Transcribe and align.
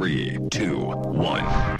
3, 0.00 0.40
2, 0.50 0.96
1. 1.06 1.76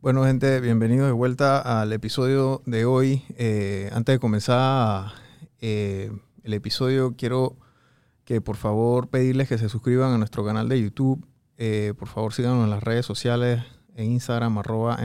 Bueno, 0.00 0.24
gente, 0.24 0.58
bienvenidos 0.58 1.06
de 1.06 1.12
vuelta 1.12 1.80
al 1.80 1.92
episodio 1.92 2.62
de 2.66 2.84
hoy. 2.84 3.22
Eh, 3.36 3.90
antes 3.92 4.16
de 4.16 4.18
comenzar 4.18 5.12
eh, 5.60 6.10
el 6.42 6.52
episodio, 6.52 7.14
quiero 7.16 7.56
que 8.24 8.40
por 8.40 8.56
favor 8.56 9.06
pedirles 9.06 9.48
que 9.48 9.56
se 9.56 9.68
suscriban 9.68 10.12
a 10.12 10.18
nuestro 10.18 10.44
canal 10.44 10.68
de 10.68 10.82
YouTube. 10.82 11.24
Eh, 11.58 11.94
por 11.96 12.08
favor, 12.08 12.32
síganos 12.32 12.64
en 12.64 12.70
las 12.70 12.82
redes 12.82 13.06
sociales, 13.06 13.62
en 13.94 14.10
Instagram, 14.10 14.58
arroba 14.58 14.98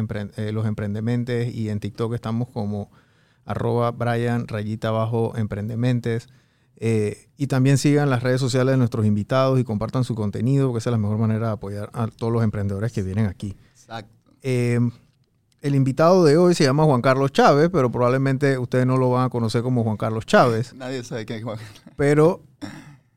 los 0.51 0.65
emprendementes, 0.65 1.53
y 1.53 1.69
en 1.69 1.79
TikTok 1.79 2.15
estamos 2.15 2.49
como 2.49 2.89
arroba 3.45 3.91
Brian 3.91 4.47
rayita 4.47 4.89
abajo 4.89 5.33
emprendementes. 5.35 6.27
Eh, 6.77 7.29
y 7.37 7.47
también 7.47 7.77
sigan 7.77 8.09
las 8.09 8.21
redes 8.21 8.41
sociales 8.41 8.73
de 8.73 8.77
nuestros 8.77 9.05
invitados 9.05 9.59
y 9.59 9.63
compartan 9.63 10.03
su 10.03 10.13
contenido, 10.13 10.67
porque 10.67 10.79
esa 10.79 10.89
es 10.89 10.93
la 10.93 10.97
mejor 10.97 11.17
manera 11.17 11.47
de 11.47 11.53
apoyar 11.53 11.89
a 11.93 12.07
todos 12.07 12.33
los 12.33 12.43
emprendedores 12.43 12.91
que 12.91 13.01
vienen 13.01 13.27
aquí. 13.27 13.55
Exacto. 13.71 14.13
Eh, 14.41 14.79
el 15.61 15.73
invitado 15.73 16.23
de 16.23 16.37
hoy 16.37 16.53
se 16.53 16.63
llama 16.63 16.83
Juan 16.83 17.01
Carlos 17.01 17.31
Chávez, 17.31 17.69
pero 17.71 17.89
probablemente 17.89 18.57
ustedes 18.57 18.85
no 18.85 18.97
lo 18.97 19.09
van 19.09 19.25
a 19.25 19.29
conocer 19.29 19.63
como 19.63 19.83
Juan 19.83 19.97
Carlos 19.97 20.25
Chávez, 20.25 20.73
Nadie 20.75 21.03
sabe 21.03 21.25
quién 21.25 21.39
es 21.39 21.45
Juan. 21.45 21.57
pero 21.95 22.43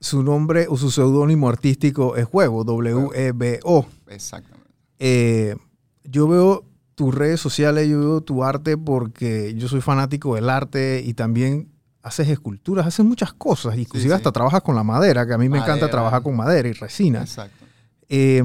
su 0.01 0.23
nombre 0.23 0.67
o 0.69 0.77
su 0.77 0.91
seudónimo 0.91 1.48
artístico 1.48 2.17
es 2.17 2.27
Huevo, 2.33 2.62
W-E-B-O. 2.65 3.87
Exactamente. 4.06 4.70
Eh, 5.01 5.56
yo 6.05 6.29
veo 6.29 6.65
tus 6.98 7.15
redes 7.15 7.38
sociales, 7.38 7.88
yo 7.88 8.01
veo 8.01 8.20
tu 8.20 8.43
arte 8.43 8.77
porque 8.77 9.55
yo 9.56 9.69
soy 9.69 9.80
fanático 9.80 10.34
del 10.34 10.51
arte 10.51 11.01
y 11.06 11.15
también 11.15 11.69
haces 12.02 12.29
esculturas, 12.29 12.87
haces 12.89 13.06
muchas 13.06 13.33
cosas, 13.33 13.79
inclusive 13.79 14.11
sí. 14.11 14.16
hasta 14.16 14.33
trabajas 14.33 14.62
con 14.62 14.75
la 14.75 14.83
madera, 14.83 15.25
que 15.25 15.33
a 15.33 15.39
mí 15.39 15.48
me 15.48 15.59
encanta 15.59 15.89
trabajar 15.89 16.25
con 16.25 16.34
madera 16.36 16.69
y 16.69 16.73
resina. 16.73 17.20
Exacto. 17.20 17.64
Eh, 18.08 18.42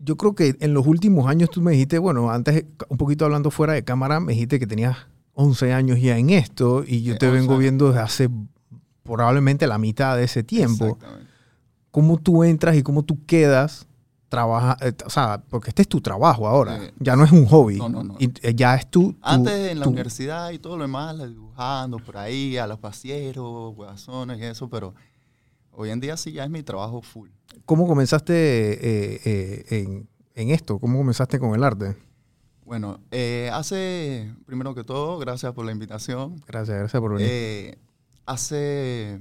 yo 0.00 0.16
creo 0.16 0.34
que 0.34 0.56
en 0.58 0.74
los 0.74 0.84
últimos 0.88 1.28
años 1.28 1.48
tú 1.48 1.62
me 1.62 1.70
dijiste, 1.70 1.98
bueno, 2.00 2.32
antes, 2.32 2.64
un 2.88 2.96
poquito 2.98 3.24
hablando 3.24 3.52
fuera 3.52 3.74
de 3.74 3.84
cámara, 3.84 4.18
me 4.18 4.32
dijiste 4.32 4.58
que 4.58 4.66
tenías 4.66 4.96
11 5.34 5.72
años 5.72 6.00
ya 6.00 6.18
en 6.18 6.30
esto 6.30 6.82
y 6.84 7.04
yo 7.04 7.12
Sí, 7.12 7.18
te 7.20 7.26
11 7.28 7.38
vengo 7.38 7.52
años. 7.52 7.60
viendo 7.60 7.86
desde 7.88 8.00
hace 8.00 8.30
probablemente 9.04 9.68
la 9.68 9.78
mitad 9.78 10.16
de 10.16 10.24
ese 10.24 10.42
tiempo. 10.42 10.86
Exactamente. 10.86 11.30
¿Cómo 11.92 12.18
tú 12.18 12.42
entras 12.42 12.74
y 12.74 12.82
cómo 12.82 13.04
tú 13.04 13.24
quedas? 13.26 13.86
Trabaja, 14.34 14.76
eh, 14.80 14.92
o 15.06 15.10
sea, 15.10 15.42
porque 15.48 15.70
este 15.70 15.82
es 15.82 15.88
tu 15.88 16.00
trabajo 16.00 16.46
ahora, 16.48 16.78
Sí. 16.80 16.90
ya 17.00 17.16
no 17.16 17.24
es 17.24 17.32
un 17.32 17.46
hobby. 17.46 17.76
No, 17.78 17.88
no, 17.88 18.02
no. 18.04 18.16
Y, 18.18 18.30
eh, 18.42 18.54
ya 18.54 18.74
es 18.74 18.90
tu... 18.90 19.12
tu- 19.12 19.18
Antes 19.22 19.70
en 19.70 19.78
la 19.78 19.84
tu- 19.84 19.90
universidad 19.90 20.50
y 20.50 20.58
todo 20.58 20.76
lo 20.76 20.84
demás, 20.84 21.16
la 21.16 21.26
dibujando 21.26 21.98
por 21.98 22.16
ahí, 22.16 22.56
a 22.56 22.66
los 22.66 22.78
pasieros, 22.78 23.74
huevazones 23.76 24.38
y 24.40 24.44
eso, 24.44 24.68
pero 24.68 24.94
hoy 25.72 25.90
en 25.90 26.00
día 26.00 26.16
sí 26.16 26.32
ya 26.32 26.44
es 26.44 26.50
mi 26.50 26.62
trabajo 26.62 27.02
full. 27.02 27.28
¿Cómo 27.64 27.86
comenzaste 27.86 28.34
eh, 28.34 29.64
en, 29.70 30.08
en 30.34 30.50
esto? 30.50 30.78
¿Cómo 30.78 30.98
comenzaste 30.98 31.38
con 31.38 31.54
el 31.54 31.62
arte? 31.64 31.96
Bueno, 32.64 32.98
hace, 33.52 34.32
primero 34.46 34.74
que 34.74 34.84
todo, 34.84 35.18
gracias 35.18 35.52
por 35.52 35.64
la 35.66 35.72
invitación. 35.72 36.40
Gracias, 36.46 36.78
gracias 36.78 37.00
por 37.00 37.14
venir. 37.14 37.78
Hace, 38.26 39.20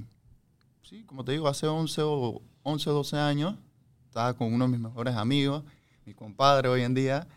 sí, 0.82 1.04
como 1.04 1.26
te 1.26 1.34
digo, 1.34 1.48
hace 1.50 1.68
11 1.68 2.02
o 2.04 2.42
11 2.64 2.90
o 2.90 2.94
12 2.94 3.18
años, 3.18 3.56
estaba 4.14 4.36
con 4.36 4.54
uno 4.54 4.66
de 4.66 4.72
mis 4.72 4.80
mejores 4.80 5.16
amigos, 5.16 5.64
mi 6.06 6.14
compadre 6.14 6.70
hoy 6.70 6.84
en 6.84 6.94
día. 6.94 7.28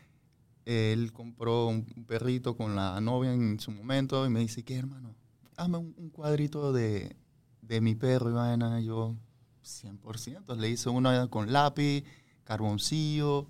Él 0.66 1.10
compró 1.10 1.69
un 1.69 2.05
perrito 2.06 2.55
con 2.55 2.77
la 2.77 3.00
novia 3.00 3.32
en 3.32 3.58
su 3.58 3.70
momento 3.70 4.27
y 4.27 4.28
me 4.28 4.41
dice, 4.41 4.62
¿qué 4.62 4.77
hermano? 4.77 5.14
Hazme 5.56 5.78
un, 5.78 5.94
un 5.97 6.10
cuadrito 6.10 6.74
de, 6.74 7.16
de 7.62 7.80
mi 7.80 7.94
perro 7.94 8.28
y 8.28 8.34
vaina. 8.34 8.78
Yo, 8.80 9.16
100%. 9.64 10.54
Le 10.54 10.69
hice 10.69 10.91
uno 10.91 11.30
con 11.30 11.50
lápiz, 11.50 12.04
carboncillo, 12.44 13.47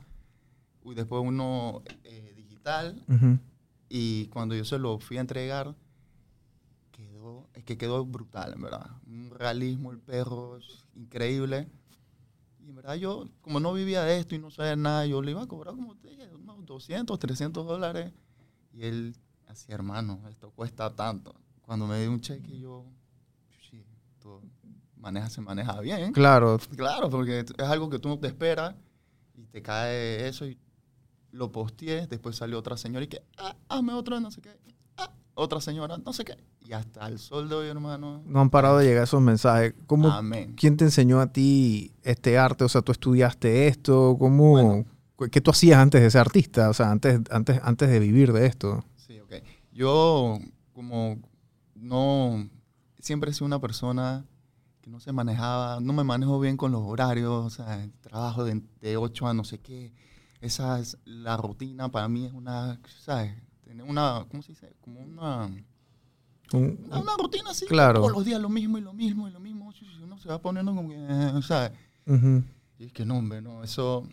y 0.84 0.94
después 0.94 1.20
uno 1.24 1.82
eh, 2.04 2.32
digital. 2.36 3.02
Ujú. 3.08 3.40
Y 3.88 4.26
cuando 4.26 4.54
yo 4.54 4.64
se 4.64 4.78
lo 4.78 5.00
fui 5.00 5.16
a 5.16 5.22
entregar, 5.22 5.74
quedó, 6.92 7.48
es 7.54 7.64
que 7.64 7.76
quedó 7.76 8.04
brutal, 8.04 8.52
en 8.52 8.62
verdad. 8.62 8.88
Un 9.04 9.30
realismo, 9.30 9.90
el 9.90 9.98
perro, 9.98 10.60
increíble. 10.94 11.68
Verdad 12.86 13.00
yo, 13.00 13.28
como 13.40 13.58
no 13.58 13.72
vivía 13.72 14.04
de 14.04 14.16
esto 14.16 14.36
y 14.36 14.38
no 14.38 14.48
sabía 14.48 14.76
nada, 14.76 15.04
yo 15.06 15.20
le 15.20 15.32
iba 15.32 15.42
a 15.42 15.48
cobrar, 15.48 15.74
como 15.74 15.96
te 15.96 16.10
dije, 16.10 16.32
unos 16.32 16.64
200, 16.64 17.18
300 17.18 17.66
dólares. 17.66 18.12
Y 18.72 18.84
él, 18.84 19.16
así, 19.48 19.72
hermano, 19.72 20.20
esto 20.30 20.52
cuesta 20.52 20.94
tanto. 20.94 21.34
Cuando 21.62 21.88
me 21.88 22.00
dio 22.00 22.12
un 22.12 22.20
cheque, 22.20 22.56
yo, 22.60 22.84
sí, 23.68 23.84
esto 24.12 24.40
maneja, 24.94 25.28
se 25.28 25.40
maneja 25.40 25.80
bien. 25.80 26.12
Claro, 26.12 26.60
Claro, 26.76 27.10
porque 27.10 27.40
es 27.40 27.64
algo 27.64 27.90
que 27.90 27.98
tú 27.98 28.08
no 28.08 28.20
te 28.20 28.28
esperas 28.28 28.76
y 29.34 29.46
te 29.46 29.62
cae 29.62 30.28
eso 30.28 30.46
y 30.46 30.56
lo 31.32 31.50
posteé. 31.50 32.06
Después 32.06 32.36
salió 32.36 32.56
otra 32.56 32.76
señora 32.76 33.04
y 33.04 33.08
que, 33.08 33.20
ah, 33.38 33.56
hazme 33.68 33.94
otro, 33.94 34.20
no 34.20 34.30
sé 34.30 34.40
qué. 34.40 34.56
Ah, 34.96 35.12
otra 35.34 35.60
señora, 35.60 35.98
no 35.98 36.12
sé 36.12 36.24
qué. 36.24 36.36
Y 36.66 36.72
hasta 36.72 37.06
el 37.06 37.18
sol 37.20 37.48
de 37.48 37.54
hoy, 37.54 37.68
hermano. 37.68 38.22
no 38.26 38.40
han 38.40 38.50
parado 38.50 38.78
de 38.78 38.86
llegar 38.86 39.04
esos 39.04 39.20
mensajes. 39.20 39.74
¿Cómo, 39.86 40.08
Amén. 40.08 40.54
¿Quién 40.56 40.76
te 40.76 40.84
enseñó 40.84 41.20
a 41.20 41.28
ti 41.28 41.92
este 42.02 42.38
arte? 42.38 42.64
O 42.64 42.68
sea, 42.68 42.82
tú 42.82 42.90
estudiaste 42.90 43.68
esto, 43.68 44.16
¿cómo, 44.18 44.50
Bueno. 44.52 44.84
¿qué 45.30 45.40
tú 45.40 45.52
hacías 45.52 45.78
antes 45.78 46.02
de 46.02 46.10
ser 46.10 46.22
artista? 46.22 46.68
O 46.68 46.74
sea, 46.74 46.90
antes, 46.90 47.20
antes, 47.30 47.60
antes 47.62 47.88
de 47.88 48.00
vivir 48.00 48.32
de 48.32 48.46
esto. 48.46 48.84
Sí, 48.96 49.20
ok. 49.20 49.34
Yo, 49.72 50.38
como 50.72 51.18
no, 51.76 52.48
siempre 52.98 53.30
he 53.30 53.34
sido 53.34 53.46
una 53.46 53.60
persona 53.60 54.24
que 54.80 54.90
no 54.90 54.98
se 54.98 55.12
manejaba, 55.12 55.78
no 55.80 55.92
me 55.92 56.02
manejo 56.02 56.40
bien 56.40 56.56
con 56.56 56.72
los 56.72 56.82
horarios, 56.82 57.44
o 57.44 57.50
sea, 57.50 57.82
el 57.82 57.92
trabajo 58.00 58.44
de, 58.44 58.60
de 58.80 58.96
8 58.96 59.28
a 59.28 59.34
no 59.34 59.44
sé 59.44 59.58
qué. 59.58 59.92
Esa 60.40 60.80
es 60.80 60.98
la 61.04 61.36
rutina, 61.36 61.90
para 61.90 62.08
mí 62.08 62.24
es 62.26 62.32
una, 62.32 62.80
¿sabes? 62.98 63.34
Tener 63.64 63.86
una, 63.88 64.26
¿cómo 64.30 64.42
se 64.42 64.52
dice? 64.52 64.74
Como 64.80 65.00
una, 65.00 65.48
Un- 66.52 66.78
una, 66.86 66.98
una 67.00 67.16
rutina 67.16 67.50
así. 67.50 67.66
Claro. 67.66 68.00
Todos 68.00 68.12
los 68.12 68.24
días 68.24 68.40
lo 68.40 68.48
mismo 68.48 68.78
y 68.78 68.80
lo 68.80 68.92
mismo 68.92 69.28
y 69.28 69.30
lo 69.30 69.40
mismo. 69.40 69.72
Uno 70.02 70.18
se 70.18 70.28
va 70.28 70.40
poniendo 70.40 70.74
como 70.74 70.88
que, 70.88 71.42
¿sabes? 71.42 71.72
Ujú. 72.06 72.42
Y 72.78 72.84
es 72.84 72.92
que 72.92 73.04
no, 73.04 73.18
hombre, 73.18 73.40
no, 73.42 73.64
eso... 73.64 74.06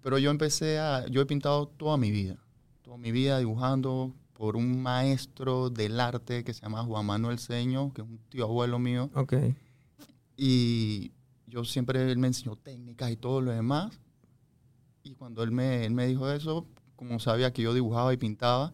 Pero 0.00 0.18
yo 0.18 0.30
empecé 0.30 0.78
a... 0.78 1.06
Yo 1.08 1.20
he 1.20 1.26
pintado 1.26 1.66
toda 1.66 1.96
mi 1.96 2.10
vida. 2.10 2.36
Toda 2.82 2.96
mi 2.96 3.12
vida 3.12 3.38
dibujando 3.38 4.14
por 4.32 4.56
un 4.56 4.80
maestro 4.80 5.68
del 5.68 5.98
arte 6.00 6.44
que 6.44 6.54
se 6.54 6.62
llama 6.62 6.84
Juan 6.84 7.04
Manuel 7.04 7.38
Seño, 7.38 7.92
que 7.92 8.02
es 8.02 8.08
un 8.08 8.18
tío 8.28 8.44
abuelo 8.44 8.78
mío. 8.78 9.10
Ok. 9.14 9.34
Y 10.36 11.10
yo 11.46 11.64
siempre, 11.64 12.10
él 12.10 12.18
me 12.18 12.28
enseñó 12.28 12.56
técnicas 12.56 13.10
y 13.10 13.16
todo 13.16 13.40
lo 13.40 13.50
demás. 13.50 13.98
Y 15.02 15.14
cuando 15.14 15.42
él 15.42 15.50
me, 15.50 15.84
él 15.84 15.92
me 15.92 16.06
dijo 16.06 16.30
eso, 16.30 16.66
como 16.94 17.18
sabía 17.18 17.52
que 17.52 17.62
yo 17.62 17.74
dibujaba 17.74 18.14
y 18.14 18.16
pintaba, 18.16 18.72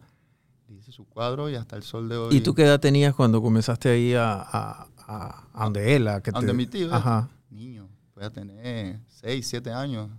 le 0.67 0.75
hice 0.77 0.91
su 0.91 1.05
cuadro 1.05 1.49
y 1.49 1.55
hasta 1.55 1.75
el 1.75 1.83
sol 1.83 2.09
de 2.09 2.17
hoy... 2.17 2.35
¿Y 2.35 2.41
tú 2.41 2.53
qué 2.53 2.63
edad 2.63 2.79
tenías 2.79 3.13
cuando 3.13 3.41
comenzaste 3.41 3.89
ahí 3.89 4.13
a, 4.13 4.33
a, 4.33 4.87
a, 5.07 5.47
a 5.53 5.63
donde 5.65 5.95
él? 5.95 6.07
A 6.07 6.21
que 6.21 6.31
donde 6.31 6.53
mi 6.53 6.65
tío, 6.67 6.93
Ajá. 6.93 7.29
Niño, 7.49 7.87
voy 8.15 8.23
a 8.25 8.29
tener 8.31 8.99
6, 9.07 9.47
7 9.47 9.71
años. 9.71 10.09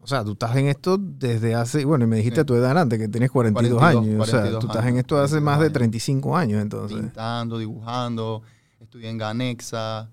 O 0.00 0.06
sea, 0.06 0.22
tú 0.22 0.32
estás 0.32 0.54
en 0.56 0.66
esto 0.66 0.98
desde 0.98 1.54
hace, 1.54 1.84
bueno, 1.84 2.04
y 2.04 2.08
me 2.08 2.16
dijiste 2.16 2.36
Sí. 2.36 2.40
a 2.42 2.44
tu 2.44 2.54
edad 2.54 2.76
antes, 2.76 2.98
que 2.98 3.08
tienes 3.08 3.30
42, 3.30 3.78
42, 3.78 4.04
años. 4.06 4.20
o 4.22 4.30
sea, 4.30 4.40
42 4.40 4.60
tú 4.60 4.66
estás 4.66 4.82
en 4.82 4.88
años, 4.88 4.98
esto 5.00 5.16
hace 5.16 5.40
42 5.40 5.44
más 5.44 5.58
de 5.60 5.64
años. 5.64 5.72
35 5.72 6.36
años, 6.36 6.62
entonces. 6.62 6.98
pintando, 6.98 7.58
dibujando, 7.58 8.42
estudié 8.80 9.08
en 9.08 9.18
Ganexa. 9.18 10.10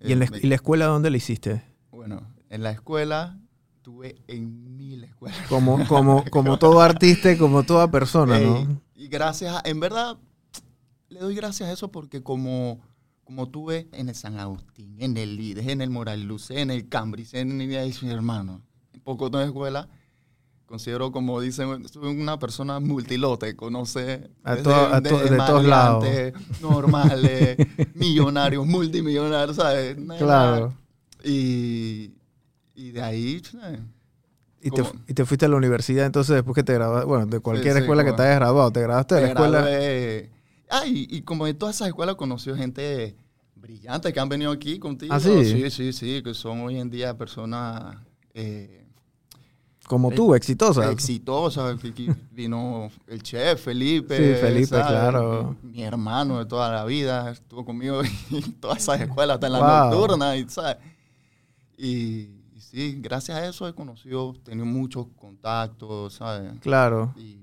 ¿Y, 0.00 0.12
en 0.12 0.18
la, 0.18 0.24
Eh, 0.24 0.40
y 0.42 0.46
la 0.48 0.54
escuela 0.56 0.86
dónde 0.86 1.10
la 1.10 1.16
hiciste? 1.16 1.62
Bueno, 1.92 2.22
en 2.48 2.62
la 2.64 2.72
escuela, 2.72 3.38
tuve 3.82 4.16
en 4.26 4.76
mil 4.76 5.04
escuelas. 5.04 5.38
Como, 5.48 5.86
como, 5.86 6.24
como 6.30 6.58
todo 6.58 6.80
artista 6.80 7.36
como 7.38 7.62
toda 7.62 7.88
persona, 7.90 8.38
¿no? 8.40 8.80
Y 9.00 9.08
gracias 9.08 9.56
a, 9.56 9.62
en 9.64 9.80
verdad, 9.80 10.18
le 11.08 11.20
doy 11.20 11.34
gracias 11.34 11.70
a 11.70 11.72
eso 11.72 11.90
porque 11.90 12.22
como, 12.22 12.82
como 13.24 13.48
tuve 13.48 13.88
en 13.92 14.10
el 14.10 14.14
San 14.14 14.38
Agustín, 14.38 14.94
en 14.98 15.16
el 15.16 15.36
Lides, 15.36 15.66
en 15.68 15.80
el 15.80 15.88
Moral 15.88 16.22
Luz, 16.24 16.50
en 16.50 16.70
el 16.70 16.86
Cambridge, 16.86 17.32
en 17.32 17.62
el 17.62 17.66
mi 18.02 18.10
hermano, 18.10 18.60
en 18.92 19.00
poco 19.00 19.30
de 19.30 19.46
escuela, 19.46 19.88
considero, 20.66 21.12
como 21.12 21.40
dicen, 21.40 21.88
soy 21.88 22.14
una 22.14 22.38
persona 22.38 22.78
multilote, 22.78 23.56
conoce 23.56 24.30
A 24.44 24.56
desde- 24.56 24.64
to- 24.64 24.74
a 24.74 25.00
to- 25.02 25.18
desde 25.18 25.30
de 25.30 25.36
todos 25.38 25.64
lados. 25.64 26.04
normales, 26.60 27.56
millonarios, 27.94 28.66
multimillonarios, 28.66 29.56
¿sabes? 29.56 29.96
Claro. 30.18 30.74
Y, 31.24 32.12
y 32.74 32.90
de 32.90 33.00
ahí, 33.02 33.40
¿sabes? 33.50 33.80
Y 34.62 34.70
te, 34.70 34.82
y 35.08 35.14
te 35.14 35.24
fuiste 35.24 35.46
a 35.46 35.48
la 35.48 35.56
universidad 35.56 36.04
entonces 36.04 36.34
después 36.34 36.54
que 36.54 36.62
te 36.62 36.74
graduaste, 36.74 37.06
bueno, 37.06 37.24
de 37.26 37.40
cualquier 37.40 37.74
sí, 37.74 37.80
escuela 37.80 38.04
que 38.04 38.12
te 38.12 38.22
hayas 38.22 38.36
graduado, 38.36 38.70
te 38.70 38.80
graduaste 38.82 39.14
de 39.14 39.20
la 39.22 39.26
escuela. 39.28 39.68
Ah, 40.68 40.86
y, 40.86 41.06
y 41.10 41.22
como 41.22 41.46
en 41.46 41.56
todas 41.58 41.76
esas 41.76 41.88
escuelas 41.88 42.14
conoció 42.16 42.54
gente 42.56 43.16
brillante 43.56 44.12
que 44.12 44.20
han 44.20 44.28
venido 44.28 44.50
aquí 44.52 44.78
contigo. 44.78 45.12
¿Ah, 45.14 45.18
sí? 45.20 45.44
Sí, 45.44 45.70
sí, 45.70 45.92
sí, 45.92 46.22
que 46.22 46.34
son 46.34 46.60
hoy 46.60 46.78
en 46.78 46.90
día 46.90 47.16
personas 47.16 47.96
eh, 48.34 48.86
Como 49.86 50.10
tú, 50.12 50.34
exitosa. 50.34 50.90
exitosa. 50.92 51.76
que- 51.80 51.92
que 51.92 52.14
Vino 52.30 52.90
el 53.08 53.22
chef, 53.22 53.64
Felipe. 53.64 54.16
Sí, 54.36 54.40
Felipe, 54.40 54.66
¿sabes? 54.66 54.86
claro. 54.88 55.56
Mi, 55.62 55.82
hermano 55.82 56.38
de 56.38 56.46
toda 56.46 56.70
la 56.72 56.84
vida 56.84 57.30
estuvo 57.32 57.64
conmigo 57.64 58.00
en 58.30 58.52
todas 58.60 58.78
esas 58.78 59.00
escuelas, 59.00 59.34
hasta 59.36 59.46
en 59.48 59.52
la 59.54 59.58
Wow. 59.60 59.90
nocturna, 59.90 60.36
y, 60.36 60.48
¿sabes? 60.48 60.76
Y 61.76 62.28
sí, 62.70 62.98
gracias 63.00 63.38
a 63.38 63.46
eso 63.48 63.66
he 63.68 63.74
conocido, 63.74 64.34
tenido 64.44 64.66
muchos 64.66 65.06
contactos, 65.16 66.14
¿sabes? 66.14 66.52
Claro. 66.60 67.12
Y 67.16 67.38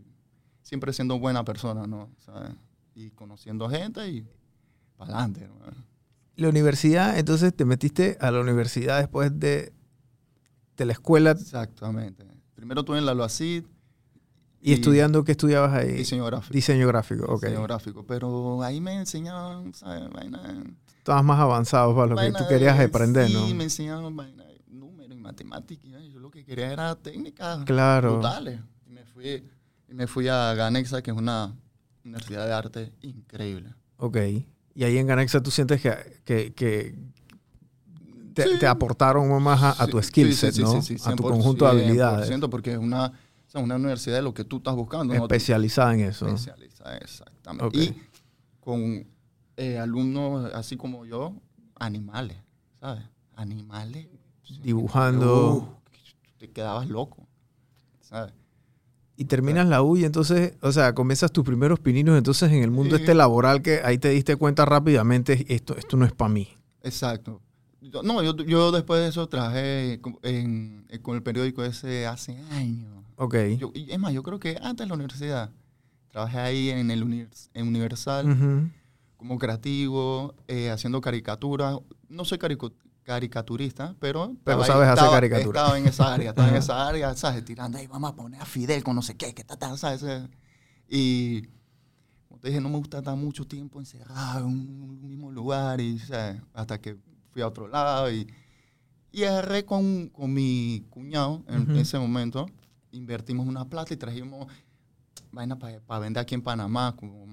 siempre 0.62 0.94
siendo 0.94 1.19
buena 1.19 1.44
persona, 1.44 1.85
¿no? 1.88 2.09
¿Sabes? 2.25 2.51
Y 2.95 3.09
conociendo 3.12 3.69
gente 3.69 4.07
y 4.09 4.25
para 4.97 5.13
adelante, 5.13 5.47
¿no? 5.47 5.56
La 6.35 6.50
universidad, 6.50 7.18
entonces 7.18 7.53
te 7.56 7.65
metiste 7.65 8.18
a 8.21 8.29
la 8.31 8.39
universidad 8.41 9.00
después 9.00 9.39
de, 9.39 9.74
de 10.77 10.85
la 10.85 10.94
escuela 10.94 11.31
Exactamente. 11.31 12.25
Primero 12.56 12.81
estuve 12.81 12.97
en 13.00 13.06
la 13.07 13.13
Loacid. 13.15 13.63
y, 14.62 14.74
estudiando, 14.74 15.24
¿qué 15.24 15.31
estudiabas 15.33 15.74
ahí? 15.74 15.94
Diseño 15.94 16.25
gráfico. 16.25 16.53
Diseño 16.53 16.88
gráfico, 16.88 17.25
ok. 17.25 17.44
Diseño 17.44 17.63
gráfico. 17.63 18.06
Pero 18.06 18.62
ahí 18.63 18.79
me 18.81 18.95
enseñaban, 18.95 19.74
¿sabes? 19.74 20.09
Vaina, 20.12 20.63
Estabas 21.00 21.24
más 21.24 21.39
avanzado 21.39 21.95
para 21.95 22.07
lo 22.07 22.15
que 22.18 22.31
tú 22.31 22.44
querías 22.47 22.77
de- 22.77 22.83
aprender, 22.85 23.27
sí, 23.27 23.33
¿no? 23.33 23.56
me 23.56 23.63
enseñaban 23.63 24.15
vaina 24.15 24.44
de 24.44 24.47
números 24.47 24.47
y 24.47 24.47
matemáticas. 25.27 25.89
Yo 26.12 26.19
lo 26.19 26.31
que 26.31 26.44
quería 26.45 26.71
era 26.71 26.95
técnicas 26.95 27.63
Claro. 27.65 28.13
brutales. 28.13 28.59
Y 28.85 28.89
me 28.91 29.03
fui, 29.06 29.44
y 29.89 29.94
me 29.94 30.07
fui 30.07 30.27
a 30.27 30.53
Ganexa, 30.53 31.01
que 31.01 31.12
es 31.12 31.18
una 31.18 31.53
universidad 32.03 32.45
de 32.47 32.53
arte 32.53 32.94
increíble. 33.01 33.74
Ok. 33.97 34.18
Y 34.74 34.83
ahí 34.83 34.97
en 34.97 35.07
Ganexa 35.07 35.41
tú 35.41 35.51
sientes 35.51 35.81
que, 35.81 36.21
que, 36.24 36.53
que 36.53 36.95
te, 38.33 38.44
Sí. 38.44 38.59
te 38.59 38.68
aportaron 38.68 39.41
más 39.44 39.62
a, 39.63 39.83
a 39.83 39.88
tu 39.88 40.01
skill 40.01 40.33
set, 40.35 40.53
sí, 40.53 40.62
¿no? 40.62 40.81
sí, 40.81 40.97
sí, 40.97 41.03
a 41.09 41.15
tu 41.15 41.24
100%, 41.24 41.29
conjunto 41.31 41.65
de 41.65 41.71
habilidades. 41.71 42.29
100%, 42.29 42.50
porque 42.50 42.71
es 42.74 42.77
una, 42.77 43.07
o 43.07 43.50
sea, 43.50 43.62
una 43.62 43.75
universidad 43.75 44.15
de 44.18 44.21
lo 44.21 44.33
que 44.33 44.44
tú 44.44 44.57
estás 44.57 44.75
buscando. 44.75 45.13
¿no? 45.15 45.21
Especializada 45.24 45.94
en 45.95 46.01
eso. 46.01 46.27
Especializada, 46.27 46.97
exactamente. 46.97 47.77
Y 47.79 48.01
con 48.59 49.07
eh, 49.57 49.79
alumnos 49.79 50.53
así 50.53 50.77
como 50.77 51.03
yo, 51.06 51.33
animales, 51.79 52.38
¿sabes? 52.79 53.03
Animales. 53.35 54.07
Dibujando. 54.62 55.54
Uh, 55.54 55.68
te 56.38 56.50
quedabas 56.52 56.88
loco, 56.90 57.28
¿sabes? 58.02 58.34
Y 59.16 59.26
terminas 59.26 59.68
la 59.68 59.82
U 59.82 59.98
y 59.98 60.06
entonces, 60.06 60.54
o 60.62 60.72
sea, 60.72 60.94
comienzas 60.94 61.32
tus 61.32 61.44
primeros 61.44 61.80
pininos 61.80 62.18
entonces 62.18 62.52
en 62.52 62.62
el 62.62 62.70
mundo 62.70 62.96
Sí. 62.96 63.02
este 63.02 63.16
laboral 63.16 63.62
que 63.64 63.82
ahí 63.84 63.98
te 63.98 64.10
diste 64.10 64.36
cuenta 64.36 64.64
rápidamente, 64.66 65.44
esto, 65.54 65.76
esto 65.76 65.98
no 65.98 66.06
es 66.06 66.12
para 66.14 66.30
mí. 66.30 66.48
Exacto. 66.84 67.42
Yo- 67.82 68.04
no, 68.04 68.22
yo, 68.22 68.36
yo 68.38 68.72
después 68.72 69.02
de 69.02 69.08
eso 69.08 69.28
trabajé 69.28 70.00
con, 70.02 70.20
en- 70.22 70.86
en- 70.90 71.02
con 71.02 71.16
el 71.16 71.24
periódico 71.24 71.64
ese 71.64 72.06
hace 72.06 72.38
años. 72.52 73.04
Ok. 73.16 73.36
Yo- 73.58 73.72
y 73.74 73.90
es 73.92 73.98
más, 73.98 74.14
yo 74.14 74.22
creo 74.22 74.40
que 74.40 74.58
antes 74.62 74.86
de 74.86 74.88
la 74.88 74.94
universidad 74.94 75.50
trabajé 76.12 76.38
ahí 76.40 76.70
en 76.70 76.92
el 76.92 77.04
univers- 77.04 77.50
en 77.56 77.68
Universal 77.68 78.30
Ujú. 78.32 78.70
como 79.18 79.40
creativo, 79.40 80.36
eh, 80.48 80.70
haciendo 80.70 81.02
caricaturas. 81.02 81.78
No 82.08 82.24
soy 82.24 82.38
carico- 82.38 82.74
caricaturista, 83.07 83.95
pero... 84.01 84.36
Pero 84.44 84.62
estaba 84.62 84.86
sabes 84.86 85.00
hacer 85.00 85.09
caricatura. 85.09 85.62
Estaba 85.62 85.80
en 85.80 85.88
esa 85.88 86.13
área, 86.13 86.30
estaba 86.31 86.50
en 86.50 86.56
esa 86.56 86.88
área, 86.88 87.15
¿sabes? 87.15 87.45
Tirando 87.45 87.77
ahí, 87.77 87.88
vamos 87.88 88.12
a 88.12 88.15
poner 88.15 88.42
a 88.42 88.45
Fidel 88.45 88.83
con 88.83 88.98
no 88.98 89.01
sé 89.01 89.15
qué, 89.15 89.33
que 89.33 89.45
tal, 89.45 89.57
tal, 89.57 89.77
¿sabes? 89.77 90.04
Y, 90.89 91.44
como 92.27 92.42
te 92.42 92.50
dije, 92.50 92.59
no 92.59 92.68
me 92.68 92.77
gusta 92.77 92.98
estar 92.98 93.15
mucho 93.15 93.48
tiempo 93.48 93.80
encerrado 93.80 94.39
en 94.39 94.45
un 94.48 95.07
mismo 95.07 95.31
lugar, 95.31 95.80
y, 95.80 95.98
¿sabes? 96.00 96.42
Hasta 96.54 96.81
que 96.81 96.98
fui 97.31 97.42
a 97.42 97.48
otro 97.48 97.68
lado 97.69 98.12
y... 98.12 98.27
Y 99.10 99.24
agarré 99.24 99.63
con, 99.63 100.10
con 100.10 100.33
mi 100.33 100.86
cuñado 100.89 101.44
en 101.48 101.62
Ujú. 101.62 101.80
ese 101.80 101.98
momento, 101.98 102.45
invertimos 102.92 103.48
una 103.48 103.63
plata 103.69 103.94
y 103.94 103.98
trajimos 103.98 104.48
vaina 105.31 105.57
para 105.57 106.00
vender 106.00 106.21
aquí 106.21 106.36
en 106.36 106.42
Panamá, 106.42 106.94
como 106.98 107.25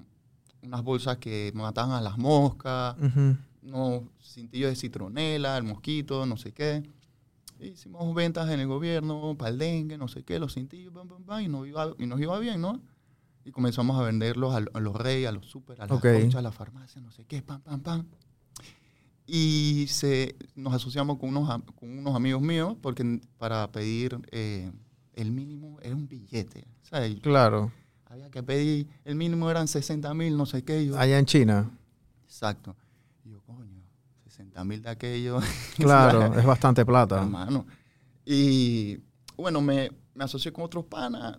unas 0.62 0.82
bolsas 0.82 1.19
que 1.19 1.50
mataban 1.53 1.91
a 1.91 2.00
las 2.00 2.17
moscas, 2.17 2.97
Ujú. 2.99 3.37
Unos 3.65 4.05
cintillos 4.23 4.71
de 4.71 4.77
citronela, 4.77 5.57
el 5.57 5.65
mosquito, 5.65 6.27
no 6.27 6.37
sé 6.37 6.53
qué. 6.53 6.83
Hicimos 7.61 8.15
ventas 8.15 8.51
en 8.51 8.61
el 8.61 8.67
gobierno 8.67 9.37
para 9.39 9.51
el 9.51 9.59
dengue, 9.59 9.97
no 9.97 10.09
sé 10.09 10.23
qué, 10.25 10.39
los 10.39 10.55
cintillos, 10.55 10.93
bam, 10.93 11.09
bam, 11.09 11.25
bam, 11.25 11.41
y, 11.43 11.49
nos 11.49 11.67
iba, 11.67 11.95
y 11.99 12.07
nos 12.07 12.21
iba 12.21 12.39
bien, 12.39 12.61
¿no? 12.61 12.81
Y 13.45 13.51
comenzamos 13.53 13.99
a 13.99 14.03
venderlos 14.05 14.55
a, 14.55 14.65
a 14.73 14.81
los 14.81 14.95
reyes, 14.97 15.29
a 15.29 15.33
los 15.33 15.47
super, 15.47 15.81
a 15.81 15.87
las 15.87 15.97
Ok. 15.97 16.03
conchas, 16.03 16.37
a 16.37 16.43
la 16.43 16.53
farmacia, 16.53 17.01
no 17.01 17.11
sé 17.11 17.25
qué, 17.25 17.43
pam, 17.43 17.61
pam, 17.63 17.81
pam. 17.81 18.07
Y 19.27 19.87
se, 19.89 20.37
nos 20.55 20.75
asociamos 20.75 21.19
con 21.19 21.31
unos, 21.31 21.49
con 21.75 21.99
unos 21.99 22.15
amigos 22.15 22.43
míos 22.43 22.77
porque 22.83 23.21
para 23.39 23.71
pedir 23.73 24.19
eh, 24.33 24.71
el 25.15 25.31
mínimo 25.31 25.79
era 25.81 25.95
un 25.95 26.07
billete. 26.09 26.67
¿sabes? 26.83 27.19
Claro. 27.21 27.73
Había 28.07 28.31
que 28.31 28.43
pedir, 28.43 28.89
el 29.05 29.17
mínimo 29.17 29.51
eran 29.51 29.67
60 29.67 30.13
mil, 30.15 30.37
no 30.37 30.45
sé 30.47 30.63
qué. 30.63 30.85
yo, 30.87 30.99
Allá 30.99 31.19
en 31.19 31.25
China. 31.25 31.71
Exacto. 32.25 32.77
Y 34.39 34.43
yo, 34.43 34.51
coño, 34.51 34.59
60 34.59 34.65
mil 34.65 34.83
de 34.83 34.91
aquello. 34.91 35.39
Claro, 35.77 36.39
es 36.39 36.45
bastante 36.45 36.85
plata. 36.85 37.19
Hermano. 37.23 37.67
Y 38.25 38.99
bueno, 39.37 39.61
me, 39.61 39.91
me 40.15 40.25
asocié 40.25 40.53
con 40.53 40.65
otros 40.65 40.85
panas. 40.87 41.37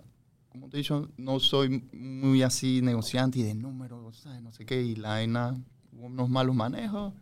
Como 0.49 0.69
te 0.69 0.77
he 0.77 0.79
dicho, 0.79 1.09
no 1.17 1.39
soy 1.39 1.85
muy 1.91 2.41
así 2.43 2.81
negociante 2.81 3.39
y 3.39 3.43
de 3.43 3.53
números, 3.55 4.17
¿sabes? 4.19 4.41
no 4.41 4.51
sé 4.53 4.65
qué. 4.65 4.81
Y 4.81 4.95
la 4.95 5.09
vaina, 5.09 5.61
hubo 5.91 6.05
unos 6.05 6.29
malos 6.29 6.55
manejos. 6.55 7.13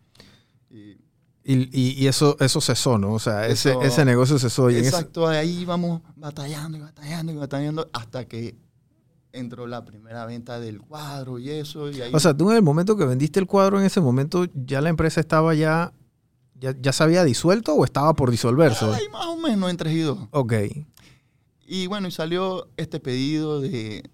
Y, 0.70 0.98
Y, 1.46 1.70
y- 1.74 2.04
y 2.04 2.08
eso, 2.08 2.38
eso 2.40 2.62
cesó, 2.62 2.98
¿no? 2.98 3.14
O 3.14 3.20
sea, 3.20 3.48
ese, 3.48 3.72
Eso- 3.72 3.82
ese 3.82 4.06
negocio 4.06 4.38
cesó. 4.40 4.70
Y 4.70 4.76
en 4.76 4.80
ese- 4.82 4.90
exacto, 4.90 5.28
ahí 5.28 5.60
íbamos 5.62 6.02
batallando 6.16 6.78
y 6.78 6.82
batallando 6.82 7.32
y 7.32 7.36
batallando 7.36 7.90
hasta 7.92 8.26
que 8.26 8.56
entró 9.34 9.68
la 9.68 9.84
primera 9.84 10.26
venta 10.26 10.60
del 10.60 10.80
cuadro 10.80 11.40
y 11.40 11.50
eso. 11.50 11.90
Y 11.90 12.02
ahí, 12.02 12.12
o 12.14 12.20
sea, 12.20 12.38
tú 12.38 12.52
en 12.52 12.58
el 12.58 12.64
momento 12.64 12.96
que 12.96 13.06
vendiste 13.06 13.40
el 13.40 13.48
cuadro, 13.48 13.80
en 13.80 13.86
ese 13.86 14.00
momento 14.00 14.46
ya 14.54 14.80
la 14.80 14.90
empresa 14.90 15.20
estaba 15.20 15.54
ya, 15.56 15.92
ya, 16.60 16.74
ya 16.80 16.94
se 16.94 17.04
había 17.04 17.24
disuelto 17.24 17.74
o 17.74 17.84
estaba 17.84 18.14
por 18.14 18.32
disolverse. 18.32 18.86
ahí 18.86 19.10
más 19.12 19.26
o 19.26 19.38
menos 19.38 19.70
entre 19.70 19.92
y 19.92 20.00
dos. 20.00 20.20
Ok. 20.32 20.54
Y 21.66 21.88
bueno, 21.88 22.08
y 22.08 22.12
salió 22.12 22.68
este 22.78 23.00
pedido 23.00 23.60
de, 23.60 24.10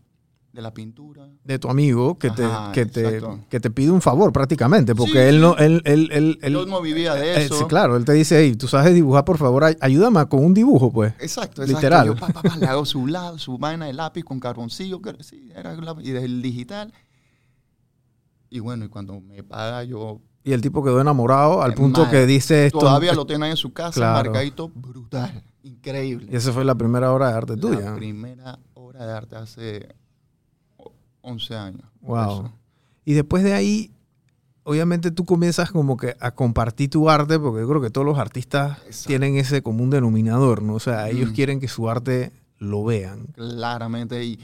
de 0.51 0.61
la 0.63 0.73
pintura. 0.73 1.29
De 1.43 1.59
tu 1.59 1.69
amigo 1.69 2.17
que 2.17 2.31
te, 2.31 2.43
que 2.73 2.85
te, 2.85 3.21
que 3.49 3.59
te 3.59 3.69
pide 3.69 3.91
un 3.91 4.01
favor 4.01 4.33
prácticamente, 4.33 4.95
porque 4.95 5.11
Sí, 5.13 5.17
él 5.19 5.41
no, 5.41 5.55
él, 5.57 5.81
él, 5.85 6.09
él, 6.11 6.39
él- 6.41 6.53
Yo 6.53 6.65
no 6.65 6.81
vivía 6.81 7.13
de 7.13 7.35
eh, 7.35 7.45
eso. 7.45 7.59
sí, 7.59 7.65
claro, 7.65 7.95
él 7.95 8.03
te 8.05 8.13
dice, 8.13 8.39
hey, 8.41 8.55
tú 8.55 8.67
sabes 8.67 8.93
dibujar, 8.95 9.25
por 9.25 9.37
favor, 9.37 9.63
ay- 9.63 9.77
ayúdame 9.79 10.25
con 10.27 10.43
un 10.43 10.53
dibujo, 10.55 10.91
pues. 10.91 11.13
Exacto, 11.19 11.61
exacto. 11.61 11.65
Literal. 11.67 12.07
Yo, 12.07 12.15
pa, 12.15 12.27
pa, 12.29 12.41
pa, 12.41 12.55
le 12.57 12.65
hago 12.65 12.83
su, 12.85 13.05
la- 13.05 13.37
su 13.37 13.57
vaina 13.59 13.85
de 13.85 13.93
lápiz 13.93 14.23
con 14.23 14.39
carboncillo, 14.39 15.01
que- 15.01 15.21
sí, 15.23 15.51
era 15.55 15.75
la- 15.75 15.95
y 16.01 16.11
del 16.11 16.41
digital. 16.41 16.91
Y 18.49 18.59
bueno, 18.59 18.85
y 18.85 18.89
cuando 18.89 19.21
me 19.21 19.43
paga, 19.43 19.83
yo 19.83 20.21
Y 20.43 20.53
el 20.53 20.61
tipo 20.61 20.83
quedó 20.83 20.99
enamorado 20.99 21.61
al 21.61 21.73
Eh, 21.73 21.75
punto 21.75 22.01
madre, 22.05 22.21
que 22.21 22.25
dice 22.25 22.65
esto. 22.65 22.79
todavía 22.79 23.13
lo 23.13 23.25
tiene 23.27 23.45
ahí 23.45 23.51
en 23.51 23.57
su 23.57 23.71
casa, 23.73 23.93
Claro. 23.99 24.31
marcadito, 24.31 24.69
brutal, 24.73 25.43
increíble. 25.61 26.27
Y 26.31 26.35
esa 26.35 26.51
fue 26.53 26.65
la 26.65 26.73
primera 26.75 27.11
obra 27.13 27.29
de 27.29 27.33
arte 27.37 27.55
La 27.55 27.61
tuya. 27.61 27.95
primera 27.95 28.57
obra 28.73 29.05
de 29.05 29.13
arte 29.13 29.35
hace 29.35 29.95
11 31.21 31.55
años. 31.55 31.83
Wow. 32.01 32.17
Eso. 32.21 32.53
Y 33.05 33.13
después 33.13 33.43
de 33.43 33.53
ahí, 33.53 33.91
obviamente 34.63 35.11
tú 35.11 35.25
comienzas 35.25 35.71
como 35.71 35.97
que 35.97 36.15
a 36.19 36.31
compartir 36.31 36.89
tu 36.89 37.09
arte, 37.09 37.39
porque 37.39 37.61
yo 37.61 37.67
creo 37.69 37.81
que 37.81 37.89
todos 37.89 38.05
los 38.05 38.17
artistas 38.19 38.77
Exacto. 38.85 39.07
tienen 39.07 39.35
ese 39.37 39.61
común 39.63 39.89
denominador, 39.89 40.61
¿no? 40.61 40.75
O 40.75 40.79
sea, 40.79 41.09
ellos 41.09 41.31
Mm. 41.31 41.33
quieren 41.33 41.59
que 41.59 41.67
su 41.67 41.89
arte 41.89 42.31
lo 42.57 42.83
vean. 42.83 43.27
Claramente. 43.35 44.23
Y 44.23 44.39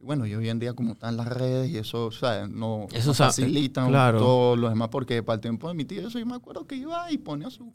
bueno, 0.00 0.26
y 0.26 0.34
hoy 0.34 0.48
en 0.48 0.58
día 0.58 0.74
como 0.74 0.92
están 0.92 1.16
las 1.16 1.28
redes 1.28 1.70
y 1.70 1.78
eso, 1.78 2.06
o 2.06 2.10
sea, 2.10 2.46
no 2.48 2.86
Eso 2.92 3.14
facilitan 3.14 3.88
claro. 3.88 4.18
todo 4.18 4.56
lo 4.56 4.68
demás, 4.68 4.88
porque 4.90 5.22
para 5.22 5.36
el 5.36 5.40
tiempo 5.40 5.68
de 5.68 5.74
mi 5.74 5.84
tío, 5.84 6.06
eso 6.06 6.18
yo 6.18 6.26
me 6.26 6.34
acuerdo 6.34 6.66
que 6.66 6.74
iba 6.76 7.10
y 7.10 7.18
ponía 7.18 7.50
su... 7.50 7.72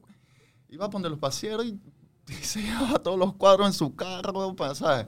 Iba 0.70 0.86
a 0.88 0.89
poner 0.89 1.10
los 1.10 1.20
pasieros 1.20 1.66
y, 1.66 1.80
y 2.27 2.34
se 2.44 2.62
llevaba 2.62 3.00
todos 3.00 3.18
los 3.18 3.34
cuadros 3.36 3.66
en 3.68 3.74
su 3.74 3.96
carro, 3.96 4.54
para, 4.56 5.08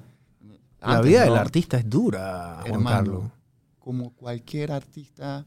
¿sabes? 0.80 0.94
la 0.94 0.98
Antes, 0.98 1.10
vida 1.12 1.24
del 1.24 1.36
artista 1.36 1.78
es 1.78 1.90
dura, 1.90 2.60
Juan 2.62 2.74
Hermano, 2.74 2.96
Carlos. 2.98 3.32
Como 3.80 4.12
cualquier 4.12 4.72
artista, 4.72 5.46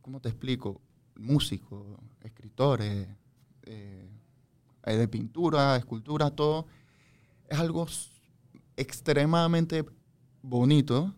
¿cómo 0.00 0.20
te 0.20 0.28
explico? 0.28 0.80
Músicos, 1.16 1.86
escritores, 2.22 3.08
eh, 3.62 4.10
de 4.84 5.08
pintura, 5.08 5.76
escultura, 5.76 6.30
todo. 6.30 6.66
Es 7.48 7.58
algo 7.58 7.86
extremadamente 8.76 9.84
bonito. 10.42 11.14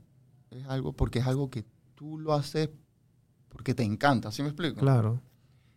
Es 0.50 0.66
algo 0.66 0.92
porque 0.92 1.20
es 1.20 1.26
algo 1.26 1.48
que 1.50 1.64
tú 1.94 2.18
lo 2.18 2.34
haces 2.34 2.68
porque 3.48 3.74
te 3.74 3.82
encanta, 3.82 4.32
¿sí 4.32 4.42
me 4.42 4.48
explico? 4.48 4.80
Claro. 4.80 5.20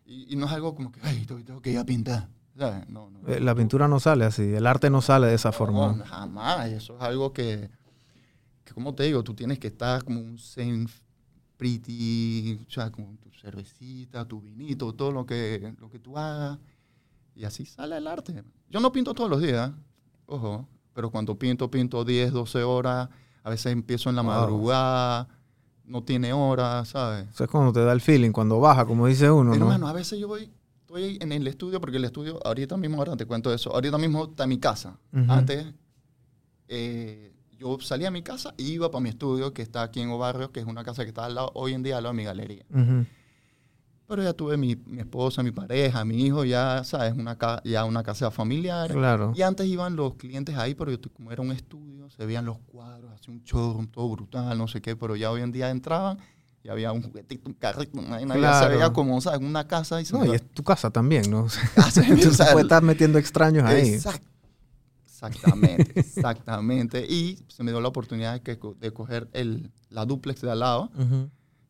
Y, 0.06 0.34
y 0.34 0.36
no 0.38 0.46
es 0.46 0.52
algo 0.54 0.76
como 0.76 0.92
que, 0.92 1.00
ay, 1.04 1.26
tengo 1.26 1.62
que 1.62 1.72
ir 1.72 1.78
a 1.78 1.86
pintar. 1.86 2.30
No, 2.56 3.10
no. 3.10 3.28
Eh, 3.28 3.40
La 3.42 3.54
pintura 3.54 3.88
no 3.88 4.00
sale 4.00 4.24
así, 4.26 4.42
el 4.44 4.66
arte 4.66 4.90
no 4.90 5.02
sale 5.02 5.28
de 5.28 5.36
esa 5.36 5.50
No, 5.50 5.54
forma. 5.54 6.06
jamás. 6.06 6.68
Eso 6.70 6.96
es 6.96 7.02
algo 7.02 7.34
que, 7.34 7.70
que, 8.64 8.74
como 8.74 8.96
te 8.96 9.04
digo, 9.04 9.24
tú 9.24 9.34
tienes 9.34 9.60
que 9.60 9.68
estar 9.68 10.04
como 10.04 10.22
un 10.22 10.38
zen 10.40 10.88
pretty, 11.58 12.60
o 12.68 12.72
sea, 12.72 12.92
con 12.92 13.18
tu 13.18 13.30
cervecita, 13.32 14.26
tu 14.26 14.42
vinito, 14.42 14.94
todo 14.94 15.12
lo 15.12 15.26
que, 15.26 15.74
lo 15.80 15.90
que 15.90 16.00
tú 16.00 16.18
hagas. 16.18 16.58
Y 17.36 17.44
así 17.46 17.66
sale 17.66 17.98
el 17.98 18.08
arte. 18.08 18.44
Yo 18.70 18.80
no 18.80 18.92
pinto 18.92 19.14
todos 19.14 19.30
los 19.30 19.42
días. 19.42 19.72
Ojo, 20.26 20.68
pero 20.94 21.10
cuando 21.12 21.38
pinto, 21.38 21.70
pinto 21.70 22.04
10, 22.06 22.32
12 22.32 22.64
horas, 22.64 23.10
a 23.44 23.50
veces 23.50 23.72
empiezo 23.74 24.10
en 24.10 24.16
la 24.16 24.22
Wow. 24.22 24.32
madrugada, 24.32 25.28
no 25.86 26.04
tiene 26.04 26.34
hora, 26.34 26.84
¿sabes? 26.86 27.28
Eso 27.30 27.44
es 27.44 27.50
cuando 27.50 27.72
te 27.74 27.84
da 27.84 27.92
el 27.94 28.02
feeling, 28.02 28.32
cuando 28.32 28.60
baja, 28.60 28.86
como 28.86 29.08
dice 29.08 29.30
uno, 29.30 29.52
¿no? 29.52 29.56
Hermano, 29.56 29.88
a 29.88 29.94
veces 29.94 30.18
yo 30.20 30.28
voy, 30.28 30.50
estoy 30.86 31.18
en 31.20 31.32
el 31.32 31.48
estudio, 31.48 31.82
porque 31.82 31.98
el 31.98 32.06
estudio, 32.06 32.40
ahorita 32.46 32.78
mismo, 32.78 32.98
ahora 32.98 33.18
te 33.18 33.26
cuento 33.26 33.52
eso, 33.54 33.74
ahorita 33.74 33.98
mismo 33.98 34.26
está 34.26 34.44
en 34.44 34.50
mi 34.50 34.60
casa. 34.60 35.00
Ujú. 35.12 35.32
Antes, 35.32 35.66
eh, 36.68 37.34
yo 37.58 37.78
salía 37.80 38.10
a 38.10 38.12
mi 38.12 38.22
casa 38.22 38.54
y 38.58 38.74
iba 38.74 38.92
para 38.92 39.02
mi 39.02 39.10
estudio, 39.10 39.54
que 39.54 39.62
está 39.62 39.82
aquí 39.84 40.02
en 40.02 40.10
Obarrio, 40.10 40.52
que 40.52 40.60
es 40.60 40.66
una 40.66 40.84
casa 40.84 41.04
que 41.04 41.10
está 41.10 41.26
al 41.26 41.36
lado, 41.36 41.52
hoy 41.56 41.74
en 41.74 41.84
día 41.84 41.98
al 41.98 42.04
lado 42.04 42.14
de 42.14 42.18
mi 42.18 42.24
galería. 42.24 42.66
Ujú. 42.70 43.06
Pero 44.08 44.22
ya 44.22 44.34
tuve 44.34 44.56
mi, 44.58 44.76
mi 44.76 45.00
esposa, 45.00 45.42
mi 45.42 45.50
pareja, 45.52 46.06
mi 46.06 46.24
hijo, 46.24 46.46
ya, 46.46 46.84
¿sabes? 46.84 47.14
Una 47.14 47.38
ca- 47.40 47.62
ya 47.66 47.86
una 47.86 48.04
casa 48.04 48.30
familiar. 48.30 48.92
Claro. 48.92 49.34
Y 49.36 49.42
antes 49.42 49.66
iban 49.66 49.96
los 49.96 50.14
clientes 50.16 50.56
ahí, 50.58 50.76
pero 50.76 50.92
yo, 50.92 51.00
como 51.12 51.32
era 51.32 51.42
un 51.42 51.52
estudio, 51.52 52.08
se 52.12 52.24
veían 52.28 52.46
los 52.46 52.60
cuadros, 52.60 53.12
hacía 53.12 53.34
un 53.34 53.42
showroom 53.44 53.88
todo 53.88 54.08
brutal, 54.10 54.56
no 54.60 54.68
sé 54.68 54.80
qué, 54.82 54.96
pero 54.96 55.16
ya 55.16 55.32
hoy 55.32 55.42
en 55.42 55.52
día 55.52 55.72
entraban 55.72 56.20
y 56.66 56.70
había 56.70 56.92
un 56.92 57.04
juguetito, 57.04 57.48
un 57.48 57.54
carrito, 57.54 58.00
una 58.00 58.10
vaina, 58.18 58.34
ya 58.34 58.40
Claro. 58.40 58.66
se 58.72 58.76
veía 58.76 58.92
como, 58.92 59.22
¿sabes? 59.22 59.40
Una 59.40 59.68
casa 59.68 60.02
y 60.02 60.06
se 60.06 60.14
No, 60.14 60.22
me 60.22 60.30
y 60.30 60.32
es 60.32 60.50
tu 60.50 60.64
casa 60.64 60.90
también, 60.90 61.30
¿no? 61.30 61.44
Mi 61.96 62.04
Entonces 62.06 62.38
casa. 62.38 62.52
puedes 62.54 62.66
estar 62.66 62.82
metiendo 62.82 63.20
extraños 63.20 63.64
ahí. 63.66 63.90
Exact- 63.94 64.22
Exactamente, 65.06 66.00
exactamente. 66.00 67.06
Y 67.08 67.40
se 67.48 67.64
me 67.64 67.72
dio 67.72 67.80
la 67.82 67.88
oportunidad 67.88 68.42
de, 68.42 68.94
coger 68.94 69.30
el, 69.34 69.72
la 69.90 70.06
duplex 70.06 70.42
de 70.42 70.52
al 70.52 70.60
lado, 70.60 70.92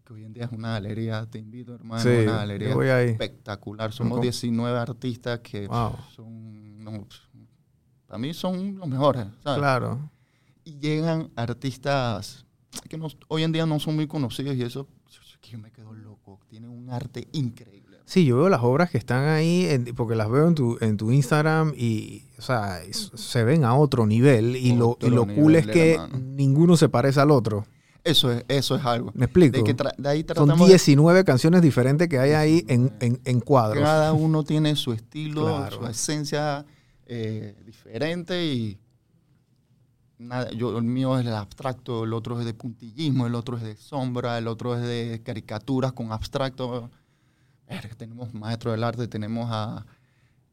que 0.03 0.13
hoy 0.13 0.23
en 0.25 0.33
día 0.33 0.45
es 0.45 0.51
una 0.51 0.71
galería, 0.71 1.25
te 1.29 1.39
invito 1.39 1.73
hermano, 1.75 2.01
Sí, 2.01 2.09
una 2.23 2.37
galería 2.37 3.01
espectacular. 3.03 3.91
Somos 3.93 4.13
¿Cómo? 4.13 4.21
19 4.23 4.77
artistas 4.79 5.39
que 5.41 5.67
Wow. 5.67 5.95
son, 6.15 6.83
no, 6.83 7.07
para 8.07 8.17
mí 8.17 8.33
son 8.33 8.77
los 8.77 8.87
mejores, 8.87 9.25
¿sabes? 9.43 9.59
Claro. 9.59 10.09
Y 10.63 10.79
llegan 10.79 11.29
artistas 11.35 12.44
que 12.89 12.97
no- 12.97 13.07
hoy 13.27 13.43
en 13.43 13.51
día 13.51 13.65
no 13.65 13.79
son 13.79 13.95
muy 13.95 14.07
conocidos 14.07 14.55
y 14.55 14.61
eso, 14.63 14.87
que 15.41 15.51
yo 15.51 15.59
me 15.59 15.71
quedo 15.71 15.93
loco. 15.93 16.39
Tienen 16.49 16.69
un 16.69 16.89
arte 16.89 17.27
increíble. 17.33 17.97
Sí, 18.05 18.23
yo 18.25 18.37
veo 18.37 18.49
las 18.49 18.61
obras 18.61 18.91
que 18.91 18.97
están 18.99 19.27
ahí, 19.27 19.65
en- 19.65 19.85
porque 19.95 20.15
las 20.15 20.29
veo 20.29 20.47
en 20.47 20.55
tu, 20.55 20.77
en 20.81 20.95
tu 20.97 21.11
Instagram 21.11 21.73
y, 21.75 22.23
o 22.37 22.41
sea, 22.41 22.81
es- 22.83 23.11
se 23.15 23.43
ven 23.43 23.63
a 23.65 23.75
otro 23.75 24.05
nivel 24.05 24.55
y 24.55 24.75
lo, 24.75 24.97
y 25.01 25.09
lo 25.09 25.25
cool 25.27 25.55
es 25.55 25.65
que 25.67 25.99
ninguno 26.19 26.77
se 26.77 26.87
parece 26.89 27.19
al 27.19 27.31
otro. 27.31 27.65
Eso 28.03 28.31
es, 28.31 28.45
eso 28.47 28.75
es 28.75 28.85
algo. 28.85 29.11
¿Me 29.15 29.25
explico? 29.25 29.57
De, 29.57 29.63
que 29.63 29.73
de 29.97 30.07
ahí 30.09 30.19
Son 30.19 30.27
tratamos 30.27 30.67
de- 30.67 30.73
19 30.73 31.23
canciones 31.23 31.63
diferentes 31.63 32.07
que 32.07 32.19
hay 32.19 32.31
ahí 32.33 32.63
en, 32.67 32.91
en, 32.99 33.19
en 33.25 33.39
cuadros. 33.39 33.81
Cada 33.83 34.13
uno 34.13 34.43
tiene 34.43 34.75
su 34.75 34.93
estilo, 34.93 35.45
Claro. 35.69 35.77
su 35.77 35.87
esencia 35.87 36.63
eh, 37.07 37.55
diferente 37.65 38.45
y 38.45 38.77
nada, 40.17 40.51
yo, 40.51 40.77
el 40.77 40.83
mío 40.83 41.17
es 41.19 41.25
el 41.25 41.33
abstracto, 41.33 42.03
el 42.03 42.13
otro 42.13 42.39
es 42.39 42.45
de 42.45 42.53
puntillismo, 42.53 43.27
el 43.27 43.35
otro 43.35 43.57
es 43.57 43.63
de 43.63 43.75
sombra, 43.75 44.37
el 44.37 44.47
otro 44.47 44.75
es 44.75 44.81
de 44.81 45.21
caricaturas 45.23 45.93
con 45.93 46.11
abstracto. 46.11 46.89
Verga, 47.67 47.95
tenemos 47.95 48.33
maestros 48.33 48.73
del 48.73 48.83
arte, 48.83 49.07
tenemos 49.07 49.47
a, 49.51 49.85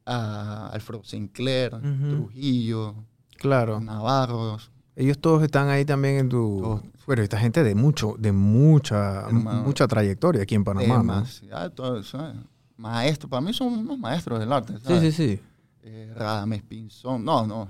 a 0.07 0.69
Alfredo 0.73 1.05
Sinclair, 1.05 1.75
Ujú. 1.75 2.09
Trujillo, 2.11 2.95
Claro. 3.37 3.81
Navarros. 3.81 4.71
Ellos 4.95 5.19
todos 5.19 5.43
están 5.43 5.69
ahí 5.69 5.85
también 5.85 6.17
en 6.17 6.29
tu... 6.29 6.61
Todos. 6.63 6.83
Bueno, 7.07 7.23
esta 7.23 7.39
gente 7.39 7.65
de 7.65 7.75
mucho, 7.75 8.15
de 8.19 8.31
mucha, 8.31 9.23
Hermano. 9.27 9.63
mucha 9.65 9.89
trayectoria 9.89 10.43
aquí 10.43 10.55
en 10.55 10.63
Panamá, 10.63 11.03
¿no? 11.03 11.27
¿sabes? 11.27 12.37
Maestros, 12.77 13.29
para 13.31 13.41
mí 13.41 13.53
son 13.53 13.73
unos 13.73 13.99
maestros 13.99 14.39
del 14.39 14.53
arte. 14.53 14.75
Sí, 14.79 14.85
¿sabes? 14.85 15.15
sí, 15.15 15.37
sí. 15.37 15.41
eh, 15.83 16.13
Radames 16.15 16.63
Pinzón. 16.63 17.25
No, 17.25 17.45
no, 17.47 17.69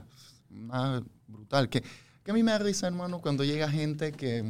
una 0.51 1.03
brutal. 1.33 1.69
Que, 1.69 1.83
que 2.23 2.31
a 2.31 2.35
mí 2.35 2.43
me 2.43 2.53
da 2.53 2.59
risa, 2.59 2.87
hermano, 2.87 3.21
cuando 3.21 3.43
llega 3.45 3.69
gente 3.69 4.13
que, 4.13 4.45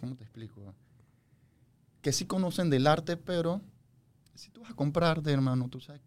¿cómo 0.00 0.14
te 0.16 0.24
explico? 0.24 0.62
Que 2.00 2.12
sí 2.12 2.24
conocen 2.26 2.70
del 2.70 2.86
arte, 2.86 3.16
pero 3.16 3.60
si 4.34 4.50
tú 4.50 4.62
vas 4.62 4.70
a 4.70 4.74
comprarte, 4.74 5.30
hermano, 5.32 5.68
tú, 5.68 5.80
sabes, 5.80 6.00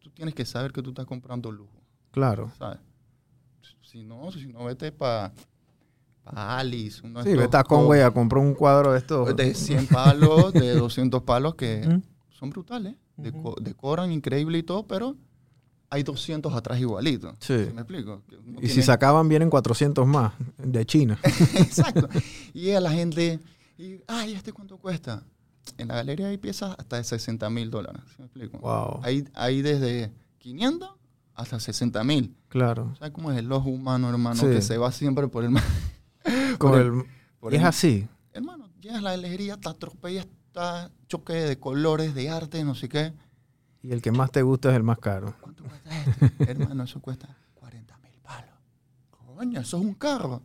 tú 0.00 0.10
tienes 0.10 0.34
que 0.34 0.44
saber 0.44 0.72
que 0.72 0.82
tú 0.82 0.90
estás 0.90 1.06
comprando 1.06 1.52
lujo, 1.52 1.80
Claro. 2.10 2.50
¿sabes? 2.58 2.78
Si 3.82 4.02
no, 4.02 4.32
si 4.32 4.46
no, 4.48 4.64
vete 4.64 4.90
para 4.90 5.32
pa 6.24 6.58
Alice. 6.58 7.00
uno 7.04 7.18
de 7.20 7.24
Sí, 7.24 7.30
estos 7.30 7.44
vete 7.44 7.56
a 7.58 7.62
co- 7.64 7.76
Conway 7.76 8.00
a 8.00 8.10
comprar 8.10 8.42
un 8.42 8.54
cuadro 8.54 8.92
de 8.92 8.98
estos. 8.98 9.36
De 9.36 9.54
100 9.54 9.86
palos, 9.86 10.52
de 10.52 10.72
200 10.74 11.22
palos, 11.22 11.54
que 11.54 11.86
¿Mm? 11.86 12.02
son 12.32 12.50
brutales. 12.50 12.96
Ujú. 13.16 13.28
deco- 13.30 13.60
decoran 13.60 14.10
increíble 14.10 14.58
y 14.58 14.62
todo, 14.64 14.86
pero 14.86 15.16
hay 15.94 16.02
200 16.02 16.52
atrás 16.54 16.78
igualitos. 16.80 17.34
Sí. 17.40 17.52
¿Me 17.74 17.80
explico? 17.82 18.22
Uno 18.46 18.58
Y 18.60 18.68
si 18.68 18.82
sacaban, 18.82 19.28
vienen 19.28 19.48
400 19.50 20.06
más 20.06 20.32
de 20.58 20.84
China. 20.84 21.18
Exacto. 21.24 22.08
Y 22.52 22.62
llega 22.62 22.80
la 22.80 22.90
gente 22.92 23.40
y, 23.78 24.00
ay, 24.06 24.34
¿este 24.34 24.52
cuánto 24.52 24.76
cuesta? 24.76 25.22
En 25.78 25.88
la 25.88 25.94
galería 25.94 26.28
hay 26.28 26.38
piezas 26.38 26.74
hasta 26.78 26.96
de 26.96 27.04
60 27.04 27.48
mil 27.50 27.70
dólares. 27.70 28.02
¿sí 28.08 28.16
me 28.18 28.24
explico? 28.26 28.58
Wow. 28.58 29.00
Hay, 29.02 29.24
hay 29.34 29.62
desde 29.62 30.12
500 30.38 30.90
hasta 31.34 31.58
60 31.58 32.04
mil. 32.04 32.36
Claro. 32.48 32.94
¿Sabes 32.98 33.12
cómo 33.12 33.32
es 33.32 33.38
el 33.38 33.50
ojo 33.50 33.70
humano, 33.70 34.08
hermano? 34.10 34.40
Sí. 34.40 34.46
Que 34.46 34.60
se 34.62 34.76
va 34.78 34.92
siempre 34.92 35.28
por 35.28 35.44
el... 35.44 35.54
por 36.58 36.78
el- 36.80 37.04
por 37.40 37.52
y 37.52 37.56
es 37.56 37.62
el- 37.62 37.68
así. 37.68 38.08
Hermano, 38.32 38.68
llegas 38.80 38.98
a 38.98 39.02
la 39.02 39.10
galería, 39.12 39.56
te 39.56 39.68
atropellas, 39.68 40.26
está 40.48 40.90
choque 41.08 41.32
de 41.34 41.58
colores, 41.58 42.14
de 42.14 42.30
arte, 42.30 42.62
no 42.64 42.74
sé 42.74 42.88
qué. 42.88 43.12
Y 43.84 43.92
el 43.92 44.00
que 44.00 44.10
más 44.12 44.30
te 44.30 44.40
gusta 44.40 44.70
es 44.70 44.76
el 44.76 44.82
más 44.82 44.98
caro. 44.98 45.34
¿Cuánto 45.42 45.62
cuesta 45.64 45.90
este? 46.04 46.50
Hermano, 46.50 46.84
eso 46.84 47.00
cuesta 47.02 47.36
40 47.54 47.98
mil 47.98 48.12
palos. 48.22 48.50
Coño, 49.10 49.60
eso 49.60 49.76
es 49.78 49.84
un 49.84 49.92
carro. 49.92 50.40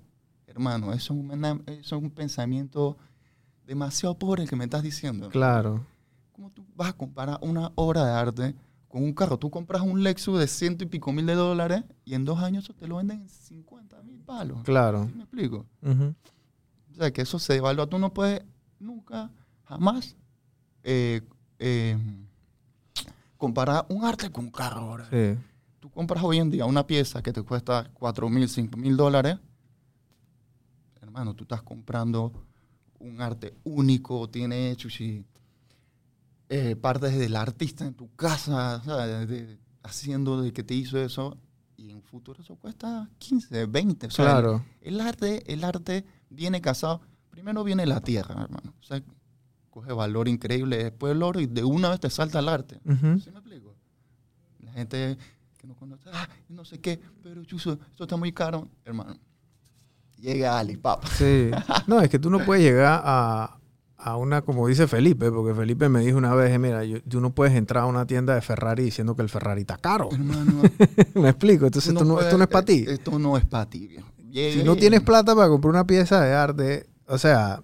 Hermano, 0.46 0.92
eso 0.92 1.14
es, 1.14 1.20
una- 1.22 1.62
eso 1.68 1.96
es 1.96 2.02
un 2.04 2.10
pensamiento 2.12 2.98
demasiado 3.66 4.18
pobre 4.20 4.44
el 4.44 4.50
que 4.50 4.58
me 4.58 4.66
estás 4.66 4.84
diciendo. 4.84 5.30
Claro. 5.30 5.86
¿Cómo 6.34 6.52
tú 6.52 6.66
vas 6.76 6.90
a 6.90 6.94
comparar 6.94 7.40
una 7.42 7.72
obra 7.76 8.04
de 8.06 8.12
arte 8.12 8.56
con 8.90 9.04
un 9.04 9.14
carro? 9.14 9.38
Tú 9.40 9.50
compras 9.50 9.84
un 9.84 10.04
Lexus 10.04 10.38
de 10.38 10.48
ciento 10.48 10.84
y 10.84 10.88
pico 10.88 11.14
mil 11.14 11.26
de 11.26 11.36
dólares 11.36 11.84
y 12.04 12.16
en 12.16 12.26
dos 12.26 12.40
años 12.40 12.66
eso 12.66 12.74
te 12.74 12.88
lo 12.88 12.98
venden 12.98 13.22
en 13.22 13.30
50 13.30 14.02
mil 14.04 14.20
palos. 14.20 14.64
Claro. 14.64 15.06
¿Sí 15.08 15.14
me 15.16 15.24
explico? 15.24 15.66
O 15.82 16.96
sea, 16.96 17.12
que 17.12 17.22
eso 17.22 17.40
se 17.40 17.54
devalúa. 17.54 17.88
Tú 17.88 18.00
no 18.00 18.14
puedes 18.14 18.42
nunca, 18.80 19.32
jamás, 19.64 20.18
eh, 20.84 21.22
eh, 21.60 21.98
comparar 23.40 23.88
un 23.90 24.06
arte 24.06 24.30
con 24.32 24.46
un 24.46 24.52
carro 24.52 24.82
ahora. 24.82 25.10
Sí. 25.10 25.36
Tú 25.80 25.90
compras 25.90 26.24
hoy 26.24 26.38
en 26.38 26.52
día 26.52 26.66
una 26.68 26.86
pieza 26.86 27.24
que 27.24 27.34
te 27.34 27.42
cuesta 27.42 27.90
4 27.94 28.30
mil, 28.30 28.48
5 28.48 28.78
mil 28.78 28.96
dólares. 28.96 29.38
Hermano, 31.02 31.34
tú 31.34 31.44
estás 31.46 31.62
comprando 31.64 32.32
un 33.00 33.22
arte 33.22 33.56
único, 33.64 34.30
tiene 34.30 34.76
chuchi, 34.76 35.26
eh, 36.50 36.76
partes 36.76 37.18
del 37.18 37.36
artista 37.36 37.86
en 37.86 37.94
tu 37.94 38.14
casa, 38.16 38.82
¿sabes? 38.84 39.28
De- 39.28 39.58
haciendo 39.84 40.42
de 40.42 40.52
que 40.52 40.64
te 40.64 40.74
hizo 40.76 40.98
eso. 41.00 41.38
Y 41.78 41.92
en 41.92 42.04
futuro 42.04 42.42
eso 42.44 42.58
cuesta 42.58 43.10
15, 43.18 43.66
20. 43.66 44.08
O 44.08 44.12
sea, 44.12 44.26
Claro. 44.26 44.66
el 44.82 45.00
arte, 45.00 45.52
el 45.52 45.64
arte 45.64 46.06
viene 46.30 46.60
casado. 46.60 47.00
Primero 47.30 47.64
viene 47.64 47.86
la 47.86 48.02
tierra, 48.02 48.44
hermano. 48.44 48.74
O 48.82 48.84
sea, 48.84 49.02
coge 49.70 49.94
valor 49.94 50.28
increíble, 50.28 50.78
después 50.84 51.12
el 51.14 51.24
oro 51.24 51.40
y 51.40 51.46
de 51.48 51.64
una 51.64 51.90
vez 51.90 52.00
te 52.00 52.10
salta 52.10 52.40
el 52.40 52.50
arte. 52.50 52.80
Ujú. 52.86 53.20
¿Sí 53.20 53.32
me 53.32 53.40
explico? 53.40 53.76
La 54.60 54.72
gente 54.74 55.18
que 55.58 55.68
no 55.68 55.76
conoce, 55.76 56.10
ah, 56.14 56.28
no 56.50 56.64
sé 56.66 56.80
qué, 56.80 57.00
pero 57.24 57.44
chuzo, 57.46 57.74
esto 57.92 58.04
está 58.04 58.16
muy 58.18 58.32
caro, 58.32 58.68
hermano. 58.86 59.18
Llega 60.18 60.60
Alipapa. 60.60 61.08
Sí. 61.08 61.50
No, 61.88 62.02
es 62.02 62.10
que 62.10 62.20
tú 62.20 62.30
no 62.30 62.44
puedes 62.46 62.64
llegar 62.64 63.02
a, 63.06 63.58
a 63.98 64.16
una, 64.18 64.42
como 64.42 64.68
dice 64.68 64.86
Felipe, 64.88 65.32
porque 65.32 65.54
Felipe 65.56 65.88
me 65.88 66.02
dijo 66.02 66.18
una 66.18 66.36
vez, 66.36 66.58
mira, 66.60 66.84
yo- 66.84 67.02
tú 67.04 67.22
no 67.22 67.30
puedes 67.34 67.56
entrar 67.56 67.84
a 67.84 67.88
una 67.88 68.06
tienda 68.06 68.36
de 68.36 68.42
Ferrari 68.42 68.84
diciendo 68.84 69.16
que 69.16 69.22
el 69.22 69.30
Ferrari 69.30 69.62
está 69.62 69.78
caro. 69.78 70.10
Hermano, 70.12 70.62
¿Me 71.16 71.30
explico? 71.30 71.66
Entonces 71.68 71.94
esto, 71.94 72.04
no, 72.04 72.16
puede- 72.16 72.28
esto 72.28 72.38
no 72.38 72.44
es 72.44 72.50
para 72.50 72.66
ti. 72.66 72.86
Esto 72.88 73.20
no 73.20 73.38
es 73.38 73.46
para 73.46 73.70
ti, 73.70 73.88
viejo. 73.88 74.08
Llega 74.30 74.60
Si 74.60 74.64
no 74.64 74.76
tienes 74.76 75.02
plata 75.02 75.34
para 75.36 75.48
comprar 75.48 75.72
una 75.72 75.88
pieza 75.88 76.22
de 76.22 76.34
arte, 76.34 76.86
o 77.08 77.18
sea, 77.18 77.62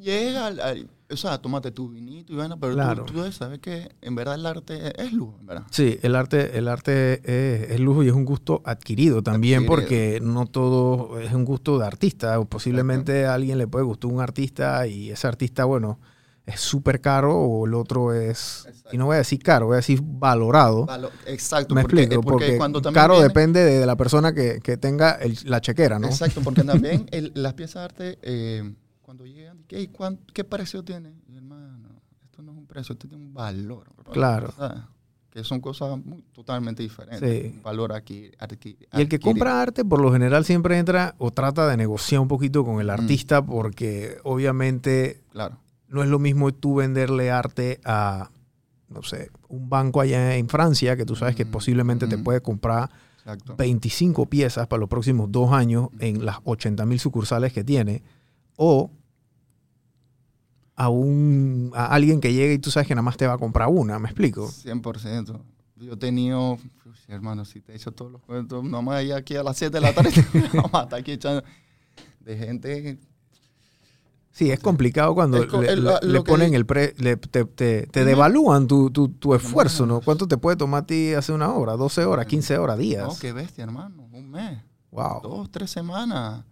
Llega, 0.00 0.46
al, 0.48 0.58
al- 0.60 0.90
o 1.12 1.16
sea, 1.16 1.38
tómate 1.38 1.70
tu 1.70 1.88
vinito 1.90 2.32
y 2.32 2.36
vaina, 2.36 2.56
pero 2.58 2.74
Claro. 2.74 3.04
tú, 3.04 3.30
saber 3.32 3.60
que 3.60 3.90
en 4.00 4.14
verdad 4.14 4.34
el 4.36 4.46
arte 4.46 4.88
es 5.00 5.12
en 5.12 5.46
verdad. 5.46 5.64
sí, 5.70 5.98
el 6.02 6.16
arte, 6.16 6.56
el 6.58 6.68
arte 6.68 7.20
es, 7.24 7.70
es 7.72 7.80
lujo 7.80 8.02
y 8.02 8.08
es 8.08 8.14
un 8.14 8.24
gusto 8.24 8.62
adquirido 8.64 9.22
también 9.22 9.60
Adquirido. 9.60 9.74
porque 9.76 10.20
no 10.22 10.46
todo 10.46 11.20
es 11.20 11.32
un 11.32 11.44
gusto 11.44 11.78
de 11.78 11.86
artista. 11.86 12.38
O 12.40 12.44
posiblemente 12.46 13.26
a 13.26 13.34
alguien 13.34 13.58
le 13.58 13.66
puede 13.66 13.84
gustar 13.84 14.10
un 14.10 14.20
artista 14.20 14.86
y 14.86 15.10
ese 15.10 15.26
artista, 15.26 15.64
bueno, 15.64 15.98
es 16.44 16.58
súper 16.60 17.00
caro 17.00 17.36
o 17.38 17.66
el 17.66 17.74
otro 17.74 18.12
es, 18.12 18.66
y 18.90 18.98
no 18.98 19.06
voy 19.06 19.14
a 19.14 19.18
decir 19.18 19.40
caro, 19.40 19.66
voy 19.66 19.74
a 19.74 19.76
decir 19.76 20.00
valorado. 20.02 20.86
Valo- 20.86 21.10
Exacto, 21.26 21.72
Me 21.74 21.82
porque, 21.82 22.00
explico, 22.02 22.20
porque 22.22 22.46
porque 22.46 22.56
cuando 22.58 22.82
también 22.82 23.00
caro 23.00 23.14
viene- 23.14 23.28
depende 23.28 23.60
de, 23.64 23.78
de 23.78 23.86
la 23.86 23.94
persona 23.96 24.32
que, 24.34 24.58
que 24.60 24.76
tenga 24.76 25.12
el- 25.12 25.38
la 25.44 25.60
chequera, 25.60 26.00
¿no? 26.00 26.08
Exacto, 26.08 26.40
porque 26.42 26.64
también 26.64 27.06
el- 27.12 27.30
las 27.36 27.54
piezas 27.54 27.74
de 27.74 27.84
arte, 27.84 28.18
eh, 28.22 28.74
cuando 29.12 29.26
llegan, 29.26 29.58
¿qué, 29.68 29.90
cuán- 29.90 30.18
¿qué 30.32 30.42
precio 30.42 30.82
tiene? 30.82 31.12
Y, 31.28 31.36
hermano, 31.36 31.86
esto 32.24 32.40
no 32.40 32.52
es 32.52 32.56
un 32.58 32.66
precio, 32.66 32.94
esto 32.94 33.06
tiene 33.06 33.22
un 33.26 33.34
valor. 33.34 33.90
Claro. 34.10 34.50
Que 35.28 35.44
son 35.44 35.60
cosas 35.60 36.02
muy- 36.02 36.22
totalmente 36.32 36.82
diferentes. 36.82 37.42
Sí. 37.42 37.52
Un 37.56 37.62
valor 37.62 37.92
aquí. 37.92 38.30
Y 38.94 39.00
el 39.02 39.08
que 39.10 39.18
compra 39.18 39.60
arte, 39.60 39.84
por 39.84 40.00
lo 40.00 40.10
general, 40.12 40.46
siempre 40.46 40.78
entra 40.78 41.14
o 41.18 41.30
trata 41.30 41.68
de 41.68 41.76
negociar 41.76 42.22
un 42.22 42.28
poquito 42.28 42.64
con 42.64 42.80
el 42.80 42.86
Mm. 42.86 42.90
artista, 42.90 43.44
porque 43.44 44.16
obviamente 44.24 45.20
Claro. 45.30 45.58
no 45.88 46.02
es 46.02 46.08
lo 46.08 46.18
mismo 46.18 46.50
tú 46.54 46.76
venderle 46.76 47.30
arte 47.30 47.80
a, 47.84 48.30
no 48.88 49.02
sé, 49.02 49.30
un 49.48 49.68
banco 49.68 50.00
allá 50.00 50.36
en 50.36 50.48
Francia, 50.48 50.96
que 50.96 51.04
tú 51.04 51.16
sabes 51.16 51.36
que 51.36 51.44
Mm, 51.44 51.50
posiblemente 51.50 52.06
te 52.06 52.16
mm. 52.16 52.24
puede 52.24 52.40
comprar 52.40 52.88
Exacto. 53.18 53.56
25 53.56 54.24
piezas 54.24 54.66
para 54.68 54.80
los 54.80 54.88
próximos 54.88 55.30
dos 55.30 55.52
años 55.52 55.88
en 55.98 56.24
las 56.24 56.38
80 56.44 56.86
mil 56.86 56.98
sucursales 56.98 57.52
que 57.52 57.62
tiene, 57.62 58.02
o 58.56 58.90
a, 60.76 60.88
un, 60.88 61.70
a 61.74 61.86
alguien 61.86 62.20
que 62.20 62.32
llegue 62.32 62.54
y 62.54 62.58
tú 62.58 62.70
sabes 62.70 62.86
que 62.88 62.94
nada 62.94 63.02
más 63.02 63.16
te 63.16 63.26
va 63.26 63.34
a 63.34 63.38
comprar 63.38 63.68
una, 63.68 63.98
¿me 63.98 64.08
explico? 64.08 64.48
100%. 64.48 65.40
Yo 65.76 65.92
he 65.94 65.96
tenido, 65.96 66.58
hermano, 67.08 67.44
si 67.44 67.60
te 67.60 67.72
he 67.72 67.76
hecho 67.76 67.90
todos 67.92 68.10
los 68.12 68.22
cuentos, 68.22 68.62
nomás 68.64 68.96
ahí 68.96 69.10
aquí 69.12 69.34
a 69.36 69.42
las 69.42 69.56
7 69.56 69.76
de 69.76 69.80
la 69.80 69.92
tarde, 69.94 70.10
a 70.72 70.82
estar 70.82 70.94
aquí 70.94 71.12
echando 71.12 71.42
de 72.20 72.36
gente. 72.38 72.98
Sí, 74.30 74.50
es 74.50 74.60
complicado 74.60 75.14
cuando 75.14 75.36
Es 75.42 75.52
le, 75.52 75.72
el- 75.72 75.84
le- 75.84 76.18
que 76.18 76.22
ponen 76.22 76.50
di- 76.50 76.56
el 76.56 76.64
pre, 76.64 76.94
le- 76.96 77.16
te, 77.18 77.44
te- 77.44 77.86
te 77.86 78.04
devalúan 78.06 78.66
tu, 78.66 78.90
tu- 78.90 79.08
tu 79.08 79.34
esfuerzo, 79.34 79.84
¿no? 79.84 80.00
¿Cuánto 80.00 80.26
te 80.26 80.38
puede 80.38 80.56
tomar 80.56 80.84
a 80.84 80.86
ti 80.86 81.12
hacer 81.12 81.34
una 81.34 81.52
hora? 81.52 81.74
¿12 81.74 82.04
horas, 82.06 82.24
15 82.26 82.56
horas, 82.56 82.78
días? 82.78 83.06
No, 83.06 83.14
qué 83.20 83.32
bestia, 83.34 83.64
hermano. 83.64 84.08
Un 84.10 84.30
mes, 84.30 84.58
Wow. 84.90 85.20
dos, 85.22 85.50
tres 85.50 85.70
semanas. 85.70 86.44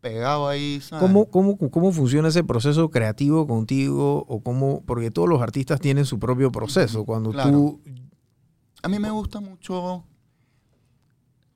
Pegado 0.00 0.46
ahí, 0.48 0.80
¿sabes? 0.80 1.02
¿Cómo, 1.06 1.26
cómo, 1.30 1.56
¿Cómo 1.70 1.92
funciona 1.92 2.28
ese 2.28 2.44
proceso 2.44 2.88
creativo 2.90 3.46
contigo? 3.46 4.24
O 4.28 4.40
cómo, 4.40 4.82
porque 4.86 5.10
todos 5.10 5.28
los 5.28 5.42
artistas 5.42 5.80
tienen 5.80 6.04
su 6.04 6.18
propio 6.18 6.52
proceso. 6.52 7.04
Cuando 7.04 7.30
Claro. 7.32 7.50
tú... 7.50 7.80
A 8.82 8.88
mí 8.88 8.98
me 9.00 9.10
gusta 9.10 9.40
mucho. 9.40 10.04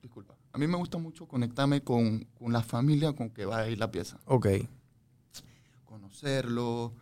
Disculpa. 0.03 0.35
A 0.53 0.59
mí 0.59 0.67
me 0.67 0.77
gusta 0.77 0.99
mucho 0.99 1.27
conectarme 1.29 1.83
con, 1.83 2.27
con 2.39 2.53
la 2.53 2.63
familia 2.63 3.13
con 3.13 3.31
que 3.31 3.45
va 3.47 3.59
a 3.59 3.69
ir 3.69 3.79
la 3.79 3.91
pieza. 3.91 4.19
Ok, 4.27 4.49
conocerlo, 5.85 6.93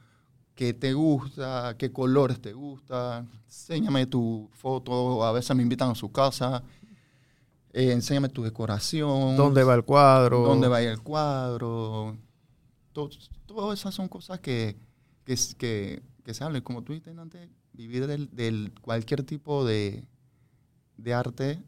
qué 0.55 0.75
te 0.75 0.93
gusta, 0.93 1.75
qué 1.79 1.91
colores 1.93 2.41
te 2.41 2.53
gustan, 2.53 3.29
enséñame 3.47 4.07
tu 4.07 4.49
foto, 4.53 5.25
a 5.25 5.33
veces 5.33 5.57
me 5.57 5.63
invitan 5.63 5.91
a 5.91 5.95
su 5.95 6.11
casa, 6.13 6.63
eh, 7.73 7.93
enséñame 7.93 8.29
tu 8.29 8.43
decoración, 8.43 9.37
¿dónde 9.37 9.63
va 9.65 9.75
el 9.75 9.85
cuadro? 9.85 10.41
dónde 10.43 10.69
va 10.69 10.81
el 10.83 11.01
cuadro, 11.01 12.17
To- 12.93 13.09
todas 13.47 13.79
esas 13.79 13.95
son 13.95 14.09
cosas 14.09 14.41
que, 14.41 14.77
que, 15.25 15.37
que, 15.57 16.03
que 16.25 16.35
se 16.35 16.43
hablan, 16.45 16.63
como 16.63 16.83
tú 16.83 16.93
dijiste 16.93 17.11
antes, 17.19 17.49
vivir 17.73 18.07
del, 18.09 18.29
del 18.35 18.73
cualquier 18.81 19.23
tipo 19.23 19.65
de, 19.65 20.05
de 20.97 21.15
arte 21.15 21.63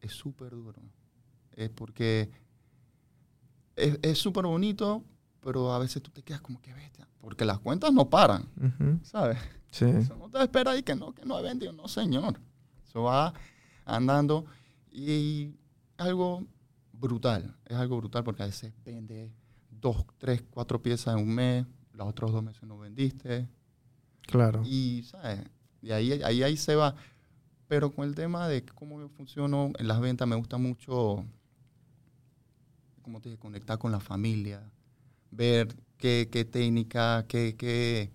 es 0.00 0.12
súper 0.12 0.50
duro, 0.52 0.80
es 1.52 1.68
porque 1.70 2.30
es 3.76 4.18
súper 4.18 4.44
bonito, 4.46 5.02
pero 5.40 5.72
a 5.72 5.78
veces 5.78 6.02
tú 6.02 6.10
te 6.10 6.22
quedas 6.22 6.40
como 6.40 6.60
que 6.62 6.72
bestia, 6.72 7.08
porque 7.20 7.44
las 7.44 7.58
cuentas 7.58 7.92
no 7.92 8.08
paran, 8.08 8.48
¿sabes? 9.02 9.38
Sí. 9.70 9.84
Eso 9.86 10.16
no 10.16 10.28
te 10.30 10.40
espera 10.42 10.70
ahí 10.70 10.82
que 10.82 10.94
no, 10.94 11.12
que 11.12 11.24
no 11.26 11.38
he 11.38 11.42
vendido, 11.42 11.72
no 11.72 11.88
señor. 11.88 12.38
Eso 12.88 13.02
va 13.02 13.34
andando 13.84 14.46
y 14.94 15.56
algo 15.96 16.46
brutal, 16.92 17.56
es 17.66 17.76
algo 17.76 17.98
brutal 17.98 18.22
porque 18.22 18.44
a 18.44 18.46
veces 18.46 18.72
vende 18.84 19.30
dos, 19.68 20.06
tres, 20.18 20.42
cuatro 20.50 20.80
piezas 20.80 21.16
en 21.16 21.22
un 21.28 21.34
mes, 21.34 21.66
los 21.92 22.08
otros 22.08 22.32
dos 22.32 22.42
meses 22.42 22.62
no 22.62 22.78
vendiste 22.78 23.48
Claro. 24.22 24.62
y, 24.64 25.02
¿sabes? 25.02 25.44
Y 25.82 25.90
ahí, 25.90 26.12
ahí, 26.22 26.42
ahí 26.42 26.56
se 26.56 26.76
va. 26.76 26.94
Pero 27.68 27.92
con 27.92 28.06
el 28.08 28.14
tema 28.14 28.48
de 28.48 28.64
cómo 28.64 29.00
yo 29.00 29.08
funciono 29.08 29.72
en 29.78 29.88
las 29.88 30.00
ventas, 30.00 30.28
me 30.28 30.36
gusta 30.36 30.56
mucho, 30.56 31.24
como 33.02 33.20
te 33.20 33.30
dije, 33.30 33.38
conectar 33.40 33.78
con 33.78 33.90
la 33.92 34.00
familia, 34.00 34.62
ver 35.30 35.74
qué, 35.98 36.28
qué 36.30 36.44
técnica, 36.44 37.26
qué, 37.28 37.56
qué, 37.56 38.10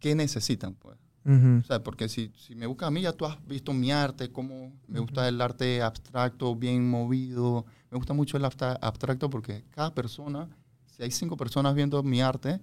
qué 0.00 0.14
necesitan, 0.14 0.74
pues. 0.74 0.98
Ujú, 1.24 1.58
O 1.60 1.62
sea, 1.64 1.82
porque 1.82 2.08
si, 2.08 2.32
si 2.36 2.54
me 2.56 2.66
buscas 2.66 2.88
a 2.88 2.90
mí, 2.90 3.02
ya 3.02 3.12
tú 3.12 3.24
has 3.26 3.36
visto 3.46 3.72
mi 3.72 3.92
arte, 3.92 4.30
cómo 4.32 4.72
me 4.88 4.98
gusta 5.00 5.28
el 5.28 5.40
arte 5.40 5.80
abstracto, 5.82 6.54
bien 6.56 6.88
movido. 6.90 7.64
Me 7.90 7.96
gusta 7.98 8.12
mucho 8.12 8.36
el 8.36 8.44
abstra- 8.44 8.78
abstracto 8.82 9.30
porque 9.30 9.64
cada 9.70 9.94
persona, 9.94 10.48
si 10.86 11.02
hay 11.02 11.10
cinco 11.12 11.36
personas 11.36 11.74
viendo 11.74 12.02
mi 12.02 12.20
arte, 12.20 12.60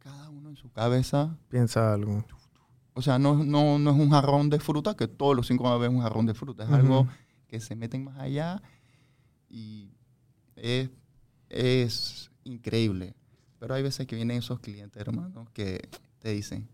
cada 0.00 0.28
uno 0.30 0.50
en 0.50 0.56
su 0.56 0.70
cabeza, 0.72 1.36
Piensa 1.48 1.92
algo. 1.94 2.24
o 2.94 3.00
sea, 3.02 3.18
no, 3.18 3.42
no, 3.44 3.78
no 3.78 3.90
es 3.90 3.96
un 3.96 4.10
jarrón 4.10 4.50
de 4.50 4.58
fruta, 4.58 4.96
que 4.96 5.06
todos 5.08 5.36
los 5.36 5.46
cinco 5.46 5.64
van 5.64 5.74
a 5.74 5.78
ver 5.78 5.90
un 5.90 6.00
jarrón 6.00 6.26
de 6.26 6.34
fruta. 6.34 6.64
Es 6.64 6.70
algo 6.70 7.02
Ujú. 7.02 7.10
que 7.46 7.60
se 7.60 7.76
meten 7.76 8.02
más 8.04 8.18
allá 8.18 8.60
y 9.48 9.90
es, 10.56 10.90
es 11.48 12.30
increíble. 12.44 13.14
Pero 13.58 13.74
hay 13.74 13.82
veces 13.82 14.06
que 14.06 14.16
vienen 14.16 14.38
esos 14.38 14.58
clientes, 14.60 15.00
hermano, 15.00 15.46
que 15.54 15.88
te 16.18 16.30
dicen, 16.30 16.68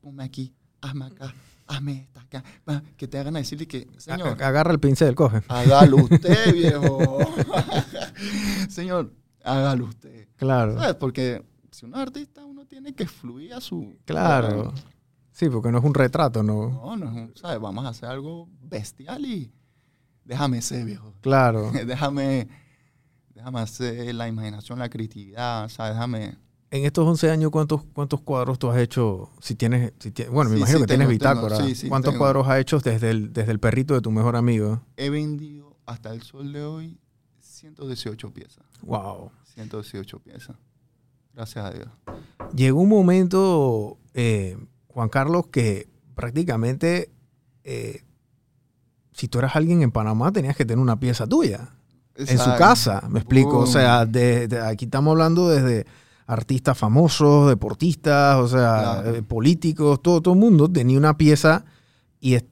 ponme 0.00 0.22
aquí, 0.22 0.54
hazme 0.88 1.06
acá, 1.06 1.34
hazme 1.66 1.92
esta 2.02 2.20
acá, 2.20 2.44
que 2.96 3.08
te 3.08 3.18
hagan 3.18 3.36
a 3.36 3.40
decirle 3.40 3.66
que, 3.66 3.88
señor, 3.98 4.42
Agarra 4.42 4.72
el 4.72 4.80
pincel, 4.80 5.14
coge. 5.14 5.42
hágalo 5.48 5.96
usted, 5.96 6.52
viejo. 6.54 7.18
señor, 8.68 9.12
hágalo 9.44 9.86
usted. 9.86 10.28
Claro. 10.36 10.78
¿Sabes? 10.78 10.94
Porque 10.96 11.44
si 11.70 11.86
uno 11.86 11.96
es 11.96 12.02
artista, 12.02 12.44
uno 12.44 12.64
tiene 12.66 12.94
que 12.94 13.06
fluir 13.06 13.54
a 13.54 13.60
su... 13.60 13.96
Claro. 14.04 14.72
Sí, 15.32 15.48
porque 15.50 15.70
no 15.70 15.78
es 15.78 15.84
un 15.84 15.94
retrato, 15.94 16.42
¿no? 16.42 16.70
No, 16.70 16.96
no 16.96 17.06
es 17.06 17.12
un- 17.12 17.32
¿sabes? 17.36 17.60
Vamos 17.60 17.84
a 17.84 17.88
hacer 17.90 18.08
algo 18.08 18.48
bestial 18.62 19.24
y 19.26 19.52
déjame 20.24 20.62
ser, 20.62 20.84
viejo. 20.84 21.12
Claro. 21.20 21.70
déjame, 21.86 22.48
déjame 23.34 23.60
hacer 23.60 24.14
la 24.14 24.28
imaginación, 24.28 24.78
la 24.78 24.88
creatividad, 24.88 25.68
¿sabes? 25.68 25.94
Déjame... 25.94 26.38
En 26.70 26.84
estos 26.84 27.06
11 27.06 27.30
años, 27.30 27.50
¿cuántos, 27.52 27.82
cuántos 27.92 28.20
cuadros 28.22 28.58
tú 28.58 28.68
has 28.70 28.78
hecho? 28.78 29.30
Si 29.40 29.54
tienes, 29.54 29.92
si 30.00 30.10
bueno, 30.30 30.50
me 30.50 30.56
Sí, 30.56 30.60
imagino 30.62 30.78
sí, 30.78 30.82
que 30.82 30.88
tienes 30.88 31.08
tengo, 31.08 31.18
tengo, 31.34 31.46
bitácora. 31.46 31.56
sí, 31.68 31.74
sí, 31.76 31.88
¿Cuántos 31.88 32.12
tengo. 32.14 32.24
cuadros 32.24 32.48
has 32.48 32.58
hecho 32.58 32.80
desde 32.80 33.10
el, 33.10 33.32
desde 33.32 33.52
el 33.52 33.60
perrito 33.60 33.94
de 33.94 34.00
tu 34.00 34.10
mejor 34.10 34.34
amigo? 34.36 34.82
He 34.96 35.08
vendido 35.10 35.76
hasta 35.86 36.12
el 36.12 36.22
sol 36.22 36.52
de 36.52 36.64
hoy 36.64 36.98
118 37.40 38.30
piezas. 38.32 38.64
Wow. 38.82 39.30
118 39.54 40.18
piezas. 40.18 40.56
Gracias 41.34 41.64
a 41.64 41.70
Dios. 41.70 41.88
Llegó 42.54 42.80
un 42.80 42.88
momento, 42.88 43.98
eh, 44.14 44.56
Juan 44.88 45.08
Carlos, 45.08 45.46
que 45.48 45.88
prácticamente, 46.14 47.10
eh, 47.64 48.02
si 49.12 49.28
tú 49.28 49.38
eras 49.38 49.54
alguien 49.54 49.82
en 49.82 49.92
Panamá, 49.92 50.32
tenías 50.32 50.56
que 50.56 50.64
tener 50.64 50.82
una 50.82 50.98
pieza 50.98 51.26
tuya. 51.26 51.70
En 52.16 52.38
su 52.38 52.50
casa, 52.58 53.06
me 53.08 53.20
explico. 53.20 53.58
O 53.58 53.66
sea, 53.66 54.04
de, 54.04 54.48
de- 54.48 54.60
aquí 54.60 54.86
estamos 54.86 55.12
hablando 55.12 55.48
desde 55.48 55.86
artistas 56.26 56.76
famosos, 56.76 57.48
deportistas, 57.48 58.36
o 58.38 58.48
sea, 58.48 59.00
Claro. 59.02 59.14
eh, 59.16 59.22
políticos, 59.22 60.00
todo, 60.02 60.20
todo 60.20 60.34
el 60.34 60.40
mundo 60.40 60.68
tenía 60.70 60.98
una 60.98 61.16
pieza 61.16 61.64
y, 62.20 62.34
es- 62.34 62.44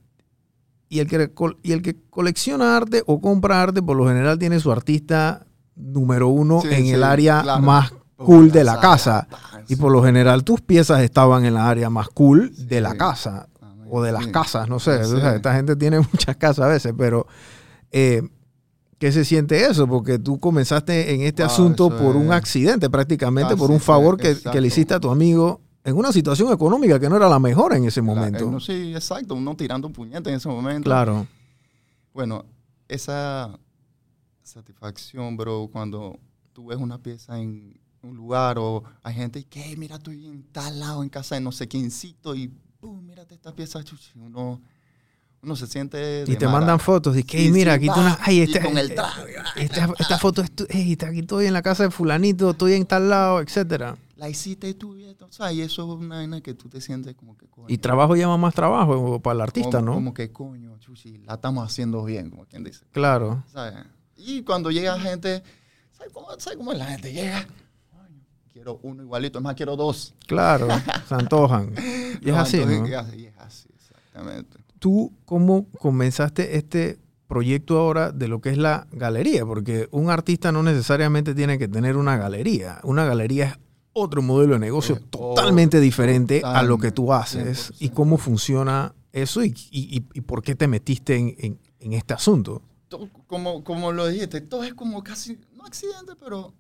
y, 0.89 1.01
el 1.01 1.09
que, 1.09 1.33
y 1.63 1.73
el 1.73 1.83
que 1.83 1.97
colecciona 2.11 2.77
arte 2.77 3.03
o 3.07 3.21
compra 3.21 3.63
arte, 3.63 3.83
por 3.83 3.97
lo 3.97 4.07
general 4.07 4.39
tiene 4.39 4.61
su 4.61 4.71
artista 4.71 5.47
número 5.75 6.29
uno 6.29 6.61
Sí, 6.61 6.69
en 6.71 6.83
sí, 6.85 6.91
el 6.93 7.03
área 7.03 7.43
claro. 7.43 7.63
más 7.63 7.93
cool 8.17 8.53
de 8.53 8.63
la 8.63 8.79
casa. 8.79 9.27
Y 9.67 9.75
por 9.77 9.91
lo 9.91 10.05
general 10.05 10.45
tus 10.45 10.61
piezas 10.61 11.01
estaban 11.01 11.45
en 11.45 11.55
la 11.55 11.69
área 11.69 11.91
más 11.91 12.09
cool 12.11 12.53
de 12.69 12.81
la 12.81 12.95
casa 12.97 13.49
Amén, 13.61 13.89
o 13.91 14.03
de 14.03 14.13
las 14.13 14.29
casas, 14.29 14.69
no 14.69 14.79
sé. 14.79 15.05
Sí. 15.05 15.15
o 15.15 15.19
sea, 15.21 15.35
esta 15.35 15.53
gente 15.55 15.75
tiene 15.75 15.99
muchas 16.13 16.37
casas 16.37 16.67
a 16.67 16.69
veces, 16.69 16.93
pero 16.97 17.27
eh, 17.91 18.23
¿qué 19.05 19.13
se 19.13 19.23
siente 19.23 19.67
eso? 19.67 19.87
Porque 19.87 20.19
tú 20.19 20.41
comenzaste 20.41 21.15
en 21.15 21.21
este 21.21 21.43
Wow, 21.43 21.53
asunto 21.53 21.89
por 21.95 22.17
un 22.17 22.33
accidente 22.33 22.89
prácticamente, 22.89 23.55
por 23.55 23.67
Casi 23.69 23.75
un 23.75 23.81
favor 23.81 24.17
que, 24.17 24.35
que 24.51 24.61
le 24.63 24.69
hiciste 24.69 24.95
a 24.95 24.99
tu 25.01 25.11
amigo 25.11 25.61
en 25.85 25.95
una 25.95 26.11
situación 26.11 26.51
económica 26.51 26.99
que 26.99 27.11
no 27.11 27.17
era 27.19 27.29
la 27.29 27.39
mejor 27.39 27.75
en 27.75 27.85
ese 27.85 28.01
momento. 28.01 28.51
no, 28.51 28.61
sí, 28.61 28.95
exacto. 28.95 29.35
Uno 29.35 29.55
tirando 29.57 29.91
puñetes 29.91 30.27
en 30.31 30.37
ese 30.39 30.49
momento. 30.49 30.85
Claro, 30.89 31.27
Bueno, 32.15 32.47
esa 32.89 33.59
satisfacción, 34.43 35.37
bro, 35.37 35.69
cuando 35.71 36.19
tú 36.55 36.69
ves 36.69 36.79
una 36.79 36.97
pieza 36.97 37.39
en 37.39 37.79
un 38.03 38.17
lugar 38.17 38.57
o 38.59 38.83
hay 39.03 39.13
gente 39.15 39.45
que, 39.45 39.61
"Hey, 39.65 39.75
mira, 39.77 39.97
estoy 39.97 40.25
en 40.25 40.45
tal 40.45 40.81
lado, 40.81 41.03
en 41.03 41.11
casa 41.11 41.35
de 41.35 41.43
no 41.43 41.53
sé 41.53 41.69
quiéncito 41.69 42.35
y, 42.35 42.49
¡pum!, 42.81 43.05
mírate 43.05 43.35
esta 43.35 43.55
pieza, 43.55 43.85
chuchi. 43.85 44.13
Uno, 44.19 44.63
uno 45.45 45.55
se 45.57 45.67
siente... 45.67 46.25
y 46.27 46.37
te 46.37 46.47
mara- 46.47 46.59
mandan 46.59 46.81
fotos 46.81 47.17
y 47.17 47.23
que, 47.25 47.39
Sí, 47.39 47.45
"Ey, 47.47 47.53
mira, 47.53 47.73
sí, 47.73 47.77
aquí 47.89 47.89
una, 48.01 48.19
ay, 48.23 48.39
y 48.39 48.41
este- 48.43 48.61
con 48.61 48.77
el 48.79 48.95
traje, 48.95 49.23
esta, 49.57 49.93
esta 49.99 50.19
foto 50.19 50.43
es 50.43 50.51
tu- 50.51 50.67
ey, 50.69 50.93
está 50.93 51.09
aquí 51.09 51.21
estoy 51.21 51.47
en 51.47 51.53
la 51.53 51.63
casa 51.63 51.83
de 51.85 51.91
fulanito, 51.91 52.51
estoy 52.51 52.73
en 52.75 52.87
tal 52.87 53.09
lado, 53.11 53.41
etcétera. 53.41 53.97
La 54.17 54.29
hiciste 54.29 54.73
tú 54.75 54.97
y 54.97 55.05
esto, 55.05 55.27
o 55.27 55.33
sea, 55.33 55.53
y 55.53 55.61
eso 55.61 55.83
es 55.83 56.01
una 56.01 56.17
vaina 56.17 56.41
que 56.41 56.55
tú 56.55 56.69
te 56.69 56.81
sientes 56.81 57.15
como 57.15 57.37
que, 57.37 57.47
coño. 57.49 57.67
Y 57.69 57.79
trabajo 57.79 58.17
llama 58.17 58.37
más 58.39 58.55
trabajo 58.55 59.21
para 59.21 59.35
el 59.35 59.41
artista, 59.43 59.79
como, 59.79 59.87
¿no? 59.87 59.95
Como 59.95 60.15
que, 60.15 60.31
coño, 60.33 60.79
chuchi, 60.79 61.19
la 61.19 61.35
estamos 61.35 61.67
haciendo 61.67 62.05
bien, 62.05 62.31
como 62.31 62.47
quien 62.47 62.65
dice. 62.65 62.85
Claro. 62.93 63.43
¿sabes? 63.53 63.75
Y 64.17 64.43
cuando 64.43 64.71
llega 64.71 64.99
gente, 65.01 65.43
¿sabes 65.93 66.13
cómo, 66.13 66.29
¿sabes 66.39 66.57
cómo 66.57 66.73
es 66.73 66.79
la 66.79 66.87
gente? 66.87 67.13
Llega, 67.13 67.47
"Coño, 67.91 68.21
quiero 68.53 68.79
uno 68.83 69.03
igualito, 69.03 69.39
es 69.39 69.43
más, 69.43 69.57
quiero 69.57 69.77
dos. 69.77 70.15
Claro, 70.27 70.69
se 71.09 71.15
antojan. 71.15 71.75
Y 72.23 72.29
es 72.31 72.35
No, 72.35 72.41
así, 72.41 72.57
entonces, 72.59 72.81
¿no? 72.81 73.17
Y 73.19 73.27
es 73.27 73.35
así, 73.39 73.69
exactamente. 73.75 74.57
Tú 74.85 75.15
cómo 75.25 75.67
comenzaste 75.79 76.59
este 76.59 76.99
proyecto 77.27 77.79
ahora 77.79 78.13
de 78.13 78.29
lo 78.29 78.43
que 78.43 78.51
es 78.51 78.59
la 78.59 78.87
galería, 78.93 79.47
porque 79.47 79.89
un 79.93 80.11
artista 80.11 80.53
no 80.53 80.63
necesariamente 80.63 81.35
tiene 81.35 81.57
que 81.57 81.69
tener 81.69 81.97
una 81.97 82.19
galería. 82.19 82.81
Una 82.85 83.07
galería 83.07 83.45
es 83.47 83.59
otro 83.95 84.21
modelo 84.21 84.53
de 84.53 84.59
negocio 84.59 84.97
Es 84.97 85.11
totalmente 85.11 85.81
diferente 85.81 86.43
a 86.45 86.63
lo 86.63 86.77
que 86.77 86.91
tú 86.93 87.15
haces 87.15 87.73
y 87.79 87.89
100%. 87.89 87.95
cómo 87.95 88.19
funciona 88.19 88.95
eso 89.11 89.43
y, 89.43 89.55
y- 89.71 90.05
y- 90.13 90.21
por 90.21 90.43
qué 90.43 90.55
te 90.55 90.69
metiste 90.69 91.17
en, 91.17 91.35
en- 91.39 91.59
en 91.81 91.93
este 91.95 92.13
asunto. 92.13 92.61
como, 93.27 93.65
como 93.65 93.91
lo 93.91 94.07
dijiste, 94.09 94.43
todo 94.43 94.65
es 94.65 94.75
como 94.75 95.03
casi, 95.03 95.39
no 95.57 95.65
accidente, 95.65 96.13
pero 96.23 96.53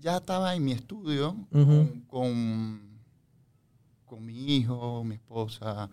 ya 0.00 0.16
estaba 0.16 0.54
en 0.54 0.64
mi 0.64 0.72
estudio 0.72 1.36
con, 1.52 2.00
con, 2.08 2.80
con 4.06 4.24
mi 4.24 4.56
hijo, 4.56 5.04
mi 5.04 5.16
esposa, 5.16 5.90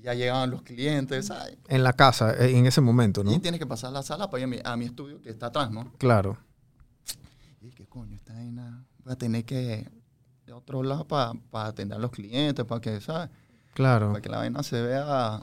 ya 0.00 0.14
llegaban 0.14 0.50
los 0.50 0.62
clientes, 0.62 1.26
¿sabes? 1.26 1.56
En 1.68 1.82
la 1.82 1.92
casa, 1.92 2.32
eh, 2.34 2.56
en 2.56 2.66
ese 2.66 2.80
momento, 2.80 3.22
¿no? 3.24 3.32
Y 3.32 3.38
tienes 3.40 3.58
que 3.58 3.66
pasar 3.66 3.92
la 3.92 4.02
sala 4.02 4.30
para 4.30 4.40
ir 4.40 4.44
a 4.44 4.46
mi, 4.48 4.58
a 4.64 4.76
mi 4.76 4.84
estudio 4.86 5.20
que 5.20 5.30
está 5.30 5.46
atrás, 5.46 5.70
¿no? 5.70 5.92
Claro. 5.98 6.38
Y 7.60 7.70
qué 7.70 7.86
coño, 7.86 8.14
esta 8.14 8.32
vaina, 8.34 8.84
voy 9.04 9.12
a 9.12 9.16
tener 9.16 9.44
que 9.44 9.90
de 10.46 10.52
otro 10.52 10.82
lado 10.82 11.06
para 11.06 11.32
atender 11.66 11.98
a 11.98 12.00
los 12.00 12.10
clientes, 12.10 12.64
para 12.64 12.80
que, 12.80 13.00
¿sabes? 13.00 13.30
Claro. 13.74 14.08
Para 14.10 14.20
que 14.22 14.28
la 14.28 14.38
vaina 14.38 14.62
se 14.62 14.80
vea 14.80 15.40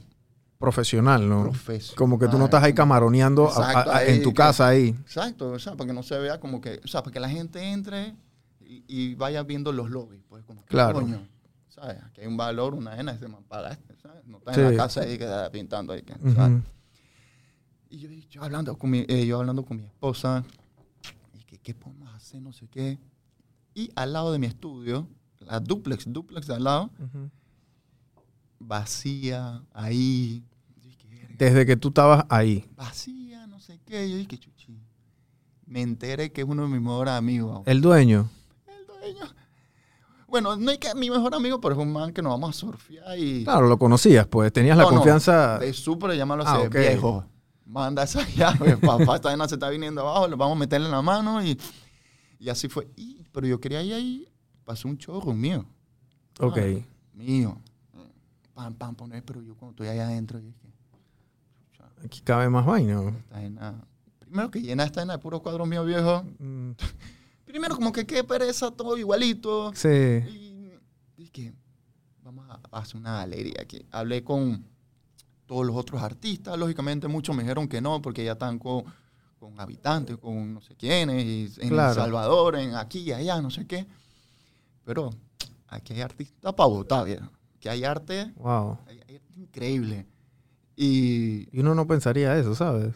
Profesional, 0.58 1.28
¿no? 1.28 1.44
profesional. 1.44 1.98
Como 1.98 2.18
que 2.18 2.28
tú 2.30 2.38
no 2.38 2.46
estás 2.46 2.64
ahí 2.64 2.74
camaroneando 2.74 3.48
a- 3.48 3.50
Exacto, 3.50 3.92
a- 3.92 3.98
a- 3.98 4.06
en 4.06 4.24
tu 4.24 4.30
que- 4.30 4.36
casa 4.36 4.68
ahí. 4.70 4.90
Exacto, 5.02 5.52
o 5.52 5.60
sea, 5.60 5.76
para 5.76 5.88
que 5.90 5.94
no 5.94 6.02
se 6.02 6.18
vea 6.18 6.40
como 6.40 6.62
que, 6.62 6.80
o 6.84 6.88
sea, 6.88 7.04
para 7.04 7.14
que 7.14 7.20
la 7.20 7.30
gente 7.30 7.62
entre 7.62 8.16
y, 8.62 8.84
y 8.88 9.16
vaya 9.16 9.44
viendo 9.44 9.72
los 9.74 9.90
lobbies, 9.92 10.24
pues 10.28 10.44
como 10.46 10.62
que, 10.62 10.70
Claro. 10.70 10.94
coño, 11.02 11.28
¿sabes? 11.76 12.02
Aquí 12.04 12.22
hay 12.22 12.28
un 12.28 12.38
valor, 12.38 12.74
una 12.74 12.98
ena, 13.00 13.12
ese 13.12 13.28
man 13.28 13.44
pagaste, 13.44 13.96
¿sabes? 14.02 14.26
No 14.26 14.38
está 14.38 14.54
Sí. 14.54 14.62
en 14.62 14.72
la 14.72 14.78
casa 14.78 15.02
ahí 15.02 15.18
que 15.18 15.26
está 15.26 15.52
pintando 15.52 15.92
ahí, 15.94 16.04
¿sabes? 16.34 16.58
Ujú. 16.58 16.64
Y 17.90 18.00
yo, 18.00 18.10
yo 18.30 18.44
hablando 18.44 18.78
con 18.78 18.90
mi, 18.90 19.06
eh, 19.08 19.26
yo 19.26 19.40
hablando 19.40 19.64
con 19.66 19.78
mi 19.78 19.84
esposa, 19.84 20.44
y 21.34 21.44
que, 21.44 21.58
¿qué 21.58 21.74
podemos 21.74 22.14
hacer? 22.16 22.42
No 22.42 22.52
sé 22.54 22.68
qué. 22.68 22.98
Y 23.74 23.92
al 23.96 24.14
lado 24.14 24.32
de 24.32 24.40
mi 24.40 24.48
estudio, 24.48 25.08
la 25.40 25.60
duplex, 25.60 26.06
duplex 26.12 26.48
de 26.48 26.56
al 26.56 26.64
lado, 26.64 26.90
vacía, 28.60 29.64
ahí. 29.74 30.44
Desde 31.38 31.66
que 31.66 31.76
tú 31.76 31.90
estabas 31.90 32.26
ahí. 32.30 32.66
vacía, 32.76 33.46
no 33.48 33.60
sé 33.60 33.80
qué. 33.86 34.10
Yo 34.10 34.16
dije, 34.18 34.38
chuchi. 34.38 34.80
Me 35.66 35.82
enteré 35.82 36.32
que 36.32 36.42
es 36.42 36.48
uno 36.48 36.64
de 36.64 36.70
mis 36.70 36.80
mejores 36.82 37.14
amigos. 37.14 37.62
El 37.66 37.82
dueño. 37.82 38.30
El 38.68 38.88
dueño. 38.88 39.26
Bueno, 40.36 40.58
no 40.58 40.70
es 40.70 40.78
que 40.80 40.88
es 40.90 40.96
mi 40.96 41.10
mejor 41.10 41.34
amigo, 41.34 41.62
pero 41.62 41.76
es 41.76 41.80
un 41.80 41.94
man 41.94 42.12
que 42.12 42.22
nos 42.22 42.32
vamos 42.34 42.50
a 42.50 42.60
surfear 42.60 43.18
y. 43.18 43.46
Claro, 43.46 43.68
lo 43.70 43.78
conocías, 43.80 44.28
pues. 44.28 44.52
Tenías 44.52 44.76
la 44.76 44.84
No, 44.84 44.90
no, 44.90 44.96
confianza. 44.98 45.60
De 45.60 45.72
súper 45.72 46.12
llamarlo 46.18 46.44
Ah, 46.46 46.56
así, 46.58 46.68
ok. 46.68 46.76
viejo. 46.76 47.26
Manda 47.66 48.04
esa 48.04 48.22
llave, 48.36 48.76
papá, 48.76 49.16
esta 49.16 49.30
vaina 49.30 49.48
se 49.48 49.56
está 49.56 49.70
viniendo 49.70 50.02
abajo, 50.02 50.28
le 50.28 50.36
vamos 50.36 50.58
a 50.58 50.60
meterle 50.60 50.88
en 50.88 50.92
la 50.92 51.02
mano 51.02 51.42
y, 51.42 51.58
y 52.38 52.50
así 52.50 52.68
fue. 52.68 52.90
Y, 52.98 53.24
pero 53.32 53.48
yo 53.48 53.62
quería 53.62 53.82
ir 53.82 53.94
ahí, 53.94 54.28
pasó 54.66 54.90
un 54.90 54.98
chorro 54.98 55.34
mío. 55.34 55.66
Ok. 56.42 56.58
Ah, 56.58 56.86
mío. 57.14 57.58
Pam, 58.54 58.74
pam, 58.74 58.94
poner, 58.94 59.24
pero 59.24 59.42
yo 59.42 59.56
cuando 59.56 59.72
estoy 59.72 59.88
allá 59.88 60.08
adentro, 60.08 60.38
yo 60.40 60.48
dije, 60.48 60.68
"Chucha, 61.72 61.86
Aquí 62.04 62.20
cabe 62.22 62.50
más 62.50 62.66
vaina. 62.66 63.02
esta 63.08 63.36
vaina- 63.36 63.86
Primero 64.20 64.52
que 64.52 64.62
llena 64.62 64.84
esta 64.84 65.00
vaina 65.00 65.14
de 65.14 65.20
puros 65.20 65.40
cuadros 65.42 65.66
míos 65.66 65.86
viejos. 65.86 66.24
Mm, 66.40 66.72
Primero 67.56 67.74
como 67.78 67.94
que 67.94 68.06
qué 68.06 68.22
pereza, 68.22 68.70
todo 68.70 68.98
igualito. 68.98 69.72
Sí. 69.76 69.88
Y 69.88 70.72
dije, 71.16 71.54
vamos 72.22 72.46
a 72.50 72.60
hacer 72.78 72.98
una 72.98 73.20
galería 73.20 73.62
aquí. 73.62 73.86
Hablé 73.92 74.26
con 74.26 74.66
todos 75.46 75.66
los 75.66 75.74
otros 75.74 76.02
artistas, 76.02 76.58
lógicamente 76.60 77.08
muchos 77.08 77.34
me 77.34 77.44
dijeron 77.44 77.70
que 77.70 77.80
no, 77.80 78.02
porque 78.02 78.26
ya 78.26 78.34
están 78.34 78.60
con, 78.60 78.84
con 79.40 79.58
habitantes, 79.58 80.18
con 80.18 80.54
no 80.56 80.60
sé 80.60 80.76
quiénes, 80.76 81.24
y 81.24 81.62
en 81.62 81.70
Claro. 81.70 81.92
El 81.92 81.96
Salvador, 81.96 82.56
en 82.58 82.76
aquí 82.76 83.00
y 83.00 83.14
allá, 83.14 83.42
no 83.42 83.50
sé 83.50 83.66
qué. 83.66 83.88
Pero 84.84 85.12
aquí 85.70 85.94
hay 85.94 86.02
artistas 86.02 86.54
para 86.56 86.68
votar. 86.68 87.08
Aquí 87.56 87.70
hay 87.70 87.86
arte, 87.86 88.34
Wow. 88.36 88.80
hay, 88.86 89.00
hay 89.08 89.16
arte 89.16 89.40
increíble. 89.40 90.06
Y 90.76 91.48
Y 91.58 91.60
uno 91.62 91.74
no 91.74 91.88
pensaría 91.88 92.38
eso, 92.38 92.54
¿sabes? 92.54 92.96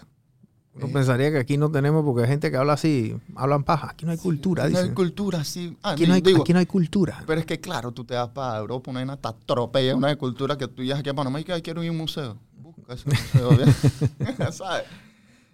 Uno 0.80 0.88
Eh. 0.88 0.94
pensaría 0.94 1.32
que 1.32 1.38
aquí 1.38 1.58
no 1.58 1.70
tenemos, 1.70 2.04
porque 2.04 2.24
hay 2.24 2.28
gente 2.30 2.50
que 2.50 2.58
habla 2.58 2.74
así, 2.74 3.16
hablan 3.36 3.64
paja. 3.64 3.90
Aquí 3.92 4.06
no 4.06 4.12
hay 4.12 4.18
cultura, 4.18 4.68
no 4.70 4.78
hay 4.80 4.90
cultura. 4.92 5.44
Ah, 5.84 5.92
Aquí 5.92 6.06
no 6.08 6.14
hay, 6.14 6.22
digo, 6.22 6.42
aquí 6.42 6.54
no 6.54 6.60
hay 6.60 6.66
cultura. 6.66 7.24
Pero 7.28 7.40
es 7.40 7.46
que, 7.46 7.60
claro, 7.60 7.92
tú 7.92 8.04
te 8.06 8.14
vas 8.16 8.30
para 8.30 8.58
Europa, 8.60 8.92
una 8.92 9.18
te 9.18 9.28
atropella, 9.28 9.96
una 9.96 10.08
de 10.08 10.16
cultura 10.18 10.58
que 10.58 10.68
tú 10.68 10.82
llegas 10.84 11.00
aquí 11.00 11.10
a 11.10 11.14
Panamá 11.14 11.40
y 11.40 11.44
que 11.44 11.54
"Ay, 11.54 11.62
quiero 11.62 11.84
ir 11.84 11.90
a 11.90 11.92
un 11.92 11.98
museo. 11.98 12.38
Busca 12.58 12.94
ese 12.94 13.06
museo. 13.10 13.50
¿sabes? 14.54 14.84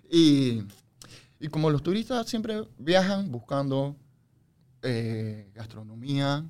Y, 0.10 0.64
y 1.40 1.48
como 1.50 1.70
los 1.70 1.82
turistas 1.84 2.28
siempre 2.30 2.64
viajan 2.78 3.32
buscando 3.32 3.96
eh, 4.82 5.50
gastronomía, 5.56 6.46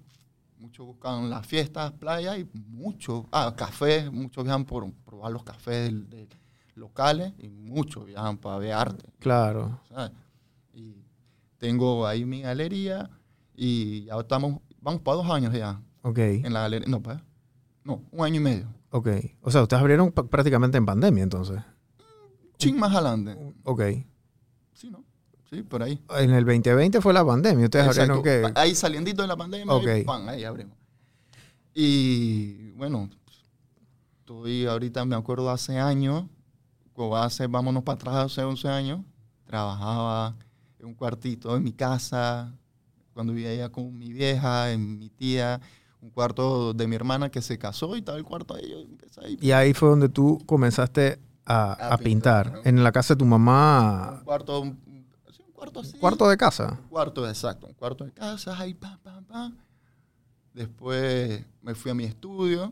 muchos 0.59 0.85
buscan 0.85 1.29
las 1.29 1.45
fiestas, 1.47 1.91
playas 1.93 2.37
y 2.39 2.47
muchos, 2.69 3.25
ah, 3.31 3.53
café, 3.55 4.09
muchos 4.09 4.43
viajan 4.43 4.65
por 4.65 4.91
probar 5.05 5.31
los 5.31 5.43
cafés 5.43 5.85
del- 5.85 6.09
del- 6.09 6.27
locales 6.75 7.33
y 7.39 7.49
muchos 7.49 8.05
viajan 8.05 8.37
para 8.37 8.57
ver 8.59 8.73
arte. 8.73 9.11
Claro. 9.19 9.79
¿sabes? 9.89 10.11
Y 10.73 10.95
tengo 11.57 12.05
ahí 12.05 12.25
mi 12.25 12.41
galería 12.41 13.09
y 13.55 14.03
ya 14.05 14.19
estamos, 14.19 14.59
vamos 14.81 15.01
para 15.01 15.17
dos 15.17 15.29
años 15.29 15.53
ya 15.53 15.81
Ok. 16.03 16.17
en 16.19 16.53
la 16.53 16.61
galería. 16.61 16.87
No, 16.87 17.01
pues, 17.01 17.17
no, 17.83 18.03
un 18.11 18.25
año 18.25 18.35
y 18.35 18.43
medio. 18.43 18.67
Ok. 18.91 19.07
O 19.41 19.51
sea, 19.51 19.61
ustedes 19.61 19.81
abrieron 19.81 20.11
prácticamente 20.11 20.77
en 20.77 20.85
pandemia, 20.85 21.23
entonces. 21.23 21.61
Ching 22.57 22.77
más 22.77 22.93
adelante. 22.93 23.37
Ok. 23.63 23.81
Sí, 24.73 24.89
¿no? 24.89 25.03
Sí, 25.49 25.61
por 25.63 25.83
ahí. 25.83 26.01
En 26.17 26.31
el 26.31 26.43
2020 26.45 27.01
fue 27.01 27.13
la 27.13 27.25
pandemia. 27.25 27.65
Ustedes 27.65 27.85
Exacto. 27.87 28.13
abrieron 28.15 28.53
que. 28.53 28.59
Ahí 28.59 28.73
saliendito 28.75 29.21
de 29.21 29.27
la 29.27 29.35
pandemia, 29.37 29.73
Ok. 29.73 29.87
y 30.01 30.03
¡pam! 30.03 30.27
ahí 30.29 30.43
abrimos. 30.43 30.75
Y 31.73 32.71
bueno, 32.71 33.09
estoy 34.19 34.65
ahorita, 34.65 35.05
me 35.05 35.15
acuerdo 35.15 35.49
hace 35.49 35.77
años, 35.77 36.25
como 36.95 37.15
hace, 37.17 37.45
vámonos 37.47 37.83
para 37.83 37.95
atrás, 37.95 38.15
hace 38.31 38.43
11 38.43 38.67
años, 38.69 39.01
trabajaba 39.45 40.35
en 40.79 40.87
un 40.87 40.93
cuartito 40.95 41.55
en 41.55 41.63
mi 41.63 41.73
casa, 41.73 42.53
cuando 43.13 43.33
vivía 43.33 43.51
allá 43.51 43.69
con 43.69 43.97
mi 43.97 44.11
vieja, 44.11 44.71
en 44.71 44.97
mi 44.97 45.09
tía, 45.09 45.59
un 46.01 46.09
cuarto 46.09 46.73
de 46.73 46.87
mi 46.87 46.95
hermana 46.95 47.29
que 47.29 47.41
se 47.41 47.57
casó 47.57 47.95
y 47.95 47.99
estaba 47.99 48.17
el 48.17 48.23
cuarto 48.23 48.55
ahí. 48.55 48.69
Yo 48.69 48.79
empecé 48.79 49.21
ahí. 49.23 49.37
Y 49.41 49.51
ahí 49.51 49.73
fue 49.73 49.89
donde 49.89 50.09
tú 50.09 50.39
comenzaste 50.45 51.19
a, 51.45 51.73
A 51.73 51.93
a 51.93 51.97
pintar. 51.97 52.45
pintar. 52.53 52.67
En 52.67 52.83
la 52.83 52.91
casa 52.91 53.13
de 53.13 53.19
tu 53.19 53.25
mamá. 53.25 54.17
Un 54.19 54.23
cuarto, 54.25 54.59
un, 54.61 54.69
un 54.69 55.51
cuarto 55.53 55.79
así. 55.79 55.97
Cuarto 55.97 56.29
de 56.29 56.37
casa. 56.37 56.77
Un 56.81 56.89
cuarto, 56.89 57.27
exacto. 57.27 57.67
Un 57.67 57.73
cuarto 57.73 58.03
de 58.05 58.11
casa, 58.11 58.57
ahí, 58.59 58.73
pam, 58.73 58.97
pam, 58.99 59.23
pam. 59.25 59.57
Después 60.53 61.43
me 61.61 61.75
fui 61.75 61.91
a 61.91 61.93
mi 61.95 62.05
estudio 62.05 62.71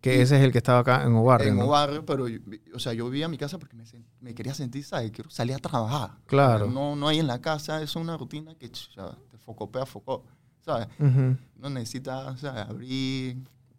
Que 0.00 0.22
ese 0.22 0.36
es 0.36 0.44
el 0.44 0.52
que 0.52 0.58
estaba 0.58 0.80
acá 0.80 1.02
en 1.04 1.14
Obarrio. 1.14 1.48
en 1.48 1.56
¿no? 1.56 1.64
Obarrio, 1.66 2.04
pero, 2.06 2.28
yo- 2.28 2.38
o 2.74 2.78
sea, 2.78 2.92
yo 2.92 3.06
vivía 3.06 3.24
en 3.24 3.30
mi 3.30 3.38
casa 3.38 3.58
porque 3.58 3.74
me, 3.74 3.84
me 4.20 4.34
quería 4.34 4.54
sentir, 4.54 4.84
¿sabes? 4.84 5.10
Quiero 5.10 5.30
salir 5.30 5.56
a 5.56 5.58
trabajar. 5.58 6.12
Claro. 6.26 6.70
No, 6.70 6.94
no 6.94 7.08
hay 7.08 7.18
en 7.18 7.26
la 7.26 7.40
casa, 7.40 7.82
es 7.82 7.96
una 7.96 8.16
rutina 8.16 8.54
que 8.54 8.70
ch, 8.70 8.94
ya, 8.94 9.10
te 9.30 9.38
focopea, 9.38 9.84
focó, 9.86 10.24
¿sabes? 10.64 10.86
Ujú. 11.00 11.36
No 11.56 11.70
necesitas, 11.70 12.38
¿sabes? 12.40 12.66
Abrir, 12.68 13.38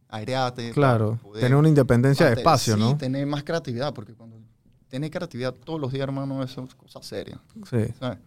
airearte. 0.10 0.72
Claro. 0.72 1.18
poder- 1.22 1.42
Tener 1.44 1.56
una 1.58 1.70
independencia 1.70 2.26
de 2.26 2.34
espacio, 2.34 2.74
sí, 2.74 2.80
¿no? 2.80 2.98
tener 2.98 3.26
más 3.26 3.44
creatividad, 3.44 3.94
porque 3.94 4.14
cuando 4.14 4.38
tienes 4.90 5.12
creatividad 5.12 5.54
todos 5.54 5.80
los 5.80 5.92
días, 5.94 6.04
hermano, 6.04 6.44
eso 6.44 6.64
es 6.64 6.76
cosa 6.76 7.02
seria. 7.04 7.40
Sí. 7.70 7.86
¿sabes? 8.00 8.18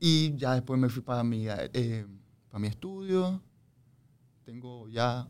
Y 0.00 0.34
ya 0.36 0.54
después 0.54 0.78
me 0.78 0.88
fui 0.88 1.02
para 1.02 1.22
mi, 1.24 1.46
eh, 1.48 2.06
para 2.48 2.58
mi 2.58 2.68
estudio. 2.68 3.40
Tengo 4.44 4.88
ya 4.88 5.26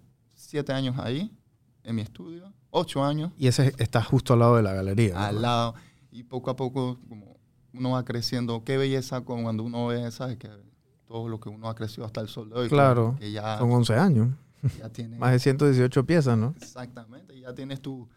siete 0.54 0.72
años 0.72 0.96
ahí, 1.00 1.36
en 1.82 1.96
mi 1.96 2.02
estudio. 2.02 2.52
Ocho 2.70 3.02
años, 3.02 3.32
Y 3.36 3.48
ese 3.48 3.74
está 3.78 4.00
justo 4.04 4.34
al 4.34 4.38
lado 4.38 4.54
de 4.54 4.62
la 4.62 4.72
galería. 4.72 5.26
al 5.26 5.34
¿no? 5.34 5.40
lado. 5.40 5.74
Y 6.12 6.22
poco 6.22 6.48
a 6.48 6.54
poco, 6.54 6.96
como 7.08 7.36
uno 7.72 7.90
va 7.90 8.04
creciendo. 8.04 8.62
Qué 8.62 8.76
belleza 8.76 9.22
cuando 9.22 9.64
uno 9.64 9.88
ve, 9.88 10.08
¿sabes? 10.12 10.36
Que 10.36 10.48
todo 11.08 11.28
lo 11.28 11.40
que 11.40 11.48
uno 11.48 11.68
ha 11.68 11.74
crecido 11.74 12.06
hasta 12.06 12.20
el 12.20 12.28
sol 12.28 12.50
de 12.50 12.54
hoy. 12.54 12.68
Claro. 12.68 13.16
Que 13.18 13.32
ya, 13.32 13.58
Son 13.58 13.72
11 13.72 13.94
años. 13.94 14.28
ya 14.78 14.88
tiene... 14.90 15.18
Más 15.18 15.32
de 15.32 15.40
118 15.40 16.06
piezas, 16.06 16.38
¿no? 16.38 16.54
Exactamente, 16.56 17.36
ya 17.40 17.52
tienes 17.52 17.80
tu, 17.80 18.08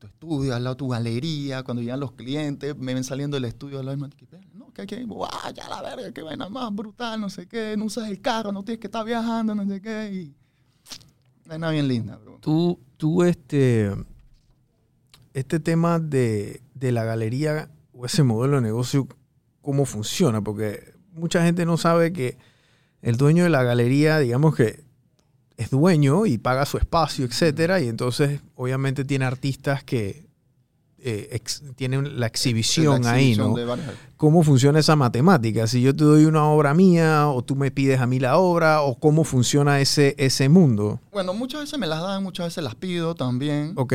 tu 0.00 0.08
estudio, 0.08 0.56
al 0.56 0.64
lado 0.64 0.76
tu 0.76 0.88
galería, 0.88 1.62
cuando 1.62 1.82
llegan 1.82 2.00
los 2.00 2.12
clientes, 2.14 2.76
me 2.76 2.94
ven 2.94 3.04
saliendo 3.04 3.36
del 3.36 3.44
estudio 3.44 3.78
al 3.78 3.86
lado, 3.86 4.08
dicen, 4.18 4.40
no, 4.54 4.72
que 4.72 4.82
aquí, 4.82 5.04
¡guau! 5.04 5.30
ya 5.54 5.68
la 5.68 5.82
verga, 5.82 6.10
qué 6.10 6.22
vaina 6.22 6.48
más 6.48 6.74
brutal, 6.74 7.20
no 7.20 7.30
sé 7.30 7.46
qué, 7.46 7.76
no 7.78 7.84
usas 7.84 8.08
el 8.08 8.20
carro, 8.20 8.50
no 8.50 8.64
tienes 8.64 8.80
que 8.80 8.88
estar 8.88 9.04
viajando, 9.04 9.54
no 9.54 9.64
sé 9.66 9.80
qué, 9.80 10.10
y 10.12 10.37
vaina 11.48 11.70
bien 11.70 11.88
linda, 11.88 12.16
bro. 12.16 12.38
Tú, 12.40 12.78
tú 12.98 13.22
este, 13.24 13.90
este 15.32 15.58
tema 15.60 15.98
de, 15.98 16.60
de 16.74 16.92
la 16.92 17.04
galería 17.04 17.70
o 17.92 18.04
ese 18.04 18.22
modelo 18.22 18.56
de 18.56 18.62
negocio, 18.62 19.08
¿cómo 19.62 19.86
funciona? 19.86 20.42
Porque 20.42 20.92
mucha 21.12 21.42
gente 21.42 21.64
no 21.64 21.78
sabe 21.78 22.12
que 22.12 22.36
el 23.00 23.16
dueño 23.16 23.44
de 23.44 23.50
la 23.50 23.62
galería, 23.62 24.18
digamos 24.18 24.54
que 24.54 24.84
es 25.56 25.70
dueño 25.70 26.26
y 26.26 26.38
paga 26.38 26.66
su 26.66 26.76
espacio, 26.76 27.24
etcétera, 27.24 27.80
y 27.80 27.88
entonces 27.88 28.40
obviamente 28.54 29.04
tiene 29.04 29.24
artistas 29.24 29.82
que 29.82 30.27
eh, 31.00 31.28
ex- 31.32 31.62
tienen 31.76 32.18
la 32.20 32.26
exhibición, 32.26 33.02
La 33.04 33.12
ahí, 33.12 33.36
¿no? 33.36 33.54
¿Cómo 34.16 34.42
funciona 34.42 34.78
esa 34.80 34.96
matemática? 34.96 35.66
Si 35.66 35.80
yo 35.80 35.94
te 35.94 36.04
doy 36.04 36.24
una 36.24 36.44
obra 36.46 36.74
mía 36.74 37.28
o 37.28 37.42
tú 37.42 37.54
me 37.56 37.70
pides 37.70 38.00
a 38.00 38.06
mí 38.06 38.18
la 38.18 38.36
obra 38.38 38.82
o 38.82 38.98
cómo 38.98 39.24
funciona 39.24 39.80
ese, 39.80 40.14
ese 40.18 40.48
mundo. 40.48 41.00
Bueno, 41.12 41.34
muchas 41.34 41.60
veces 41.60 41.78
me 41.78 41.86
las 41.86 42.02
dan, 42.02 42.22
muchas 42.22 42.46
veces 42.46 42.64
las 42.64 42.74
pido 42.74 43.14
también. 43.14 43.72
Ok, 43.76 43.94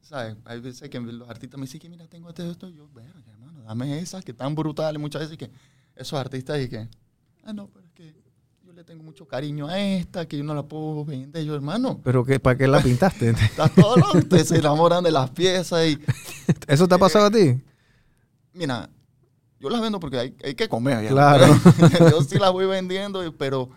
¿Sabes? 0.00 0.36
Hay 0.44 0.60
veces 0.60 0.90
que 0.90 1.00
los 1.00 1.28
artistas 1.30 1.58
me 1.58 1.64
dicen 1.64 1.80
que 1.80 1.88
mira, 1.88 2.06
tengo 2.06 2.28
este, 2.28 2.50
esto, 2.50 2.68
y 2.68 2.74
yo, 2.74 2.86
verga, 2.94 3.14
hermano, 3.32 3.62
dame 3.62 3.98
esas 3.98 4.22
que 4.22 4.32
están 4.32 4.54
brutales. 4.54 5.00
Muchas 5.00 5.22
veces 5.22 5.38
que 5.38 5.50
esos 5.96 6.18
artistas 6.20 6.60
y 6.60 6.68
que, 6.68 6.86
ah, 7.44 7.52
no, 7.54 7.68
pero 7.68 7.81
le 8.82 8.86
tengo 8.86 9.04
mucho 9.04 9.28
cariño 9.28 9.68
a 9.68 9.78
esta, 9.78 10.26
que 10.26 10.36
yo 10.36 10.42
no 10.42 10.56
la 10.56 10.64
puedo 10.64 11.04
vender. 11.04 11.44
Yo, 11.44 11.54
hermano, 11.54 12.00
pero 12.02 12.24
¿qué, 12.24 12.40
¿para 12.40 12.58
qué 12.58 12.66
la 12.66 12.82
pintaste? 12.82 13.30
está 13.30 13.68
todo 13.68 13.96
loco, 13.96 14.18
ustedes 14.18 14.48
se 14.48 14.58
enamoran 14.58 15.04
de 15.04 15.12
las 15.12 15.30
piezas 15.30 15.86
y, 15.86 16.00
¿Eso 16.66 16.88
te 16.88 16.94
ha 16.96 16.98
pasado 16.98 17.26
a 17.26 17.30
ti? 17.30 17.62
mira, 18.52 18.90
yo 19.60 19.70
las 19.70 19.80
vendo 19.80 20.00
porque 20.00 20.18
hay, 20.18 20.36
hay 20.42 20.56
que 20.56 20.68
comer. 20.68 21.04
ya. 21.04 21.10
Claro. 21.10 21.46
yo 22.10 22.22
sí 22.22 22.40
las 22.40 22.50
voy 22.50 22.66
vendiendo, 22.66 23.20
pero 23.38 23.70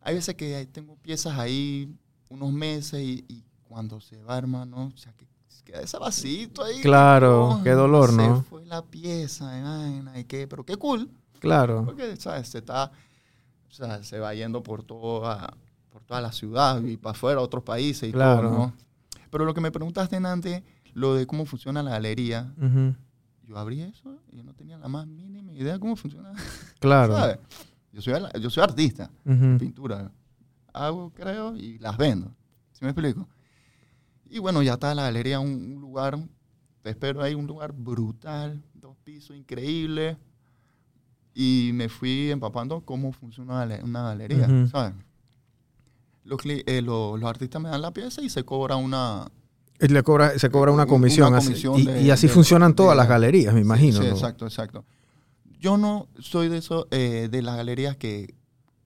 hay 0.00 0.14
veces 0.14 0.36
que 0.36 0.68
tengo 0.70 0.94
piezas 0.98 1.36
ahí 1.36 1.92
unos 2.28 2.52
meses 2.52 3.00
y, 3.00 3.24
y 3.26 3.44
cuando 3.64 4.00
se 4.00 4.22
va, 4.22 4.38
hermano, 4.38 4.92
o 4.94 4.96
sea, 4.96 5.12
que 5.14 5.26
queda 5.64 5.80
ese 5.80 5.98
vasito 5.98 6.62
ahí. 6.62 6.80
Claro, 6.80 7.60
qué 7.64 7.70
dolor, 7.70 8.10
se 8.10 8.16
¿no? 8.16 8.44
fue 8.44 8.64
la 8.66 8.82
pieza, 8.82 9.58
y 9.58 9.62
vaina, 9.62 10.16
y 10.16 10.24
qué, 10.24 10.46
pero 10.46 10.64
qué 10.64 10.76
cool, 10.76 11.10
Claro, 11.40 11.82
porque, 11.84 12.14
¿sabes? 12.18 12.46
Se 12.46 12.58
está, 12.58 12.92
o 13.72 13.74
sea, 13.74 14.02
se 14.04 14.18
va 14.18 14.34
yendo 14.34 14.62
por 14.62 14.82
toda, 14.82 15.56
por 15.90 16.04
toda 16.04 16.20
la 16.20 16.30
ciudad 16.30 16.82
y 16.82 16.98
para 16.98 17.12
afuera, 17.12 17.40
a 17.40 17.42
otros 17.42 17.64
países 17.64 18.06
y 18.10 18.12
Claro. 18.12 18.50
todo, 18.50 18.58
¿no? 18.58 18.74
Pero 19.30 19.46
lo 19.46 19.54
que 19.54 19.62
me 19.62 19.70
preguntaste 19.72 20.16
antes, 20.16 20.62
lo 20.92 21.14
de 21.14 21.26
cómo 21.26 21.46
funciona 21.46 21.82
la 21.82 21.92
galería, 21.92 22.52
Ujú, 22.58 22.94
yo 23.44 23.56
abrí 23.56 23.80
eso 23.80 24.18
y 24.30 24.42
no 24.42 24.52
tenía 24.52 24.76
la 24.76 24.88
más 24.88 25.06
mínima 25.06 25.54
idea 25.54 25.72
de 25.72 25.80
cómo 25.80 25.96
funciona. 25.96 26.32
claro. 26.80 27.16
¿sabes? 27.16 27.38
Yo 27.92 28.02
soy, 28.02 28.12
yo 28.40 28.50
soy 28.50 28.62
artista, 28.62 29.10
ujú. 29.24 29.56
pintura. 29.58 30.12
Hago, 30.74 31.10
creo, 31.10 31.56
y 31.56 31.78
las 31.78 31.96
vendo. 31.96 32.30
¿Sí 32.72 32.84
me 32.84 32.90
explico? 32.90 33.26
Y 34.28 34.38
bueno, 34.38 34.62
ya 34.62 34.74
está 34.74 34.94
la 34.94 35.04
galería, 35.04 35.40
un, 35.40 35.48
un 35.76 35.80
lugar, 35.80 36.18
te 36.82 36.90
espero 36.90 37.22
ahí, 37.22 37.34
un 37.34 37.46
lugar 37.46 37.72
brutal, 37.72 38.62
dos 38.74 38.98
pisos, 39.02 39.34
increíble. 39.34 40.18
Y 41.34 41.70
me 41.74 41.88
fui 41.88 42.30
empapando 42.30 42.80
cómo 42.82 43.12
funciona 43.12 43.52
una 43.54 43.60
gale- 43.66 43.82
una 43.82 44.02
galería. 44.02 44.46
¿sabes? 44.70 44.94
Los, 46.24 46.40
eh, 46.44 46.82
lo- 46.82 47.16
los 47.16 47.28
artistas 47.28 47.60
me 47.60 47.68
dan 47.68 47.82
la 47.82 47.90
pieza 47.92 48.22
y 48.22 48.28
se 48.30 48.44
cobra 48.44 48.76
una... 48.76 49.28
Le 49.80 50.02
cobra, 50.04 50.38
se 50.38 50.48
cobra 50.50 50.70
una 50.70 50.84
Una 50.84 50.88
comisión. 50.88 51.34
así- 51.34 51.54
y, 52.04 52.10
así 52.10 52.28
de- 52.28 52.32
funcionan 52.32 52.74
todas 52.74 52.96
las 52.96 53.08
galerías, 53.08 53.52
me 53.52 53.60
imagino. 53.60 53.98
Sí, 54.00 54.04
¿no? 54.06 54.10
exacto, 54.12 54.46
exacto. 54.46 54.84
Yo 55.58 55.76
no 55.76 56.06
soy 56.20 56.48
de 56.48 56.58
eso, 56.58 56.86
eh, 56.90 57.28
de 57.30 57.42
las 57.42 57.56
galerías 57.56 57.96
que, 57.96 58.34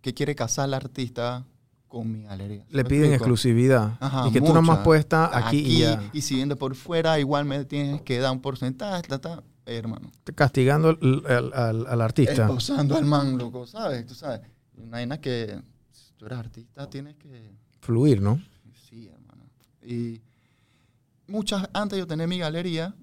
que 0.00 0.14
quiere 0.14 0.34
casar 0.34 0.64
al 0.64 0.74
artista 0.74 1.44
con 1.88 2.10
mi 2.12 2.22
galería. 2.22 2.64
¿Sí 2.68 2.76
Le 2.76 2.84
piden 2.84 3.04
explico? 3.04 3.24
exclusividad. 3.24 3.96
Ajá, 4.00 4.28
y 4.28 4.32
que 4.32 4.40
tú 4.40 4.54
nomás 4.54 4.78
puedes 4.78 5.00
estar 5.00 5.30
aquí, 5.34 5.58
y 5.58 5.78
ya. 5.80 6.02
y 6.12 6.22
si 6.22 6.44
por 6.54 6.74
fuera, 6.74 7.18
igual 7.18 7.44
me 7.44 7.64
tienes 7.66 8.00
que 8.02 8.18
dar 8.18 8.32
un 8.32 8.40
porcentaje, 8.40 9.02
ta, 9.02 9.18
ta. 9.18 9.42
Eh, 9.66 9.76
hermano. 9.76 10.10
Castigando 10.34 10.88
al, 10.90 11.22
al- 11.26 11.52
al- 11.52 11.86
al 11.86 12.00
artista. 12.00 12.32
Esposando 12.44 12.96
al 12.96 13.04
man, 13.04 13.36
loco, 13.36 13.66
¿sabes? 13.66 14.06
Tú 14.06 14.14
sabes. 14.14 14.40
Una 14.76 14.92
vaina 14.98 15.20
que 15.20 15.60
si 15.92 16.12
tú 16.14 16.26
eres 16.26 16.38
artista, 16.38 16.88
tienes 16.88 17.16
que... 17.16 17.50
Fluir, 17.80 18.20
¿no? 18.22 18.40
Sí, 18.88 19.08
hermano. 19.08 19.44
Y 19.82 20.20
muchas, 21.26 21.68
antes 21.72 21.96
de 21.96 22.00
yo 22.00 22.06
tener 22.06 22.28
mi 22.28 22.38
galería, 22.38 22.94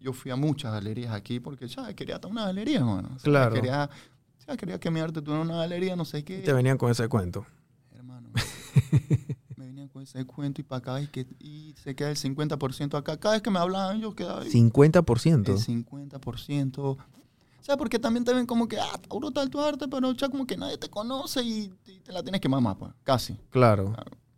yo 0.00 0.12
fui 0.12 0.30
a 0.32 0.36
muchas 0.36 0.72
galerías 0.72 1.12
aquí 1.14 1.38
porque, 1.40 1.68
¿sabes? 1.68 1.94
Quería 1.94 2.16
estar 2.16 2.30
una 2.30 2.44
galería, 2.46 2.78
hermano. 2.78 3.16
Claro. 3.22 3.54
Quería, 3.54 3.88
¿sabes? 4.38 4.58
quería 4.58 4.80
que 4.80 4.90
mi 4.90 4.98
arte 5.00 5.22
tuviera 5.22 5.42
una 5.42 5.56
galería, 5.58 5.94
no 5.94 6.04
sé 6.04 6.24
qué. 6.24 6.40
Y 6.40 6.42
te 6.42 6.52
venían 6.52 6.76
con 6.78 6.90
ese 6.90 7.08
cuento. 7.08 7.46
Hermano, 7.94 8.30
venían 9.72 9.88
con 9.88 10.02
ese 10.02 10.22
cuento 10.26 10.60
y 10.60 10.64
para 10.64 10.78
acá 10.78 11.00
y, 11.00 11.06
que, 11.06 11.26
y 11.40 11.74
se 11.82 11.94
queda 11.94 12.10
el 12.10 12.16
50% 12.16 12.94
acá. 12.98 13.16
Cada 13.16 13.34
vez 13.34 13.42
que 13.42 13.50
me 13.50 13.58
hablaban, 13.58 14.00
yo 14.00 14.14
quedaba 14.14 14.42
ahí. 14.42 14.50
50%. 14.50 15.48
El 15.48 15.56
50%. 15.56 16.78
O 16.78 16.98
sea, 17.60 17.76
porque 17.78 17.98
también 17.98 18.24
te 18.24 18.34
ven 18.34 18.44
como 18.44 18.68
que, 18.68 18.78
ah, 18.78 18.90
está 18.94 19.16
brutal 19.16 19.48
tu 19.48 19.60
arte, 19.60 19.88
pero 19.88 20.12
ya 20.12 20.28
como 20.28 20.46
que 20.46 20.56
nadie 20.56 20.76
te 20.76 20.90
conoce 20.90 21.42
y, 21.42 21.72
y 21.86 22.00
te 22.00 22.12
la 22.12 22.22
tienes 22.22 22.40
que 22.40 22.48
mamar, 22.48 22.76
pues, 22.76 22.92
casi. 23.02 23.34
Claro. 23.50 23.94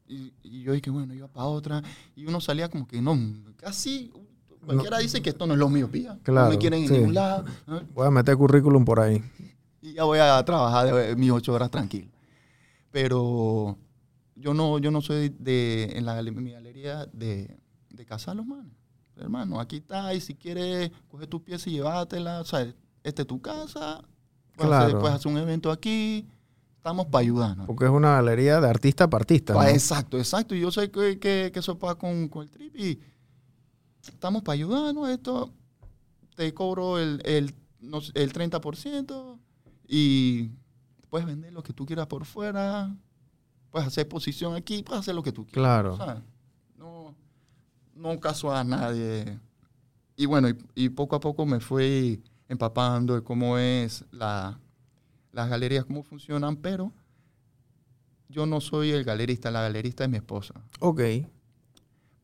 Y, 0.07 0.33
y 0.43 0.63
yo 0.63 0.73
dije, 0.73 0.91
bueno, 0.91 1.15
iba 1.15 1.27
para 1.27 1.47
otra. 1.47 1.83
Y 2.15 2.27
uno 2.27 2.41
salía 2.41 2.69
como 2.69 2.87
que, 2.87 3.03
no, 3.03 3.19
casi. 3.57 4.13
Cualquiera 4.65 4.99
dice 4.99 5.21
que 5.21 5.31
esto 5.31 5.47
no 5.47 5.55
es 5.55 5.59
lo 5.59 5.69
mío, 5.69 5.91
pía. 5.91 6.19
Claro, 6.23 6.47
no 6.47 6.53
me 6.53 6.59
quieren 6.59 6.83
en 6.83 6.89
sí. 6.89 6.95
ningún 6.95 7.15
lado. 7.15 7.45
¿no? 7.67 7.83
Voy 7.93 8.07
a 8.07 8.11
meter 8.11 8.37
currículum 8.37 8.85
por 8.85 9.01
ahí. 9.01 9.23
Y 9.83 9.95
ya 9.95 10.05
voy 10.05 10.19
a 10.21 10.43
trabajar 10.45 11.17
mis 11.17 11.31
ocho 11.31 11.53
horas 11.53 11.71
tranquilo. 11.71 12.09
Pero 12.91 13.77
yo 14.37 14.55
no, 14.55 14.79
yo 14.79 14.91
no 14.91 15.01
soy 15.01 15.29
de, 15.39 15.93
en 15.95 16.05
la, 16.05 16.23
mi 16.23 16.53
galería 16.53 17.07
de, 17.07 17.59
de 17.91 18.07
cazar 18.07 18.37
los 18.37 18.47
manes. 18.47 18.73
Hermano, 19.17 19.61
aquí 19.61 19.77
está, 19.77 20.13
y 20.15 20.21
si 20.21 20.35
quieres, 20.35 20.91
coge 21.09 21.27
tus 21.27 21.41
piezas 21.43 21.69
y 21.69 21.73
llévatela. 21.73 22.41
O 22.41 22.45
sea, 22.45 22.67
esta 23.03 23.23
es 23.23 23.29
tu 23.29 23.41
casa. 23.41 24.03
Claro. 24.57 24.87
hacer, 24.87 24.99
puedes 24.99 25.17
hacer 25.17 25.33
un 25.33 25.39
evento 25.39 25.71
aquí. 25.71 26.27
Estamos 26.77 27.07
para 27.07 27.23
ayudarnos. 27.23 27.67
Porque 27.67 27.85
es 27.85 27.91
una 27.91 28.15
galería 28.15 28.61
de 28.61 28.69
artista 28.69 29.09
para 29.09 29.23
artista. 29.23 29.71
Exacto, 29.71 30.19
exacto. 30.19 30.55
Y 30.55 30.61
yo 30.61 30.71
sé 30.71 30.91
que, 30.91 31.19
que, 31.19 31.51
que 31.53 31.59
eso 31.61 31.79
pasa 31.79 31.95
con, 31.95 32.29
con 32.29 32.43
el 32.43 32.51
trip 32.51 32.77
y 32.77 33.01
estamos 34.03 34.43
para 34.43 34.55
ayudarnos. 34.55 35.09
Esto 35.09 35.53
te 36.35 36.53
cobro 36.53 36.99
el, 36.99 37.23
el, 37.25 37.55
el 38.15 38.33
30% 38.33 39.39
y 39.89 40.51
puedes 41.09 41.27
vender 41.27 41.53
lo 41.53 41.63
que 41.63 41.73
tú 41.73 41.87
quieras 41.87 42.07
por 42.07 42.25
fuera. 42.25 42.95
Puedes 43.75 43.89
hacer 43.89 44.07
posición 44.07 44.55
aquí, 44.55 44.85
puedes 44.85 45.01
hacer 45.01 45.17
lo 45.17 45.23
que 45.25 45.33
tú 45.33 45.45
quieras. 45.45 45.53
Claro. 45.53 45.97
¿sabes? 45.97 46.23
No, 46.79 47.13
no 47.97 48.21
caso 48.21 48.55
a 48.55 48.63
nadie. 48.63 49.41
Y 50.15 50.27
bueno, 50.27 50.49
y, 50.49 50.57
y 50.77 50.89
poco 50.91 51.17
a 51.17 51.21
poco 51.21 51.45
me 51.45 51.59
fui 51.59 52.23
empapando 52.49 53.17
de 53.17 53.25
cómo 53.25 53.59
es 53.59 54.05
la, 54.13 54.61
las 55.33 55.49
galerías, 55.51 55.85
cómo 55.87 56.05
funcionan, 56.05 56.55
pero 56.55 56.93
yo 58.29 58.47
no 58.47 58.61
soy 58.61 58.93
el 58.93 59.03
galerista, 59.03 59.51
la 59.51 59.63
galerista 59.63 60.05
es 60.05 60.11
mi 60.11 60.19
esposa. 60.19 60.55
Ok. 60.79 61.01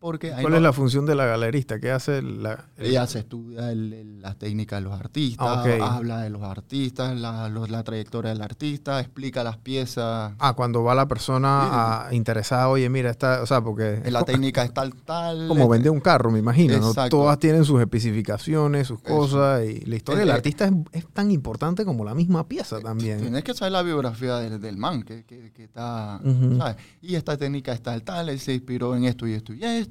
Porque 0.00 0.30
¿Cuál 0.30 0.50
no- 0.52 0.56
es 0.56 0.62
la 0.62 0.72
función 0.72 1.04
de 1.04 1.14
la 1.14 1.26
galerista? 1.26 1.78
¿Qué 1.78 1.90
hace 1.90 2.22
la, 2.22 2.64
el- 2.78 2.86
ella 2.86 3.06
se 3.06 3.18
estudia 3.18 3.70
el- 3.70 3.92
el- 3.92 4.22
las 4.22 4.36
técnicas 4.38 4.78
de 4.80 4.84
los 4.88 4.98
artistas, 4.98 5.46
Ah, 5.46 5.62
ok. 5.62 5.82
habla 5.82 6.22
de 6.22 6.30
los 6.30 6.42
artistas, 6.42 7.14
la, 7.20 7.50
los- 7.50 7.68
la 7.68 7.82
trayectoria 7.84 8.30
del 8.30 8.40
artista, 8.40 8.98
explica 8.98 9.44
las 9.44 9.58
piezas. 9.58 10.32
Ah, 10.38 10.54
cuando 10.56 10.82
va 10.82 10.94
la 10.94 11.06
persona 11.06 12.06
a- 12.06 12.14
interesada, 12.14 12.68
oye, 12.70 12.88
mira, 12.88 13.10
está, 13.10 13.42
o 13.42 13.46
sea, 13.46 13.60
porque 13.60 14.00
La 14.10 14.22
técnica 14.24 14.64
es 14.64 14.72
tal, 14.72 14.94
tal. 15.04 15.48
como 15.48 15.64
este, 15.64 15.72
vender 15.72 15.92
un 15.92 16.00
carro, 16.00 16.30
me 16.30 16.38
imagino, 16.38 16.78
¿no? 16.78 16.88
Exacto. 16.88 17.18
Todas 17.18 17.38
tienen 17.38 17.66
sus 17.66 17.78
especificables, 17.80 18.86
sus 18.86 18.98
Eso. 19.00 19.14
cosas, 19.14 19.64
y 19.66 19.80
la 19.84 19.96
historia 19.96 20.20
Eh, 20.20 20.24
del 20.24 20.30
eh, 20.30 20.32
artista 20.32 20.64
es, 20.64 20.72
es 20.92 21.06
tan 21.12 21.30
importante 21.30 21.84
como 21.84 22.06
la 22.06 22.14
misma 22.14 22.48
pieza 22.48 22.80
también. 22.80 23.20
Tienes 23.20 23.44
que 23.44 23.52
saber 23.52 23.72
la 23.72 23.82
biografía 23.82 24.36
del, 24.36 24.60
del 24.62 24.78
man 24.78 25.02
que, 25.02 25.24
que- 25.24 25.52
que 25.52 25.64
está, 25.64 26.20
Ujú. 26.24 26.56
¿sabes? 26.56 26.76
Y 27.02 27.16
esta 27.16 27.36
técnica 27.36 27.74
es 27.74 27.82
tal, 27.82 28.02
tal, 28.02 28.30
él 28.30 28.40
se 28.40 28.54
inspiró 28.54 28.96
en 28.96 29.04
esto 29.04 29.26
y 29.26 29.34
esto 29.34 29.52
y 29.52 29.62
esto, 29.62 29.89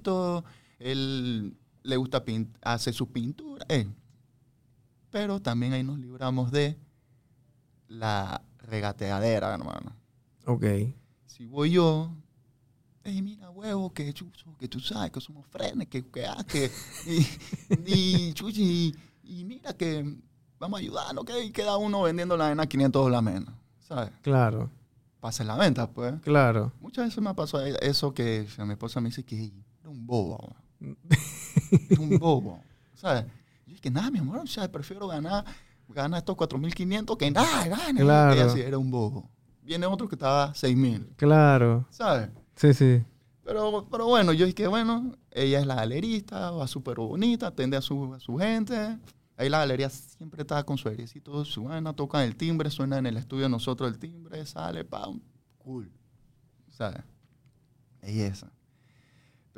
él 0.79 1.55
le 1.83 1.97
gusta 1.97 2.23
hacer 2.61 2.93
su 2.93 3.11
pintura, 3.11 3.65
eh. 3.69 3.87
pero 5.09 5.39
también 5.41 5.73
ahí 5.73 5.83
nos 5.83 5.97
libramos 5.99 6.51
de 6.51 6.77
la 7.87 8.41
regateadera, 8.59 9.53
hermano. 9.53 9.95
Ok. 10.45 10.65
Si 11.25 11.45
voy 11.45 11.71
yo, 11.71 12.11
hey, 13.03 13.21
mira, 13.21 13.49
huevo, 13.49 13.91
que 13.93 14.13
chucho, 14.13 14.55
que 14.57 14.67
tú 14.67 14.79
sabes 14.79 15.11
que 15.11 15.21
somos 15.21 15.45
frenes, 15.47 15.87
que, 15.87 16.05
que, 16.05 16.25
ah, 16.25 16.43
que, 16.47 16.69
y, 17.05 17.25
y, 17.85 18.33
chuchi, 18.33 18.93
y, 19.23 19.39
y 19.39 19.43
mira 19.45 19.73
que 19.73 20.17
vamos 20.59 20.79
a 20.79 20.81
ayudar, 20.81 21.15
¿no? 21.15 21.23
Que 21.23 21.51
queda 21.51 21.77
uno 21.77 22.01
vendiendo 22.03 22.35
la 22.37 22.47
arena 22.47 22.63
a 22.63 22.67
500 22.67 23.03
dólares 23.03 23.23
menos, 23.33 23.53
¿sabes? 23.79 24.11
Claro, 24.21 24.69
Pasa 25.19 25.43
la 25.43 25.57
venta, 25.57 25.89
pues. 25.89 26.15
claro. 26.21 26.71
Muchas 26.79 27.05
veces 27.07 27.21
me 27.21 27.29
ha 27.29 27.33
pasado 27.33 27.65
eso 27.65 28.13
que 28.13 28.47
mi 28.59 28.71
esposa 28.71 29.01
me 29.01 29.09
dice 29.09 29.23
que 29.25 29.37
"Ey, 29.37 29.53
era 29.89 29.97
un 29.97 30.05
bobo. 30.05 30.55
un 31.99 32.19
bobo, 32.19 32.61
¿sabes? 32.95 33.25
Yo 33.65 33.73
dije, 33.73 33.89
nada, 33.89 34.11
mi 34.11 34.19
amor, 34.19 34.37
o 34.39 34.47
sea, 34.47 34.71
prefiero 34.71 35.07
ganar, 35.07 35.43
ganar 35.89 36.19
estos 36.19 36.35
4.500 36.37 37.17
que 37.17 37.31
nada, 37.31 37.67
gane. 37.67 38.01
Claro. 38.01 38.33
Ella 38.33 38.49
sí, 38.49 38.61
era 38.61 38.77
un 38.77 38.89
bobo. 38.91 39.29
Viene 39.63 39.85
otro 39.85 40.07
que 40.07 40.15
estaba 40.15 40.53
6.000, 40.53 41.15
Claro. 41.15 41.85
¿sabes? 41.89 42.29
Sí, 42.55 42.73
sí. 42.73 43.03
Pero, 43.43 43.87
pero 43.89 44.05
bueno, 44.05 44.31
yo 44.33 44.45
dije, 44.45 44.67
bueno, 44.67 45.15
ella 45.31 45.59
es 45.59 45.65
la 45.65 45.75
galerista, 45.75 46.51
va 46.51 46.67
súper 46.67 46.97
bonita, 46.97 47.47
atiende 47.47 47.77
a 47.77 47.81
su, 47.81 48.13
a 48.13 48.19
su 48.19 48.37
gente. 48.37 48.97
Ahí 49.37 49.49
la 49.49 49.59
galería 49.59 49.89
siempre 49.89 50.41
está 50.41 50.63
con 50.63 50.77
su 50.77 50.89
airecito, 50.89 51.45
su 51.45 51.63
vaina, 51.63 51.93
tocan 51.93 52.23
el 52.23 52.35
timbre, 52.35 52.69
suena 52.69 52.97
en 52.97 53.05
el 53.05 53.17
estudio 53.17 53.43
de 53.43 53.49
nosotros 53.49 53.89
el 53.89 53.97
timbre, 53.97 54.45
sale, 54.45 54.83
pam, 54.85 55.19
cool. 55.57 55.91
¿sabes? 56.69 57.01
Belleza. 58.01 58.51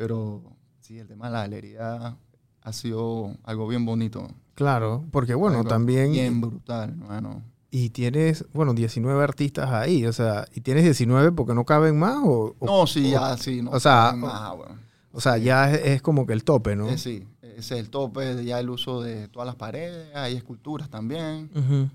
Pero 0.02 0.42
sí, 0.80 0.98
el 0.98 1.08
tema 1.08 1.28
de 1.28 1.34
la 1.34 1.40
galería 1.42 2.18
ha 2.64 2.74
sido 2.74 3.36
algo 3.44 3.68
bien 3.68 3.86
bonito. 3.86 4.28
Claro, 4.56 5.06
porque 5.12 5.36
bueno, 5.36 5.58
Algo 5.60 5.70
también... 5.70 6.12
Bien 6.12 6.42
brutal, 6.42 6.90
hermano. 6.90 7.44
Y 7.70 7.92
tienes, 7.92 8.44
bueno, 8.52 8.74
19 8.74 9.24
artistas 9.24 9.70
ahí, 9.70 10.04
o 10.08 10.12
sea, 10.12 10.48
¿y 10.56 10.62
tienes 10.62 10.86
19 10.86 11.34
porque 11.34 11.54
no 11.54 11.66
caben 11.66 12.00
más? 12.00 12.18
O, 12.24 12.56
No, 12.62 12.88
sí, 12.88 13.10
o- 13.10 13.12
ya, 13.12 13.38
sí. 13.38 13.62
No, 13.62 13.70
o 13.70 13.80
sea, 13.80 14.14
más, 14.18 14.56
weón. 14.58 14.82
o 15.12 15.22
sea, 15.22 15.38
ya 15.38 15.72
es, 15.72 15.86
es 15.86 16.02
como 16.02 16.26
que 16.26 16.34
el 16.34 16.44
tope, 16.44 16.76
¿no? 16.76 16.90
Eh, 16.90 16.98
sí, 16.98 17.28
ese 17.44 17.60
es 17.60 17.72
el 17.80 17.92
tope, 17.92 18.44
ya 18.44 18.60
el 18.60 18.72
uso 18.72 19.04
de 19.04 19.28
todas 19.28 19.46
las 19.46 19.56
paredes, 19.56 20.16
hay 20.16 20.36
esculturas 20.36 20.90
también. 20.90 21.92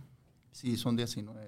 Sí, 0.53 0.77
son 0.77 0.95
19, 0.95 1.41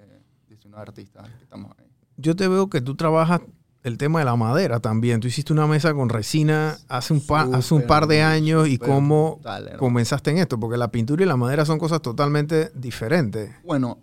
19 0.49 0.83
artistas 0.83 1.29
que 1.39 1.45
estamos 1.45 1.71
ahí. 1.79 1.87
Yo 2.17 2.35
te 2.35 2.49
veo 2.49 2.69
que 2.69 2.81
tú 2.81 2.97
trabajas 2.97 3.43
el 3.83 3.97
tema 3.99 4.19
de 4.19 4.25
la 4.25 4.37
madera 4.37 4.81
también. 4.81 5.21
Tú 5.21 5.29
hiciste 5.29 5.53
una 5.53 5.67
mesa 5.67 5.95
con 5.95 6.09
resina 6.09 6.77
hace 6.89 7.13
un, 7.15 7.21
pa- 7.27 7.49
hace 7.55 7.75
un 7.75 7.87
par 7.87 8.07
de 8.07 8.23
años 8.23 8.69
y 8.69 8.79
cómo 8.79 9.41
comenzaste 9.79 10.31
en 10.31 10.39
esto, 10.39 10.59
porque 10.61 10.77
la 10.77 10.91
pintura 10.91 11.23
y 11.25 11.27
la 11.27 11.37
madera 11.37 11.65
son 11.65 11.79
cosas 11.79 12.03
totalmente 12.03 12.71
diferentes. 12.75 13.55
Bueno, 13.65 13.99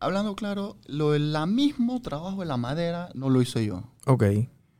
hablando 0.00 0.36
claro, 0.36 0.76
lo 0.86 1.12
del 1.12 1.34
mismo 1.48 2.00
trabajo 2.02 2.40
de 2.40 2.46
la 2.46 2.56
madera 2.56 3.08
no 3.14 3.30
lo 3.30 3.40
hice 3.42 3.64
yo. 3.64 3.82
Ok. 4.06 4.24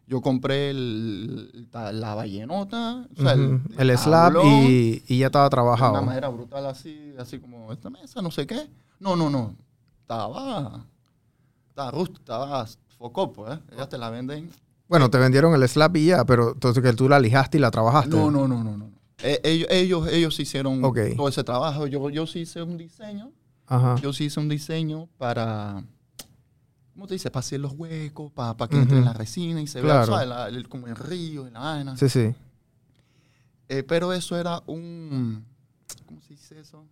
Yo 0.07 0.20
compré 0.20 0.68
el- 0.70 1.66
la, 1.72 1.90
la 1.90 2.14
o 2.14 3.22
sea, 3.22 3.35
Ujú. 3.35 3.61
el, 3.78 3.98
slab 3.98 4.35
y, 4.44 5.02
y 5.09 5.18
ya 5.18 5.26
estaba 5.26 5.46
Una 5.46 5.50
trabajado. 5.50 6.02
madera 6.02 6.28
brutal 6.28 6.66
así, 6.66 7.14
así 7.18 7.38
como 7.38 7.72
esta 7.72 7.88
mesa, 7.88 8.20
no 8.20 8.30
sé 8.30 8.46
qué. 8.46 8.68
No, 9.00 9.16
no, 9.16 9.30
no. 9.30 9.57
Estaba. 10.02 10.85
Estaba 11.70 11.90
rústica, 11.90 12.20
estaba 12.20 12.66
focopo, 13.08 13.52
¿eh? 13.52 13.58
Ellas 13.72 13.88
te 13.90 13.98
la 13.98 14.08
venden. 14.08 14.50
Bueno, 14.88 15.10
te 15.10 15.18
vendieron 15.18 15.54
el 15.54 15.68
slab 15.68 15.94
y 15.96 16.06
ya, 16.06 16.24
pero 16.24 16.52
entonces 16.52 16.82
que 16.82 16.92
tú 16.94 17.06
la 17.08 17.18
lijaste 17.20 17.58
y 17.58 17.60
la 17.60 17.70
trabajaste. 17.70 18.08
No, 18.16 18.30
no, 18.30 18.48
no, 18.48 18.64
no, 18.64 18.76
no. 18.78 18.90
Eh, 19.22 19.40
ellos, 19.44 19.68
ellos, 19.70 20.08
ellos 20.08 20.40
hicieron 20.40 20.80
todo 21.16 21.28
ese 21.28 21.44
trabajo. 21.44 21.86
Yo, 21.86 22.08
yo 22.08 22.26
sí 22.26 22.40
hice 22.40 22.62
un 22.62 22.78
diseño. 22.78 23.30
Ajá. 23.66 23.96
Yo 24.00 24.12
sí 24.14 24.24
hice 24.24 24.40
un 24.40 24.48
diseño 24.48 25.08
para. 25.18 25.84
¿Cómo 26.94 27.06
te 27.06 27.14
dice? 27.14 27.30
Para 27.30 27.40
hacer 27.40 27.60
los 27.60 27.72
huecos, 27.72 28.32
para, 28.32 28.56
para 28.56 28.68
que 28.70 28.76
Ujú. 28.76 28.82
entre 28.84 29.00
la 29.02 29.12
resina 29.12 29.60
y 29.60 29.66
se 29.66 29.80
Claro. 29.80 30.06
vea, 30.06 30.06
¿sabes? 30.06 30.28
La- 30.28 30.48
el- 30.48 30.68
como 30.68 30.86
el 30.86 30.96
río 30.96 31.46
y 31.46 31.50
la 31.50 31.60
vaina. 31.60 31.96
Sí, 31.96 32.08
sí. 32.08 32.34
Eh, 33.68 33.82
pero 33.82 34.12
eso 34.14 34.36
era 34.38 34.62
un. 34.66 35.44
¿Cómo 36.06 36.20
se 36.22 36.34
dice 36.34 36.58
eso? 36.60 36.84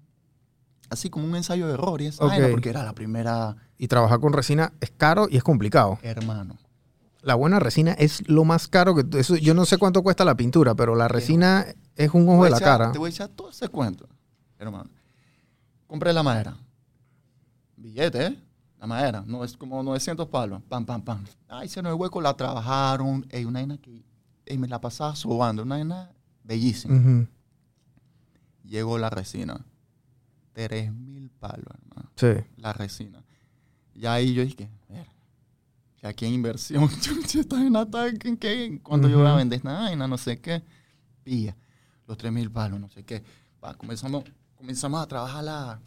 Así 0.91 1.09
como 1.09 1.27
un 1.27 1.37
ensayo 1.37 1.67
de 1.69 1.75
error 1.75 2.03
y 2.03 2.07
esa 2.07 2.25
vaina, 2.25 2.49
porque 2.51 2.69
era 2.69 2.83
la 2.85 2.93
primera 2.95 3.57
Y 3.83 3.89
trabajar 3.89 4.21
con 4.21 4.33
resina 4.33 4.73
es 4.81 4.93
caro 4.97 5.27
y 5.29 5.37
es 5.37 5.43
complicado. 5.43 5.99
hermano. 6.03 6.57
La 7.21 7.35
buena 7.35 7.59
resina 7.59 7.95
es 7.95 8.23
lo 8.29 8.45
más 8.45 8.69
caro 8.69 8.95
que... 8.95 9.05
Eso, 9.19 9.35
yo 9.35 9.55
no 9.55 9.65
sé 9.65 9.77
cuánto 9.77 10.05
cuesta 10.05 10.25
la 10.25 10.37
pintura, 10.37 10.77
pero 10.77 10.95
la 10.95 11.09
resina 11.09 11.67
es 11.97 12.15
un 12.15 12.29
ojo 12.29 12.45
de 12.45 12.51
la 12.51 12.59
echar- 12.59 12.65
cara. 12.65 12.93
Te 12.93 12.99
voy 13.01 13.09
a 13.09 13.11
echar 13.11 13.29
todo 13.31 13.51
ese 13.51 13.69
cuento, 13.69 14.09
hermano. 14.57 14.89
Compré 15.89 16.13
la 16.13 16.23
madera. 16.23 16.57
Billete, 17.77 18.27
¿eh? 18.27 18.43
La 18.79 18.87
madera. 18.87 19.25
No 19.27 19.43
es 19.43 19.57
como 19.57 19.83
900 19.83 20.29
palos. 20.29 20.63
Pam, 20.69 20.87
pam, 20.87 21.03
pam. 21.03 21.25
Ah, 21.49 21.65
hicieron 21.65 21.91
el 21.93 21.99
hueco, 21.99 22.21
la 22.21 22.35
trabajaron. 22.35 23.27
Ey, 23.31 23.45
una 23.45 23.59
vaina 23.59 23.79
que 23.79 24.01
ey, 24.47 24.59
me 24.59 24.69
la 24.69 24.81
pasaba 24.81 25.17
sobando. 25.17 25.65
Una 25.65 25.75
vaina 25.75 26.13
bellísima. 26.45 27.27
Llegó 28.63 28.97
la 28.99 29.11
resina. 29.11 29.65
3 30.53 30.93
mil 30.93 31.31
palos, 31.31 31.67
hermano. 31.67 32.11
Sí. 32.15 32.45
La 32.59 32.73
resina. 32.73 33.22
Y 33.95 34.07
ahí 34.07 34.33
yo 34.35 34.43
dije, 34.45 34.69
ver, 34.89 35.07
que 36.01 36.07
aquí 36.07 36.27
en 36.27 36.35
inversión, 36.35 36.89
chucha, 37.01 37.41
esta 37.41 37.57
vaina 37.57 37.83
está 37.83 38.09
en 38.09 38.37
qué, 38.37 38.65
en 38.65 38.79
cuánto 38.79 39.09
yo 39.09 39.19
voy 39.19 39.29
a 39.29 39.35
vender 39.37 39.59
esta 39.59 39.73
vaina, 39.73 40.07
no 40.09 40.19
sé 40.19 40.41
qué. 40.41 40.63
Pilla, 41.23 41.57
los 42.07 42.17
3 42.17 42.33
mil 42.33 42.51
palos, 42.51 42.81
no 42.81 42.89
sé 42.89 43.05
qué. 43.05 43.23
Va, 43.63 43.75
comenzamos, 43.75 44.25
comenzamos 44.57 45.01
a 45.03 45.07
trabajar 45.07 45.45
la, 45.45 45.81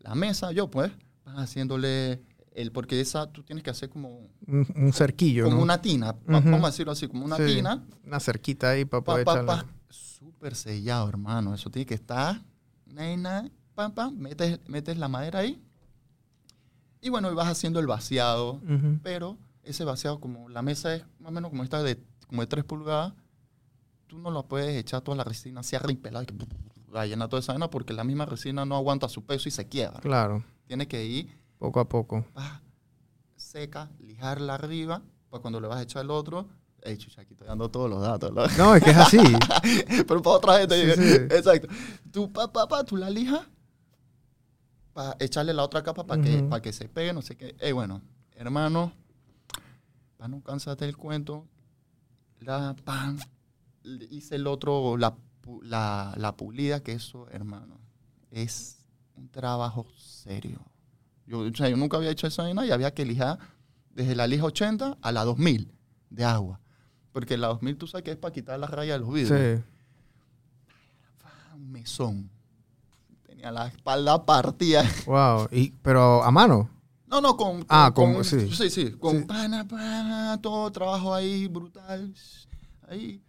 la 0.00 0.14
mesa, 0.14 0.50
yo 0.52 0.68
pues, 0.70 0.90
haciéndole 1.24 2.22
el, 2.54 2.72
porque 2.72 3.00
esa 3.00 3.30
tú 3.30 3.42
tienes 3.42 3.62
que 3.62 3.70
hacer 3.70 3.88
como, 3.90 4.28
Un, 4.46 4.66
un 4.74 4.92
cerquillo, 4.92 5.44
como 5.44 5.58
¿no? 5.58 5.62
una 5.62 5.80
tina, 5.80 6.16
vamos 6.26 6.64
a 6.64 6.66
decirlo 6.70 6.92
así, 6.92 7.06
como 7.06 7.24
una 7.24 7.36
Sí. 7.36 7.56
tina. 7.56 7.86
Una 8.04 8.18
cerquita 8.18 8.70
ahí 8.70 8.84
para 8.84 9.04
Pa, 9.04 9.12
poder 9.12 9.24
pa, 9.24 9.44
pa. 9.46 9.66
Súper 9.90 10.54
sellado, 10.56 11.08
hermano. 11.08 11.54
Eso 11.54 11.70
tiene 11.70 11.86
que 11.86 11.94
estar. 11.94 12.42
Nena, 12.86 13.48
pam, 13.74 13.92
pam, 13.92 14.16
metes, 14.16 14.58
metes 14.68 14.96
la 14.96 15.06
madera 15.08 15.40
ahí. 15.40 15.62
Y 17.00 17.08
bueno, 17.10 17.30
y 17.30 17.34
vas 17.34 17.48
haciendo 17.48 17.78
el 17.80 17.86
vaciado. 17.86 18.60
Pero 19.02 19.36
ese 19.62 19.84
vaciado, 19.84 20.20
como 20.20 20.48
la 20.48 20.62
mesa 20.62 20.94
es 20.94 21.04
más 21.20 21.28
o 21.28 21.32
menos 21.32 21.50
como 21.50 21.62
esta 21.64 21.82
de, 21.82 22.02
como 22.26 22.42
de 22.42 22.46
3 22.46 22.64
pulgadas, 22.64 23.12
tú 24.06 24.18
no 24.18 24.30
la 24.30 24.42
puedes 24.42 24.76
echar 24.76 25.00
toda 25.02 25.16
la 25.16 25.24
resina 25.24 25.60
así 25.60 25.76
arrimpelada 25.76 26.22
y 26.22 26.26
que 26.26 26.34
la 26.92 27.06
llena 27.06 27.28
toda 27.28 27.40
esa 27.40 27.52
vaina 27.52 27.68
porque 27.68 27.92
la 27.92 28.04
misma 28.04 28.24
resina 28.26 28.64
no 28.64 28.76
aguanta 28.76 29.08
su 29.08 29.24
peso 29.24 29.48
y 29.48 29.52
se 29.52 29.66
quiebra. 29.68 30.00
Claro, 30.00 30.44
Tiene 30.66 30.86
que 30.88 31.04
ir 31.04 31.36
poco 31.58 31.80
a 31.80 31.88
poco. 31.88 32.24
pa, 32.32 32.62
seca, 33.36 33.90
lijarla 34.00 34.54
arriba, 34.54 35.02
para 35.30 35.40
cuando 35.42 35.60
le 35.60 35.68
vas 35.68 35.78
a 35.78 35.82
echar 35.82 36.02
el 36.04 36.10
otro. 36.10 36.48
Ey, 36.82 36.96
chucha, 36.98 37.22
aquí 37.22 37.32
estoy 37.32 37.48
dando 37.48 37.68
todos 37.68 37.90
los 37.90 38.00
datos. 38.00 38.32
¿no? 38.32 38.46
No, 38.58 38.74
es 38.76 38.82
que 38.84 38.90
es 38.90 38.96
así. 38.96 39.18
Pero 40.06 40.22
para 40.22 40.36
otra 40.36 40.58
gente. 40.60 40.94
Sí, 40.94 41.02
sí. 41.02 41.14
Exacto. 41.34 41.68
Tú, 42.12 42.32
pa, 42.32 42.52
pa, 42.52 42.68
pa, 42.68 42.84
tú 42.84 42.96
la 42.96 43.10
lijas 43.10 43.40
para 44.96 45.14
echarle 45.20 45.52
la 45.52 45.62
otra 45.62 45.82
capa 45.82 46.06
para 46.06 46.22
que, 46.22 46.38
Ujú. 46.38 46.48
pa' 46.48 46.62
que 46.62 46.72
se 46.72 46.88
pegue, 46.88 47.12
no 47.12 47.20
sé 47.20 47.36
qué. 47.36 47.54
Eh, 47.60 47.72
bueno, 47.72 48.00
hermano, 48.34 48.94
para 50.16 50.28
no 50.28 50.42
cansarte 50.42 50.86
el 50.86 50.96
cuento, 50.96 51.46
la 52.40 52.74
pan, 52.82 53.18
hice 53.84 54.36
el 54.36 54.46
otro, 54.46 54.96
la, 54.96 55.14
la, 55.60 56.14
la 56.16 56.34
pulida, 56.34 56.82
que 56.82 56.92
eso, 56.92 57.28
hermano, 57.28 57.78
es 58.30 58.78
un 59.16 59.28
trabajo 59.28 59.86
serio. 59.98 60.60
Yo, 61.26 61.40
o 61.40 61.54
sea, 61.54 61.68
yo 61.68 61.76
nunca 61.76 61.98
había 61.98 62.08
hecho 62.10 62.26
esa 62.26 62.44
vaina 62.44 62.64
y 62.64 62.70
había 62.70 62.94
que 62.94 63.04
lijar 63.04 63.38
desde 63.90 64.16
la 64.16 64.26
lija 64.26 64.44
80 64.44 64.96
a 65.02 65.12
la 65.12 65.24
2000 65.24 65.70
de 66.08 66.24
agua. 66.24 66.58
Porque 67.12 67.36
la 67.36 67.48
2000 67.48 67.76
tú 67.76 67.86
sabes 67.86 68.02
que 68.04 68.12
es 68.12 68.16
para 68.16 68.32
quitar 68.32 68.58
las 68.58 68.70
rayas 68.70 68.94
de 68.94 69.00
los 69.00 69.12
vidrios. 69.12 69.58
Sí. 69.58 69.62
Un 71.54 71.70
mesón. 71.70 72.30
Tenía 73.46 73.60
la 73.60 73.66
espalda 73.68 74.24
partida. 74.24 74.84
Wow. 75.06 75.48
Y, 75.52 75.70
pero 75.82 76.22
a 76.24 76.30
mano. 76.32 76.68
No, 77.06 77.20
no, 77.20 77.36
con. 77.36 77.64
Ah, 77.68 77.92
con- 77.94 78.24
sí. 78.24 78.50
Sí, 78.52 78.70
sí. 78.70 78.90
Con 78.92 79.20
Sí. 79.20 79.24
pana, 79.24 79.66
pana, 79.68 80.38
todo 80.42 80.70
trabajo 80.72 81.14
ahí 81.14 81.46
brutal. 81.46 82.12
Ahí. 82.88 83.22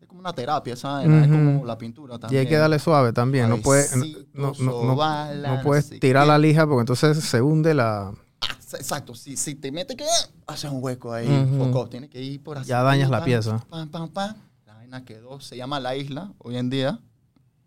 Es 0.00 0.08
como 0.08 0.20
una 0.20 0.32
terapia, 0.32 0.74
¿sabes? 0.74 1.06
Es 1.08 1.28
Ujú. 1.28 1.30
como 1.36 1.64
la 1.66 1.78
pintura 1.78 2.16
Y 2.16 2.18
también. 2.18 2.40
hay 2.40 2.48
que 2.48 2.56
darle 2.56 2.80
suave 2.80 3.12
también. 3.12 3.48
No, 3.48 3.58
puede, 3.58 3.86
Suavecito, 3.86 4.20
no, 4.34 4.52
no- 4.58 4.94
no- 4.96 5.62
puedes 5.62 5.88
tirar 6.00 6.24
qué. 6.24 6.28
la 6.28 6.38
lija 6.38 6.66
porque 6.66 6.80
entonces 6.80 7.22
se 7.22 7.40
hunde 7.40 7.72
la... 7.74 8.08
Ah, 8.40 8.56
Exacto, 8.72 9.14
si, 9.14 9.36
si 9.36 9.54
te 9.54 9.70
metes 9.70 9.96
que 9.96 10.04
haces 10.48 10.68
un 10.70 10.82
hueco 10.82 11.12
ahí, 11.12 11.28
Ujú. 11.28 11.64
foco, 11.66 11.88
tienes 11.88 12.10
que 12.10 12.20
ir 12.20 12.42
por 12.42 12.58
así. 12.58 12.68
Ya 12.68 12.82
dañas 12.82 13.08
la 13.10 13.22
pieza. 13.22 13.58
Pam, 13.68 13.88
pam, 13.88 14.08
pam. 14.08 14.34
La 14.66 14.74
vaina 14.74 15.04
quedó, 15.04 15.38
se 15.40 15.56
llama 15.56 15.78
La 15.78 15.94
Isla, 15.94 16.32
hoy 16.38 16.56
en 16.56 16.70
día. 16.70 16.98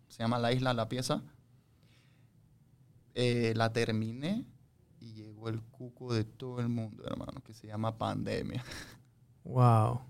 Se 0.08 0.22
llama 0.22 0.38
La 0.38 0.52
Isla 0.52 0.74
la 0.74 0.88
pieza. 0.88 1.22
Eh, 3.14 3.52
la 3.56 3.72
terminé 3.72 4.44
y 5.00 5.12
llegó 5.14 5.48
el 5.48 5.60
cuco 5.62 6.12
de 6.14 6.24
todo 6.24 6.60
el 6.60 6.68
mundo, 6.68 7.04
hermano, 7.06 7.40
que 7.44 7.54
se 7.54 7.66
llama 7.66 7.96
pandemia. 7.96 8.64
Wow. 9.44 10.00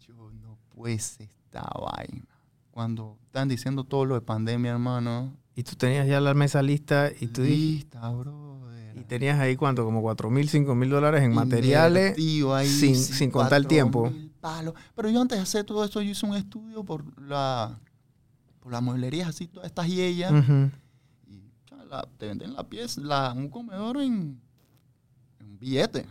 Yo 0.00 0.30
no 0.42 0.56
pues 0.70 1.16
esta 1.20 1.68
vaina. 1.78 2.24
Cuando 2.70 3.18
están 3.26 3.46
diciendo 3.48 3.84
todo 3.84 4.06
lo 4.06 4.14
de 4.14 4.22
pandemia, 4.22 4.72
hermano. 4.72 5.36
Y 5.54 5.62
tú 5.62 5.74
tenías 5.76 6.06
ya 6.06 6.20
la 6.20 6.32
mesa 6.32 6.62
lista 6.62 7.10
y 7.20 7.26
tú. 7.26 7.42
Lista, 7.42 8.08
brother. 8.10 8.96
Y 8.96 9.04
tenías 9.04 9.38
ahí 9.38 9.54
cuánto, 9.56 9.84
como 9.84 10.00
4 10.00 10.30
mil, 10.30 10.48
5 10.48 10.74
mil 10.74 10.88
dólares 10.88 11.22
en 11.22 11.34
materiales. 11.34 12.16
Ahí, 12.16 12.66
sin- 12.68 12.96
sin 12.96 13.30
contar 13.30 13.58
el 13.58 13.66
tiempo. 13.66 14.10
palos. 14.40 14.74
Pero 14.94 15.10
yo 15.10 15.20
antes 15.20 15.36
de 15.38 15.42
hacer 15.42 15.64
todo 15.64 15.84
esto, 15.84 16.00
yo 16.00 16.10
hice 16.10 16.24
un 16.24 16.34
estudio 16.36 16.84
por 16.84 17.04
la 17.20 17.78
por 18.60 18.72
las 18.72 18.82
mueblerías 18.82 19.28
así, 19.28 19.46
todas 19.46 19.66
estas. 19.66 19.86
Y 19.88 20.00
cha, 20.00 20.30
la- 21.88 22.08
te 22.18 22.26
venden 22.26 22.54
la 22.54 22.68
pieza, 22.68 23.00
la, 23.00 23.32
un 23.32 23.48
comedor 23.48 23.96
en, 23.98 24.40
en 25.40 25.46
un 25.46 25.58
billete. 25.58 26.06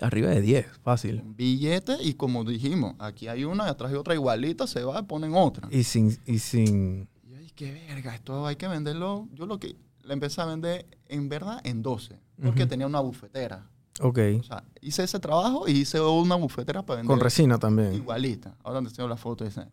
Arriba 0.00 0.28
de 0.28 0.42
10, 0.42 0.66
fácil. 0.82 1.22
Un 1.24 1.34
billete 1.36 1.96
y 2.02 2.14
como 2.14 2.44
dijimos, 2.44 2.94
aquí 2.98 3.28
hay 3.28 3.44
una, 3.44 3.66
y 3.66 3.70
atrás 3.70 3.90
hay 3.90 3.96
otra 3.96 4.14
igualita, 4.14 4.66
se 4.66 4.84
va 4.84 5.00
y 5.00 5.02
ponen 5.04 5.34
otra. 5.34 5.68
Y 5.70 5.84
sin, 5.84 6.16
y 6.26 6.38
sin... 6.38 7.08
Y 7.26 7.34
ay, 7.34 7.50
qué 7.54 7.72
verga, 7.72 8.14
esto 8.14 8.46
hay 8.46 8.56
que 8.56 8.68
venderlo. 8.68 9.26
Yo 9.32 9.46
lo 9.46 9.58
que 9.58 9.74
le 10.04 10.12
empecé 10.12 10.42
a 10.42 10.44
vender 10.44 10.86
en 11.08 11.28
verdad 11.30 11.60
en 11.64 11.82
12, 11.82 12.18
porque 12.42 12.66
tenía 12.66 12.86
una 12.86 13.00
bufetera. 13.00 13.70
Ok. 14.02 14.18
O 14.40 14.42
sea, 14.42 14.62
hice 14.82 15.02
ese 15.04 15.18
trabajo 15.18 15.66
y 15.66 15.72
hice 15.72 15.98
una 15.98 16.34
bufetera 16.34 16.84
para 16.84 16.98
vender. 16.98 17.08
Con 17.16 17.20
resina 17.24 17.58
también. 17.58 17.94
Igualita. 17.94 18.54
Ahora 18.62 18.80
te 18.80 18.88
enseño 18.88 19.08
la 19.08 19.16
foto 19.16 19.46
esa. 19.46 19.70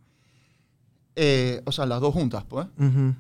Eh, 1.16 1.62
o 1.66 1.72
sea, 1.74 1.86
las 1.86 2.00
dos 2.00 2.14
juntas, 2.14 2.46
pues. 2.46 2.66
Ujú. 2.78 3.14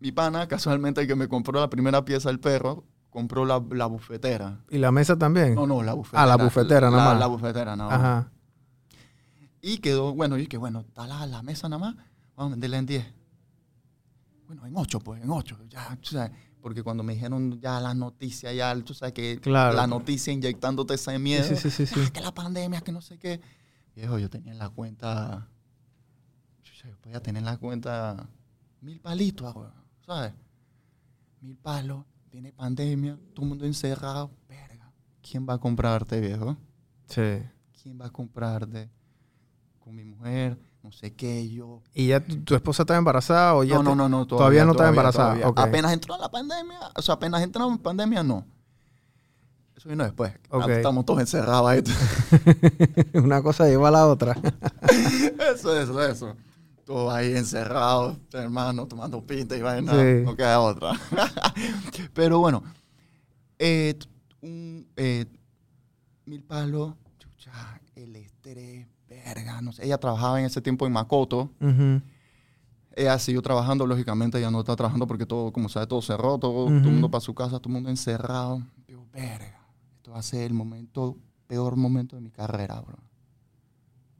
Mi 0.00 0.12
pana, 0.12 0.48
casualmente 0.48 1.02
el 1.02 1.06
que 1.06 1.14
me 1.14 1.28
compró 1.28 1.60
la 1.60 1.68
primera 1.70 2.04
pieza 2.04 2.28
del 2.30 2.40
perro, 2.40 2.84
compró 3.10 3.44
la, 3.44 3.62
la 3.70 3.86
bufetera. 3.86 4.64
¿Y 4.70 4.78
la 4.78 4.90
mesa 4.92 5.16
también? 5.18 5.54
No, 5.54 5.66
no, 5.66 5.82
la 5.82 5.92
bufetera. 5.94 6.22
Ah, 6.22 6.26
la 6.26 6.36
bufetera 6.36 6.90
nada 6.90 7.04
más. 7.10 7.20
La 7.20 7.26
bufetera 7.26 7.76
nada 7.76 7.90
más. 7.90 7.98
Ajá. 8.00 8.32
Y 9.62 9.78
quedó, 9.78 10.14
bueno, 10.14 10.38
y 10.38 10.46
que 10.46 10.56
bueno, 10.56 10.80
está 10.80 11.06
la, 11.06 11.26
la 11.26 11.42
mesa 11.42 11.68
nada 11.68 11.80
más, 11.80 11.94
vamos 12.34 12.52
a 12.52 12.54
venderla 12.54 12.78
en 12.78 12.86
10. 12.86 13.14
Bueno, 14.46 14.66
en 14.66 14.74
8, 14.76 15.00
pues, 15.00 15.22
en 15.22 15.30
8. 15.30 15.58
Ya, 15.68 15.96
tú 16.00 16.10
sabes, 16.10 16.30
porque 16.62 16.82
cuando 16.82 17.02
me 17.02 17.12
dijeron 17.14 17.60
ya 17.60 17.78
las 17.78 17.94
noticias, 17.94 18.54
ya, 18.56 18.74
tú 18.82 18.94
sabes 18.94 19.12
que 19.12 19.38
Claro. 19.38 19.76
la 19.76 19.86
noticia 19.86 20.32
inyectándote 20.32 20.94
ese 20.94 21.18
miedo. 21.18 21.44
Sí, 21.44 21.56
sí, 21.56 21.70
sí, 21.70 21.86
sí. 21.86 22.00
"Ah, 22.04 22.10
que 22.10 22.20
la 22.22 22.32
pandemia, 22.32 22.80
que 22.80 22.90
no 22.90 23.02
sé 23.02 23.18
qué. 23.18 23.40
Viejo, 23.94 24.18
yo 24.18 24.30
tenía 24.30 24.52
en 24.52 24.58
la 24.58 24.70
cuenta, 24.70 25.46
yo 26.62 26.96
podía 27.02 27.20
tener 27.22 27.40
en 27.40 27.44
la 27.46 27.58
cuenta 27.58 28.28
mil 28.80 28.98
palitos, 29.00 29.54
ah, 29.54 29.74
¿sabes? 30.10 30.32
Mil 31.40 31.56
palos, 31.56 32.04
viene 32.32 32.52
pandemia, 32.52 33.16
todo 33.32 33.44
el 33.44 33.48
mundo 33.50 33.64
encerrado. 33.64 34.28
Verga, 34.48 34.90
¿quién 35.22 35.46
va 35.48 35.54
a 35.54 35.58
comprarte, 35.58 36.20
viejo? 36.20 36.56
Sí. 37.06 37.38
¿Quién 37.80 38.00
va 38.00 38.06
a 38.06 38.10
comprarte? 38.10 38.90
Con 39.78 39.94
mi 39.94 40.02
mujer, 40.02 40.58
no 40.82 40.90
sé 40.90 41.14
qué, 41.14 41.48
yo. 41.48 41.80
¿Y 41.94 42.08
ya 42.08 42.18
tu, 42.18 42.38
tu 42.42 42.54
esposa 42.56 42.82
estaba 42.82 42.98
embarazada 42.98 43.54
o 43.54 43.62
ya 43.62 43.76
No, 43.76 43.80
te- 43.82 43.86
no, 43.86 43.94
no, 43.94 44.08
no. 44.08 44.26
todavía 44.26 44.64
no 44.64 44.72
estaba 44.72 44.88
embarazada, 44.88 45.48
ok. 45.48 45.60
Apenas 45.60 45.92
entró 45.92 46.18
la 46.18 46.28
pandemia, 46.28 46.78
o 46.96 47.02
sea, 47.02 47.14
apenas 47.14 47.40
entró 47.42 47.68
en 47.70 47.78
pandemia, 47.78 48.24
no. 48.24 48.44
Eso 49.76 49.88
vino 49.88 50.02
después. 50.02 50.32
Estamos 50.70 51.04
todos 51.06 51.20
encerrados 51.20 51.70
ahí. 51.70 51.82
Una 53.14 53.42
cosa 53.42 53.66
lleva 53.68 53.88
a 53.88 53.92
la 53.92 54.06
otra. 54.08 54.36
Eso, 55.54 55.74
eso, 55.80 56.02
eso. 56.04 56.36
Ahí 56.90 57.36
encerrados, 57.36 58.18
hermano, 58.32 58.86
tomando 58.86 59.24
pinta 59.24 59.56
y 59.56 59.62
vaina. 59.62 59.92
Sí. 59.92 60.22
No 60.24 60.34
queda 60.34 60.60
otra. 60.60 60.92
Pero 62.14 62.40
bueno, 62.40 62.62
eh, 63.58 63.96
un, 64.40 64.88
eh, 64.96 65.26
mil 66.26 66.42
palos, 66.42 66.94
chucha, 67.18 67.80
el 67.94 68.16
estrés, 68.16 68.88
verga, 69.08 69.60
no 69.62 69.72
sé. 69.72 69.84
Ella 69.84 69.98
trabajaba 69.98 70.40
en 70.40 70.46
ese 70.46 70.60
tiempo 70.60 70.86
en 70.86 70.92
Makoto. 70.92 71.50
Ella 72.96 73.18
siguió 73.20 73.40
trabajando, 73.40 73.86
lógicamente 73.86 74.38
ella 74.38 74.50
no 74.50 74.58
está 74.58 74.74
trabajando 74.74 75.06
porque 75.06 75.26
todo, 75.26 75.52
como 75.52 75.68
sabe, 75.68 75.86
todo 75.86 76.02
cerró, 76.02 76.38
todo, 76.38 76.66
todo 76.66 76.74
el 76.74 76.82
mundo 76.82 77.10
para 77.10 77.20
su 77.20 77.34
casa, 77.34 77.60
todo 77.60 77.68
el 77.68 77.74
mundo 77.74 77.88
encerrado. 77.90 78.62
Digo, 78.88 79.06
verga, 79.12 79.60
esto 79.94 80.10
va 80.10 80.18
a 80.18 80.22
ser 80.22 80.42
el 80.42 80.54
momento, 80.54 81.16
peor 81.46 81.76
momento 81.76 82.16
de 82.16 82.22
mi 82.22 82.30
carrera, 82.30 82.80
bro. 82.80 82.98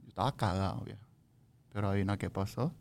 Yo 0.03 0.07
estaba 0.07 0.31
cagado, 0.31 0.81
viejo. 0.85 1.10
Pero 1.73 1.89
adivina 1.89 2.17
qué 2.17 2.29
pasó. 2.29 2.73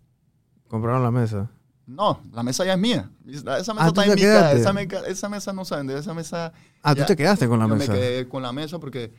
Compraron 0.68 1.02
la 1.02 1.10
mesa. 1.10 1.50
No, 1.86 2.20
la 2.32 2.42
mesa 2.42 2.64
ya 2.64 2.74
es 2.74 2.78
mía. 2.78 3.10
Esa 3.26 3.74
mesa 3.74 3.74
Ah, 3.78 3.92
¿tú 3.92 4.00
está 4.00 4.04
en 4.04 4.14
mi 4.14 4.20
casa. 4.22 4.52
Esa, 4.52 5.08
esa 5.08 5.28
mesa 5.28 5.52
no 5.52 5.64
se 5.64 5.74
vende. 5.76 5.98
Esa 5.98 6.14
mesa. 6.14 6.52
Ah, 6.82 6.94
tú 6.94 7.00
ya- 7.00 7.06
te 7.06 7.16
quedaste 7.16 7.48
con 7.48 7.58
la 7.58 7.66
yo 7.66 7.74
mesa. 7.76 7.92
me 7.92 7.98
quedé 7.98 8.28
con 8.28 8.42
la 8.42 8.52
mesa 8.52 8.78
porque, 8.78 9.12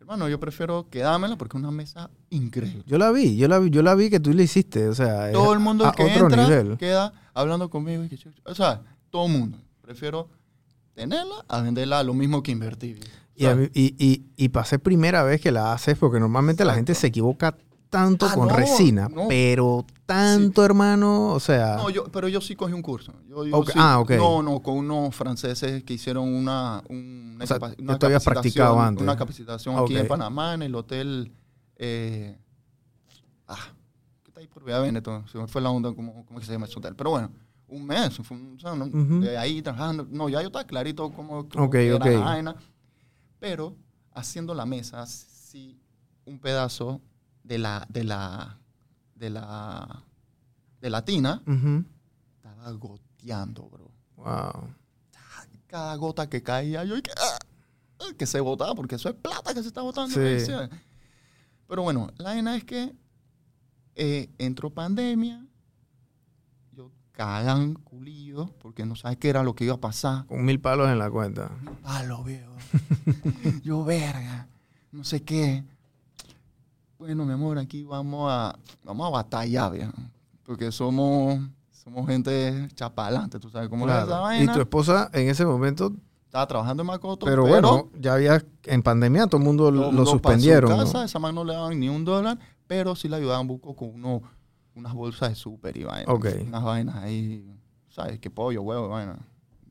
hermano, 0.00 0.28
yo 0.28 0.38
prefiero 0.38 0.88
quedármela 0.90 1.36
porque 1.36 1.56
es 1.56 1.62
una 1.62 1.70
mesa 1.72 2.10
increíble. 2.28 2.82
Yo 2.86 2.98
la 2.98 3.10
vi, 3.12 3.36
yo 3.36 3.48
la 3.48 3.58
vi, 3.58 3.70
yo 3.70 3.82
la 3.82 3.94
vi 3.94 4.10
que 4.10 4.20
tú 4.20 4.32
la 4.34 4.42
hiciste, 4.42 4.88
o 4.88 4.94
sea, 4.94 5.32
Todo 5.32 5.54
el 5.54 5.60
mundo 5.60 5.86
a 5.86 5.92
que 5.92 6.02
otro 6.04 6.26
entra 6.26 6.44
nivel. 6.44 6.76
queda 6.76 7.12
hablando 7.32 7.70
conmigo. 7.70 8.04
y 8.04 8.08
que 8.10 8.18
o 8.44 8.54
sea, 8.54 8.82
todo 9.10 9.26
el 9.26 9.32
mundo. 9.32 9.56
Prefiero 9.80 10.28
tenerla 10.94 11.44
a 11.48 11.62
venderla 11.62 12.02
lo 12.02 12.12
mismo 12.12 12.42
que 12.42 12.50
invertir. 12.52 13.00
Y, 13.34 13.46
a 13.46 13.52
y, 13.72 13.94
y, 13.98 14.26
y 14.36 14.48
pasé 14.50 14.78
primera 14.78 15.22
vez 15.22 15.40
que 15.40 15.50
la 15.52 15.72
haces, 15.72 15.96
porque 15.96 16.18
normalmente 16.20 16.64
la 16.64 16.74
gente 16.74 16.94
se 16.94 17.06
equivoca 17.06 17.56
tanto 17.90 18.26
Ah, 18.26 18.34
con 18.34 18.48
no, 18.48 18.54
resina, 18.56 19.08
no. 19.08 19.28
pero 19.28 19.84
tanto, 20.04 20.64
hermano, 20.64 21.32
o 21.32 21.40
sea, 21.40 21.76
No, 21.76 21.90
yo, 21.90 22.04
pero 22.04 22.28
yo 22.28 22.40
sí 22.40 22.54
cogí 22.54 22.72
un 22.72 22.82
curso. 22.82 23.12
Yo, 23.28 23.44
yo 23.46 23.56
Ok, 23.56 23.70
sí- 23.70 23.78
ah, 23.78 23.98
ok. 24.00 24.10
No, 24.12 24.42
no, 24.42 24.60
con 24.60 24.76
unos 24.76 25.14
franceses 25.14 25.82
que 25.84 25.94
hicieron 25.94 26.28
una, 26.32 26.82
un- 26.88 27.32
una, 27.36 27.44
O 27.44 27.46
sea, 27.46 27.56
una 27.56 27.98
capacitación- 27.98 28.24
practicado 28.24 28.80
antes. 28.80 29.02
Una 29.02 29.16
capacitación 29.16 29.78
aquí 29.78 29.96
en 29.96 30.06
Panamá, 30.08 30.54
en 30.54 30.62
el 30.62 30.74
hotel. 30.74 31.32
Eh, 31.76 32.36
ah, 33.46 33.56
¿qué 34.22 34.30
está 34.30 34.40
ahí 34.40 34.46
por 34.46 34.64
Vía 34.64 34.78
Veneto? 34.80 35.24
Se 35.30 35.38
me 35.38 35.46
fue 35.46 35.60
la 35.62 35.70
onda, 35.70 35.92
¿cómo, 35.94 36.24
cómo 36.26 36.40
se 36.40 36.52
llama 36.52 36.66
ese 36.66 36.78
hotel? 36.78 36.94
Pero 36.96 37.10
bueno, 37.10 37.30
un 37.68 37.86
mes. 37.86 38.16
fue 38.22 38.36
un- 38.36 38.56
o 38.56 38.60
sea, 38.60 38.74
no, 38.74 38.84
Ujú. 38.86 39.20
de 39.20 39.36
ahí 39.38 39.62
trabajando. 39.62 40.06
No, 40.10 40.28
ya 40.28 40.40
yo 40.40 40.48
estaba 40.48 40.64
clarito 40.66 41.10
cómo, 41.12 41.48
cómo 41.48 41.64
Ok, 41.66 41.74
era 41.76 41.96
ok. 41.96 42.04
la 42.06 42.18
vaina. 42.20 42.56
Pero 43.38 43.76
haciendo 44.14 44.52
la 44.54 44.66
mesa, 44.66 45.06
sí, 45.06 45.78
un 46.24 46.38
pedazo 46.38 47.00
de 47.48 47.56
la, 47.58 47.86
de 47.88 48.04
la, 48.04 48.58
de 49.14 49.30
la, 49.30 50.04
de 50.80 50.90
la 50.90 51.04
tina 51.04 51.42
estaba 52.36 52.70
goteando, 52.72 53.68
bro. 53.70 53.90
wow. 54.16 54.74
Cada 55.66 55.94
gota 55.96 56.28
que 56.28 56.42
caía, 56.42 56.84
yo 56.84 57.02
que, 57.02 57.10
ah, 57.10 57.38
ah, 58.00 58.12
que 58.18 58.26
se 58.26 58.40
botaba, 58.40 58.74
porque 58.74 58.94
eso 58.94 59.08
es 59.08 59.14
plata 59.14 59.52
que 59.52 59.62
se 59.62 59.68
está 59.68 59.82
botando. 59.82 60.14
Sí. 60.14 60.52
Pero 61.66 61.82
bueno, 61.82 62.10
la 62.16 62.30
vaina 62.30 62.56
es 62.56 62.64
que 62.64 62.94
eh, 63.94 64.30
entró 64.38 64.70
pandemia, 64.70 65.44
yo 66.72 66.90
cagan 67.12 67.74
culillo, 67.74 68.54
porque 68.60 68.86
no 68.86 68.94
sabes 68.96 69.18
qué 69.18 69.28
era 69.28 69.42
lo 69.42 69.54
que 69.54 69.64
iba 69.64 69.74
a 69.74 69.80
pasar. 69.80 70.26
Con 70.26 70.44
mil 70.44 70.60
palos 70.60 70.88
en 70.88 70.98
la 70.98 71.10
cuenta. 71.10 71.50
Palo, 71.82 72.24
viejo. 72.24 72.56
yo, 73.62 73.84
verga, 73.84 74.48
no 74.92 75.04
sé 75.04 75.22
qué. 75.22 75.64
Bueno, 76.98 77.24
mi 77.24 77.32
amor, 77.32 77.58
aquí 77.58 77.84
vamos 77.84 78.28
a, 78.28 78.58
vamos 78.82 79.06
a 79.06 79.10
batallar, 79.10 79.70
viejo. 79.70 79.92
Porque 80.42 80.72
somos, 80.72 81.38
somos 81.70 82.08
gente 82.08 82.68
chapalante, 82.74 83.38
tú 83.38 83.48
sabes 83.50 83.68
cómo 83.68 83.88
es 83.88 83.94
esa 83.94 84.04
Claro. 84.06 84.20
Y 84.20 84.38
vaina. 84.38 84.52
tu 84.52 84.60
esposa 84.60 85.08
en 85.12 85.28
ese 85.28 85.46
momento, 85.46 85.92
Estaba 86.24 86.46
trabajando 86.48 86.82
en 86.82 86.88
Macoto, 86.88 87.24
pero, 87.24 87.46
bueno, 87.46 87.88
ya 87.98 88.14
había, 88.14 88.44
en 88.64 88.82
pandemia 88.82 89.28
todo 89.28 89.38
el 89.38 89.44
mundo 89.44 89.70
lo, 89.70 89.90
pa' 89.90 89.96
su 89.96 90.06
suspendieron. 90.06 90.70
¿no? 90.70 90.76
casa, 90.78 91.04
esa 91.04 91.18
man 91.20 91.34
no 91.36 91.44
le 91.44 91.54
daban 91.54 91.78
ni 91.78 91.88
un 91.88 92.04
dólar, 92.04 92.36
pero 92.66 92.96
sí 92.96 93.08
le 93.08 93.16
ayudaban 93.16 93.46
buco 93.46 93.76
con 93.76 93.94
uno, 93.94 94.22
unas 94.74 94.92
bolsas 94.92 95.30
de 95.30 95.34
súper 95.36 95.76
y 95.76 95.84
vainas. 95.84 96.12
Ok. 96.12 96.26
Unas 96.48 96.64
vainas 96.64 96.96
ahí, 96.96 97.48
¿sabes? 97.88 98.18
Que 98.18 98.28
pollo, 98.28 98.62
huevo, 98.62 98.88
vaina. 98.88 99.16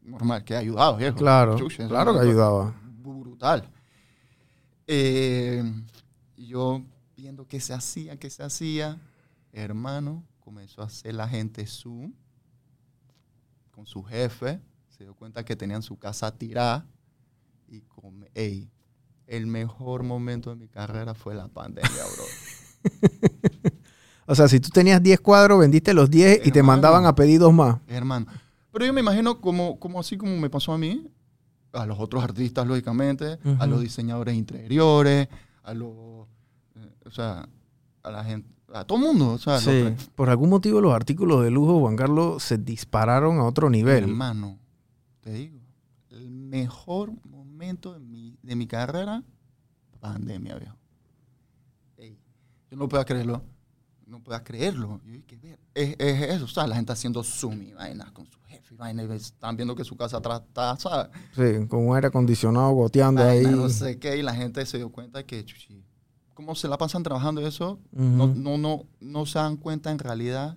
Normal, 0.01 0.45
que 0.45 0.55
ha 0.55 0.59
ayudado, 0.59 0.95
viejo. 0.95 1.17
Claro, 1.17 1.57
claro 1.89 2.13
que 2.13 2.19
es 2.19 2.25
ayudaba. 2.25 2.73
Brutal. 3.03 3.69
Eh, 4.87 5.61
y 6.37 6.47
yo 6.47 6.81
viendo 7.37 7.47
qué 7.47 7.59
se 7.59 7.73
hacía, 7.73 8.17
qué 8.17 8.31
se 8.31 8.41
hacía, 8.41 8.99
hermano, 9.53 10.23
comenzó 10.39 10.81
a 10.81 10.85
hacer 10.85 11.13
la 11.13 11.27
gente 11.27 11.67
Zoom 11.67 12.13
con 13.69 13.85
su 13.85 14.01
jefe, 14.03 14.59
se 14.89 15.03
dio 15.03 15.13
cuenta 15.13 15.45
que 15.45 15.55
tenían 15.55 15.83
su 15.83 15.99
casa 15.99 16.35
tirada 16.35 16.87
y 17.67 17.81
come, 17.81 18.31
ey, 18.33 18.71
el 19.27 19.45
mejor 19.45 20.01
momento 20.01 20.49
de 20.49 20.55
mi 20.55 20.67
carrera 20.67 21.13
fue 21.13 21.35
la 21.35 21.47
pandemia, 21.47 21.91
bro. 22.15 22.25
O 24.29 24.35
sea, 24.35 24.49
si 24.49 24.59
tú 24.59 24.67
tenías 24.69 25.01
10 25.01 25.21
cuadros, 25.21 25.57
vendiste 25.57 25.93
los 25.93 26.09
10 26.09 26.45
y 26.45 26.51
te 26.51 26.61
mandaban 26.61 27.05
a 27.05 27.15
pedidos 27.15 27.53
más. 27.53 27.77
hermano. 27.87 28.25
Pero 28.73 28.85
yo 28.85 28.91
me 28.91 28.99
imagino 28.99 29.39
como, 29.39 29.79
como 29.79 30.01
así 30.01 30.17
como 30.17 30.35
me 30.37 30.49
pasó 30.49 30.73
a 30.73 30.77
mí, 30.77 31.09
a 31.71 31.85
los 31.85 31.97
otros 31.97 32.21
artistas, 32.21 32.67
lógicamente, 32.67 33.39
a 33.57 33.65
los 33.67 33.79
diseñadores 33.79 34.35
interiores, 34.35 35.29
a 35.63 35.73
los, 35.73 36.27
o 37.07 37.11
sea, 37.11 37.47
a 38.03 38.11
la 38.11 38.23
gente, 38.23 38.49
a 38.73 38.83
todo 38.83 38.97
el 38.99 39.05
mundo, 39.05 39.33
o 39.33 39.37
sea, 39.37 39.59
Sí. 39.59 39.95
Por 40.15 40.29
algún 40.29 40.49
motivo 40.49 40.81
los 40.81 40.93
artículos 40.93 41.43
de 41.43 41.51
lujo, 41.51 41.79
Juan 41.79 41.95
Carlos, 41.95 42.43
se 42.43 42.57
dispararon 42.57 43.39
a 43.39 43.45
otro 43.45 43.69
nivel. 43.69 44.03
hermano, 44.03 44.59
te 45.21 45.31
digo, 45.31 45.59
el 46.09 46.29
mejor 46.29 47.11
momento 47.25 47.93
de 47.93 47.99
mi, 47.99 48.37
de 48.41 48.55
mi 48.55 48.67
carrera, 48.67 49.23
pandemia, 49.99 50.55
viejo. 50.57 50.75
Ey, 51.97 52.17
yo 52.69 52.77
no 52.77 52.87
puedo 52.87 53.03
creerlo, 53.05 53.41
no 54.05 54.21
puedo 54.21 54.41
creerlo. 54.43 55.01
Yo 55.05 55.13
dije, 55.13 55.37
ver, 55.37 55.59
es, 55.73 55.95
es 55.97 56.21
eso, 56.35 56.45
o 56.45 56.47
sea, 56.47 56.67
la 56.67 56.75
gente 56.75 56.91
haciendo 56.91 57.23
Zoom 57.23 57.61
y 57.61 57.73
vainas 57.73 58.11
con 58.11 58.25
su 58.25 58.39
jefe 58.41 58.73
y 58.73 58.77
vainas, 58.77 59.07
y 59.09 59.13
están 59.15 59.55
viendo 59.55 59.75
que 59.75 59.83
su 59.83 59.95
casa 59.95 60.17
atrás 60.17 60.41
está, 60.45 60.77
¿sabes? 60.77 61.09
Sí, 61.35 61.67
con 61.67 61.87
un 61.87 61.95
aire 61.95 62.07
acondicionado 62.07 62.71
goteando 62.71 63.23
ahí. 63.23 63.43
No 63.45 63.69
sé 63.69 63.97
qué, 63.97 64.17
y 64.17 64.21
la 64.21 64.33
gente 64.35 64.65
se 64.65 64.77
dio 64.77 64.89
cuenta 64.89 65.23
que, 65.25 65.43
chuchi, 65.43 65.83
¿cómo 66.37 66.53
se 66.53 66.67
la 66.67 66.77
pasan 66.77 67.01
trabajando 67.01 67.41
eso? 67.41 67.79
No, 67.91 68.27
no, 68.27 68.59
no, 68.59 68.83
no 68.99 69.25
se 69.25 69.39
dan 69.39 69.57
cuenta 69.57 69.89
en 69.89 69.97
realidad 69.97 70.55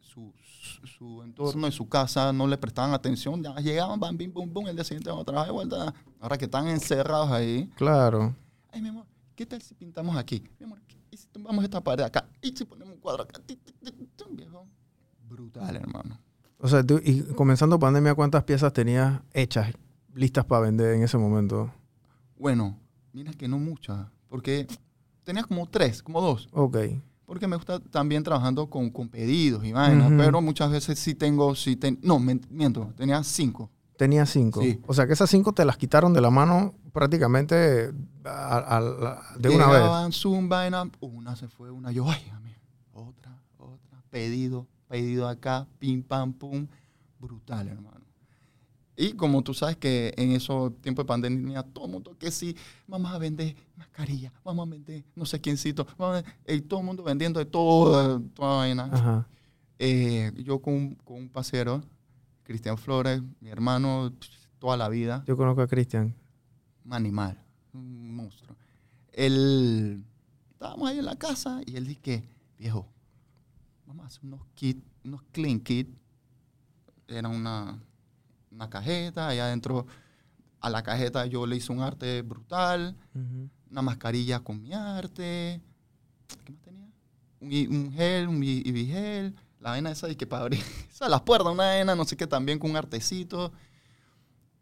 su, 0.00 0.32
su, 0.42 0.86
su 0.86 1.22
entorno 1.22 1.68
y 1.68 1.72
su 1.72 1.86
casa, 1.90 2.32
no 2.32 2.46
le 2.46 2.56
prestaban 2.56 2.94
atención, 2.94 3.42
ya 3.42 3.54
llegaban, 3.56 4.00
bam, 4.00 4.16
bim, 4.16 4.32
bum, 4.32 4.50
bum, 4.50 4.66
el 4.66 4.74
día 4.76 4.82
siguiente 4.84 5.10
van 5.10 5.20
a 5.20 5.24
trabajar 5.24 5.48
de 5.48 5.52
vuelta. 5.52 5.94
Ahora 6.20 6.38
que 6.38 6.46
están 6.46 6.68
encerrados 6.68 7.30
ahí, 7.30 7.70
Claro. 7.76 8.34
ay, 8.72 8.80
mi 8.80 8.88
amor, 8.88 9.04
¿qué 9.36 9.44
tal 9.44 9.60
si 9.60 9.74
pintamos 9.74 10.16
aquí? 10.16 10.42
Mi 10.58 10.64
amor, 10.64 10.78
¿y 11.10 11.16
si 11.18 11.26
tumbamos 11.28 11.62
esta 11.64 11.82
pared 11.82 12.02
acá? 12.02 12.26
¿Y 12.40 12.56
si 12.56 12.64
ponemos 12.64 12.94
un 12.94 13.00
cuadro 13.00 13.24
acá? 13.24 13.42
Ti, 13.44 13.58
viejo. 14.30 14.66
Brutal, 15.28 15.76
hermano. 15.76 16.18
O 16.58 16.66
sea, 16.66 16.82
tú- 16.82 17.00
y 17.04 17.20
comenzando 17.34 17.78
pandemia, 17.78 18.14
¿cuántas 18.14 18.42
piezas 18.44 18.72
tenías 18.72 19.20
hechas, 19.34 19.70
listas 20.14 20.46
para 20.46 20.62
vender 20.62 20.94
en 20.94 21.02
ese 21.02 21.18
momento? 21.18 21.70
Bueno, 22.38 22.78
mira 23.12 23.32
que 23.34 23.48
no 23.48 23.58
muchas, 23.58 24.06
porque 24.28 24.66
tenía 25.24 25.42
como 25.44 25.66
tres, 25.66 26.02
como 26.02 26.20
dos. 26.20 26.48
Ok. 26.52 26.76
Porque 27.26 27.46
me 27.48 27.56
gusta 27.56 27.80
también 27.80 28.22
trabajando 28.22 28.68
con, 28.68 28.90
con 28.90 29.08
pedidos 29.08 29.64
y 29.64 29.72
vainas, 29.72 30.12
pero 30.18 30.42
muchas 30.42 30.70
veces 30.70 30.98
sí 30.98 31.14
tengo, 31.14 31.54
sí 31.54 31.74
ten- 31.76 31.98
no, 32.02 32.18
miento, 32.18 32.92
tenía 32.96 33.22
cinco. 33.24 33.70
Tenía 33.96 34.26
cinco. 34.26 34.60
Sí. 34.60 34.80
O 34.86 34.92
sea 34.92 35.06
que 35.06 35.14
esas 35.14 35.30
cinco 35.30 35.52
te 35.52 35.64
las 35.64 35.76
quitaron 35.78 36.12
de 36.12 36.20
la 36.20 36.30
mano 36.30 36.74
prácticamente 36.92 37.92
a- 38.24 38.58
a 38.58 38.80
la- 38.80 39.22
de 39.38 39.48
una 39.48 39.66
vez. 39.68 39.76
Llegaban, 39.82 40.12
zoom, 40.12 40.48
vaina, 40.48 40.90
una 41.00 41.34
se 41.36 41.48
fue, 41.48 41.70
una 41.70 41.92
yo, 41.92 42.08
ay, 42.10 42.20
otra, 42.92 43.40
otra, 43.58 44.02
pedido, 44.10 44.66
pedido 44.88 45.26
acá, 45.28 45.66
pim, 45.78 46.02
pam, 46.02 46.32
pum, 46.34 46.66
brutal, 47.18 47.68
hermano. 47.68 48.03
Y 48.96 49.14
como 49.14 49.42
tú 49.42 49.54
sabes 49.54 49.76
que 49.76 50.14
en 50.16 50.30
esos 50.32 50.80
tiempos 50.80 51.04
de 51.04 51.08
pandemia, 51.08 51.62
todo 51.64 51.86
el 51.86 51.90
mundo 51.92 52.16
que 52.16 52.30
sí, 52.30 52.54
vamos 52.86 53.12
a 53.12 53.18
vender 53.18 53.56
mascarilla, 53.76 54.32
vamos 54.44 54.68
a 54.68 54.70
vender 54.70 55.04
no 55.16 55.26
sé 55.26 55.40
quiéncito, 55.40 55.84
vamos 55.98 56.16
a 56.18 56.22
vender- 56.22 56.34
y 56.56 56.60
todo 56.60 56.80
el 56.80 56.86
mundo 56.86 57.02
vendiendo 57.02 57.40
de 57.40 57.46
todo, 57.46 58.20
toda 58.34 58.56
vaina. 58.58 58.84
Ajá. 58.92 59.28
Eh, 59.80 60.32
yo 60.44 60.60
con, 60.62 60.74
un- 60.74 60.94
con 60.96 61.16
un 61.16 61.28
pasero, 61.28 61.82
Cristian 62.44 62.78
Flores, 62.78 63.20
mi 63.40 63.48
hermano, 63.50 64.12
toda 64.60 64.76
la 64.76 64.88
vida, 64.88 65.24
Yo 65.26 65.36
conozco 65.36 65.62
a 65.62 65.66
Cristian. 65.66 66.14
un 66.84 66.92
animal, 66.92 67.42
un 67.72 68.14
monstruo. 68.14 68.56
Él, 69.12 70.04
estábamos 70.52 70.88
ahí 70.88 70.98
en 70.98 71.04
la 71.04 71.16
casa 71.16 71.60
y 71.66 71.76
él 71.76 71.86
dice 71.86 72.28
viejo, 72.58 72.86
vamos 73.86 74.04
a 74.04 74.06
hacer 74.06 74.20
unos 74.24 74.40
kits, 74.54 74.82
unos 75.04 75.22
clean 75.32 75.58
kits. 75.60 75.90
Era 77.08 77.28
una, 77.28 77.78
una 78.54 78.70
cajeta, 78.70 79.28
allá 79.28 79.46
adentro, 79.46 79.86
a 80.60 80.70
la 80.70 80.82
cajeta 80.82 81.26
yo 81.26 81.44
le 81.46 81.56
hice 81.56 81.72
un 81.72 81.80
arte 81.80 82.22
brutal, 82.22 82.96
Ujú. 83.14 83.50
una 83.70 83.82
mascarilla 83.82 84.40
con 84.40 84.62
mi 84.62 84.72
arte. 84.72 85.60
¿Qué 86.44 86.52
más 86.52 86.62
tenía? 86.62 86.88
Un, 87.40 87.76
un 87.76 87.92
gel, 87.92 88.28
un 88.28 88.42
ibigel, 88.42 89.34
la 89.60 89.70
vaina 89.70 89.90
esa 89.90 90.06
de 90.06 90.16
que 90.16 90.26
para 90.26 90.42
abrir 90.42 90.60
o 90.90 90.94
sea, 90.94 91.08
las 91.08 91.20
puertas, 91.22 91.52
una 91.52 91.64
vaina, 91.64 91.94
no 91.94 92.04
sé 92.04 92.16
qué, 92.16 92.26
también 92.26 92.58
con 92.58 92.70
un 92.70 92.76
artecito. 92.76 93.52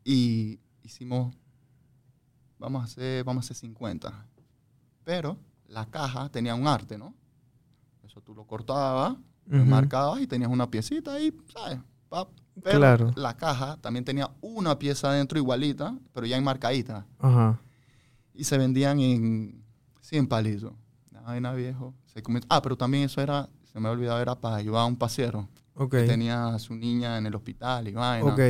Y 0.05 0.59
hicimos, 0.82 1.34
vamos 2.59 2.82
a 2.82 2.84
hacer, 2.86 3.24
vamos 3.24 3.45
a 3.45 3.47
hacer 3.47 3.57
50. 3.57 4.26
Pero 5.05 5.38
la 5.68 5.86
caja 5.86 6.28
tenía 6.28 6.55
un 6.55 6.66
arte, 6.66 6.99
¿no? 6.99 7.14
Eso 8.05 8.20
tú 8.20 8.34
lo 8.34 8.45
cortabas, 8.47 9.16
lo 9.47 9.59
Ujú. 9.59 9.66
marcabas 9.66 10.20
y 10.20 10.26
tenías 10.26 10.51
una 10.51 10.68
piecita 10.70 11.14
ahí, 11.14 11.36
¿sabes? 11.53 11.78
Pap. 12.09 12.28
Pero 12.62 12.78
Claro. 12.78 13.11
la 13.16 13.36
caja 13.36 13.78
también 13.80 14.05
tenía 14.05 14.30
una 14.40 14.78
pieza 14.78 15.11
adentro 15.11 15.38
igualita, 15.38 15.96
pero 16.12 16.26
ya 16.26 16.36
enmarcadita 16.36 17.07
Ajá. 17.18 17.61
y 18.34 18.44
se 18.44 18.59
vendían 18.59 19.00
en 19.00 19.64
100 20.00 20.26
palitos. 20.26 20.72
La 21.11 21.20
vaina 21.22 21.53
viejo. 21.55 21.94
Se 22.07 22.22
ah, 22.50 22.61
pero 22.61 22.76
también 22.76 23.05
eso 23.05 23.20
era, 23.22 23.48
se 23.64 23.80
me 23.80 23.88
ha 23.88 23.92
olvidado, 23.92 24.20
era 24.20 24.34
para 24.38 24.57
ayudar 24.57 24.82
a 24.82 24.86
un 24.86 24.96
pasero 24.96 25.48
Ok. 25.74 25.92
que 25.92 26.03
tenía 26.05 26.48
a 26.48 26.59
su 26.59 26.74
niña 26.74 27.16
en 27.16 27.26
el 27.26 27.34
hospital 27.34 27.88
y 27.88 27.92
vaina. 27.92 28.32
Ok. 28.34 28.40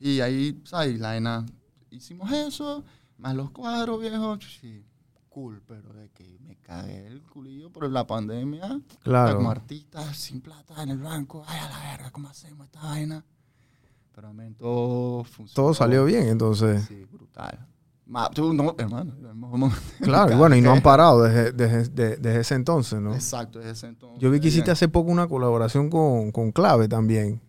Y 0.00 0.20
ahí, 0.20 0.60
¿sabes? 0.64 1.00
La 1.00 1.08
vaina, 1.08 1.46
hicimos 1.90 2.30
eso, 2.30 2.84
más 3.16 3.34
los 3.34 3.50
cuadros 3.50 4.00
viejos. 4.00 4.38
Sí, 4.60 4.84
cool, 5.38 5.62
pero 5.66 5.92
de 5.92 6.08
que 6.10 6.36
me 6.44 6.56
cagué 6.56 7.06
el 7.06 7.22
culillo 7.22 7.70
por 7.70 7.88
la 7.88 8.04
pandemia. 8.06 8.80
Claro. 9.04 9.36
Como 9.36 9.50
artista, 9.50 10.12
sin 10.12 10.40
plata 10.40 10.82
en 10.82 10.88
el 10.90 10.98
banco. 10.98 11.44
Ay, 11.46 11.60
a 11.60 11.68
la 11.70 11.90
verga, 11.90 12.10
¿cómo 12.10 12.28
hacemos 12.28 12.66
esta 12.66 12.80
vaina? 12.82 13.24
Pero 14.14 14.26
también 14.28 14.54
todo 14.56 15.22
funcionó. 15.22 15.54
Todo 15.54 15.74
salió 15.74 16.04
bien, 16.04 16.26
entonces. 16.28 16.84
Sí, 16.86 17.04
brutal. 17.04 17.66
Ma- 18.06 18.30
tú 18.30 18.52
no, 18.52 18.74
hermano. 18.78 19.12
Claro, 20.00 20.32
y 20.32 20.36
bueno, 20.36 20.56
y 20.56 20.60
no 20.60 20.72
han 20.72 20.82
parado 20.82 21.22
desde, 21.22 21.52
desde, 21.52 21.88
de- 21.90 22.16
desde 22.16 22.40
ese 22.40 22.54
entonces, 22.56 23.00
¿no? 23.00 23.14
Exacto, 23.14 23.58
desde 23.60 23.72
ese 23.72 23.86
entonces. 23.86 24.18
Yo 24.20 24.30
vi 24.32 24.40
que 24.40 24.48
hiciste 24.48 24.64
Bien. 24.64 24.72
hace 24.72 24.88
poco 24.88 25.10
una 25.12 25.28
colaboración 25.28 25.88
con, 25.88 26.32
con 26.32 26.50
Clave 26.50 26.88
también. 26.88 27.40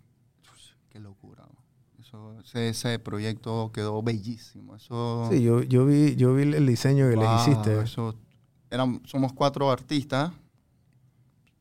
Ese, 2.50 2.70
ese 2.70 2.98
proyecto 3.00 3.72
quedó 3.72 4.02
bellísimo. 4.02 4.76
Eso, 4.76 5.28
Sí, 5.32 5.42
yo, 5.44 5.62
yo 5.62 5.86
vi, 5.86 6.16
yo 6.16 6.34
vi 6.34 6.44
el 6.44 6.66
diseño 6.66 7.08
que 7.10 7.16
Wow, 7.16 7.24
le 7.24 7.36
hiciste. 7.36 7.80
Eso, 7.82 8.16
eran, 8.72 9.02
somos 9.06 9.34
cuatro 9.34 9.70
artistas, 9.72 10.32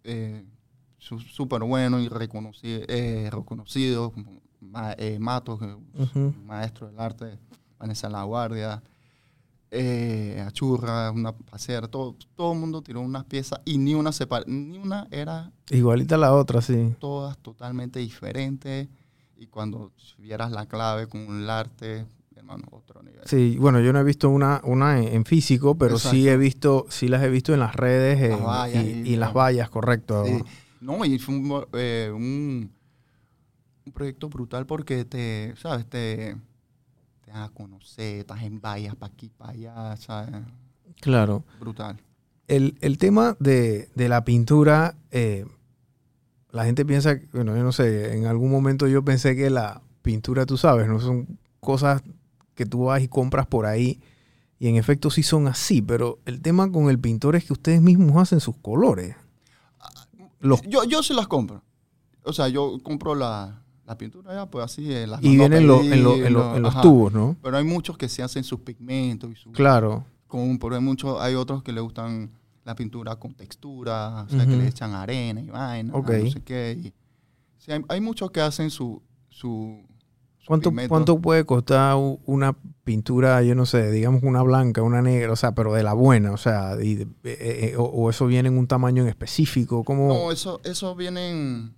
eh, 0.05 0.45
súper 0.99 1.63
buenos 1.63 2.01
y 2.03 2.09
reconocidos, 2.09 2.85
eh, 2.89 3.29
reconocidos, 3.31 4.13
Ma- 4.61 4.95
eh, 4.99 5.19
Matos, 5.19 5.61
maestro 6.45 6.87
del 6.89 6.99
arte, 6.99 7.39
Vanessa 7.79 8.09
La 8.09 8.23
Guardia, 8.25 8.83
eh, 9.71 10.43
Achurra, 10.47 11.11
una 11.11 11.33
pasera, 11.33 11.87
todo, 11.89 12.17
todo 12.35 12.55
el 12.55 12.59
mundo 12.59 12.81
tiró 12.83 13.01
unas 13.03 13.25
piezas 13.25 13.61
y 13.67 13.77
ni 13.77 13.95
una 13.95 14.13
separa, 14.13 14.45
ni 14.49 14.79
una 14.79 15.07
era 15.11 15.53
Igualita 15.71 16.15
a 16.15 16.19
la 16.19 16.35
otra, 16.35 16.63
sí. 16.63 16.95
todas 16.99 17.37
totalmente 17.39 17.99
diferentes 17.99 18.89
y 19.39 19.47
cuando 19.47 19.93
vieras 20.19 20.51
la 20.51 20.67
clave 20.67 21.07
con 21.07 21.21
el 21.43 21.49
arte, 21.49 22.07
hermano, 22.37 22.65
otro 22.73 23.03
nivel. 23.03 23.21
Sí, 23.25 23.57
bueno, 23.59 23.81
yo 23.81 23.93
no 23.93 24.01
he 24.01 24.05
visto 24.05 24.29
una, 24.31 24.61
una 24.65 25.01
en, 25.01 25.25
físico, 25.25 25.77
pero 25.77 25.99
sí 25.99 26.29
he 26.29 26.37
visto, 26.37 26.87
sí 26.89 27.09
las 27.09 27.23
he 27.23 27.29
visto 27.31 27.55
en 27.55 27.61
las 27.61 27.75
redes 27.77 28.21
Las 28.29 28.39
en- 28.39 28.45
vallas 28.45 28.85
y, 28.85 28.89
y- 28.91 29.13
y 29.13 29.17
las 29.17 29.33
vallas, 29.33 29.71
correcto. 29.71 30.25
Sí. 30.25 30.43
No, 30.81 31.05
y 31.05 31.19
fue 31.19 31.35
un, 31.37 31.65
eh, 31.73 32.11
un, 32.15 32.71
un 33.87 33.93
proyecto 33.93 34.29
brutal 34.29 34.67
porque 34.67 35.05
te, 35.05 35.55
¿sabes? 35.57 35.87
Te, 35.87 36.37
te 37.25 37.31
dan 37.31 37.43
a 37.43 37.49
conocer, 37.51 38.21
estás 38.21 38.43
en 38.43 38.61
vallas 38.61 38.95
para 38.97 39.13
aquí, 39.13 39.31
para 39.37 39.51
allá, 39.53 39.97
¿sabes? 39.97 40.35
Claro. 41.01 41.45
Brutal. 41.61 42.01
El, 42.47 42.79
el 42.81 42.97
tema 42.99 43.37
de, 43.41 43.89
de 43.95 44.09
la 44.09 44.25
pintura, 44.25 44.95
eh, 45.11 45.45
la 46.59 46.65
gente 46.65 46.85
piensa, 46.85 47.17
bueno, 47.33 47.57
yo 47.57 47.63
no 47.63 47.71
sé, 47.71 48.17
en 48.17 48.27
algún 48.27 48.51
momento 48.51 48.89
yo 48.89 49.05
pensé 49.05 49.37
que 49.37 49.49
la 49.49 49.81
pintura, 50.03 50.45
tú 50.45 50.57
sabes, 50.57 50.89
no 50.89 50.99
son 50.99 51.39
cosas 51.61 52.03
que 52.57 52.67
tú 52.67 52.87
vas 52.87 53.01
y 53.01 53.07
compras 53.07 53.47
por 53.47 53.65
ahí. 53.65 54.01
Y 54.59 54.67
en 54.67 54.75
efecto 54.75 55.09
sí 55.11 55.23
son 55.23 55.47
así, 55.47 55.81
pero 55.83 56.19
el 56.25 56.41
tema 56.41 56.71
con 56.73 56.91
el 56.91 56.99
pintor 56.99 57.37
es 57.37 57.45
que 57.45 57.53
ustedes 57.53 57.81
mismos 57.81 58.17
hacen 58.21 58.41
sus 58.41 58.57
colores. 58.57 59.15
Los, 60.41 60.63
Yo, 60.63 60.83
yo 60.85 61.03
sí 61.05 61.15
las 61.15 61.29
compro. 61.29 61.63
O 62.25 62.33
sea, 62.33 62.49
yo 62.49 62.79
compro 62.83 63.15
la, 63.15 63.63
la 63.87 63.97
pintura 63.97 64.35
ya, 64.35 64.47
pues 64.47 64.65
así. 64.65 64.93
eh, 64.93 65.07
las 65.07 65.23
y 65.23 65.37
vienen 65.37 65.67
los- 65.67 65.83
en, 65.87 66.03
lo- 66.03 66.15
en 66.17 66.33
lo- 66.33 66.57
en 66.57 66.63
los 66.63 66.73
ajá. 66.73 66.83
tubos, 66.83 67.13
¿no? 67.13 67.37
Pero 67.43 67.57
hay 67.57 67.65
muchos 67.65 67.97
que 67.97 68.09
se 68.09 68.23
hacen 68.23 68.43
sus 68.45 68.61
pigmentos 68.61 69.31
y 69.31 69.37
su, 69.37 69.53
Claro. 69.53 70.05
con, 70.27 70.59
pero 70.59 70.75
hay 70.75 70.81
muchos, 70.83 71.21
hay 71.21 71.35
otros 71.37 71.63
que 71.63 71.73
le 71.73 71.81
gustan 71.81 72.31
la 72.69 72.75
pintura 72.75 73.17
con 73.17 73.33
textura, 73.35 74.25
o 74.25 74.29
sea, 74.29 74.45
que 74.47 74.55
le 74.55 74.67
echan 74.69 74.93
arena 74.93 75.41
y 75.41 75.49
vaina, 75.49 75.91
no 75.95 76.31
sé 76.31 76.43
qué. 76.43 76.77
y- 76.79 76.93
hay, 77.73 77.83
hay 77.89 78.01
muchos 78.03 78.31
que 78.31 78.43
hacen 78.43 78.69
su, 78.71 79.03
su, 79.31 79.87
su 80.37 80.47
¿Cuánto, 80.47 80.69
pigmento. 80.69 80.89
¿Cuánto 80.91 81.19
puede 81.19 81.47
costar 81.47 81.97
una 82.27 82.55
pintura, 82.85 83.43
yo 83.43 83.55
no 83.55 83.65
sé, 83.65 83.91
digamos 83.91 84.23
una 84.23 84.43
blanca, 84.43 84.83
una 84.83 85.01
negra, 85.01 85.33
o 85.33 85.37
sea, 85.37 85.53
pero 85.55 85.73
de 85.73 85.83
la 85.83 85.95
buena, 85.95 86.31
o 86.33 86.37
sea, 86.37 86.77
y 86.83 86.95
de- 86.97 87.05
eh, 87.25 87.71
eh, 87.73 87.77
o, 87.79 87.85
o 87.85 88.11
eso 88.11 88.27
viene 88.27 88.51
en 88.51 88.59
un 88.59 88.67
tamaño 88.67 89.03
en 89.03 89.09
específico? 89.09 89.83
¿Cómo? 89.83 90.09
No, 90.09 90.31
eso, 90.31 90.61
eso 90.63 90.95
vienen, 90.95 91.75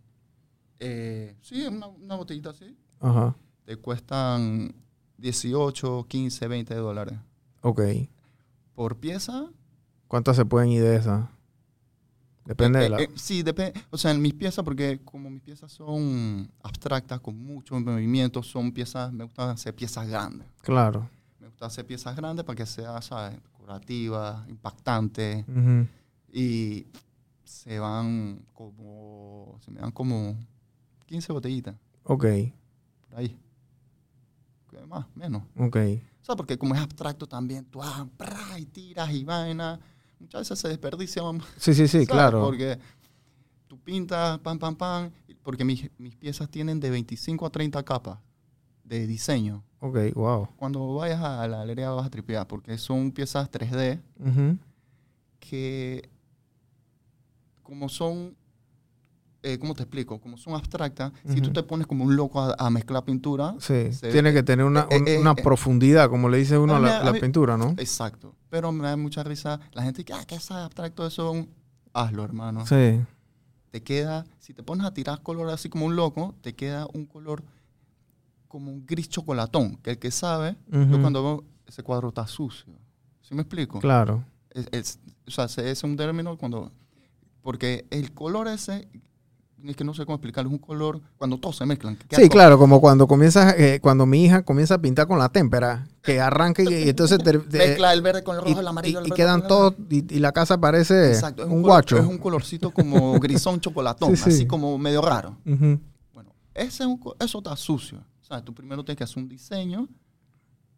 eh, 0.81 1.37
sí, 1.41 1.65
una, 1.69 1.87
una 1.87 2.17
botellita 2.17 2.51
así, 2.51 2.77
Ajá, 2.99 3.37
te 3.65 3.77
cuestan 3.77 4.75
18, 5.19 6.07
15, 6.09 6.49
20 6.49 6.75
dólares. 6.75 7.15
ok. 7.63 7.81
Por 8.75 8.97
pieza, 8.97 9.51
¿Cuántas 10.11 10.35
se 10.35 10.45
pueden 10.45 10.71
ir 10.71 10.83
de 10.83 10.97
esas? 10.97 11.29
Depende 12.45 12.81
eh, 12.81 12.83
de 12.83 12.89
la... 12.89 13.01
eh, 13.01 13.11
sí, 13.15 13.45
depende, 13.45 13.81
o 13.91 13.97
sea, 13.97 14.11
en 14.11 14.21
mis 14.21 14.35
piezas, 14.35 14.65
porque 14.65 15.01
como 15.05 15.31
mis 15.31 15.41
piezas 15.41 15.71
son 15.71 16.51
abstractas, 16.65 17.21
con 17.21 17.39
muchos 17.39 17.81
movimientos, 17.81 18.49
son 18.49 18.73
piezas, 18.73 19.13
me 19.13 19.23
gusta 19.23 19.53
hacer 19.53 19.73
piezas 19.73 20.09
grandes. 20.09 20.49
Claro. 20.63 21.09
Me 21.39 21.47
gusta 21.47 21.67
hacer 21.67 21.87
piezas 21.87 22.17
grandes 22.17 22.45
para 22.45 22.57
que 22.57 22.67
sea, 22.67 23.01
¿sabes? 23.03 23.41
Decorativa, 23.41 24.45
impactante. 24.49 25.45
Ujú. 25.47 25.87
Y 26.33 26.89
se 27.45 27.79
van 27.79 28.45
como, 28.53 29.61
se 29.65 29.71
me 29.71 29.79
dan 29.81 29.93
como 29.93 30.37
15 31.07 31.33
botellitas, 31.33 31.77
Ok, 32.03 32.25
por 33.09 33.19
ahí. 33.21 33.39
¿Qué 34.71 34.85
más? 34.87 35.07
Menos. 35.15 35.45
ok. 35.57 35.77
O 36.21 36.25
sea, 36.25 36.35
porque 36.35 36.59
como 36.59 36.75
es 36.75 36.81
abstracto 36.81 37.29
también, 37.29 37.65
tú 37.67 37.81
ah, 37.81 38.09
y 38.59 38.67
tiras 38.67 39.13
y 39.13 39.23
vaina. 39.23 39.79
Muchas 40.21 40.43
veces 40.43 40.59
se 40.61 40.69
desperdicia. 40.69 41.23
vamos, 41.23 41.45
Sí, 41.57 41.75
sí, 41.75 41.89
sí, 41.89 42.05
¿sabes? 42.05 42.09
claro. 42.09 42.41
Porque 42.43 42.79
tú 43.67 43.79
pintas, 43.79 44.39
pam, 44.39 44.59
pam, 44.59 44.77
pam. 44.77 45.11
Porque 45.43 45.65
mis, 45.65 45.91
mis 45.99 46.15
piezas 46.15 46.49
tienen 46.49 46.79
de 46.79 46.91
25 46.91 47.47
a 47.47 47.51
30 47.51 47.83
capas 47.83 48.19
de 48.85 49.07
diseño. 49.07 49.65
Ok, 49.81 49.97
wow. 50.15 50.47
Cuando 50.57 50.95
vayas 50.95 51.21
a 51.23 51.49
la 51.49 51.59
galería 51.59 51.91
vas 51.91 52.07
a 52.07 52.11
tripear, 52.11 52.47
porque 52.47 52.77
son 52.77 53.11
piezas 53.11 53.51
3D 53.51 53.99
Ujú. 54.19 54.59
que 55.41 56.09
como 57.63 57.89
son, 57.89 58.37
eh, 59.43 59.59
¿cómo 59.59 59.75
te 59.75 59.83
explico? 59.85 60.21
Como 60.21 60.37
son 60.37 60.55
abstractas, 60.55 61.13
si 61.27 61.41
tú 61.41 61.53
te 61.53 61.63
pones 61.63 61.87
como 61.87 62.05
un 62.05 62.15
loco 62.17 62.41
a, 62.41 62.55
a 62.59 62.71
mezclar 62.71 63.05
pintura, 63.05 63.55
Sí, 63.59 63.89
tiene 64.01 64.31
ve- 64.31 64.35
que 64.35 64.43
tener 64.43 64.65
una, 64.67 64.87
eh, 64.91 64.99
un- 64.99 65.09
eh, 65.09 65.19
una 65.19 65.35
profundidad, 65.35 66.09
como 66.11 66.29
le 66.29 66.39
dice 66.39 66.59
uno 66.59 66.77
a 66.77 66.79
la, 66.81 67.13
pintura, 67.15 67.57
¿no? 67.57 67.71
exacto. 67.79 68.35
Pero 68.51 68.73
me 68.73 68.85
da 68.87 68.97
mucha 68.97 69.23
risa 69.23 69.61
la 69.73 69.83
gente 69.83 70.05
que, 70.05 70.13
ah, 70.13 70.25
que 70.27 70.35
es 70.35 70.51
abstracto 70.51 71.07
eso, 71.07 71.47
hazlo, 71.93 72.25
hermano. 72.25 72.67
Sí, 72.67 73.01
Te 73.71 73.83
queda, 73.83 74.27
si 74.41 74.53
te 74.53 74.63
pones 74.65 74.85
a 74.85 74.93
tirar 74.93 75.23
color 75.23 75.49
así 75.51 75.69
como 75.69 75.87
un 75.87 75.95
loco, 75.95 76.35
te 76.43 76.55
queda 76.57 76.87
un 76.93 77.07
color 77.07 77.45
como 78.49 78.73
un 78.73 78.85
gris 78.85 79.09
chocolatón, 79.09 79.77
que 79.77 79.91
el 79.93 79.99
que 79.99 80.11
sabe, 80.11 80.57
yo 80.71 81.01
cuando 81.01 81.23
veo 81.23 81.45
ese 81.67 81.83
cuadro 81.85 82.09
está 82.09 82.27
sucio. 82.27 82.75
¿Sí 83.21 83.33
me 83.35 83.43
explico? 83.43 83.79
Claro. 83.79 84.25
Es, 84.51 84.67
es- 84.73 84.99
o 85.27 85.31
sea, 85.31 85.45
ese 85.45 85.71
es 85.71 85.85
un 85.85 85.97
término 85.97 86.37
cuando... 86.37 86.73
Porque 87.43 87.87
el 87.91 88.13
color 88.13 88.49
ese, 88.49 88.89
es 89.65 89.77
que 89.77 89.85
no 89.85 89.93
sé 89.95 90.05
cómo 90.07 90.17
explicarlo, 90.17 90.49
es 90.51 90.53
un 90.55 90.59
color 90.59 91.01
cuando 91.17 91.39
todos 91.39 91.57
se 91.57 91.67
mezclan. 91.67 91.97
Sí, 91.97 92.07
todo- 92.09 92.29
claro, 92.29 92.59
como 92.59 92.81
cuando 92.81 93.07
comienzas, 93.07 93.55
eh, 93.59 93.79
cuando 93.83 94.07
mi 94.07 94.25
hija 94.25 94.43
comienza 94.43 94.75
a 94.75 94.79
pintar 94.79 95.07
con 95.07 95.19
la 95.19 95.29
témpera, 95.29 95.87
que 96.03 96.21
arranca 96.21 96.63
y, 96.63 96.67
y 96.69 96.89
entonces 96.89 97.19
te- 97.25 97.39
te- 97.39 97.59
Mezcla 97.59 97.93
el 97.93 98.03
verde 98.03 98.23
con 98.25 98.37
el 98.37 98.43
y, 98.43 98.49
rojo, 98.49 98.61
el 98.61 98.69
amarillo, 98.69 98.99
y- 99.01 99.03
el 99.03 99.07
y 99.07 99.11
verde 99.11 99.17
quedan 99.23 99.47
todos 99.47 99.75
y, 99.91 100.15
y 100.17 100.19
la 100.19 100.33
casa 100.33 100.59
parece 100.61 101.09
Exacto, 101.13 101.45
un, 101.45 101.63
color- 101.63 101.63
guacho. 101.63 101.99
Es 101.99 102.07
un 102.07 102.19
colorcito 102.19 102.71
como 102.71 103.19
grisón 103.21 103.61
chocolatón, 103.61 104.17
Sí, 104.17 104.23
sí. 104.25 104.31
así 104.31 104.47
como 104.47 104.77
medio 104.79 105.03
raro. 105.03 105.37
Bueno, 105.45 106.33
ese 106.55 106.83
es 106.85 106.87
un 106.89 107.01
eso 107.21 107.39
está 107.39 107.57
sucio. 107.57 107.99
O 108.21 108.25
sea, 108.25 108.43
tú 108.45 108.55
primero 108.55 108.85
tienes 108.85 108.99
que 108.99 109.05
hacer 109.05 109.23
un 109.23 109.29
diseño, 109.29 109.89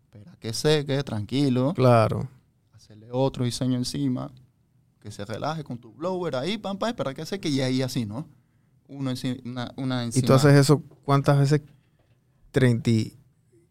espera 0.04 0.36
que 0.40 0.52
seque, 0.52 1.02
tranquilo, 1.04 1.72
Claro. 1.74 2.28
hacerle 2.74 3.08
otro 3.12 3.44
diseño 3.44 3.76
encima, 3.76 4.30
que 5.00 5.10
se 5.10 5.24
relaje 5.24 5.64
con 5.64 5.78
tu 5.78 5.92
blower 5.92 6.36
ahí, 6.36 6.58
pam, 6.58 6.78
pam, 6.78 6.88
espera 6.90 7.12
que 7.12 7.26
seque 7.26 7.48
y 7.48 7.60
ahí 7.60 7.82
así, 7.82 8.06
¿no? 8.06 8.26
Uno 8.88 9.10
encima, 9.10 9.36
una, 9.44 9.72
una 9.76 10.02
Y 10.02 10.06
encima. 10.06 10.26
tú 10.26 10.32
haces 10.34 10.54
eso 10.54 10.82
cuántas 11.04 11.38
veces? 11.38 11.62
30. 12.50 12.90
y- 12.90 13.16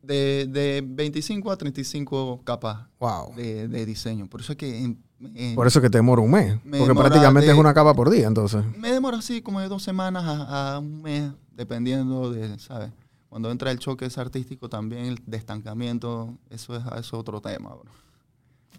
de, 0.01 0.47
de 0.49 0.83
25 0.83 1.51
a 1.51 1.57
35 1.57 2.41
capas 2.43 2.87
Wow. 2.99 3.35
de, 3.35 3.67
de 3.67 3.85
diseño. 3.85 4.27
Por 4.27 4.41
eso 4.41 4.53
es 4.53 4.57
que 4.57 4.79
en- 4.83 5.03
en- 5.35 5.53
Por 5.55 5.67
eso 5.67 5.79
que 5.79 5.91
te 5.91 5.99
demora 5.99 6.21
un 6.23 6.31
mes. 6.31 6.57
Me 6.65 6.79
porque 6.79 6.95
prácticamente 6.95 7.45
de- 7.47 7.53
es 7.53 7.59
una 7.59 7.73
capa 7.75 7.93
por 7.93 8.09
día, 8.09 8.25
entonces. 8.27 8.63
me 8.77 8.91
demora 8.91 9.17
así 9.19 9.43
como 9.43 9.59
de 9.61 9.67
dos 9.67 9.83
semanas 9.83 10.23
a, 10.25 10.75
a 10.75 10.79
un 10.79 11.03
mes, 11.03 11.31
dependiendo 11.55 12.31
de, 12.31 12.57
¿sabes? 12.57 12.91
Cuando 13.29 13.51
entra 13.51 13.69
el 13.71 13.77
choque 13.77 14.05
ese 14.05 14.19
artístico 14.19 14.67
también, 14.69 15.05
el 15.05 15.19
de 15.25 15.37
estancamiento, 15.37 16.35
eso 16.49 16.75
es, 16.75 16.83
eso 16.83 16.97
es 16.99 17.13
otro 17.13 17.39
tema, 17.39 17.69
bro. 17.69 17.91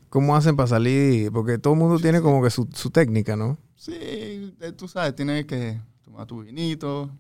¿Cómo 0.09 0.35
hacen 0.37 0.57
para 0.57 0.67
salir? 0.67 1.31
Porque 1.31 1.57
todo 1.57 1.73
el 1.75 1.79
mundo 1.79 1.99
tiene 2.01 2.21
como 2.21 2.43
que 2.43 2.51
su, 2.51 2.69
su 2.75 2.91
técnica, 2.91 3.37
¿no? 3.37 3.57
Sí, 3.77 3.93
eh, 3.97 4.73
tú 4.77 4.89
sabes, 4.89 5.15
tienes 5.15 5.47
que 5.47 5.81
tomar 6.13 6.27
tu 6.27 6.43
vinito, 6.43 7.11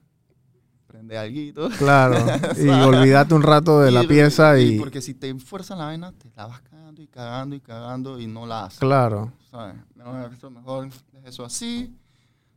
prender 0.86 1.16
alguito. 1.18 1.68
Claro. 1.78 2.16
y 2.62 2.68
olvidarte 2.68 3.34
un 3.34 3.42
rato 3.42 3.80
de 3.80 3.90
la 3.90 4.04
Y- 4.04 4.06
pieza 4.06 4.58
y... 4.60 4.78
Porque 4.78 5.00
si 5.00 5.14
te 5.14 5.30
esfuerzas 5.30 5.78
la 5.78 5.86
vaina, 5.86 6.12
te 6.12 6.30
la 6.36 6.46
vas 6.46 6.60
cagando 6.60 7.00
y 7.02 7.06
cagando 7.08 7.56
y 7.56 7.60
cagando 7.60 8.20
y 8.20 8.26
no 8.26 8.46
la 8.46 8.64
haces. 8.66 8.78
Claro. 8.80 9.32
¿sabes? 9.50 9.76
Mejor, 9.94 10.32
eso 10.32 10.50
mejor 10.50 10.88
deja 11.12 11.28
eso 11.28 11.44
así. 11.44 11.96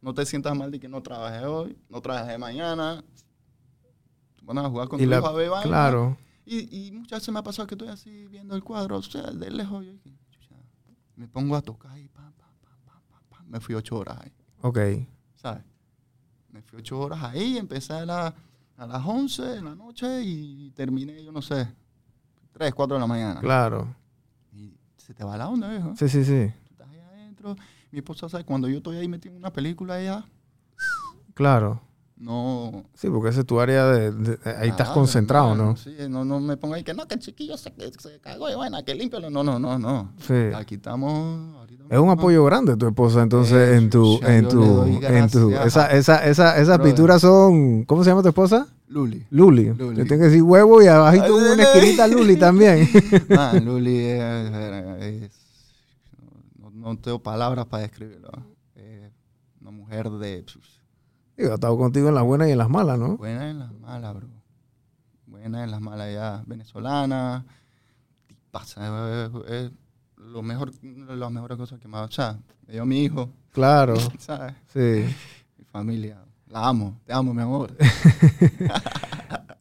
No 0.02 0.14
te 0.14 0.26
sientas 0.26 0.56
mal 0.56 0.70
de 0.72 0.80
que 0.80 0.88
no 0.90 1.02
trabajé 1.02 1.46
hoy, 1.46 1.78
no 1.90 2.02
trabajé 2.02 2.38
mañana. 2.38 3.04
Van 4.44 4.58
a 4.60 4.70
jugar 4.70 4.88
con 4.90 5.00
Y 5.00 5.04
tu 5.06 5.10
la- 5.10 5.18
hijo 5.18 5.28
a 5.28 5.32
ver 5.34 5.50
vaina. 5.50 5.64
claro. 5.68 6.18
Y, 6.46 6.88
y 6.88 6.92
muchas 6.92 7.22
veces 7.22 7.34
me 7.34 7.40
ha 7.40 7.44
pasado 7.44 7.66
que 7.68 7.74
estoy 7.74 7.88
así 7.88 8.28
viendo 8.28 8.56
el 8.56 8.64
cuadro, 8.64 8.98
o 8.98 9.02
sea, 9.02 9.24
de 9.32 9.50
lejos. 9.50 9.84
Yo 9.84 9.94
me 11.16 11.28
pongo 11.28 11.56
a 11.56 11.62
tocar 11.62 11.92
pam, 12.14 12.34
pam, 12.34 12.34
pam, 12.62 12.78
pam, 12.86 13.02
pam, 13.10 13.24
pam. 13.30 13.48
me 13.48 13.60
fui 13.62 13.74
ocho 13.74 13.96
horas 13.98 14.20
ahí, 14.22 14.32
Ok. 14.62 14.78
¿sabes? 15.38 15.64
Me 16.56 16.62
fui 16.62 16.80
ocho 16.80 16.98
horas 17.02 17.22
ahí, 17.22 17.58
empecé 17.58 17.92
a, 17.92 18.06
la- 18.06 18.34
a 18.78 18.88
las 18.88 19.06
11 19.06 19.42
de 19.44 19.62
la 19.62 19.76
noche 19.76 20.22
y 20.24 20.72
terminé, 20.72 21.22
yo 21.22 21.30
no 21.34 21.42
sé, 21.42 21.68
3, 22.54 22.74
4 22.74 22.96
de 22.96 23.02
la 23.02 23.08
mañana. 23.08 23.42
Claro. 23.42 23.94
Y 24.54 24.74
se 24.96 25.14
te 25.14 25.26
va 25.26 25.36
la 25.36 25.50
onda, 25.50 25.70
viejo. 25.70 25.94
Sí, 25.98 26.08
sí, 26.08 26.24
sí. 26.24 26.54
Tú 26.64 26.72
estás 26.72 26.88
ahí 26.88 27.00
adentro. 27.00 27.58
Mi 27.92 28.00
esposa 28.00 28.30
sabe, 28.30 28.46
cuando 28.46 28.70
yo 28.70 28.78
estoy 28.78 28.96
ahí 28.96 29.08
metido 29.10 29.34
en 29.36 29.40
una 29.42 29.52
película, 29.52 30.00
ella 30.00 30.24
Claro. 31.34 31.82
No. 32.18 32.86
Sí, 32.94 33.10
porque 33.10 33.30
ese 33.30 33.42
es 33.42 33.46
tu 33.46 33.60
área 33.60 33.86
de... 33.88 34.12
de- 34.12 34.40
ahí 34.58 34.70
estás 34.70 34.88
Claro, 34.88 34.94
concentrado, 34.94 35.56
¿no? 35.56 35.76
Sí, 35.76 35.94
no, 36.10 36.24
no 36.24 36.40
me 36.40 36.56
ponga 36.58 36.78
ahí 36.78 36.84
que 36.84 36.94
no, 36.94 37.08
que 37.08 37.16
el 37.16 37.20
chiquillo 37.20 37.58
se, 37.58 37.72
se 38.00 38.20
cagó 38.22 38.50
y 38.50 38.56
bueno, 38.56 38.78
que 38.86 38.96
límpialo. 38.96 39.30
No, 39.30 39.44
no, 39.44 39.60
no, 39.60 39.78
no. 39.78 40.14
Sí. 40.26 40.34
Aquí 40.56 40.76
estamos. 40.76 41.66
Es 41.90 42.00
un 42.00 42.10
apoyo 42.10 42.44
grande 42.46 42.76
tu 42.78 42.88
esposa, 42.88 43.22
entonces, 43.22 43.54
Eh, 43.54 43.76
en 43.78 43.90
tu, 43.90 44.20
en 44.24 44.48
tu, 44.48 44.84
en 45.04 45.30
tu, 45.30 45.52
esa, 45.52 45.92
esa, 45.92 46.26
esa, 46.26 46.58
esas 46.60 46.80
pinturas 46.80 47.22
son, 47.22 47.84
¿cómo 47.86 48.04
se 48.04 48.10
llama 48.10 48.24
tu 48.24 48.30
esposa? 48.30 48.68
Luli. 48.88 49.26
Luli. 49.30 49.66
Luli. 49.74 49.98
Yo 49.98 50.06
tengo 50.08 50.22
que 50.22 50.30
decir 50.30 50.42
huevo 50.44 50.82
y 50.82 50.88
abajito 50.88 51.36
una 51.36 51.62
esquinita 51.62 52.08
Luli 52.08 52.38
también. 52.38 52.88
Ah, 53.38 53.54
Luli 53.62 53.98
es, 54.00 54.54
es- 55.04 55.32
no, 56.60 56.70
no 56.72 56.98
tengo 56.98 57.20
palabras 57.22 57.66
para 57.68 57.84
describirlo. 57.84 58.30
Es 58.76 59.12
una 59.62 59.72
mujer 59.72 60.10
de. 60.10 60.44
Digo, 61.38 61.52
he 61.52 61.54
estado 61.56 61.78
contigo 61.78 62.10
en 62.10 62.16
las 62.16 62.24
buenas 62.24 62.48
y 62.48 62.52
en 62.52 62.58
las 62.58 62.70
malas, 62.70 62.98
¿no? 62.98 63.18
Buena 63.18 63.50
en 63.50 63.60
las 63.60 63.74
malas, 63.74 64.16
bro. 64.16 64.28
Buena 65.28 65.64
en 65.64 65.72
las 65.72 65.82
malas 65.82 66.14
ya. 66.14 66.44
Venezolana. 66.48 67.46
Pasa. 68.52 69.26
Es, 69.26 69.32
es 69.50 69.72
lo 70.18 70.42
mejor, 70.42 70.72
una 70.82 71.08
de 71.08 71.16
las 71.18 71.32
mejores 71.32 71.58
cosas 71.58 71.80
que 71.80 71.88
me 71.88 71.98
ha 71.98 72.04
O 72.04 72.12
sea, 72.12 72.40
me 72.66 72.74
dio 72.74 72.86
mi 72.86 73.04
hijo, 73.04 73.30
Claro, 73.52 73.96
¿sabes? 74.20 74.54
sí. 74.74 75.06
Mi 75.58 75.66
familia. 75.66 76.22
La 76.48 76.68
amo. 76.68 77.00
Te 77.06 77.14
amo, 77.14 77.34
mi 77.34 77.42
amor. 77.42 77.76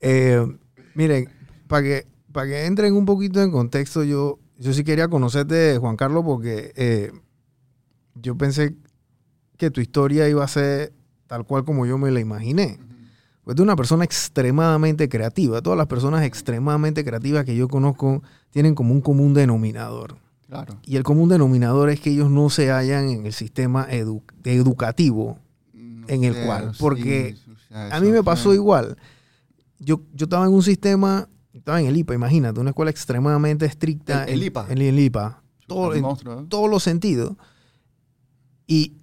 Eh, 0.07 0.59
miren, 0.95 1.31
para 1.67 1.83
que, 1.83 2.07
para 2.31 2.47
que 2.47 2.67
entren 2.67 2.95
un 2.95 3.07
poquito 3.07 3.41
en 3.41 3.51
contexto, 3.51 4.05
yo, 4.05 4.39
yo 4.59 4.75
sí 4.75 4.85
quería 4.85 5.09
conocerte, 5.09 5.79
Juan 5.79 5.97
Carlos, 5.97 6.25
porque 6.27 6.73
eh, 6.77 7.11
yo 8.15 8.37
pensé 8.37 8.77
que 9.57 9.71
tu 9.71 9.81
historia 9.81 10.29
iba 10.29 10.45
a 10.45 10.49
ser 10.49 10.93
tal 11.35 11.45
cual 11.45 11.65
como 11.65 11.85
yo 11.85 11.99
me 11.99 12.11
la 12.13 12.21
imaginé. 12.21 12.79
Pues 13.43 13.57
tú 13.57 13.63
eres 13.63 13.69
una 13.69 13.77
persona 13.77 14.05
extremadamente 14.05 15.09
creativa. 15.09 15.61
Todas 15.61 15.77
las 15.77 15.89
personas 15.89 16.23
extremadamente 16.23 17.05
creativas 17.05 17.45
que 17.45 17.57
yo 17.57 17.67
conozco 17.69 18.23
tienen 18.51 18.75
como 18.77 18.93
un 18.95 19.01
común 19.01 19.35
denominador. 19.35 20.17
Claro. 20.47 20.79
Y 20.87 20.95
el 20.97 21.03
común 21.03 21.29
denominador 21.29 21.91
es 21.91 21.99
que 22.01 22.11
ellos 22.11 22.31
no 22.31 22.49
se 22.51 22.71
hallan 22.71 23.09
en 23.09 23.27
el 23.27 23.33
sistema 23.33 23.89
edu- 23.91 24.23
educativo. 24.45 25.39
No 25.73 26.07
En 26.09 26.23
el 26.25 26.35
cual, 26.47 26.73
porque 26.79 27.37
A 27.71 27.99
mí 28.01 28.11
me 28.11 28.23
pasó 28.23 28.55
igual. 28.55 28.97
Yo, 29.81 30.03
yo 30.15 30.25
estaba 30.25 30.47
en 30.47 30.53
un 30.53 30.63
sistema, 30.63 31.29
estaba 31.53 31.81
en 31.81 31.87
el 31.87 31.97
IPA, 31.97 32.15
imagínate, 32.15 32.61
una 32.61 32.71
escuela 32.71 32.91
extremadamente 32.93 33.67
estricta. 33.67 34.25
El- 34.25 34.35
el 34.35 34.43
IPA. 34.45 34.67
En 34.71 34.79
el 34.79 34.99
IPA. 35.01 35.43
Todo, 35.67 35.93
en 35.95 36.03
monstruo, 36.03 36.41
¿eh? 36.41 36.45
todos 36.49 36.71
los 36.71 36.83
sentidos. 36.85 37.35
Y 38.67 38.95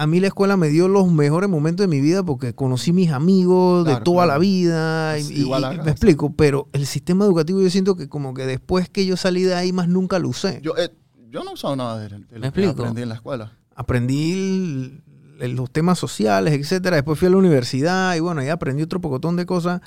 a 0.00 0.06
mí 0.06 0.20
la 0.20 0.28
escuela 0.28 0.56
me 0.56 0.68
dio 0.68 0.86
los 0.88 1.10
mejores 1.12 1.50
momentos 1.50 1.82
de 1.84 1.88
mi 1.88 2.00
vida 2.00 2.22
porque 2.22 2.54
conocí 2.54 2.92
mis 2.92 3.10
amigos 3.10 3.84
de 3.84 3.96
toda 3.96 4.24
claro. 4.24 4.32
la 4.32 4.38
vida. 4.38 5.18
Y, 5.18 5.40
igual 5.40 5.74
y 5.74 5.84
me 5.84 5.90
explico, 5.90 6.32
pero 6.34 6.68
el 6.72 6.86
sistema 6.86 7.24
educativo 7.24 7.60
yo 7.60 7.68
siento 7.68 7.96
que 7.96 8.08
como 8.08 8.32
que 8.32 8.46
después 8.46 8.88
que 8.88 9.04
yo 9.04 9.16
salí 9.16 9.42
de 9.42 9.54
ahí 9.56 9.72
más 9.72 9.88
nunca 9.88 10.18
lo 10.20 10.28
usé. 10.28 10.60
Yo, 10.62 10.76
eh, 10.76 10.90
yo 11.30 11.42
no 11.44 11.52
usado 11.52 11.74
nada 11.76 11.98
de, 11.98 12.08
de 12.08 12.18
lo 12.18 12.18
¿Me 12.20 12.26
que 12.40 12.46
explico? 12.46 12.70
aprendí 12.70 13.02
en 13.02 13.08
la 13.08 13.14
escuela. 13.16 13.52
aprendí 13.74 14.32
el- 14.32 15.02
el- 15.40 15.52
los 15.56 15.70
temas 15.70 15.98
sociales, 15.98 16.54
etcétera. 16.54 16.96
Después 16.96 17.18
fui 17.18 17.26
a 17.26 17.30
la 17.32 17.36
universidad 17.36 18.14
y 18.14 18.20
bueno, 18.20 18.40
ahí 18.40 18.48
aprendí 18.48 18.82
otro 18.84 19.00
pocotón 19.00 19.34
de 19.36 19.46
cosas. 19.46 19.80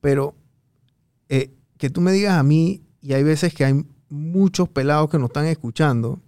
Pero 0.00 0.34
eh, 1.28 1.52
que 1.78 1.88
tú 1.90 2.00
me 2.00 2.10
digas 2.12 2.34
a 2.36 2.42
mí, 2.42 2.82
y 3.00 3.12
hay 3.12 3.22
veces 3.22 3.54
que 3.54 3.64
hay 3.64 3.84
muchos 4.08 4.68
pelados 4.68 5.08
que 5.10 5.18
nos 5.18 5.28
están 5.30 5.46
escuchando 5.46 6.20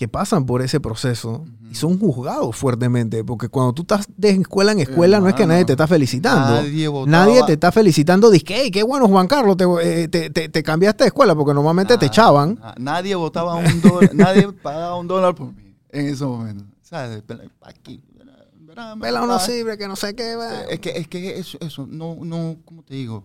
que 0.00 0.08
pasan 0.08 0.46
por 0.46 0.62
ese 0.62 0.80
proceso 0.80 1.44
y 1.70 1.74
son 1.74 1.98
juzgados 1.98 2.56
fuertemente. 2.56 3.22
Porque 3.22 3.50
cuando 3.50 3.74
tú 3.74 3.82
estás 3.82 4.06
de 4.16 4.30
escuela 4.30 4.72
en 4.72 4.80
escuela, 4.80 5.20
no 5.20 5.28
es 5.28 5.34
que 5.34 5.44
nadie 5.46 5.66
te 5.66 5.72
está 5.72 5.86
felicitando. 5.86 6.62
Nadie 7.06 7.42
te 7.44 7.52
está 7.52 7.70
felicitando. 7.70 8.30
Dice, 8.30 8.46
hey, 8.48 8.70
qué 8.70 8.82
bueno, 8.82 9.06
Juan 9.08 9.26
Carlos, 9.28 9.58
te, 9.58 9.64
eh, 9.82 10.08
te- 10.08 10.30
te- 10.30 10.48
te 10.48 10.62
cambiaste 10.62 11.04
de 11.04 11.08
escuela 11.08 11.34
porque 11.34 11.52
normalmente 11.52 11.98
te 11.98 12.06
Nada, 12.06 12.06
echaban. 12.06 12.54
na- 12.58 12.74
Nadie 12.78 13.14
votaba 13.14 13.56
un 13.56 13.82
dólar, 13.82 14.10
nadie 14.14 14.50
pagaba 14.52 14.96
un 14.96 15.06
dólar 15.06 15.34
por 15.34 15.52
mí 15.52 15.76
en 15.90 16.06
ese 16.06 16.24
momento. 16.24 16.64
¿Sabes? 16.80 17.22
Pela- 17.22 17.44
Aquí, 17.60 18.02
no 18.74 18.96
verá. 18.96 19.38
sirve, 19.38 19.76
que 19.76 19.86
no 19.86 19.96
sé 19.96 20.14
qué. 20.14 20.34
va. 20.34 20.62
Es 20.62 20.80
que, 20.80 20.90
es 20.96 21.08
que 21.08 21.38
eso, 21.38 21.58
eso, 21.60 21.86
no, 21.86 22.16
no, 22.22 22.56
¿cómo 22.64 22.82
te 22.82 22.94
digo? 22.94 23.22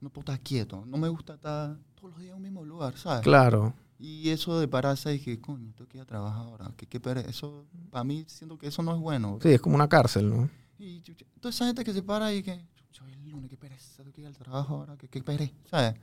No 0.00 0.08
puedo 0.08 0.22
estar 0.22 0.40
quieto. 0.40 0.84
No 0.86 0.96
me 0.96 1.08
gusta 1.10 1.34
estar 1.34 1.76
todos 1.94 2.12
los 2.12 2.18
días 2.18 2.30
en 2.30 2.36
un 2.38 2.42
mismo 2.42 2.64
lugar, 2.64 2.96
¿sabes? 2.96 3.20
Claro. 3.22 3.74
Y 4.06 4.28
eso 4.28 4.60
de 4.60 4.68
pararse 4.68 5.14
y 5.14 5.18
que, 5.18 5.40
coño, 5.40 5.72
tengo 5.74 5.88
que 5.88 5.96
ir 5.96 6.02
a 6.02 6.04
trabajar 6.04 6.42
ahora. 6.44 6.70
Que, 6.76 6.86
qué 6.86 7.00
pere- 7.00 7.26
eso, 7.26 7.64
para 7.90 8.04
mí, 8.04 8.24
siento 8.28 8.58
que 8.58 8.66
eso 8.66 8.82
no 8.82 8.92
es 8.94 9.00
bueno. 9.00 9.38
Sí, 9.42 9.48
es 9.48 9.60
como 9.62 9.76
una 9.76 9.88
cárcel, 9.88 10.28
¿no? 10.28 10.50
Y 10.78 11.00
chucha, 11.00 11.24
toda 11.40 11.48
esa 11.48 11.64
gente 11.66 11.82
que 11.84 11.92
se 11.94 12.02
para 12.02 12.30
y 12.34 12.42
que, 12.42 12.66
chucha, 12.74 13.08
es 13.10 13.16
lunes, 13.32 13.48
qué 13.48 13.56
pereza, 13.56 13.96
tengo 14.02 14.12
que 14.12 14.20
ir 14.20 14.26
al 14.26 14.36
trabajo 14.36 14.74
ahora, 14.74 14.96
que 14.98 15.08
qué 15.08 15.22
pereza, 15.22 15.54
¿sabes? 15.70 15.94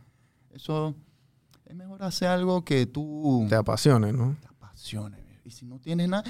Eso 0.49 0.95
es 1.65 1.75
mejor 1.75 2.01
hacer 2.01 2.29
algo 2.29 2.65
que 2.65 2.87
tú 2.87 3.45
Te 3.47 3.53
apasione, 3.55 4.11
¿no? 4.11 4.35
te 4.41 4.47
apasione. 4.47 5.17
Y 5.45 5.51
si 5.51 5.65
no 5.67 5.77
tienes 5.79 6.09
nada, 6.09 6.23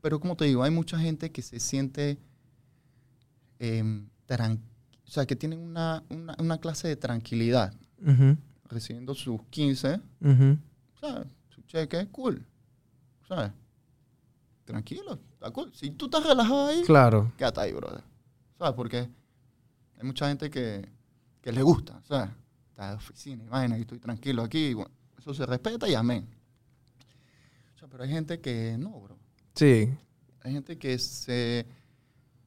pero 0.00 0.18
como 0.18 0.34
te 0.36 0.46
digo, 0.46 0.64
hay 0.64 0.72
mucha 0.72 0.98
gente 0.98 1.30
que 1.30 1.42
se 1.42 1.60
siente, 1.60 2.18
tran- 4.26 4.58
o 5.06 5.10
sea, 5.10 5.26
que 5.26 5.36
tienen 5.36 5.60
una, 5.60 6.02
una, 6.08 6.34
una 6.38 6.58
clase 6.58 6.88
de 6.88 6.96
tranquilidad 6.96 7.72
recibiendo 8.68 9.14
sus 9.14 9.40
15, 9.50 10.00
ujú. 10.20 10.58
¿Sabes? 11.02 11.26
Su 11.50 11.60
cheque, 11.62 12.06
cool, 12.10 12.46
¿sabes? 13.28 13.52
Tranquilo, 14.64 15.18
está 15.34 15.50
cool. 15.50 15.70
Si 15.74 15.90
tú 15.90 16.04
estás 16.06 16.24
relajado 16.24 16.66
ahí, 16.68 16.82
Claro. 16.84 17.32
quédate 17.36 17.60
ahí, 17.60 17.72
brother. 17.72 18.02
¿Sabes 18.56 18.74
por 18.74 18.88
qué? 18.88 19.10
Hay 19.98 20.04
mucha 20.04 20.28
gente 20.28 20.48
que, 20.48 20.88
que 21.40 21.52
le 21.52 21.62
gusta, 21.62 22.00
sea, 22.04 22.34
está 22.70 22.90
de 22.90 22.96
oficina 22.96 23.44
vaina 23.50 23.76
y 23.76 23.82
estoy 23.82 23.98
tranquilo 23.98 24.42
aquí. 24.44 24.72
bueno, 24.74 24.90
eso 25.18 25.34
se 25.34 25.44
respeta 25.44 25.88
y 25.88 25.94
amén. 25.94 26.26
O 27.74 27.78
sea, 27.78 27.88
pero 27.88 28.04
hay 28.04 28.10
gente 28.10 28.40
que 28.40 28.76
no, 28.78 29.00
bro. 29.00 29.18
Sí, 29.54 29.92
Hay 30.42 30.52
gente 30.52 30.78
que 30.78 30.98
se 30.98 31.66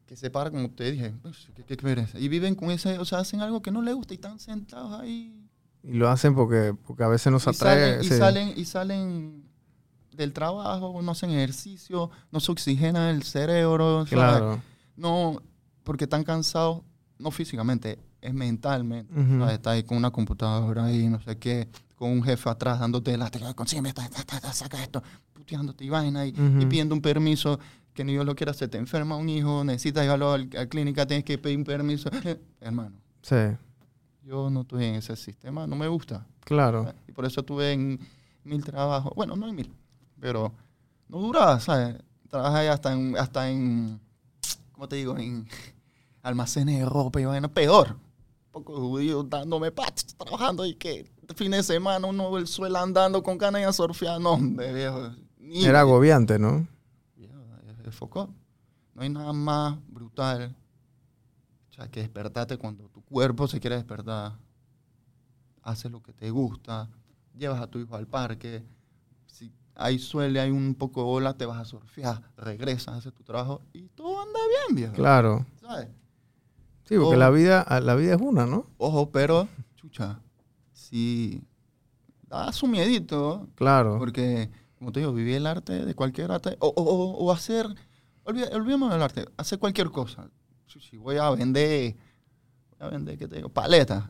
que 0.06 0.16
se 0.16 0.30
para, 0.30 0.52
como 0.52 0.70
te 0.70 0.92
dije, 0.92 1.14
pues, 1.22 1.48
¿qué, 1.56 1.64
qué 1.64 1.76
quieres? 1.78 2.14
Y 2.16 2.28
viven 2.30 2.54
con 2.56 2.70
ese, 2.72 3.00
o 3.00 3.06
sea, 3.06 3.20
hacen 3.20 3.42
algo 3.42 3.62
que 3.62 3.72
no 3.72 3.82
les 3.82 3.96
gusta 3.96 4.14
y 4.14 4.16
están 4.16 4.38
sentados 4.40 4.94
ahí. 5.00 5.45
Y 5.88 5.94
lo 5.94 6.10
hacen 6.10 6.34
porque, 6.36 6.74
porque 6.86 7.04
a 7.04 7.08
veces 7.08 7.32
nos 7.32 7.46
Y 7.46 7.50
atrae. 7.50 8.04
salen, 8.04 8.04
y, 8.04 8.10
salen, 8.18 8.54
y 8.58 8.66
salen 8.66 9.44
del 10.14 10.34
trabajo, 10.34 11.02
no 11.02 11.12
hacen 11.12 11.30
ejercicio, 11.32 12.10
no 12.32 12.40
se 12.40 12.52
oxigena 12.52 13.10
el 13.12 13.24
cerebro. 13.24 14.06
Claro. 14.10 14.62
No, 14.96 15.42
porque 15.84 16.06
están 16.06 16.24
cansados, 16.24 16.82
no 17.20 17.32
físicamente, 17.32 18.00
es 18.22 18.34
mentalmente. 18.34 19.14
Ujú. 19.14 19.40
¿sabes? 19.40 19.56
Está 19.56 19.72
ahí 19.72 19.84
con 19.84 19.98
una 19.98 20.12
computadora 20.12 20.86
ahí, 20.86 21.08
no 21.10 21.22
sé 21.22 21.38
qué, 21.38 21.68
con 21.96 22.12
un 22.12 22.24
jefe 22.24 22.50
atrás 22.50 22.80
dándote 22.80 23.18
la 23.18 23.30
consígueme 23.56 23.90
esta, 23.90 24.06
esta, 24.06 24.22
esta, 24.22 24.54
saca 24.54 24.82
esto, 24.82 25.04
puteándote 25.34 25.84
y 25.86 25.90
vaina 25.90 26.26
y, 26.26 26.30
y 26.30 26.66
pidiendo 26.66 26.96
un 26.96 27.02
permiso 27.02 27.60
que 27.94 28.04
ni 28.04 28.12
Dios 28.12 28.26
lo 28.26 28.36
quiera, 28.36 28.54
se 28.54 28.68
te 28.68 28.78
enferma 28.78 29.16
un 29.16 29.30
hijo, 29.30 29.64
necesitas 29.64 30.04
llevarlo 30.04 30.34
a 30.34 30.38
la 30.38 30.68
clínica, 30.68 31.06
tienes 31.06 31.24
que 31.24 31.38
pedir 31.38 31.58
un 31.58 31.64
permiso. 31.64 32.10
Hermano, 32.60 32.98
Sí, 33.22 33.36
yo 34.26 34.50
no 34.50 34.62
estoy 34.62 34.86
en 34.86 34.96
ese 34.96 35.16
sistema, 35.16 35.66
no 35.68 35.76
me 35.76 35.88
gusta. 35.88 36.26
claro. 36.44 36.92
Y 37.08 37.12
por 37.12 37.26
eso 37.26 37.44
tuve 37.44 37.72
en 37.74 38.00
mil 38.44 38.64
trabajos. 38.64 39.14
Bueno, 39.16 39.36
no 39.36 39.48
en 39.48 39.56
mil, 39.56 39.74
pero 40.20 40.52
no 41.08 41.20
duraba, 41.20 41.60
¿sabes? 41.60 41.96
Trabajé 42.30 42.68
hasta 42.70 42.92
en, 42.94 43.18
hasta 43.18 43.50
en 43.50 44.00
¿cómo 44.72 44.88
te 44.90 44.96
digo? 44.98 45.18
En 45.18 45.48
almacenes 46.24 46.80
de 46.80 46.86
ropa 46.86 47.22
y 47.22 47.26
vaina. 47.26 47.48
Peor. 47.48 47.96
Poco 48.52 48.76
judío 48.80 49.24
dándome 49.24 49.72
pats, 49.72 50.16
trabajando 50.18 50.66
y 50.66 50.76
que 50.76 51.10
fin 51.36 51.52
de 51.52 51.62
semana 51.64 52.08
uno 52.08 52.38
el 52.38 52.48
suelo 52.48 52.78
andando 52.80 53.22
con 53.22 53.38
ganas 53.38 53.66
de 53.66 53.74
surfear. 53.74 54.20
No, 54.20 54.32
hombre, 54.32 54.74
viejo. 54.74 55.12
Ni- 55.38 55.66
Era 55.66 55.82
agobiante, 55.82 56.40
¿no? 56.40 56.68
Foco. 57.92 58.30
No 58.94 59.02
hay 59.04 59.10
nada 59.10 59.32
más 59.32 59.78
brutal. 59.88 60.56
O 61.70 61.74
sea, 61.74 61.88
que 61.90 62.00
despertarte 62.02 62.58
cuando 62.58 62.90
cuerpo 63.06 63.48
se 63.48 63.60
quiere 63.60 63.76
despertar. 63.76 64.34
Haces 65.62 65.92
lo 65.92 66.02
que 66.02 66.14
te 66.14 66.30
gusta. 66.30 66.90
Llevas 67.38 67.62
a 67.62 67.68
tu 67.68 67.80
hijo 67.80 67.96
al 67.96 68.08
parque. 68.08 68.64
Si 69.26 69.52
hay 69.76 70.00
suele, 70.00 70.40
hay 70.40 70.52
un 70.52 70.76
poco 70.76 71.02
de 71.04 71.10
ola, 71.10 71.34
te 71.38 71.46
vas 71.46 71.60
a 71.60 71.66
surfear. 71.66 72.22
Regresas, 72.38 72.96
haces 72.96 73.14
tu 73.14 73.24
trabajo 73.24 73.62
y 73.74 73.88
todo 73.90 74.22
anda 74.22 74.40
bien, 74.68 74.76
viejo. 74.76 74.94
Claro. 74.94 75.46
¿Sabes? 75.60 75.88
Sí, 76.88 76.96
porque 76.98 77.18
la 77.18 77.32
vida, 77.32 77.66
la 77.82 77.96
vida 77.96 78.14
es 78.16 78.22
una, 78.22 78.46
¿no? 78.46 78.68
Ojo, 78.78 79.10
pero, 79.12 79.48
chucha, 79.76 80.20
si 80.72 81.44
da 82.28 82.52
su 82.52 82.68
miedito, 82.68 83.48
Claro. 83.56 83.98
Porque, 83.98 84.52
como 84.78 84.92
te 84.92 85.00
digo, 85.00 85.12
viví 85.14 85.34
el 85.34 85.48
arte 85.48 85.84
de 85.84 85.96
cualquier 85.96 86.32
arte. 86.32 86.58
O, 86.60 86.68
o- 86.68 87.26
o- 87.26 87.32
hacer, 87.32 87.66
olvidemos 88.24 88.92
del 88.92 89.02
arte, 89.02 89.26
hacer 89.38 89.58
cualquier 89.58 89.90
cosa. 89.90 90.30
Si 90.68 90.96
voy 90.98 91.18
a 91.18 91.30
vender, 91.32 91.96
voy 92.80 92.88
a 92.88 92.92
vender, 92.92 93.18
¿qué 93.18 93.28
te 93.28 93.38
digo? 93.38 93.50
Paletas. 93.50 94.10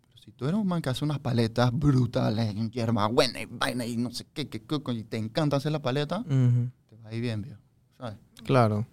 Pero 0.00 0.18
si 0.22 0.32
tú 0.32 0.46
eres 0.46 0.60
un 0.60 0.66
man 0.66 0.82
que 0.82 0.90
hace 0.90 1.04
unas 1.04 1.18
paletas 1.18 1.72
brutales, 1.72 2.50
en 2.50 2.70
hierba 2.70 3.06
buena 3.08 3.40
y 3.40 3.46
vaina 3.46 3.86
y 3.86 3.96
no 3.96 4.10
sé 4.10 4.26
qué, 4.32 4.48
qué, 4.48 4.62
qué, 4.62 4.92
y 4.92 5.04
te 5.04 5.16
encanta 5.16 5.56
hacer 5.56 5.72
la 5.72 5.82
paleta, 5.82 6.24
te 6.24 6.96
va 6.96 7.10
a 7.10 7.14
ir 7.14 7.22
bien, 7.22 7.42
viejo. 7.42 7.60
¿Sabes? 7.98 8.16
Claro. 8.44 8.86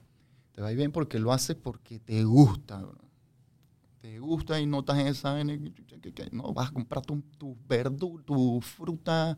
Te 0.53 0.61
va 0.61 0.69
a 0.69 0.71
ir 0.71 0.77
bien 0.77 0.91
porque 0.91 1.19
lo 1.19 1.31
haces 1.31 1.55
porque 1.55 1.99
te 1.99 2.23
gusta, 2.23 2.77
bro. 2.81 3.07
Te 4.01 4.19
gusta 4.19 4.59
y 4.59 4.65
no 4.65 4.79
estás 4.79 4.99
en 4.99 5.07
esa 5.07 5.37
No, 6.31 6.53
vas 6.53 6.69
a 6.69 6.71
comprar 6.71 7.05
tu, 7.05 7.21
tu 7.37 7.57
verduras, 7.67 8.25
tu 8.25 8.61
fruta, 8.61 9.37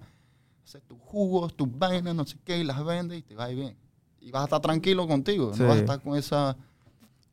hacer 0.63 0.81
tus 0.81 0.99
jugos, 0.99 1.55
tus 1.55 1.67
vainas, 1.77 2.13
no 2.13 2.25
sé 2.25 2.37
qué, 2.43 2.59
y 2.59 2.63
las 2.63 2.83
vendes 2.85 3.19
y 3.19 3.21
te 3.23 3.35
va 3.35 3.45
a 3.45 3.51
ir 3.51 3.57
bien. 3.57 3.77
Y 4.21 4.31
vas 4.31 4.41
a 4.41 4.45
estar 4.45 4.61
tranquilo 4.61 5.07
contigo. 5.07 5.53
Sí. 5.53 5.61
No 5.61 5.69
vas 5.69 5.77
a 5.77 5.79
estar 5.81 6.01
con 6.01 6.17
esa... 6.17 6.55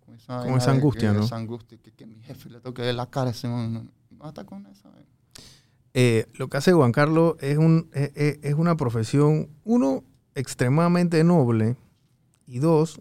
Con 0.07 0.15
esa, 0.57 0.71
angustia, 0.71 1.11
que- 1.13 1.19
¿no? 1.19 1.25
Esa 1.25 1.37
angustia, 1.37 1.79
que, 1.83 1.91
que 1.93 2.07
mi 2.07 2.17
jefe 2.17 2.49
le 2.49 2.61
toque 2.61 2.91
la 2.93 3.07
cara. 3.07 3.31
ese 3.31 3.49
man, 3.49 3.73
no, 3.73 3.81
no 3.83 3.91
vas 4.19 4.27
a 4.27 4.29
estar 4.29 4.47
con 4.47 4.65
esa. 4.67 4.89
Eh, 5.95 6.27
lo 6.35 6.49
que 6.49 6.57
hace 6.59 6.73
Juan 6.73 6.93
Carlos 6.93 7.37
es, 7.41 7.57
un, 7.59 7.89
es, 7.93 8.13
es- 8.15 8.39
es 8.43 8.55
una 8.55 8.77
profesión, 8.77 9.49
uno, 9.65 10.05
extremadamente 10.35 11.23
noble 11.25 11.77
y 12.47 12.59
dos, 12.59 13.01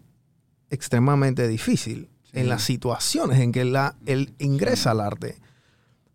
extremadamente 0.70 1.46
difícil 1.48 2.08
Sí. 2.24 2.40
en 2.40 2.48
las 2.48 2.62
situaciones 2.64 3.38
en 3.38 3.52
que 3.52 3.64
la, 3.64 3.96
él 4.04 4.34
ingresa 4.38 4.90
al 4.90 5.00
arte. 5.00 5.36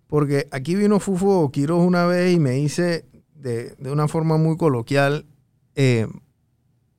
Porque 0.08 0.48
aquí 0.52 0.76
vino 0.76 1.00
Fufo 1.00 1.50
Quiroz 1.52 1.86
una 1.86 2.06
vez 2.06 2.34
y 2.36 2.39
me 2.39 2.52
dice 2.52 3.06
de, 3.36 3.76
de 3.78 3.92
una 3.92 4.10
forma 4.10 4.38
muy 4.38 4.58
coloquial, 4.58 5.26
eh, 5.76 6.08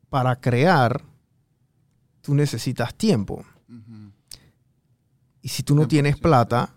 para 0.08 0.36
crear, 0.40 1.02
tú 2.22 2.34
necesitas 2.34 2.94
tiempo. 2.94 3.44
Y 5.42 5.48
si 5.48 5.62
tú 5.62 5.74
no 5.74 5.86
tienes 5.88 6.16
100%. 6.16 6.20
plata, 6.22 6.74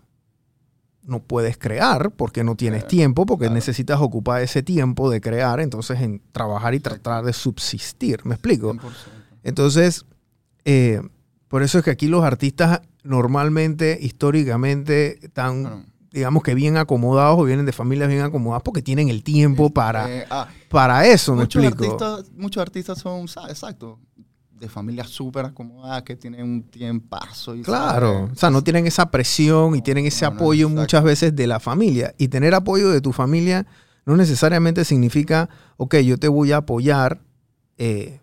no 1.02 1.20
puedes 1.22 1.56
crear 1.56 2.10
porque 2.10 2.42
no 2.42 2.56
tienes 2.56 2.80
Claro, 2.80 2.88
tiempo, 2.90 3.26
porque 3.26 3.44
claro. 3.44 3.54
necesitas 3.54 4.00
ocupar 4.00 4.42
ese 4.42 4.62
tiempo 4.64 5.08
de 5.08 5.20
crear, 5.20 5.60
entonces 5.60 6.00
en 6.00 6.20
trabajar 6.32 6.74
y 6.74 6.80
tratar 6.80 7.24
de 7.24 7.32
subsistir. 7.32 8.24
¿Me 8.24 8.34
explico? 8.34 8.72
100%. 8.74 8.80
Entonces, 9.44 10.04
eh, 10.64 11.00
por 11.46 11.62
eso 11.62 11.78
es 11.78 11.84
que 11.84 11.90
aquí 11.92 12.08
los 12.08 12.24
artistas 12.24 12.80
normalmente, 13.04 13.96
históricamente, 14.00 15.24
están, 15.24 15.62
Bueno, 15.62 15.84
digamos 16.10 16.42
que 16.42 16.54
bien 16.56 16.76
acomodados 16.76 17.38
o 17.38 17.44
vienen 17.44 17.66
de 17.66 17.72
familias 17.72 18.08
bien 18.08 18.22
acomodadas 18.22 18.62
porque 18.64 18.82
tienen 18.82 19.08
el 19.08 19.22
tiempo 19.22 19.70
para, 19.70 20.10
eh, 20.12 20.26
ah, 20.28 20.48
para 20.68 21.06
eso, 21.06 21.34
¿me 21.36 21.42
muchos 21.42 21.62
explico? 21.62 21.84
artistas, 22.04 22.32
muchos 22.36 22.60
artistas 22.60 22.98
son, 22.98 23.26
exacto, 23.48 24.00
de 24.58 24.68
familias 24.68 25.08
súper 25.08 25.44
acomodadas 25.46 26.02
que 26.02 26.16
tienen 26.16 26.42
un 26.42 26.62
tiempazo. 26.62 27.54
Y 27.54 27.62
Claro, 27.62 28.12
saben- 28.12 28.32
o 28.32 28.34
sea, 28.36 28.50
no 28.50 28.62
tienen 28.64 28.86
esa 28.86 29.10
presión 29.10 29.76
y 29.76 29.82
tienen 29.82 30.06
ese 30.06 30.24
No, 30.24 30.32
apoyo 30.32 30.68
muchas 30.68 31.04
veces 31.04 31.36
de 31.36 31.46
la 31.46 31.60
familia. 31.60 32.14
Y 32.18 32.28
tener 32.28 32.54
apoyo 32.54 32.90
de 32.90 33.00
tu 33.00 33.12
familia 33.12 33.66
no 34.06 34.16
necesariamente 34.16 34.84
significa, 34.84 35.48
ok, 35.76 35.96
yo 35.96 36.16
te 36.18 36.28
voy 36.28 36.52
a 36.52 36.58
apoyar 36.58 37.20
eh, 37.78 38.20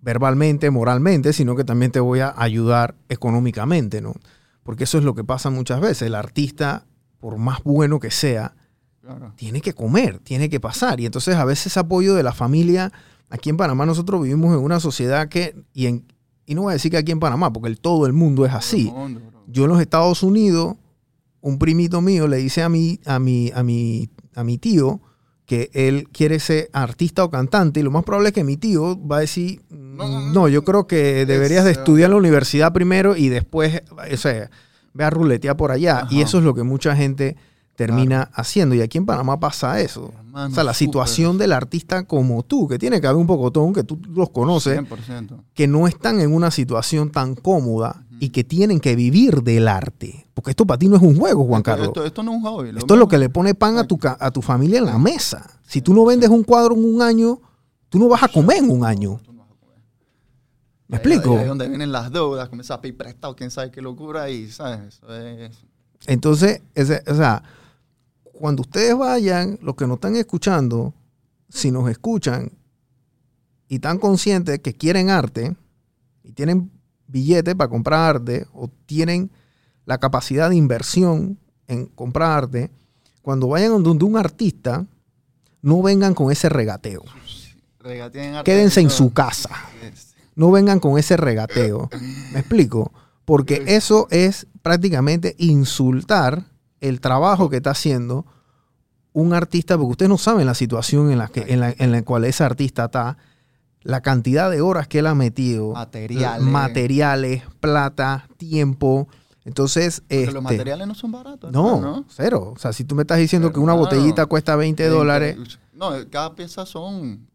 verbalmente, 0.00 0.70
moralmente, 0.70 1.32
sino 1.32 1.56
que 1.56 1.64
también 1.64 1.90
te 1.92 2.00
voy 2.00 2.20
a 2.20 2.34
ayudar 2.36 2.94
económicamente, 3.08 4.00
¿no? 4.00 4.14
Porque 4.62 4.84
eso 4.84 4.98
es 4.98 5.04
lo 5.04 5.14
que 5.14 5.24
pasa 5.24 5.50
muchas 5.50 5.80
veces. 5.80 6.02
El 6.02 6.14
artista, 6.14 6.86
por 7.18 7.36
más 7.38 7.62
bueno 7.62 8.00
que 8.00 8.10
sea, 8.10 8.54
Claro. 9.02 9.34
tiene 9.36 9.60
que 9.60 9.74
comer, 9.74 10.18
tiene 10.20 10.48
que 10.48 10.60
pasar. 10.60 10.98
Y 11.00 11.04
entonces 11.06 11.34
a 11.36 11.44
veces 11.44 11.66
ese 11.66 11.80
apoyo 11.80 12.14
de 12.14 12.22
la 12.22 12.32
familia, 12.32 12.90
aquí 13.30 13.50
en 13.50 13.56
Panamá 13.56 13.86
nosotros 13.86 14.22
vivimos 14.22 14.56
en 14.56 14.62
una 14.62 14.80
sociedad 14.80 15.28
que, 15.28 15.54
y, 15.72 15.86
en, 15.86 16.04
y 16.46 16.54
no 16.54 16.62
voy 16.62 16.70
a 16.70 16.74
decir 16.74 16.90
que 16.90 16.96
aquí 16.98 17.12
en 17.12 17.20
Panamá, 17.20 17.52
porque 17.52 17.68
el, 17.68 17.80
todo 17.80 18.06
el 18.06 18.12
mundo 18.12 18.44
es 18.46 18.52
así. 18.52 18.92
Yo 19.46 19.64
en 19.64 19.70
los 19.70 19.80
Estados 19.80 20.22
Unidos, 20.22 20.76
un 21.40 21.58
primito 21.58 22.00
mío 22.00 22.26
le 22.28 22.38
dice 22.38 22.62
a 22.62 22.68
mi, 22.68 23.00
a 23.04 23.18
mi, 23.18 23.50
a 23.54 23.62
mi, 23.62 24.08
a 24.34 24.44
mi 24.44 24.58
tío 24.58 25.00
que 25.46 25.70
él 25.74 26.08
quiere 26.10 26.40
ser 26.40 26.70
artista 26.72 27.22
o 27.22 27.30
cantante 27.30 27.80
y 27.80 27.82
lo 27.82 27.90
más 27.90 28.02
probable 28.04 28.28
es 28.30 28.34
que 28.34 28.44
mi 28.44 28.56
tío 28.56 28.98
va 29.06 29.18
a 29.18 29.20
decir, 29.20 29.60
"Mm, 29.68 29.96
No, 29.96 30.08
no, 30.08 30.20
no. 30.20 30.32
no, 30.32 30.48
yo 30.48 30.64
creo 30.64 30.86
que 30.86 31.26
deberías 31.26 31.66
de 31.66 31.72
estudiar 31.72 32.06
en 32.06 32.12
la 32.12 32.16
universidad 32.18 32.72
primero 32.72 33.14
y 33.14 33.28
después, 33.28 33.82
o 34.12 34.16
sea, 34.16 34.50
ve 34.94 35.04
a 35.04 35.10
ruletear 35.10 35.54
por 35.56 35.70
allá. 35.70 36.06
Y 36.10 36.22
eso 36.22 36.38
es 36.38 36.44
lo 36.44 36.54
que 36.54 36.62
mucha 36.62 36.96
gente 36.96 37.36
termina 37.76 38.30
haciendo. 38.34 38.74
Y 38.74 38.80
aquí 38.80 38.98
en 38.98 39.06
Panamá 39.06 39.40
pasa 39.40 39.80
eso. 39.80 40.12
Hermano, 40.18 40.52
o 40.52 40.54
sea, 40.54 40.64
la 40.64 40.74
situación 40.74 41.38
del 41.38 41.52
artista 41.52 42.04
como 42.04 42.42
tú, 42.42 42.66
que 42.68 42.78
tiene 42.78 43.00
que 43.00 43.06
haber 43.06 43.20
un 43.20 43.26
pocotón, 43.26 43.72
que 43.72 43.84
tú 43.84 44.00
los 44.10 44.30
conoces, 44.30 44.78
100%. 44.80 45.42
que 45.54 45.66
no 45.66 45.86
están 45.88 46.20
en 46.20 46.32
una 46.34 46.50
situación 46.50 47.10
tan 47.10 47.34
cómoda 47.34 48.04
y 48.20 48.30
que 48.30 48.44
tienen 48.44 48.80
que 48.80 48.94
vivir 48.96 49.42
del 49.42 49.68
arte. 49.68 50.26
Porque 50.34 50.50
esto 50.50 50.64
para 50.66 50.78
ti 50.78 50.88
no 50.88 50.96
es 50.96 51.02
un 51.02 51.16
juego, 51.18 51.44
Juan 51.44 51.60
Esto- 51.60 51.70
Carlos. 51.70 51.88
Esto, 51.88 52.04
esto 52.04 52.22
no 52.22 52.32
es 52.32 52.36
un 52.38 52.42
hobby. 52.44 52.68
Esto 52.76 52.94
es 52.94 53.00
lo 53.00 53.08
que 53.08 53.18
le 53.18 53.28
pone 53.28 53.54
pan 53.54 53.76
a 53.78 53.84
tu, 53.84 53.98
a 54.02 54.30
tu 54.30 54.42
familia 54.42 54.78
en 54.78 54.86
la 54.86 54.98
mesa. 54.98 55.48
Si 55.66 55.80
tú 55.82 55.94
no 55.94 56.04
vendes 56.04 56.30
un 56.30 56.42
cuadro 56.44 56.74
en 56.74 56.84
un 56.84 57.02
año, 57.02 57.40
tú 57.88 57.98
no 57.98 58.08
vas 58.08 58.22
a 58.22 58.28
comer 58.28 58.58
en 58.58 58.70
un 58.70 58.84
año. 58.84 59.20
¿Me 60.86 60.98
explico? 60.98 61.32
Ahí 61.34 61.42
es 61.42 61.48
donde 61.48 61.68
vienen 61.68 61.92
las 61.92 62.12
deudas, 62.12 62.48
comienzas 62.48 62.76
a 62.76 62.80
pedir 62.80 62.96
prestado, 62.96 63.34
quién 63.34 63.50
sabe 63.50 63.70
qué 63.70 63.80
locura 63.80 64.28
y, 64.30 64.50
¿sabes? 64.50 64.94
Eso 64.96 65.14
es... 65.16 65.56
Entonces, 66.06 66.60
ese- 66.74 67.02
o 67.06 67.14
sea, 67.14 67.42
cuando 68.34 68.62
ustedes 68.62 68.96
vayan, 68.96 69.58
los 69.62 69.74
que 69.76 69.86
nos 69.86 69.96
están 69.96 70.16
escuchando, 70.16 70.92
si 71.48 71.70
nos 71.70 71.88
escuchan 71.88 72.50
y 73.68 73.76
están 73.76 73.98
conscientes 73.98 74.58
que 74.58 74.74
quieren 74.74 75.08
arte 75.08 75.56
y 76.22 76.32
tienen 76.32 76.70
billetes 77.06 77.54
para 77.54 77.70
comprar 77.70 78.16
arte 78.16 78.46
o 78.52 78.68
tienen 78.86 79.30
la 79.86 79.98
capacidad 79.98 80.50
de 80.50 80.56
inversión 80.56 81.38
en 81.68 81.86
comprar 81.86 82.44
arte, 82.44 82.70
cuando 83.22 83.48
vayan 83.48 83.82
donde 83.82 84.04
un 84.04 84.16
artista, 84.16 84.86
no 85.62 85.82
vengan 85.82 86.14
con 86.14 86.30
ese 86.30 86.48
regateo. 86.48 87.02
regatean 87.78 88.34
arte 88.34 88.50
Quédense 88.50 88.80
en 88.80 88.90
su 88.90 89.12
casa. 89.12 89.50
No 90.34 90.50
vengan 90.50 90.80
con 90.80 90.98
ese 90.98 91.16
regateo. 91.16 91.88
¿Me 92.32 92.40
explico? 92.40 92.92
Porque 93.24 93.62
eso 93.66 94.08
es 94.10 94.46
prácticamente 94.60 95.34
insultar 95.38 96.44
el 96.88 97.00
trabajo 97.00 97.48
que 97.50 97.56
está 97.56 97.70
haciendo 97.70 98.26
un 99.12 99.32
artista, 99.32 99.76
porque 99.76 99.92
ustedes 99.92 100.08
no 100.10 100.18
saben 100.18 100.46
la 100.46 100.54
situación 100.54 101.10
en 101.10 101.18
la, 101.18 101.28
que, 101.28 101.44
en 101.48 101.60
la, 101.60 101.74
en 101.78 101.92
la 101.92 102.02
cual 102.02 102.24
ese 102.24 102.42
artista 102.44 102.86
está, 102.86 103.16
la 103.82 104.00
cantidad 104.00 104.50
de 104.50 104.60
horas 104.60 104.88
que 104.88 104.98
él 105.00 105.06
ha 105.06 105.14
metido, 105.14 105.72
Materiales. 105.72 106.42
materiales, 106.46 107.42
plata, 107.60 108.28
tiempo. 108.38 109.08
Entonces, 109.44 110.00
Porque 110.00 110.22
este, 110.22 110.32
los 110.32 110.42
materiales 110.42 110.88
no 110.88 110.94
son 110.94 111.12
baratos. 111.12 111.52
no, 111.52 111.76
hermano. 111.76 112.04
cero. 112.08 112.52
O 112.56 112.58
sea, 112.58 112.72
si 112.72 112.82
tú 112.84 112.94
me 112.94 113.02
estás 113.02 113.18
diciendo 113.18 113.52
que 113.52 113.60
una 113.60 113.74
botellita 113.74 114.26
cuesta 114.26 114.56
20 114.56 114.88
dólares, 114.88 115.36
No, 115.74 115.90
cada 116.10 116.34
pieza 116.34 116.64
son 116.66 117.28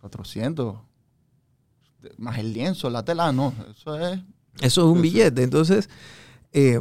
400. 0.00 0.76
Más 2.16 2.38
el 2.38 2.52
lienzo, 2.52 2.88
la 2.90 3.04
tela, 3.04 3.32
no. 3.32 3.52
Eso 3.70 3.98
es 3.98 4.20
eso 4.60 4.80
es 4.82 4.96
un 4.96 5.02
billete. 5.02 5.42
Entonces, 5.42 5.88
eh, 6.52 6.80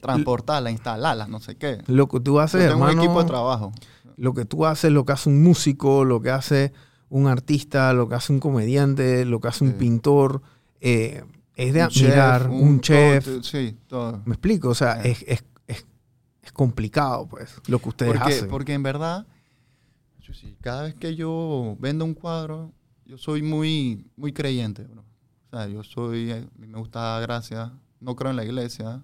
transportarla, 0.00 0.70
instalarla, 0.70 1.26
no 1.26 1.40
sé 1.40 1.56
qué. 1.56 1.82
lo 1.86 2.08
que 2.08 2.20
tú 2.20 2.34
Yo 2.34 2.40
haces, 2.40 2.60
tengo 2.68 2.82
un 2.82 2.88
hermano, 2.88 3.02
equipo 3.02 3.20
de 3.22 3.26
trabajo. 3.28 3.72
lo 4.16 4.34
que 4.34 4.44
tú 4.44 4.64
haces, 4.66 4.90
lo 4.92 5.04
que 5.04 5.12
hace 5.12 5.28
un 5.28 5.42
músico, 5.42 6.04
lo 6.04 6.20
que 6.20 6.30
hace 6.30 6.72
un 7.08 7.26
artista, 7.26 7.92
lo 7.92 8.08
que 8.08 8.14
hace 8.16 8.32
un 8.32 8.40
comediante, 8.40 9.24
lo 9.24 9.40
que 9.40 9.48
hace 9.48 9.64
un 9.64 9.72
pintor, 9.74 10.42
eh, 10.80 11.24
es 11.54 11.72
de 11.72 11.80
Un 11.80 11.86
admirar, 11.86 12.42
chef, 12.42 12.50
un, 12.50 12.80
chef. 12.80 13.24
todo, 13.24 13.42
sí, 13.42 13.76
todo. 13.86 14.22
¿Me 14.26 14.34
explico? 14.34 14.68
O 14.70 14.74
sea, 14.74 15.02
Sí. 15.02 15.08
es, 15.10 15.22
es- 15.26 15.44
es- 15.68 15.86
es 16.42 16.52
complicado, 16.52 17.26
pues, 17.28 17.56
lo 17.68 17.78
que 17.78 17.88
ustedes 17.88 18.12
Porque, 18.12 18.34
hacen. 18.34 18.48
porque 18.48 18.74
en 18.74 18.82
verdad, 18.82 19.26
cada 20.60 20.82
vez 20.82 20.94
que 20.94 21.14
yo 21.14 21.76
vendo 21.78 22.04
un 22.04 22.14
cuadro, 22.14 22.72
yo 23.04 23.16
soy 23.18 23.42
muy, 23.42 24.04
muy 24.16 24.32
creyente, 24.32 24.82
bro. 24.84 25.02
O 25.02 25.56
sea, 25.56 25.68
yo 25.68 25.82
soy, 25.84 26.30
eh, 26.32 26.46
me 26.58 26.76
gusta 26.78 27.18
gracias. 27.20 27.70
No 28.00 28.16
creo 28.16 28.30
en 28.30 28.36
la 28.36 28.44
iglesia, 28.44 29.02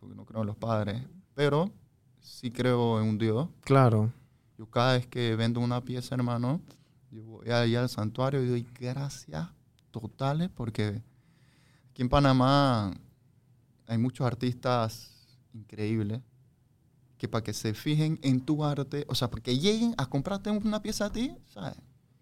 porque 0.00 0.14
no 0.16 0.24
creo 0.24 0.40
en 0.40 0.46
los 0.48 0.56
padres, 0.56 1.02
pero 1.34 1.70
sí 2.20 2.50
creo 2.50 3.00
en 3.00 3.08
un 3.08 3.18
Dios. 3.18 3.48
Claro. 3.60 4.12
Yo 4.58 4.66
cada 4.66 4.94
vez 4.94 5.06
que 5.06 5.36
vendo 5.36 5.60
una 5.60 5.82
pieza, 5.84 6.14
hermano, 6.14 6.60
yo 7.10 7.22
voy 7.24 7.50
ahí 7.50 7.76
al 7.76 7.88
santuario 7.88 8.42
y 8.42 8.48
doy 8.48 8.66
gracias 8.78 9.48
totales 9.90 10.48
porque 10.54 11.02
aquí 11.90 12.02
en 12.02 12.08
Panamá 12.08 12.92
hay 13.86 13.98
muchos 13.98 14.26
artistas 14.26 15.10
increíbles 15.52 16.20
que 17.18 17.28
para 17.28 17.42
que 17.44 17.52
se 17.52 17.74
fijen 17.74 18.18
en 18.22 18.40
tu 18.40 18.64
arte, 18.64 19.04
o 19.08 19.14
sea, 19.14 19.28
porque 19.30 19.58
lleguen 19.58 19.94
a 19.98 20.06
comprarte 20.06 20.50
una 20.50 20.80
pieza 20.80 21.06
a 21.06 21.12
ti, 21.12 21.36
¿sabes? 21.48 21.76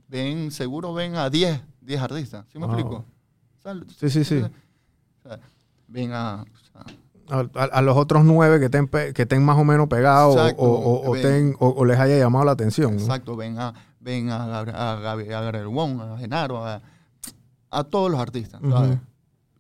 Ven, 0.09 0.51
seguro 0.51 0.93
ven 0.95 1.15
a 1.15 1.29
10, 1.31 1.61
10 1.83 2.01
artistas, 2.01 2.47
¿sí 2.51 2.59
me 2.59 2.67
Wow. 2.67 2.75
explico? 2.75 3.05
O 3.59 3.63
sea, 3.63 3.75
Sí, 3.99 4.11
sí, 4.11 4.25
sí. 4.25 4.37
o 4.39 5.23
sea, 5.23 5.39
ven 5.87 6.13
a... 6.13 6.43
o 6.43 6.57
sea, 6.73 6.85
A, 7.31 7.41
a- 7.55 7.65
a 7.65 7.83
los 7.83 7.97
otros 7.97 8.25
nueve 8.25 8.59
que 8.59 8.67
estén, 8.67 8.89
que 8.89 9.23
estén 9.23 9.45
más 9.45 9.59
o 9.59 9.65
menos 9.65 9.89
pegados 9.89 10.35
o- 10.57 11.03
o, 11.09 11.13
ten- 11.23 11.55
les 11.85 11.99
haya 11.99 12.19
llamado 12.19 12.45
la 12.45 12.53
atención. 12.53 12.95
¿no? 12.97 13.01
Exacto, 13.03 13.37
ven 13.37 13.59
a, 13.59 13.75
ven 14.01 14.31
a, 14.31 14.63
Gabriel 15.27 15.67
Wong, 15.69 16.01
a 16.01 16.19
Genaro, 16.19 16.65
a, 16.65 16.81
todos 17.85 18.11
los 18.11 18.19
artistas. 18.21 18.61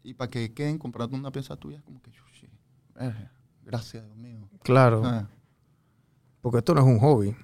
Y 0.03 0.15
para 0.15 0.31
que 0.31 0.53
queden 0.55 0.79
comprando 0.79 1.17
una 1.17 1.31
pieza 1.31 1.57
tuya, 1.57 1.83
como 1.85 2.01
que, 2.01 2.11
"Yushi, 2.11 2.49
eh, 3.01 3.29
gracias, 3.65 4.05
Dios 4.05 4.17
mío. 4.17 4.49
Claro. 4.63 5.03
Ah, 5.05 5.27
Porque 6.41 6.59
esto 6.59 6.73
no 6.75 6.81
es 6.81 6.87
un 6.87 6.99
hobby. 7.01 7.37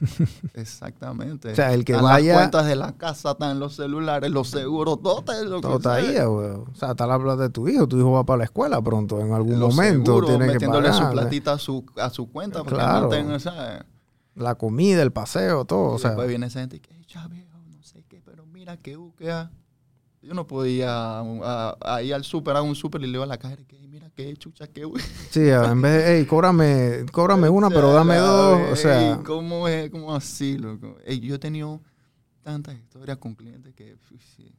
exactamente. 0.54 1.52
O 1.52 1.54
sea, 1.54 1.72
el 1.74 1.84
que 1.84 1.92
Están 1.92 2.04
vaya- 2.04 2.32
Las 2.32 2.38
cuentas 2.42 2.66
de 2.66 2.76
la 2.76 2.92
casa, 2.92 3.32
están 3.32 3.58
los 3.60 3.74
celulares, 3.76 4.30
los 4.30 4.48
seguros, 4.50 5.00
todo 5.02 5.20
está 5.20 5.40
lo 5.42 5.60
Todo 5.60 5.70
que 5.72 5.76
está 5.76 5.94
ahí, 5.94 6.12
güey. 6.26 6.50
O 6.50 6.74
sea, 6.74 6.90
está 6.92 7.06
la 7.06 7.18
plata 7.18 7.42
de 7.42 7.50
tu 7.50 7.68
hijo. 7.68 7.86
Tu 7.88 7.98
hijo 7.98 8.12
va 8.12 8.24
para 8.24 8.38
la 8.38 8.44
escuela 8.44 8.80
pronto. 8.82 9.20
En 9.20 9.32
algún 9.32 9.58
Los 9.58 9.74
momento 9.74 10.12
seguros, 10.12 10.30
tiene 10.30 10.46
que 10.46 10.52
metiéndole 10.54 10.92
su 10.92 10.98
pagar. 11.00 11.12
platita 11.12 11.52
a 11.52 11.58
su, 11.58 11.84
a 11.96 12.10
su 12.10 12.30
cuenta 12.30 12.60
porque 12.60 12.74
Claro. 12.76 13.10
no 13.24 13.40
¿sabes? 13.40 13.82
La 14.34 14.54
comida, 14.54 15.02
el 15.02 15.12
paseo, 15.12 15.64
todo. 15.64 15.92
O 15.92 15.96
Y 15.96 15.98
sea, 15.98 16.10
después 16.10 16.28
viene 16.28 16.46
esa 16.46 16.60
gente 16.60 16.76
y 16.76 16.80
que, 16.80 16.94
"Ey, 16.94 17.04
ya 17.08 17.26
viejo, 17.26 17.58
no 17.68 17.82
sé 17.82 18.04
qué, 18.08 18.22
pero 18.24 18.46
mira 18.46 18.76
que 18.76 18.96
búsqueda. 18.96 19.50
Yo 20.22 20.34
no 20.34 20.46
podía 20.46 21.20
a, 21.20 21.76
a 21.80 22.02
ir 22.02 22.12
al 22.14 22.22
súper, 22.24 22.54
a 22.56 22.62
un 22.62 22.74
súper 22.74 23.00
y 23.00 23.06
le 23.06 23.12
digo 23.12 23.22
a 23.24 23.26
la 23.26 23.38
cajera 23.38 23.62
que, 23.66 23.76
"Ey, 23.76 23.86
mira 23.87 23.87
qué 24.18 24.36
chucha, 24.36 24.66
qué 24.66 24.84
bu-". 24.84 24.98
sí, 25.30 25.48
en 25.48 25.80
vez 25.80 26.04
de, 26.04 26.18
hey, 26.18 26.26
cóbrame, 26.26 27.06
cóbrame 27.12 27.48
una, 27.58 27.68
O 27.68 27.70
sea, 27.70 27.78
pero 27.78 27.92
dame 27.92 28.16
dos. 28.16 28.72
O 28.72 28.76
sea, 28.76 29.12
ey, 29.12 29.18
¿cómo 29.24 29.68
es? 29.68 29.90
¿Cómo 29.90 30.14
así, 30.14 30.58
loco? 30.58 30.96
Ey, 31.06 31.20
yo 31.20 31.36
he 31.36 31.38
tenido 31.38 31.80
tantas 32.42 32.74
historias 32.76 33.18
con 33.18 33.34
clientes 33.36 33.72
que, 33.74 33.96
sí. 34.36 34.52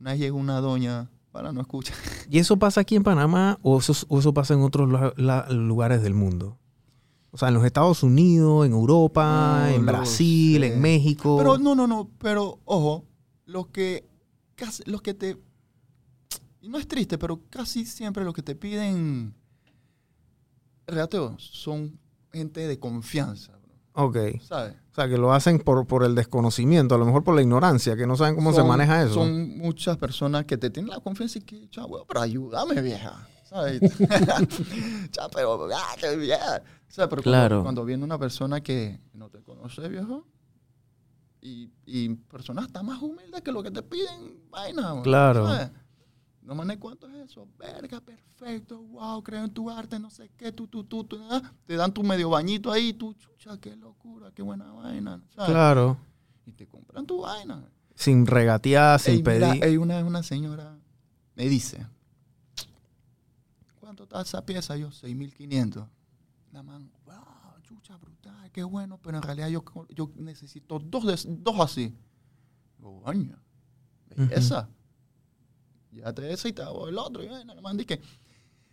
Una 0.00 0.10
vez 0.12 0.20
llegó 0.20 0.36
una 0.38 0.60
doña, 0.60 1.08
para 1.30 1.52
no 1.52 1.60
escuchar, 1.60 1.96
¿y 2.30 2.38
eso 2.38 2.56
pasa 2.56 2.80
aquí 2.80 2.94
en 2.96 3.02
Panamá 3.04 3.58
o 3.62 3.78
eso, 3.78 3.92
o 4.08 4.18
eso 4.18 4.32
pasa 4.34 4.54
en 4.54 4.60
otros 4.62 4.90
la- 4.90 5.12
la- 5.16 5.48
lugares 5.50 6.02
del 6.02 6.14
mundo? 6.14 6.58
O 7.30 7.38
sea, 7.38 7.48
en 7.48 7.54
los 7.54 7.64
Estados 7.64 8.02
Unidos, 8.04 8.64
en 8.66 8.72
Europa, 8.72 9.62
No 9.68 9.74
en 9.76 9.86
Brasil, 9.86 10.60
sé. 10.60 10.74
en 10.74 10.80
México. 10.80 11.36
Pero 11.38 11.58
no, 11.58 11.74
no, 11.74 11.86
no, 11.88 12.08
pero 12.18 12.60
ojo, 12.64 13.04
los 13.46 13.66
que 13.68 14.08
casi, 14.54 14.82
los 14.86 15.02
que 15.02 15.14
te 15.14 15.36
y 16.64 16.68
no 16.68 16.78
es 16.78 16.88
triste, 16.88 17.18
pero 17.18 17.40
casi 17.50 17.84
siempre 17.84 18.24
los 18.24 18.32
que 18.34 18.42
te 18.42 18.54
piden 18.54 19.34
regateos 20.86 21.42
son 21.42 21.98
gente 22.32 22.66
de 22.66 22.78
confianza, 22.78 23.52
bro, 23.58 24.06
Ok. 24.06 24.16
¿sabes? 24.42 24.74
O 24.90 24.94
sea, 24.94 25.08
que 25.08 25.18
lo 25.18 25.32
hacen 25.32 25.58
por, 25.58 25.86
por 25.86 26.04
el 26.04 26.14
desconocimiento, 26.14 26.94
a 26.94 26.98
lo 26.98 27.04
mejor 27.06 27.24
por 27.24 27.34
la 27.34 27.42
ignorancia, 27.42 27.96
que 27.96 28.06
no 28.06 28.16
saben 28.16 28.34
cómo 28.36 28.52
se 28.52 28.62
maneja 28.62 29.02
eso. 29.02 29.14
Son 29.14 29.58
muchas 29.58 29.96
personas 29.96 30.44
que 30.44 30.56
te 30.56 30.70
tienen 30.70 30.90
la 30.90 31.00
confianza 31.00 31.38
y 31.38 31.42
que, 31.42 31.68
chavo, 31.68 32.04
pero 32.06 32.20
ayúdame, 32.20 32.80
vieja. 32.80 33.26
¿Sabes? 33.44 33.80
Cha, 35.10 35.28
pero, 35.30 35.68
ah, 35.74 35.94
qué 36.00 36.16
vieja. 36.16 36.62
O 36.88 36.92
sea, 36.92 37.08
pero 37.08 37.22
cuando- 37.22 37.38
Claro. 37.38 37.62
cuando, 37.62 37.84
viene 37.84 38.04
una 38.04 38.18
persona 38.18 38.60
que 38.60 39.00
no 39.12 39.28
te 39.30 39.42
conoce, 39.42 39.88
viejo, 39.88 40.26
y, 41.40 41.70
y 41.86 42.08
personas 42.14 42.70
tan 42.72 42.86
más 42.86 43.02
humildes 43.02 43.42
que 43.42 43.52
lo 43.52 43.62
que 43.62 43.70
te 43.70 43.82
piden, 43.82 44.40
vaina. 44.50 44.92
bro, 44.94 45.02
Claro. 45.02 45.46
¿sabes? 45.46 45.70
No 46.44 46.54
manes 46.54 46.76
cuánto 46.78 47.08
es 47.08 47.30
eso. 47.30 47.48
Verga, 47.58 48.00
perfecto. 48.00 48.78
Wow, 48.82 49.22
creo 49.22 49.44
en 49.44 49.50
tu 49.50 49.70
arte, 49.70 49.98
no 49.98 50.10
sé 50.10 50.30
qué. 50.36 50.52
Tú, 50.52 50.66
tú, 50.68 50.84
tú, 50.84 51.02
tú. 51.04 51.18
Te 51.66 51.74
dan 51.74 51.92
tu 51.92 52.02
medio 52.02 52.28
bañito 52.30 52.70
ahí. 52.70 52.92
Tú, 52.92 53.14
chucha, 53.14 53.58
qué 53.58 53.74
locura, 53.76 54.30
qué 54.32 54.42
buena 54.42 54.70
vaina. 54.72 55.22
¿sabes? 55.34 55.50
Claro. 55.50 55.96
Y 56.46 56.52
te 56.52 56.66
compran 56.66 57.06
tu 57.06 57.22
vaina. 57.22 57.64
Sin 57.94 58.26
regatear, 58.26 59.00
sin 59.00 59.14
Ey, 59.14 59.22
mira, 59.22 59.50
pedir. 59.52 59.64
ey, 59.64 59.76
una 59.78 60.04
una 60.04 60.22
señora 60.22 60.76
me 61.36 61.48
dice, 61.48 61.86
¿cuánto 63.80 64.04
está 64.04 64.20
esa 64.20 64.44
pieza? 64.44 64.76
Yo, 64.76 64.88
6.500. 64.90 65.86
La 66.52 66.62
man, 66.62 66.90
wow, 67.06 67.14
chucha, 67.62 67.96
brutal, 67.96 68.50
qué 68.52 68.62
bueno, 68.64 68.98
pero 69.02 69.16
en 69.18 69.22
realidad 69.22 69.48
yo, 69.48 69.64
yo 69.90 70.10
necesito 70.16 70.78
dos, 70.78 71.06
de- 71.06 71.36
dos 71.38 71.58
así. 71.60 71.94
Coño, 72.80 73.36
belleza. 74.14 74.68
Llévate 75.94 76.32
esa 76.32 76.48
y 76.48 76.52
te 76.52 76.62
hago 76.62 76.88
el 76.88 76.98
otro. 76.98 77.22
Y 77.22 77.28
bueno, 77.28 77.54
man 77.62 77.76
dice, 77.76 78.00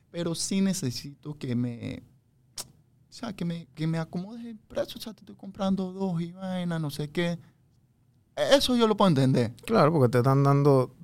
pero 0.09 0.33
sí 0.35 0.59
necesito 0.61 1.37
que 1.37 1.55
me... 1.55 2.03
O 3.09 3.13
sea, 3.13 3.33
que 3.33 3.43
me, 3.45 3.67
que 3.75 3.85
me 3.87 3.97
acomodes 3.97 4.43
el 4.45 4.57
precio. 4.57 4.97
O 4.97 5.01
sea, 5.01 5.13
te 5.13 5.19
estoy 5.21 5.35
comprando 5.35 5.91
dos 5.91 6.21
y 6.21 6.31
vaina, 6.31 6.79
no 6.79 6.89
sé 6.89 7.09
qué. 7.09 7.37
Eso 8.35 8.75
yo 8.75 8.87
lo 8.87 8.95
puedo 8.95 9.09
entender. 9.09 9.53
Claro, 9.65 9.91
porque 9.91 10.09
te 10.09 10.17
están 10.19 10.43
dando, 10.43 10.95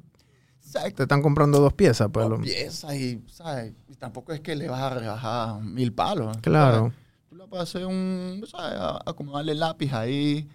¿Sabes? 0.61 0.95
te 0.95 1.03
están 1.03 1.21
comprando 1.21 1.59
dos 1.59 1.73
piezas, 1.73 2.09
pues. 2.11 2.27
dos 2.29 2.39
piezas 2.39 2.95
y, 2.95 3.21
¿sabes? 3.29 3.73
Y 3.89 3.95
tampoco 3.95 4.31
es 4.31 4.39
que 4.39 4.55
le 4.55 4.69
vas 4.69 4.81
a 4.81 4.89
rebajar 4.91 5.61
mil 5.61 5.91
palos. 5.93 6.37
Claro. 6.37 6.77
¿sabes? 6.77 6.93
Tú 7.29 7.35
le 7.35 7.45
vas 7.45 7.59
a 7.59 7.63
hacer 7.63 7.85
un, 7.85 8.41
¿sabes? 8.49 8.79
A- 8.79 9.01
Acomodarle 9.05 9.53
lápiz 9.53 9.91
ahí 9.93 10.47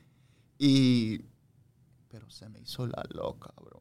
y... 0.58 1.18
Pero 2.08 2.30
se 2.30 2.48
me 2.48 2.60
hizo 2.60 2.86
la 2.86 3.02
loca, 3.10 3.52
bro. 3.62 3.80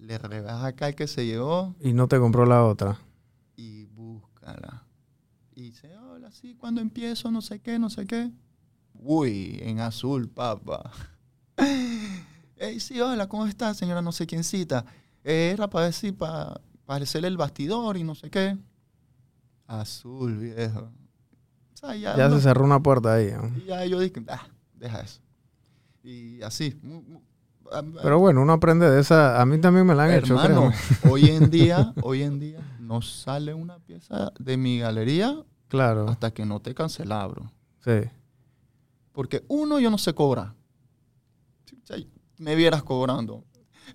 Le 0.00 0.16
rebaja 0.18 0.66
acá 0.66 0.88
el 0.88 0.94
que 0.94 1.06
se 1.06 1.26
llevó 1.26 1.74
Y 1.80 1.92
no 1.92 2.08
te 2.08 2.18
compró 2.18 2.46
la 2.46 2.64
otra. 2.64 2.98
y 3.56 3.84
búscala. 3.86 4.86
Y 5.54 5.62
dice, 5.64 5.94
hola, 5.98 6.30
sí, 6.32 6.54
cuando 6.54 6.80
empiezo, 6.80 7.30
no 7.30 7.42
sé 7.42 7.60
qué, 7.60 7.78
no 7.78 7.90
sé 7.90 8.06
qué. 8.06 8.30
Uy, 8.94 9.58
en 9.62 9.80
azul, 9.80 10.28
papá. 10.28 10.90
Ey, 12.56 12.80
sí, 12.80 13.00
hola, 13.00 13.28
¿cómo 13.28 13.46
está, 13.46 13.74
señora? 13.74 14.00
No 14.02 14.12
sé 14.12 14.26
quién 14.26 14.42
cita. 14.44 14.84
Eh, 15.22 15.50
era 15.52 15.68
para 15.68 15.86
decir, 15.86 16.16
para, 16.16 16.60
hacerle 16.86 17.28
el 17.28 17.36
bastidor 17.36 17.96
y 17.98 18.04
no 18.04 18.14
sé 18.14 18.30
qué. 18.30 18.56
Azul, 19.66 20.38
viejo. 20.38 20.90
O 21.74 21.76
sea, 21.76 21.94
ya, 21.96 22.30
se 22.30 22.40
cerró 22.40 22.64
una 22.64 22.82
puerta 22.82 23.14
ahí. 23.14 23.30
¿no? 23.32 23.56
y 23.58 23.66
ya 23.66 23.84
yo 23.86 24.00
dije, 24.00 24.22
ah, 24.28 24.46
deja 24.74 25.00
eso. 25.00 25.20
Y 26.02 26.40
así. 26.42 26.78
mu- 26.82 27.02
mu- 27.02 27.20
ah, 27.20 27.29
Pero 28.02 28.18
bueno, 28.18 28.42
uno 28.42 28.52
aprende 28.52 28.90
de 28.90 29.00
esa. 29.00 29.40
A 29.40 29.46
mí 29.46 29.58
también 29.60 29.86
me 29.86 29.94
la 29.94 30.04
han 30.04 30.12
hecho, 30.12 30.34
Hermano, 30.42 30.72
créeme. 30.72 30.76
hoy 31.12 31.30
en 31.30 31.50
día, 31.50 31.92
hoy 32.02 32.22
en 32.22 32.38
día, 32.40 32.60
no 32.80 33.00
sale 33.02 33.54
una 33.54 33.78
pieza 33.78 34.32
de 34.38 34.56
mi 34.56 34.78
galería 34.80 35.42
Claro. 35.68 36.08
hasta 36.08 36.32
que 36.32 36.44
no 36.44 36.60
te 36.60 36.74
cancela, 36.74 37.26
bro. 37.26 37.50
Sí. 37.84 38.08
Porque 39.12 39.44
uno, 39.48 39.78
yo 39.78 39.90
no 39.90 39.98
sé 39.98 40.14
cobrar. 40.14 40.54
Me 42.38 42.54
vieras 42.54 42.82
cobrando. 42.82 43.44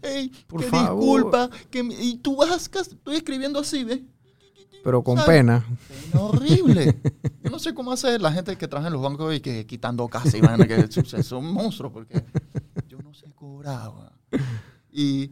Ey, 0.02 0.30
Por 0.48 0.62
que 0.62 0.68
favor. 0.68 1.00
disculpa, 1.02 1.50
que 1.72 1.84
me- 1.84 1.96
y 1.96 2.18
tú 2.18 2.36
vas, 2.36 2.52
a- 2.52 2.80
estoy 2.82 3.16
escribiendo 3.16 3.60
así, 3.60 3.84
¿ves? 3.84 4.02
Pero 4.84 5.04
con 5.04 5.18
¿Sabes? 5.18 5.38
pena. 5.40 5.66
Pena 6.12 6.24
horrible. 6.24 7.02
Yo 7.44 7.50
no 7.50 7.58
sé 7.58 7.74
cómo 7.74 7.92
hace 7.92 8.20
la 8.20 8.32
gente 8.32 8.56
que 8.56 8.68
trabaja 8.68 8.88
en 8.88 8.94
los 8.94 9.02
bancos 9.02 9.34
y 9.34 9.40
que 9.40 9.66
quitando 9.66 10.08
casa 10.08 10.38
y 10.38 10.42
vaina, 10.42 10.68
que 10.68 10.92
son- 10.92 11.24
son 11.24 11.46
monstruos, 11.52 11.92
porque 11.92 12.24
cobrar. 13.36 13.89
weón. 13.89 14.11
Y 14.91 15.32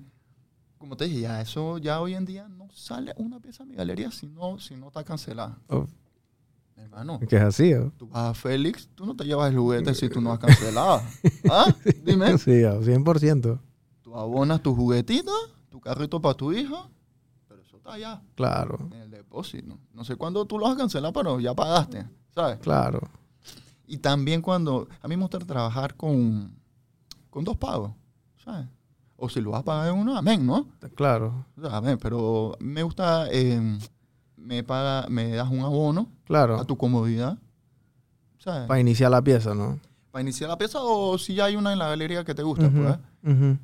como 0.77 0.97
te 0.97 1.05
dije, 1.05 1.21
ya 1.21 1.41
eso 1.41 1.77
ya 1.77 2.01
hoy 2.01 2.13
en 2.13 2.25
día 2.25 2.47
no 2.49 2.67
sale 2.73 3.13
una 3.17 3.39
pieza 3.39 3.63
a 3.63 3.65
mi 3.65 3.75
galería 3.75 4.11
si 4.11 4.27
no, 4.27 4.59
si 4.59 4.75
no 4.75 4.87
está 4.87 5.03
cancelada. 5.03 5.57
Oh, 5.67 5.87
Hermano, 6.75 7.19
que 7.19 7.37
es 7.37 7.41
así, 7.41 7.71
¿no? 7.73 7.91
tú 7.97 8.07
vas 8.09 8.31
a 8.31 8.33
Félix, 8.33 8.89
tú 8.93 9.05
no 9.05 9.15
te 9.15 9.23
llevas 9.23 9.49
el 9.51 9.57
juguete 9.57 9.93
si 9.93 10.09
tú 10.09 10.19
no 10.19 10.31
has 10.33 10.39
cancelado. 10.39 11.01
¿Ah? 11.49 11.73
Dime. 12.03 12.37
Sí, 12.37 12.63
a 12.63 12.73
100%. 12.75 13.59
Tú 14.01 14.15
abonas 14.15 14.61
tu 14.61 14.75
juguetito, 14.75 15.31
tu 15.69 15.79
carrito 15.79 16.21
para 16.21 16.33
tu 16.35 16.51
hijo, 16.51 16.89
pero 17.47 17.61
eso 17.61 17.77
está 17.77 17.93
allá 17.93 18.21
Claro, 18.35 18.89
en 18.91 18.93
el 19.01 19.09
depósito. 19.11 19.77
No 19.93 20.03
sé 20.03 20.15
cuándo 20.17 20.45
tú 20.45 20.57
lo 20.57 20.65
vas 20.65 20.73
a 20.75 20.77
cancelar, 20.77 21.13
pero 21.13 21.39
ya 21.39 21.53
pagaste, 21.53 22.05
¿sabes? 22.35 22.59
claro. 22.59 22.99
Y 23.85 23.97
también 23.97 24.41
cuando, 24.41 24.87
a 25.01 25.07
mí 25.07 25.15
me 25.15 25.21
gusta 25.23 25.39
trabajar 25.39 25.95
con, 25.95 26.55
con 27.33 27.43
dos 27.43 27.57
pagos, 27.57 27.91
¿sabes? 28.37 28.67
O 29.17 29.27
si 29.27 29.41
lo 29.41 29.49
vas 29.51 29.61
a 29.61 29.65
pagar 29.65 29.89
en 29.91 29.99
uno, 29.99 30.15
amén, 30.15 30.45
¿no? 30.45 30.67
Claro, 30.95 31.45
O 31.57 31.61
sea, 31.61 31.77
amén, 31.77 31.97
pero 31.99 32.55
me 32.59 32.83
gusta, 32.83 33.27
eh, 33.31 33.59
me 34.37 34.63
paga, 34.63 35.09
me 35.09 35.29
das 35.31 35.49
un 35.49 35.61
abono 35.61 36.11
claro. 36.25 36.59
a 36.59 36.65
tu 36.65 36.77
comodidad, 36.77 37.39
¿sabes? 38.37 38.67
Para 38.67 38.79
iniciar 38.79 39.09
la 39.09 39.23
pieza, 39.23 39.55
¿no? 39.55 39.79
Para 40.11 40.21
iniciar 40.21 40.47
la 40.51 40.57
pieza 40.59 40.77
o 40.81 41.17
si 41.17 41.33
ya 41.33 41.45
hay 41.45 41.55
una 41.55 41.73
en 41.73 41.79
la 41.79 41.87
galería 41.87 42.23
que 42.23 42.35
te 42.35 42.43
gusta, 42.43 42.67
Ujú, 42.67 42.77
pues, 42.83 42.99
ujú. 43.23 43.57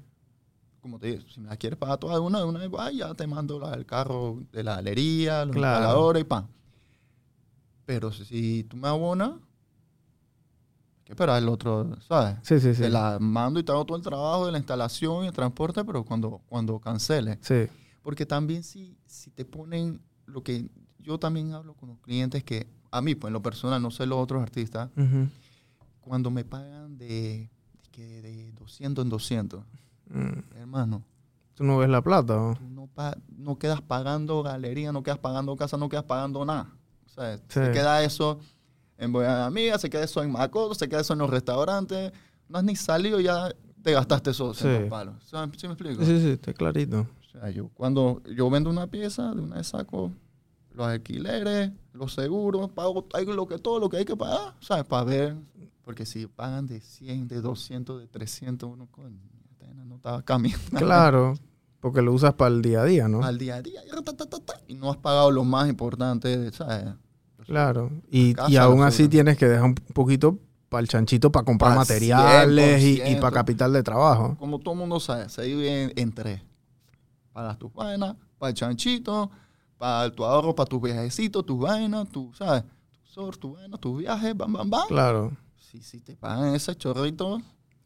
como 0.82 0.98
te 0.98 1.08
digo, 1.08 1.22
si 1.30 1.40
me 1.40 1.50
la 1.50 1.58
quieres 1.58 1.78
pagar 1.78 2.00
toda 2.00 2.16
de 2.16 2.22
una, 2.22 2.40
de 2.40 2.46
una 2.46 2.62
ah, 2.80 2.92
ya 2.92 3.14
te 3.14 3.28
mando 3.28 3.60
la- 3.60 3.76
el 3.76 3.86
carro 3.86 4.40
de 4.52 4.64
la 4.64 4.76
galería, 4.78 5.46
los 5.46 5.56
Claro. 5.56 5.76
instaladores 5.78 6.22
y 6.22 6.26
pan. 6.26 6.48
Pero 7.86 8.12
si, 8.12 8.26
si 8.26 8.64
tú 8.64 8.78
me 8.78 8.88
abonas, 8.88 9.34
esperar 11.10 11.42
el 11.42 11.50
otro, 11.50 11.98
¿sabes? 12.08 12.38
Sí, 12.44 12.60
sí, 12.60 12.74
sí. 12.76 12.82
Te 12.84 12.90
la 12.90 13.18
mando 13.20 13.60
y 13.60 13.64
te 13.64 13.72
hago 13.72 13.86
todo 13.86 13.98
el 13.98 14.04
trabajo 14.04 14.46
de 14.46 14.52
la 14.52 14.58
instalación 14.60 15.26
y 15.26 15.28
el 15.28 15.34
transporte, 15.34 15.84
pero 15.84 16.04
cuando, 16.04 16.42
cuando 16.48 16.80
cancele. 16.80 17.40
Sí, 17.42 17.68
Porque 18.04 18.26
también 18.26 18.64
si, 18.64 18.96
si 19.06 19.30
te 19.32 19.44
ponen 19.46 20.02
lo 20.26 20.44
que 20.44 20.70
yo 21.00 21.18
también 21.18 21.54
hablo 21.54 21.74
con 21.74 21.90
los 21.90 21.98
clientes 22.00 22.44
que 22.44 22.68
a 22.92 23.02
mí, 23.02 23.16
pues 23.16 23.30
en 23.30 23.34
lo 23.34 23.42
personal, 23.42 23.82
no 23.82 23.92
sé 23.92 24.06
los 24.06 24.18
otros 24.20 24.42
artistas, 24.42 24.90
cuando 26.02 26.32
me 26.32 26.44
pagan 26.44 26.98
de, 26.98 27.08
de, 27.08 27.50
que 27.92 28.22
de 28.22 28.52
200 28.54 29.04
en 29.04 29.10
200, 29.10 29.64
Mm, 30.12 30.40
hermano, 30.56 31.04
Tú 31.54 31.64
no 31.64 31.78
ves 31.78 31.88
la 31.90 32.02
plata, 32.02 32.34
¿no? 32.36 32.56
tú 32.56 32.68
no, 32.70 32.88
pa- 32.88 33.16
no 33.38 33.60
quedas 33.60 33.80
pagando 33.82 34.42
galería, 34.42 34.92
no 34.92 35.04
quedas 35.04 35.20
pagando 35.20 35.56
casa, 35.56 35.78
no 35.78 35.88
quedas 35.90 36.06
pagando 36.06 36.44
nada. 36.46 36.72
O 37.06 37.10
sea, 37.10 37.38
se 37.38 37.44
Sí. 37.68 37.72
queda 37.72 38.02
eso 38.04 38.40
en 39.00 39.12
Boya 39.12 39.36
de 39.38 39.44
Amigas, 39.44 39.82
se 39.82 39.90
queda 39.90 40.04
eso 40.04 40.22
en 40.22 40.32
Macoto, 40.32 40.76
se 40.76 40.88
queda 40.88 41.02
eso 41.02 41.14
en 41.14 41.20
los 41.20 41.30
restaurantes. 41.30 42.12
No 42.48 42.58
has 42.58 42.64
ni 42.64 42.76
salido, 42.76 43.20
ya 43.20 43.50
te 43.82 43.94
gastaste 43.94 44.32
esos 44.32 44.58
Sí. 44.58 44.64
200 44.66 44.90
palos. 44.90 45.16
O 45.24 45.28
sea, 45.28 45.50
¿Sí 45.58 45.68
me 45.68 45.74
explico? 45.74 46.04
Sí, 46.04 46.20
sí, 46.20 46.30
está 46.32 46.54
clarito. 46.54 47.08
O 47.22 47.32
sea, 47.32 47.50
yo 47.50 47.70
cuando 47.70 48.22
yo 48.36 48.50
vendo 48.50 48.70
una 48.70 48.88
pieza, 48.88 49.34
de 49.34 49.42
una 49.42 49.56
vez 49.58 49.68
saco 49.68 50.12
los 50.74 50.88
alquileres, 50.88 51.72
los 51.94 52.14
seguros, 52.14 52.70
pago 52.72 53.06
lo 53.34 53.48
que, 53.48 53.58
todo 53.58 53.80
lo 53.80 53.90
que 53.90 53.98
hay 53.98 54.06
que 54.06 54.16
pagar, 54.16 54.56
¿sabes? 54.60 54.86
Para 54.86 55.04
ver. 55.04 55.36
Porque 55.84 56.06
si 56.06 56.28
pagan 56.28 56.68
de 56.68 56.82
100, 56.82 57.28
de 57.28 57.42
200, 57.42 58.00
de 58.00 58.08
300, 58.08 58.70
uno, 58.70 58.88
coño, 58.92 59.20
no 59.86 59.96
estaba 59.96 60.22
caminando. 60.22 60.78
Claro, 60.78 61.36
porque 61.80 62.02
lo 62.02 62.14
usas 62.14 62.34
para 62.34 62.54
el 62.54 62.62
día 62.62 62.82
a 62.82 62.86
día, 62.86 63.08
¿no? 63.08 63.24
al 63.24 63.38
día 63.38 63.56
a 63.56 63.62
día 63.62 63.82
y 64.68 64.76
no 64.76 64.92
has 64.92 64.98
pagado 64.98 65.32
lo 65.32 65.44
más 65.44 65.68
importante, 65.70 66.52
¿sabes? 66.52 66.94
Claro. 67.50 67.90
Y, 68.12 68.36
y 68.48 68.58
aún 68.58 68.84
así 68.84 69.08
tienes 69.08 69.36
que 69.38 69.48
dejar 69.48 69.66
un 69.66 69.74
poquito 69.76 70.38
para 70.70 70.82
el 70.82 70.88
chanchito 70.88 71.32
para 71.32 71.44
comprar 71.44 71.72
Al 71.72 71.78
materiales 71.80 72.84
y, 72.84 73.00
100%. 73.00 73.20
para 73.20 73.34
capital 73.34 73.74
de 73.74 73.82
trabajo. 73.82 74.36
Como 74.38 74.60
todo 74.60 74.76
el 74.76 74.80
mundo 74.82 75.00
sabe, 75.00 75.28
se 75.30 75.42
divide 75.42 75.84
en, 75.86 75.94
en 75.96 76.12
tres. 76.14 76.42
Pagas 77.34 77.58
tus 77.58 77.74
vainas, 77.74 78.16
para 78.38 78.52
el 78.52 78.56
chanchito, 78.56 79.32
para 79.80 80.12
tu 80.14 80.24
ahorro, 80.24 80.54
para 80.54 80.68
tus 80.68 80.80
viajecitos, 80.80 81.44
tus 81.44 81.60
vainas, 81.60 82.08
tu, 82.10 82.32
¿sabes? 82.36 82.64
Tu 82.92 83.00
sor, 83.12 83.36
tu 83.38 83.56
vaina, 83.56 83.78
tus 83.78 83.98
viajes, 83.98 84.38
bam, 84.38 84.54
bam, 84.54 84.70
bam. 84.70 84.88
Claro, 84.88 85.32
Si, 85.58 85.82
si 85.82 86.02
te 86.02 86.16
pagan 86.16 86.54
ese 86.54 86.76
chorrito, 86.76 87.42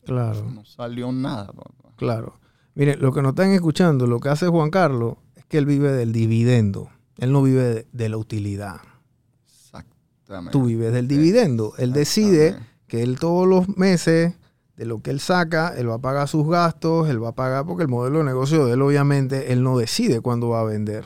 claro, 0.05 0.43
no 0.51 0.65
salió 0.65 1.09
nada, 1.13 1.47
papá. 1.47 1.93
claro. 1.95 2.37
Mire, 2.75 2.97
lo 2.97 3.13
que 3.13 3.21
nos 3.21 3.29
están 3.29 3.51
escuchando, 3.51 4.07
lo 4.07 4.19
que 4.19 4.27
hace 4.29 4.47
Juan 4.47 4.71
Carlos 4.71 5.15
es 5.35 5.45
que 5.45 5.57
él 5.59 5.65
vive 5.67 5.91
del 5.93 6.11
dividendo. 6.11 6.89
Él 7.17 7.31
no 7.31 7.43
vive 7.43 7.61
de, 7.63 7.87
de 7.93 8.09
la 8.09 8.17
utilidad. 8.17 8.77
Tú 10.51 10.65
vives 10.65 10.93
del 10.93 11.07
dividendo. 11.07 11.73
Él 11.77 11.93
decide 11.93 12.55
que 12.87 13.03
él 13.03 13.19
todos 13.19 13.47
los 13.47 13.77
meses, 13.77 14.33
de 14.77 14.85
lo 14.85 15.01
que 15.01 15.11
él 15.11 15.19
saca, 15.19 15.73
él 15.77 15.89
va 15.89 15.95
a 15.95 15.99
pagar 15.99 16.27
sus 16.27 16.47
gastos, 16.47 17.09
él 17.09 17.23
va 17.23 17.29
a 17.29 17.35
pagar, 17.35 17.65
porque 17.65 17.83
el 17.83 17.89
modelo 17.89 18.19
de 18.19 18.25
negocio 18.25 18.65
de 18.65 18.73
él, 18.73 18.81
obviamente, 18.81 19.53
él 19.53 19.63
no 19.63 19.77
decide 19.77 20.21
cuándo 20.21 20.49
va 20.49 20.61
a 20.61 20.63
vender. 20.63 21.05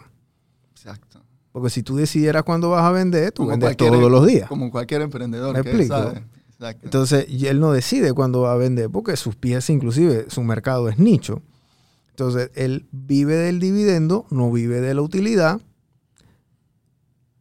Exacto. 0.72 1.22
Porque 1.52 1.70
si 1.70 1.84
tú 1.84 1.96
decidieras 1.96 2.44
cuándo 2.44 2.70
vas 2.70 2.84
a 2.84 2.92
vender, 2.92 3.32
tú 3.32 3.44
Como 3.44 3.52
vendes 3.52 3.76
todos 3.76 4.12
los 4.12 4.26
días. 4.28 4.48
Como 4.48 4.72
cualquier 4.72 5.02
emprendedor 5.02 5.56
¿Me 5.56 5.64
que 5.64 5.70
explico? 5.70 5.96
sabe. 5.96 6.24
Exacto. 6.52 6.86
Entonces, 6.86 7.26
y 7.30 7.48
él 7.48 7.60
no 7.60 7.72
decide 7.72 8.14
cuándo 8.14 8.42
va 8.42 8.54
a 8.54 8.58
vender, 8.58 8.90
porque 8.90 9.16
sus 9.18 9.36
piezas, 9.36 9.70
inclusive, 9.70 10.26
su 10.30 10.44
mercado 10.44 10.88
es 10.90 10.98
nicho. 10.98 11.42
Entonces, 12.12 12.52
él 12.56 12.88
vive 12.92 13.36
del 13.36 13.60
dividendo, 13.60 14.26
no 14.30 14.52
vive 14.52 14.82
de 14.82 14.94
la 14.94 15.02
utilidad. 15.02 15.62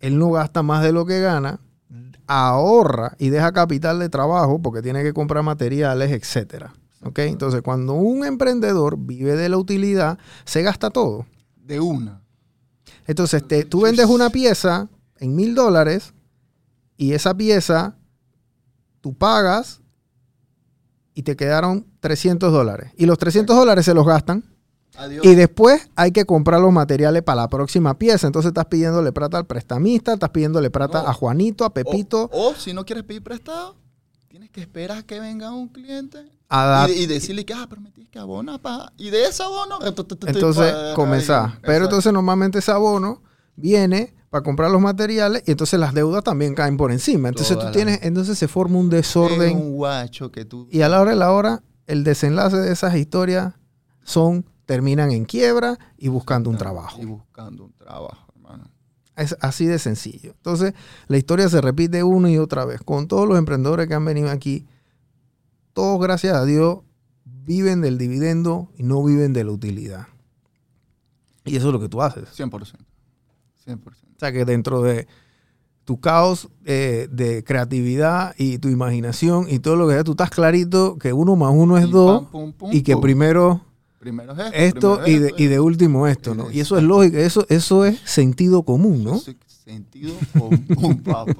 Él 0.00 0.18
no 0.18 0.30
gasta 0.30 0.62
más 0.62 0.82
de 0.82 0.92
lo 0.92 1.06
que 1.06 1.20
gana, 1.20 1.60
ahorra 2.26 3.14
y 3.18 3.28
deja 3.30 3.52
capital 3.52 3.98
de 3.98 4.08
trabajo 4.08 4.60
porque 4.60 4.82
tiene 4.82 5.02
que 5.02 5.12
comprar 5.12 5.42
materiales, 5.42 6.10
etcétera. 6.10 6.74
¿Ok? 7.02 7.18
Entonces, 7.20 7.62
cuando 7.62 7.92
un 7.94 8.24
emprendedor 8.24 8.96
vive 8.98 9.36
de 9.36 9.48
la 9.48 9.58
utilidad, 9.58 10.18
se 10.44 10.62
gasta 10.62 10.90
todo. 10.90 11.26
de 11.56 11.80
una. 11.80 12.20
Entonces, 13.08 13.46
te- 13.46 13.64
tú 13.64 13.80
vendes 13.82 14.06
una 14.06 14.30
pieza 14.30 14.88
en 15.18 15.34
mil 15.34 15.54
dólares 15.56 16.14
y 16.96 17.12
esa 17.12 17.36
pieza 17.36 17.96
tú 19.00 19.14
pagas 19.14 19.80
y 21.14 21.22
te 21.22 21.34
quedaron 21.36 21.86
300 22.00 22.52
dólares. 22.52 22.92
Y 22.96 23.06
los 23.06 23.18
300 23.18 23.56
dólares 23.56 23.84
se 23.84 23.94
los 23.94 24.06
gastan 24.06 24.44
Adiós. 24.98 25.24
y 25.24 25.34
después 25.34 25.88
hay 25.96 26.12
que 26.12 26.24
comprar 26.24 26.60
los 26.60 26.72
materiales 26.72 27.22
para 27.22 27.42
la 27.42 27.48
próxima 27.48 27.98
pieza. 27.98 28.26
Entonces 28.26 28.48
estás 28.50 28.66
pidiéndole 28.66 29.12
plata 29.12 29.38
al 29.38 29.46
prestamista, 29.46 30.14
estás 30.14 30.30
pidiéndole 30.30 30.70
plata 30.70 31.02
No. 31.02 31.08
a 31.08 31.12
Juanito, 31.12 31.64
a 31.64 31.72
Pepito, 31.74 32.28
O, 32.32 32.50
o 32.50 32.54
si 32.54 32.72
no 32.72 32.84
quieres 32.84 33.04
pedir 33.04 33.22
prestado, 33.22 33.76
tienes 34.28 34.50
que 34.50 34.60
esperar 34.60 35.04
que 35.04 35.20
venga 35.20 35.50
un 35.52 35.68
cliente 35.68 36.18
a 36.48 36.86
y, 36.88 36.92
y 37.02 37.06
decirle 37.06 37.44
que, 37.44 37.52
ah, 37.54 37.66
pero 37.68 37.80
me 37.80 37.90
tienes 37.90 38.10
que 38.10 38.18
abonar 38.20 38.60
para... 38.60 38.92
Y 38.96 39.10
de 39.10 39.24
ese 39.26 39.42
abono... 39.42 39.78
Entonces, 39.84 40.72
pa- 40.72 40.94
comenzar. 40.94 41.44
ahí. 41.46 41.50
Pero 41.62 41.72
Exacto. 41.72 41.84
entonces 41.84 42.12
normalmente 42.12 42.58
ese 42.60 42.70
abono 42.70 43.22
viene 43.56 44.14
para 44.30 44.42
comprar 44.44 44.70
los 44.70 44.80
materiales 44.80 45.42
y 45.46 45.50
entonces 45.52 45.78
las 45.80 45.92
deudas 45.94 46.22
también 46.22 46.54
caen 46.54 46.76
por 46.76 46.92
encima. 46.92 47.28
Entonces 47.28 47.58
tú 47.58 47.70
tienes, 47.72 48.00
entonces 48.02 48.38
se 48.38 48.48
forma 48.48 48.78
un 48.78 48.86
Es 48.86 48.90
desorden 48.92 49.56
un 49.56 49.72
guacho 49.72 50.30
que 50.30 50.44
tú... 50.44 50.68
y 50.70 50.82
a 50.82 50.88
la 50.88 51.00
hora 51.00 51.10
de 51.12 51.16
la 51.16 51.32
hora 51.32 51.62
el 51.86 52.04
desenlace 52.04 52.56
de 52.58 52.72
esas 52.72 52.94
historias 52.96 53.54
son 54.04 54.44
terminan 54.66 55.12
en 55.12 55.24
quiebra 55.24 55.78
y 55.96 56.08
buscando 56.08 56.50
un 56.50 56.58
trabajo. 56.58 57.00
Y 57.00 57.06
buscando 57.06 57.64
un 57.64 57.72
trabajo, 57.72 58.26
hermano. 58.34 58.64
Es 59.16 59.36
así 59.40 59.64
de 59.64 59.78
sencillo. 59.78 60.32
Entonces, 60.32 60.74
la 61.06 61.16
historia 61.16 61.48
se 61.48 61.60
repite 61.60 62.02
una 62.02 62.30
y 62.30 62.36
otra 62.36 62.64
vez. 62.66 62.82
Con 62.82 63.08
todos 63.08 63.26
los 63.26 63.38
emprendedores 63.38 63.86
que 63.86 63.94
han 63.94 64.04
venido 64.04 64.28
aquí, 64.28 64.66
todos, 65.72 66.00
gracias 66.00 66.36
a 66.36 66.44
Dios, 66.44 66.80
viven 67.24 67.80
del 67.80 67.96
dividendo 67.96 68.68
y 68.76 68.82
no 68.82 69.02
viven 69.02 69.32
de 69.32 69.44
la 69.44 69.52
utilidad. 69.52 70.08
Y 71.44 71.56
eso 71.56 71.68
es 71.68 71.72
lo 71.72 71.80
que 71.80 71.88
tú 71.88 72.02
haces. 72.02 72.28
100%. 72.36 72.76
100%. 73.66 73.78
O 73.78 74.18
sea, 74.18 74.32
que 74.32 74.44
dentro 74.44 74.82
de 74.82 75.06
tu 75.84 76.00
caos 76.00 76.48
eh, 76.64 77.08
de 77.12 77.44
creatividad 77.44 78.34
y 78.36 78.58
tu 78.58 78.68
imaginación 78.68 79.46
y 79.48 79.60
todo 79.60 79.76
lo 79.76 79.86
que 79.86 79.94
sea, 79.94 80.04
tú 80.04 80.12
estás 80.12 80.30
clarito 80.30 80.98
que 80.98 81.12
uno 81.12 81.36
más 81.36 81.52
uno 81.54 81.78
es 81.78 81.88
dos 81.88 82.24
pam, 82.24 82.30
pum, 82.30 82.52
pum, 82.52 82.70
y 82.72 82.82
que 82.82 82.94
pum. 82.94 83.02
primero 83.02 83.60
Primero 83.98 84.32
es 84.32 84.38
esto, 84.54 85.00
esto 85.02 85.06
y 85.08 85.18
de, 85.18 85.26
esto, 85.28 85.42
y 85.42 85.46
de 85.46 85.60
último 85.60 86.06
esto, 86.06 86.34
¿no? 86.34 86.50
Y 86.50 86.60
eso 86.60 86.76
es 86.76 86.84
lógica, 86.84 87.18
eso, 87.18 87.44
eso 87.48 87.84
es 87.84 87.98
sentido 88.04 88.62
común, 88.62 89.02
¿no? 89.04 89.16
Eso 89.16 89.30
es 89.30 89.36
Sentido 89.48 90.14
común, 90.38 91.02
papá. 91.04 91.34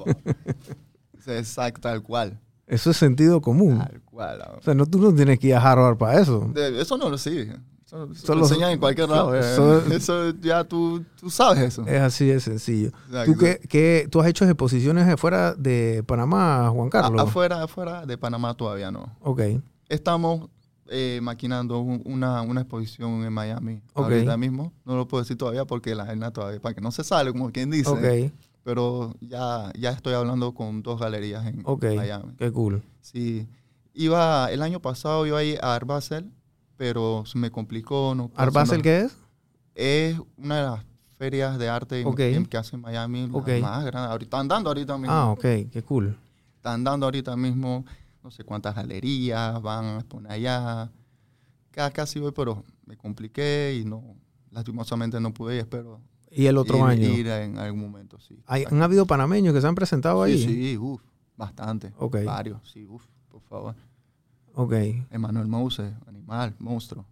Exacto, 1.27 1.81
tal 1.81 2.01
cual. 2.03 2.39
Eso 2.65 2.91
es 2.91 2.97
sentido 2.97 3.39
común. 3.41 3.77
Tal 3.79 4.01
cual. 4.03 4.41
O 4.59 4.61
sea, 4.61 4.73
no, 4.73 4.85
tú 4.85 4.99
no 4.99 5.13
tienes 5.13 5.39
que 5.39 5.47
ir 5.47 5.55
a 5.55 5.61
Harvard 5.61 5.97
para 5.97 6.19
eso. 6.19 6.49
De- 6.53 6.81
eso 6.81 6.97
no 6.97 7.09
lo 7.09 7.17
sigue. 7.17 7.55
Eso, 7.85 8.09
eso 8.11 8.35
lo 8.35 8.41
enseñan 8.41 8.71
en 8.71 8.79
cualquier 8.79 9.07
lado. 9.07 9.33
eh. 9.33 9.41
so- 9.55 9.79
Eso, 9.93 10.31
ya 10.41 10.65
tú, 10.65 11.05
tú 11.17 11.29
sabes 11.29 11.63
eso. 11.63 11.85
Es 11.87 12.01
así 12.01 12.25
de 12.25 12.39
sencillo. 12.41 12.89
Exacto. 13.07 13.31
¿Tú, 13.31 13.37
qué, 13.39 13.61
qué- 13.69 14.07
¿Tú 14.11 14.19
has 14.19 14.27
hecho 14.27 14.43
exposiciones 14.43 15.07
afuera 15.07 15.53
de 15.55 16.03
Panamá, 16.05 16.69
Juan 16.73 16.87
A- 16.87 16.91
Carlos? 16.91 17.21
afuera, 17.21 17.63
afuera 17.63 18.05
de 18.05 18.17
Panamá 18.17 18.53
todavía 18.55 18.91
no. 18.91 19.15
Ok. 19.21 19.41
Estamos 19.87 20.49
eh, 20.89 21.19
maquinando 21.21 21.79
un- 21.79 22.01
una, 22.05 22.41
una 22.41 22.61
exposición 22.61 23.23
en 23.23 23.33
Miami. 23.33 23.81
Ok. 23.93 24.05
Ahorita 24.05 24.37
mismo. 24.37 24.71
No 24.85 24.95
lo 24.95 25.07
puedo 25.07 25.23
decir 25.23 25.37
todavía 25.37 25.65
porque 25.65 25.93
la 25.95 26.05
vaina 26.05 26.31
todavía, 26.31 26.59
para 26.61 26.75
que 26.75 26.81
no 26.81 26.91
se 26.91 27.03
sale, 27.03 27.31
como 27.31 27.51
quien 27.51 27.69
dice. 27.71 27.89
Ok, 27.89 28.31
Pero 28.63 29.15
ya, 29.21 29.71
ya 29.79 29.91
estoy 29.91 30.13
hablando 30.13 30.53
con 30.53 30.83
dos 30.83 30.99
galerías 30.99 31.45
en 31.45 31.61
ok. 31.65 31.85
Miami. 31.95 32.33
Qué 32.37 32.51
cool. 32.51 32.81
Sí. 33.01 33.47
Iba, 33.93 34.51
el 34.51 34.61
año 34.61 34.79
pasado 34.81 35.25
iba 35.25 35.39
a 35.39 35.43
ir 35.43 35.57
a 35.61 35.73
Art 35.75 35.87
Basel, 35.87 36.31
pero 36.75 37.23
se 37.25 37.37
me 37.37 37.49
complicó. 37.49 38.13
No 38.15 38.29
¿Art 38.35 38.53
Basel 38.53 38.79
hacerlo. 38.81 38.83
qué 38.83 39.01
es? 39.01 39.17
Es 39.75 40.21
una 40.37 40.55
de 40.57 40.63
las 40.63 40.85
ferias 41.17 41.57
de 41.57 41.69
arte 41.69 42.03
Ok. 42.05 42.15
que, 42.49 42.57
hace 42.57 42.75
en 42.75 42.81
Miami, 42.81 43.27
la 43.27 43.59
más 43.61 43.85
grande. 43.85 44.09
Ahorita 44.11 44.37
están 44.37 44.47
dando 44.47 44.69
ahorita 44.69 44.97
mismo. 44.97 45.13
Ah, 45.15 45.31
ok, 45.31 45.41
qué 45.71 45.81
cool. 45.87 46.15
Están 46.57 46.83
dando 46.83 47.05
ahorita 47.07 47.35
mismo 47.35 47.85
no 48.27 48.31
sé 48.31 48.43
cuántas 48.43 48.75
galerías, 48.75 49.61
van 49.61 49.85
a 49.85 49.95
exponer 49.99 50.33
allá. 50.33 50.91
Ca- 51.71 51.91
Casi 51.91 52.19
voy, 52.19 52.33
pero 52.33 52.61
me 52.85 52.97
compliqué 52.97 53.79
y 53.81 53.85
no, 53.85 54.03
lastimosamente 54.51 55.17
no 55.21 55.33
pude 55.33 55.55
ir, 55.55 55.61
espero 55.61 56.01
¿Y 56.29 56.45
el 56.47 56.57
otro 56.57 56.77
ir, 56.79 56.83
año? 56.83 57.07
ir 57.07 57.27
en 57.29 57.57
algún 57.57 57.79
momento, 57.79 58.19
sí. 58.19 58.37
¿Hay- 58.45 58.65
¿Han 58.69 58.81
habido 58.81 59.05
panameños 59.07 59.53
que 59.53 59.61
se 59.61 59.67
han 59.67 59.75
presentado 59.75 60.21
ahí? 60.23 60.37
Sí, 60.37 60.43
sí, 60.71 60.77
uff, 60.77 61.01
bastante. 61.37 61.93
Ok. 61.99 62.17
Varios, 62.25 62.69
sí, 62.69 62.85
uff, 62.85 63.05
por 63.29 63.41
favor. 63.43 63.75
Ok. 64.55 64.73
Emanuel 65.09 65.47
Mouse, 65.47 65.79
animal, 66.05 66.53
monstruo. 66.59 67.05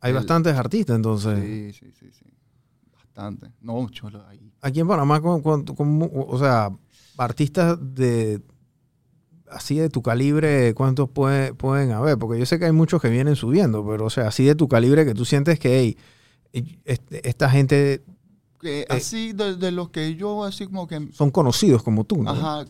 Hay 0.00 0.10
El- 0.10 0.16
bastantes 0.16 0.56
artistas 0.56 0.96
entonces. 0.96 1.38
Sí, 1.38 1.72
sí, 1.86 1.92
sí, 2.00 2.10
sí. 2.10 2.24
Bastante. 2.92 3.52
No, 3.60 3.88
cholo, 3.90 4.26
ahí. 4.26 4.52
Aquí 4.60 4.80
en 4.80 4.88
Panamá, 4.88 5.20
¿cómo- 5.20 5.40
cuánto- 5.40 5.76
cómo- 5.76 6.10
o 6.12 6.36
sea, 6.36 6.72
artistas 7.16 7.78
de 7.94 8.42
así 9.50 9.76
de 9.76 9.88
tu 9.88 10.02
calibre, 10.02 10.74
¿cuántos 10.74 11.08
puede- 11.10 11.54
pueden 11.54 11.92
haber? 11.92 12.18
Porque 12.18 12.38
yo 12.38 12.46
sé 12.46 12.58
que 12.58 12.66
hay 12.66 12.72
muchos 12.72 13.00
que 13.02 13.08
vienen 13.08 13.36
subiendo, 13.36 13.86
pero 13.86 14.06
o 14.06 14.10
sea, 14.10 14.28
así 14.28 14.44
de 14.44 14.54
tu 14.54 14.68
calibre 14.68 15.04
que 15.04 15.14
tú 15.14 15.24
sientes 15.24 15.58
que 15.58 15.96
hey, 16.52 16.78
esta 17.22 17.48
gente 17.50 18.04
Que 18.60 18.84
así 18.88 19.32
de, 19.32 19.56
de 19.56 19.70
los 19.70 19.90
que 19.90 20.14
yo, 20.16 20.44
así 20.44 20.66
como 20.66 20.86
que. 20.86 21.08
son 21.12 21.30
conocidos 21.30 21.82
como 21.82 22.04
tú, 22.04 22.22
¿no? 22.22 22.30
Ajá. 22.30 22.64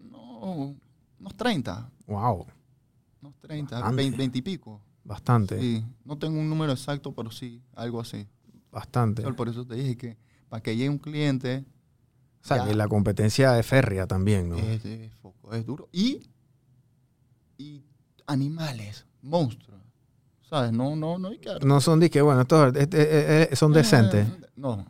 No, 0.00 0.76
unos 1.20 1.34
30. 1.36 1.90
Wow, 2.06 2.46
Unos 3.22 3.34
30, 3.40 3.76
Bastante. 3.76 3.96
20, 4.02 4.16
20 4.18 4.38
y 4.38 4.42
pico. 4.42 4.80
bastante, 5.04 5.58
Sí. 5.60 5.84
No 6.04 6.18
tengo 6.18 6.38
un 6.38 6.48
número 6.48 6.72
exacto, 6.72 7.12
pero 7.14 7.30
sí, 7.30 7.62
algo 7.74 8.00
así. 8.00 8.26
bastante. 8.70 9.22
Por 9.32 9.48
eso 9.48 9.64
te 9.66 9.74
dije 9.74 9.96
que 9.96 10.16
para 10.48 10.62
que 10.62 10.76
llegue 10.76 10.90
un 10.90 10.98
cliente, 10.98 11.64
O 12.46 12.48
sea, 12.48 12.58
ya. 12.58 12.68
que 12.68 12.76
la 12.76 12.86
competencia 12.86 13.58
es 13.58 13.66
férrea 13.66 14.06
también, 14.06 14.50
¿no? 14.50 14.56
es, 14.56 14.84
es 14.84 15.10
es 15.50 15.66
duro. 15.66 15.88
Y, 15.90 16.30
y 17.58 17.84
animales, 18.24 19.04
monstruos. 19.20 19.80
¿Sabes? 20.48 20.70
No, 20.70 20.94
no, 20.94 21.18
no 21.18 21.28
hay 21.30 21.38
que. 21.38 21.58
No 21.64 21.80
son 21.80 21.98
de 21.98 22.08
que, 22.08 22.22
bueno, 22.22 22.42
estos 22.42 22.76
este, 22.76 23.42
eh, 23.52 23.56
son 23.56 23.72
decentes. 23.72 24.28
No. 24.54 24.86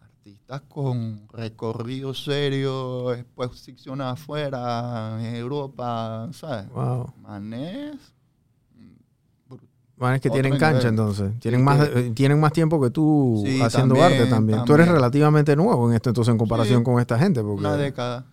Artistas 0.00 0.60
con 0.68 1.26
recorrido 1.32 2.14
serio, 2.14 3.12
exposiciones 3.14 4.06
afuera, 4.06 5.18
en 5.18 5.34
Europa, 5.34 6.28
¿sabes? 6.32 6.68
Wow. 6.68 7.12
Manés. 7.22 7.96
Bueno, 10.00 10.14
es 10.16 10.20
que 10.22 10.30
tienen 10.30 10.56
cancha 10.58 10.88
entonces. 10.88 11.38
Tienen 11.40 11.60
Sí, 11.60 11.64
más, 11.64 11.88
que- 11.88 12.10
tienen 12.10 12.40
más 12.40 12.52
tiempo 12.52 12.80
que 12.80 12.88
tú 12.90 13.42
Sí, 13.44 13.60
haciendo 13.60 13.94
también, 13.94 14.20
arte 14.20 14.30
también. 14.30 14.64
Tú 14.64 14.72
eres 14.74 14.88
relativamente 14.88 15.54
nuevo 15.54 15.88
en 15.90 15.94
esto 15.94 16.08
entonces 16.10 16.32
en 16.32 16.38
comparación 16.38 16.78
Sí. 16.78 16.84
con 16.84 16.98
esta 17.00 17.18
gente. 17.18 17.42
Porque 17.42 17.60
Una 17.60 17.76
década. 17.76 18.24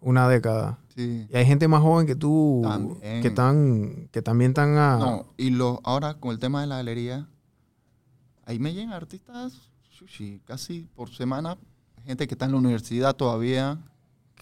Una 0.00 0.28
década. 0.28 0.78
Sí. 0.96 1.26
Y 1.30 1.36
hay 1.36 1.44
gente 1.44 1.68
más 1.68 1.82
joven 1.82 2.06
que 2.06 2.14
tú 2.16 2.62
También. 2.64 3.20
que 3.22 3.28
están 3.28 4.08
que 4.10 4.22
también 4.22 4.52
están 4.52 4.76
a 4.78 4.96
No, 4.96 5.26
y 5.36 5.50
lo, 5.50 5.80
ahora 5.84 6.14
con 6.14 6.30
el 6.32 6.38
tema 6.38 6.62
de 6.62 6.66
la 6.68 6.76
galería, 6.76 7.28
ahí 8.46 8.58
me 8.58 8.72
llegan 8.72 8.92
artistas 8.94 9.52
sushi, 9.90 10.40
casi 10.46 10.88
por 10.96 11.10
semana, 11.10 11.58
gente 12.06 12.26
que 12.26 12.34
está 12.34 12.46
en 12.46 12.52
la 12.52 12.58
universidad 12.58 13.14
todavía, 13.14 13.78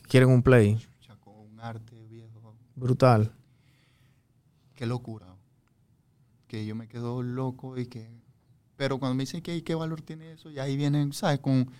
quieren 0.08 0.28
un 0.30 0.42
play. 0.44 0.78
con 1.24 1.34
un 1.34 1.58
arte 1.60 2.06
viejo. 2.08 2.54
Brutal. 2.76 3.32
Qué 4.76 4.86
locura. 4.86 5.26
Que 6.48 6.66
yo 6.66 6.74
me 6.74 6.88
quedo 6.88 7.22
loco 7.22 7.78
y 7.78 7.86
que... 7.86 8.10
Pero 8.76 8.98
cuando 8.98 9.14
me 9.14 9.22
dicen 9.22 9.40
que 9.42 9.62
qué 9.62 9.74
valor 9.74 10.00
tiene 10.02 10.32
eso, 10.32 10.50
y 10.50 10.58
ahí 10.58 10.76
vienen, 10.76 11.12
¿sabes? 11.12 11.38
Con, 11.40 11.70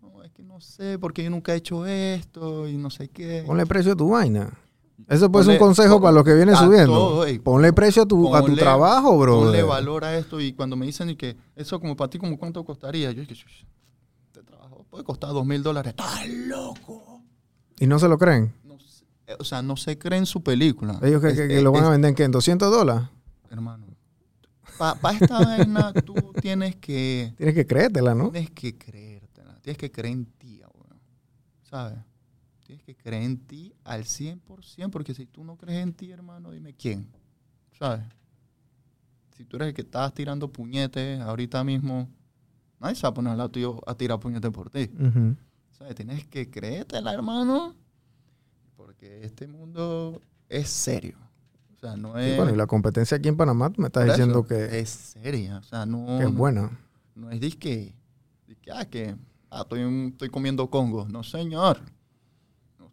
no, 0.00 0.22
es 0.22 0.32
que 0.32 0.42
no 0.42 0.60
sé, 0.60 0.98
porque 0.98 1.22
yo 1.24 1.30
nunca 1.30 1.52
he 1.52 1.56
hecho 1.56 1.84
esto 1.86 2.68
y 2.68 2.76
no 2.76 2.90
sé 2.90 3.08
qué. 3.08 3.42
Ponle 3.46 3.66
precio 3.66 3.92
a 3.92 3.96
tu 3.96 4.08
vaina. 4.10 4.52
Eso 5.08 5.30
puede 5.30 5.44
ser 5.46 5.54
un 5.54 5.58
consejo 5.58 6.00
para 6.00 6.12
los 6.12 6.24
que 6.24 6.32
vienen 6.34 6.54
subiendo. 6.56 6.92
todo, 6.94 7.26
ey. 7.26 7.38
Ponle 7.40 7.72
precio 7.72 8.02
a 8.02 8.06
tu, 8.06 8.34
a 8.34 8.44
tu 8.44 8.54
trabajo, 8.54 9.18
bro. 9.18 9.40
Ponle 9.40 9.62
valor 9.64 10.04
a 10.04 10.16
esto 10.16 10.40
y 10.40 10.52
cuando 10.52 10.76
me 10.76 10.86
dicen 10.86 11.10
y 11.10 11.16
que 11.16 11.36
eso 11.56 11.80
como 11.80 11.96
para 11.96 12.08
ti, 12.08 12.18
como 12.18 12.38
cuánto 12.38 12.64
costaría, 12.64 13.10
yo 13.10 13.20
dije, 13.22 13.34
"Shush, 13.34 13.64
este 14.26 14.42
trabajo 14.44 14.86
puede 14.88 15.02
costar 15.02 15.30
dos 15.30 15.44
mil 15.44 15.62
dólares. 15.62 15.90
¡Estás 15.90 16.28
loco! 16.28 17.20
Y 17.80 17.86
no 17.88 17.98
se 17.98 18.08
lo 18.08 18.16
creen. 18.16 18.54
No 18.62 18.76
eh, 19.26 19.34
o 19.40 19.44
sea, 19.44 19.60
no 19.62 19.76
se 19.76 19.98
cree 19.98 20.18
en 20.20 20.26
su 20.26 20.42
película. 20.42 21.00
Ellos 21.02 21.20
que, 21.20 21.28
Es- 21.28 21.34
que- 21.36 21.48
que 21.48 21.56
es- 21.58 21.62
lo 21.64 21.72
van 21.72 21.84
a 21.84 21.90
vender 21.90 22.10
¿en 22.10 22.14
qué? 22.14 22.22
en 22.24 22.30
200 22.30 22.70
dólares. 22.70 23.08
Hermano, 23.50 23.83
para 24.78 25.12
esta 25.12 25.44
vaina 25.44 25.92
tú 25.92 26.14
tienes 26.40 26.76
que, 26.76 27.32
Tienes 27.36 27.54
que 27.54 27.66
creértela, 27.66 28.14
¿no? 28.14 28.30
tienes 28.30 28.50
que 28.50 28.76
creértela. 28.76 29.58
Tienes 29.62 29.78
que 29.78 29.90
creer 29.90 30.12
en 30.14 30.26
ti, 30.26 30.60
weón. 30.60 31.00
¿Sabes? 31.62 31.98
Tienes 32.64 32.82
que 32.84 32.94
creer 32.94 33.22
en 33.22 33.38
ti 33.38 33.74
al 33.84 34.04
100%, 34.04 34.90
porque 34.90 35.14
si 35.14 35.26
tú 35.26 35.44
no 35.44 35.56
crees 35.56 35.82
en 35.82 35.92
ti, 35.92 36.10
hermano, 36.10 36.50
dime 36.50 36.74
quién. 36.74 37.06
¿Sabes? 37.78 38.04
Si 39.36 39.44
tú 39.44 39.56
eres 39.56 39.68
el 39.68 39.74
que 39.74 39.82
estás 39.82 40.14
tirando 40.14 40.48
puñetes 40.50 41.20
ahorita 41.20 41.64
mismo, 41.64 42.08
nadie 42.78 42.94
se 42.94 43.02
va 43.02 43.08
a 43.08 43.14
poner 43.14 43.32
al 43.32 43.38
lado 43.38 43.50
tuyo 43.50 43.80
a 43.86 43.94
tirar 43.94 44.20
puñetes 44.20 44.50
por 44.50 44.70
ti. 44.70 44.90
¿Sabes? 45.72 45.94
Tienes 45.94 46.26
que 46.26 46.50
creértela, 46.50 47.12
hermano, 47.12 47.74
porque 48.76 49.24
este 49.24 49.46
mundo 49.46 50.20
es 50.48 50.68
serio. 50.68 51.18
O 51.84 51.86
sea, 51.86 51.96
no 51.96 52.20
Y 52.20 52.36
bueno, 52.36 52.52
y 52.52 52.56
la 52.56 52.66
competencia 52.66 53.18
aquí 53.18 53.28
en 53.28 53.36
Panamá 53.36 53.70
tú 53.70 53.82
me 53.82 53.88
estás 53.88 54.06
diciendo 54.06 54.46
que, 54.46 54.78
Es 54.78 54.88
seria. 54.88 55.58
O 55.58 55.62
sea, 55.62 55.84
no... 55.84 56.18
que 56.18 56.24
es 56.24 56.34
buena. 56.34 56.70
no 57.14 57.30
es 57.30 57.40
disque, 57.40 57.94
disque, 58.46 58.70
ah, 58.72 58.84
que 58.86 59.14
ah, 59.50 59.62
estoy, 59.62 60.08
estoy 60.08 60.30
comiendo 60.30 60.68
congo. 60.70 61.06
No, 61.08 61.22
señor. 61.22 61.80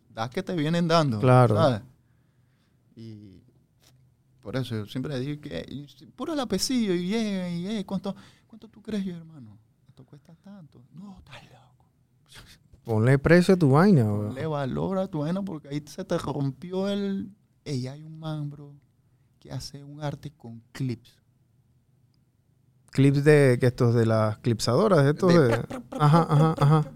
Das 0.10 0.30
que 0.30 0.44
te 0.44 0.54
vienen 0.56 0.90
dando. 0.90 1.20
Claro. 1.20 1.56
¿sabes? 1.56 1.82
Y 2.98 3.42
por 4.42 4.58
eso 4.58 4.76
yo 4.76 4.86
siempre 4.86 5.18
digo 5.20 5.40
que 5.42 5.66
puro 6.16 6.36
lapecillo 6.36 6.94
y 6.94 7.08
llega 7.08 7.50
y 7.50 7.68
eh, 7.68 7.86
¿cuánto, 7.86 8.14
¿cuánto 8.48 8.68
tú 8.68 8.82
crees 8.82 9.06
yo, 9.06 9.16
hermano? 9.16 9.58
Esto 9.88 10.04
cuesta 10.04 10.36
tanto. 10.44 10.84
No, 10.94 11.18
estás 11.18 11.44
loco. 11.46 11.86
Ponle 12.84 13.18
precio 13.20 13.54
a 13.54 13.58
tu 13.58 13.70
vaina, 13.70 14.04
bro. 14.04 14.34
Le 14.34 14.46
valora 14.46 15.08
tu 15.08 15.20
vaina 15.20 15.42
porque 15.42 15.70
ahí 15.70 15.82
se 15.86 16.04
te 16.04 16.18
rompió 16.18 16.90
el... 16.90 17.32
Ey, 17.66 17.88
hay 17.88 18.04
un 18.04 18.20
man, 18.20 18.50
bro, 18.50 18.74
que 19.40 19.52
hace 19.52 19.84
un 19.84 20.02
arte 20.02 20.32
con 20.32 20.62
clips. 20.72 21.16
Clips 22.92 23.24
de 23.24 23.58
que 23.60 23.68
estos 23.68 23.94
de 23.96 24.06
las 24.06 24.38
clipsadoras, 24.40 25.06
estos 25.06 25.34
De- 25.34 25.40
de. 25.48 25.54
Ajá, 25.92 26.28
ajá, 26.30 26.56
ajá. 26.60 26.92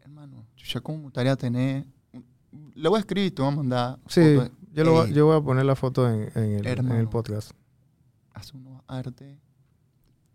Hermano, 0.00 0.44
yo 0.56 0.66
ya 0.66 0.80
como 0.80 0.98
me 0.98 1.04
gustaría 1.04 1.36
tener. 1.36 1.86
Le 2.74 2.88
voy 2.88 2.96
a 2.96 3.00
escribir, 3.00 3.34
te 3.34 3.42
voy 3.42 3.52
a 3.52 3.54
mandar. 3.56 3.98
Sí, 4.08 4.36
fotos. 4.36 4.50
yo, 4.72 4.84
lo, 4.84 5.06
yo 5.06 5.26
voy 5.26 5.36
a 5.36 5.40
poner 5.40 5.64
la 5.64 5.76
foto 5.76 6.08
en, 6.08 6.22
en 6.34 6.42
el, 6.44 6.44
en 6.44 6.58
el 6.58 6.66
Hermano. 6.66 7.10
podcast. 7.10 7.52
Hace 8.34 8.56
unos 8.56 8.82
artes. 8.88 9.38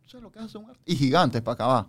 ¿Sabes 0.06 0.24
lo 0.24 0.32
que 0.32 0.40
hace 0.40 0.58
un 0.58 0.70
arte? 0.70 0.82
Y 0.86 0.96
gigantes 0.96 1.42
para 1.42 1.54
acabar. 1.56 1.88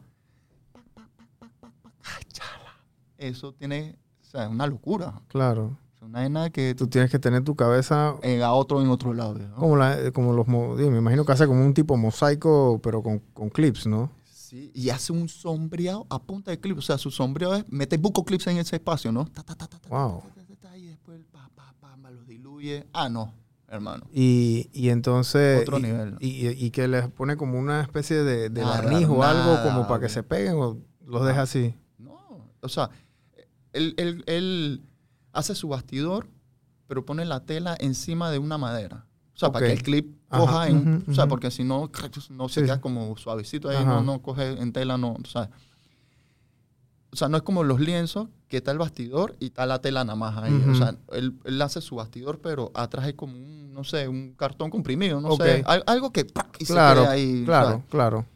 Ay, 2.03 2.25
chala. 2.33 2.75
Eso 3.17 3.53
tiene. 3.53 3.97
O 4.23 4.25
sea, 4.25 4.45
es 4.45 4.51
una 4.51 4.67
locura. 4.67 5.21
Claro. 5.29 5.79
Una 6.01 6.21
vaina 6.21 6.51
que 6.51 6.75
Tú 6.75 6.87
tienes 6.87 7.11
que 7.11 7.19
tener 7.19 7.43
tu 7.45 7.55
cabeza 7.57 8.15
en 8.23 8.43
a 8.43 8.53
otro 8.53 8.81
en 8.81 8.89
otro 8.89 9.13
lado. 9.15 9.35
¿no? 9.35 9.55
como, 9.57 9.77
la, 9.77 10.11
como 10.13 10.33
los. 10.33 10.47
digo, 10.79 10.91
me 10.91 10.99
imagino 10.99 11.25
que 11.25 11.33
hace 11.33 11.47
como 11.47 11.65
un 11.65 11.75
tipo 11.75 11.97
mosaico, 11.97 12.81
pero 12.83 13.03
con, 13.03 13.19
con 13.35 13.51
clips, 13.51 13.87
¿no? 13.87 14.11
Sí, 14.25 14.71
y 14.75 14.89
hace 14.91 15.13
un 15.13 15.29
sombreado 15.29 16.07
a 16.09 16.19
punta 16.23 16.51
de 16.51 16.59
clips. 16.59 16.79
O 16.79 16.83
sea, 16.83 16.97
su 16.99 17.11
sombreado 17.11 17.57
es 17.57 17.65
mete 17.69 17.99
buco 17.99 18.25
clips 18.25 18.47
en 18.47 18.57
ese 18.59 18.77
espacio, 18.77 19.13
¿no? 19.13 19.27
Ta, 19.27 19.43
ta, 19.43 19.55
ta, 19.55 19.67
ta, 19.67 19.79
ta, 19.79 19.89
Wow. 19.91 20.23
y 20.77 20.87
después 20.87 21.21
pa, 21.31 21.51
pa, 21.55 22.11
los 22.11 22.27
diluye. 22.27 22.87
Ah, 22.95 23.09
no, 23.11 23.35
hermano. 23.69 24.07
Y, 24.13 24.71
y 24.73 24.89
entonces. 24.89 25.61
Otro 25.61 25.79
y, 25.79 25.83
nivel. 25.83 26.17
Y, 26.21 26.49
y 26.49 26.71
que 26.71 26.89
les 26.89 27.09
pone 27.09 27.37
como 27.37 27.59
una 27.59 27.83
especie 27.83 28.23
de, 28.23 28.49
de 28.49 28.61
Nada, 28.63 28.81
barniz 28.81 29.07
o 29.09 29.23
algo 29.23 29.63
como 29.63 29.87
para 29.87 30.01
que 30.01 30.09
se 30.09 30.23
peguen 30.23 30.55
o 30.55 30.79
los 31.05 31.27
deja 31.27 31.43
así. 31.43 31.75
No, 31.99 32.17
o 32.63 32.69
sea, 32.69 32.89
él, 33.75 33.95
él- 33.99 34.25
él 34.27 34.83
hace 35.39 35.55
su 35.55 35.69
bastidor, 35.69 36.29
pero 36.87 37.05
pone 37.05 37.25
la 37.25 37.41
tela 37.41 37.77
encima 37.81 38.31
de 38.31 38.39
una 38.39 38.59
madera. 38.59 39.07
O 39.35 39.39
sea, 39.39 39.53
para 39.53 39.67
que 39.67 39.73
el 39.73 39.83
clip 39.83 40.17
Ajá, 40.31 40.41
coja 40.41 40.67
O 41.09 41.15
sea, 41.15 41.27
porque 41.29 41.51
si 41.51 41.63
no, 41.65 41.91
no 42.31 42.49
se 42.49 42.61
Sí. 42.61 42.67
queda 42.67 42.81
como 42.81 43.17
suavecito 43.17 43.69
ahí, 43.69 43.77
Ajá. 43.77 43.85
no, 43.87 44.03
no 44.03 44.21
coge 44.23 44.61
en 44.61 44.73
tela, 44.73 44.99
no, 44.99 45.13
o 45.13 45.25
sea. 45.27 45.49
O 47.11 47.17
sea, 47.17 47.29
no 47.29 47.37
es 47.39 47.43
como 47.43 47.65
los 47.65 47.81
lienzos 47.81 48.29
que 48.49 48.59
está 48.59 48.71
el 48.71 48.79
bastidor 48.79 49.35
y 49.41 49.47
está 49.47 49.65
la 49.65 49.81
tela 49.81 50.05
nada 50.05 50.17
más 50.17 50.37
ahí. 50.37 50.53
O 50.71 50.75
sea, 50.75 50.95
él, 51.13 51.39
él 51.45 51.63
hace 51.63 51.81
su 51.81 51.97
bastidor, 51.97 52.41
pero 52.41 52.71
atrás 52.75 53.07
hay 53.07 53.15
como 53.15 53.33
un, 53.35 53.73
no 53.73 53.83
sé, 53.85 54.09
un 54.09 54.35
cartón 54.35 54.69
comprimido, 54.71 55.21
no 55.21 55.35
sé. 55.37 55.63
al- 55.67 55.85
algo 55.87 56.13
que 56.13 56.25
¡pac! 56.27 56.57
y 56.61 56.65
Claro, 56.67 57.01
se 57.01 57.05
queda 57.07 57.13
ahí. 57.13 57.45
claro, 57.47 57.69
¿sabes? 57.71 57.85
claro. 57.89 58.27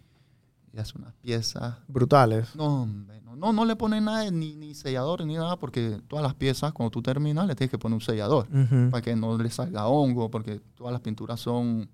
Y 0.72 0.78
hace 0.78 0.96
unas 0.96 1.12
piezas. 1.16 1.74
Brutales. 1.86 2.54
No, 2.56 2.82
hombre, 2.84 3.20
no, 3.36 3.52
no, 3.52 3.64
le 3.64 3.76
ponen 3.76 4.04
nada, 4.04 4.30
ni, 4.30 4.54
ni 4.56 4.74
sellador 4.74 5.24
ni 5.26 5.34
nada, 5.34 5.56
porque 5.58 6.00
todas 6.08 6.22
las 6.22 6.34
piezas, 6.34 6.72
cuando 6.72 6.90
tú 6.90 7.02
terminas, 7.02 7.46
le 7.46 7.54
tienes 7.54 7.70
que 7.70 7.78
poner 7.78 7.94
un 7.94 8.00
sellador 8.00 8.46
para 8.90 9.02
que 9.02 9.14
no 9.16 9.36
le 9.38 9.50
salga 9.50 9.86
hongo, 9.86 10.30
porque 10.30 10.60
todas 10.74 10.92
las 10.92 11.00
pinturas 11.00 11.40
son 11.40 11.88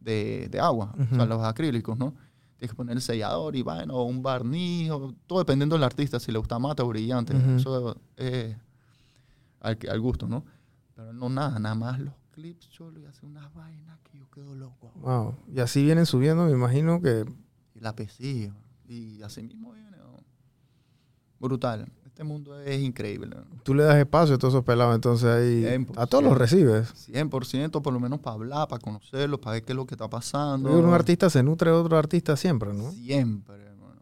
de, 0.00 0.48
de 0.50 0.60
agua, 0.60 0.94
o 0.98 1.02
Ujú. 1.02 1.14
sea, 1.16 1.26
los 1.26 1.42
acrílicos, 1.44 1.96
¿no? 1.98 2.14
Tienes 2.56 2.72
que 2.72 2.76
poner 2.76 2.96
el 2.96 3.02
sellador 3.02 3.56
y 3.56 3.62
bueno, 3.62 3.94
o 3.94 4.04
un 4.04 4.22
barniz, 4.22 4.90
o 4.90 5.14
todo 5.26 5.38
dependiendo 5.38 5.74
del 5.76 5.82
artista, 5.84 6.20
si 6.20 6.30
le 6.32 6.38
gusta 6.38 6.58
mate 6.58 6.82
o 6.82 6.88
brillante. 6.88 7.34
Eso 7.56 7.96
es 8.16 8.54
al, 9.60 9.78
al 9.90 10.00
gusto, 10.00 10.26
¿no? 10.28 10.44
Pero 10.94 11.12
no 11.12 11.28
nada, 11.28 11.58
nada 11.58 11.74
más 11.74 11.98
los 12.00 12.14
clips 12.32 12.66
solo 12.70 13.00
y 13.00 13.06
hace 13.06 13.24
unas 13.26 13.52
vainas 13.54 13.98
que 14.10 14.18
yo 14.18 14.28
quedo 14.30 14.54
loco. 14.54 14.92
Wow. 14.96 15.34
Y 15.54 15.60
así 15.60 15.82
vienen 15.84 16.06
subiendo, 16.06 16.44
me 16.44 16.52
imagino 16.52 17.00
que 17.00 17.24
Y 17.74 17.80
la 17.80 17.94
pesilla. 17.94 18.54
Y 18.88 19.22
así 19.22 19.42
mismo. 19.42 19.72
Brutal. 21.40 21.90
Este 22.04 22.22
mundo 22.22 22.58
es 22.60 22.80
increíble. 22.80 23.34
¿no? 23.34 23.62
tú 23.62 23.72
le 23.74 23.82
das 23.82 23.96
espacio 23.96 24.34
a 24.34 24.38
todos 24.38 24.52
esos 24.54 24.64
pelados, 24.64 24.94
entonces 24.94 25.26
ahí 25.26 25.86
a 25.96 26.06
todos 26.06 26.22
los 26.22 26.34
100%. 26.34 26.36
recibes. 26.36 27.08
100% 27.08 27.80
por 27.82 27.92
lo 27.92 27.98
menos 28.00 28.20
para 28.20 28.34
hablar, 28.34 28.68
para 28.68 28.80
conocerlos, 28.80 29.40
para 29.40 29.54
ver 29.54 29.64
qué 29.64 29.72
es 29.72 29.76
lo 29.76 29.86
que 29.86 29.94
está 29.94 30.08
pasando. 30.08 30.70
Un 30.78 30.92
artista 30.92 31.30
se 31.30 31.42
nutre 31.42 31.70
de 31.70 31.76
otro 31.76 31.96
artista 31.96 32.36
siempre, 32.36 32.74
¿no? 32.74 32.90
Siempre, 32.92 33.54
hermano. 33.64 34.00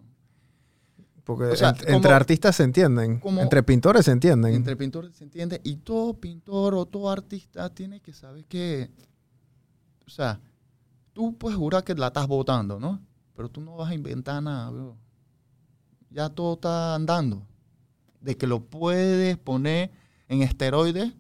Porque 1.23 1.45
O 1.45 1.57
sea, 1.57 1.73
ent- 1.75 1.85
como- 1.85 1.97
entre 1.97 2.13
artistas 2.13 2.57
se 2.57 2.65
entienden, 2.65 3.21
como- 3.21 3.41
entre 3.41 3.63
pintores 3.63 4.05
se 4.07 4.13
entienden. 4.13 4.55
Entre 4.55 4.75
pintores 4.77 5.15
se 5.15 5.23
entiende. 5.25 5.61
Y 5.63 5.77
todo 5.77 6.15
pintor 6.15 6.75
o 6.75 6.87
todo 6.87 7.11
artista 7.11 7.69
tiene 7.73 8.01
que 8.01 8.13
saber 8.13 8.45
que. 8.47 8.91
O 10.07 10.11
sea, 10.11 10.41
tú 11.13 11.37
puedes 11.37 11.57
jurar 11.59 11.85
que 11.85 11.95
la 11.95 12.09
estás 12.09 12.27
votando, 12.27 12.81
¿no? 12.81 12.99
Pero 13.37 13.49
tú 13.49 13.61
no 13.61 13.77
vas 13.77 13.91
a 13.91 13.95
inventar 13.95 14.43
nada, 14.43 14.71
bro. 14.71 14.97
Ya 16.11 16.29
todo 16.31 16.55
está 16.55 16.95
andando. 16.95 17.43
De 18.21 18.37
que 18.37 18.47
lo 18.47 18.61
puedes 18.61 19.37
poner 19.39 19.91
en 20.29 20.43
esteroides, 20.43 21.13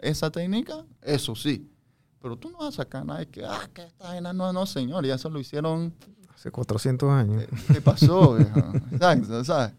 esa 0.00 0.30
técnica, 0.30 0.84
eso 1.02 1.34
sí. 1.34 1.70
Pero 2.20 2.36
tú 2.36 2.50
no 2.50 2.58
vas 2.58 2.68
a 2.68 2.72
sacar 2.82 3.04
nada 3.04 3.20
de 3.20 3.28
que, 3.28 3.44
ah, 3.44 3.68
que 3.72 3.82
esta 3.82 4.08
vaina 4.08 4.32
no, 4.32 4.52
no, 4.52 4.66
señor, 4.66 5.04
ya 5.06 5.14
eso 5.14 5.28
lo 5.30 5.38
hicieron 5.38 5.92
Hace 6.34 6.50
400 6.50 7.10
años. 7.10 7.42
Eh, 7.42 7.48
¿Qué 7.72 7.80
pasó? 7.80 8.34
viejo? 8.36 8.60
Exacto, 8.92 9.44
¿sabes? 9.44 9.72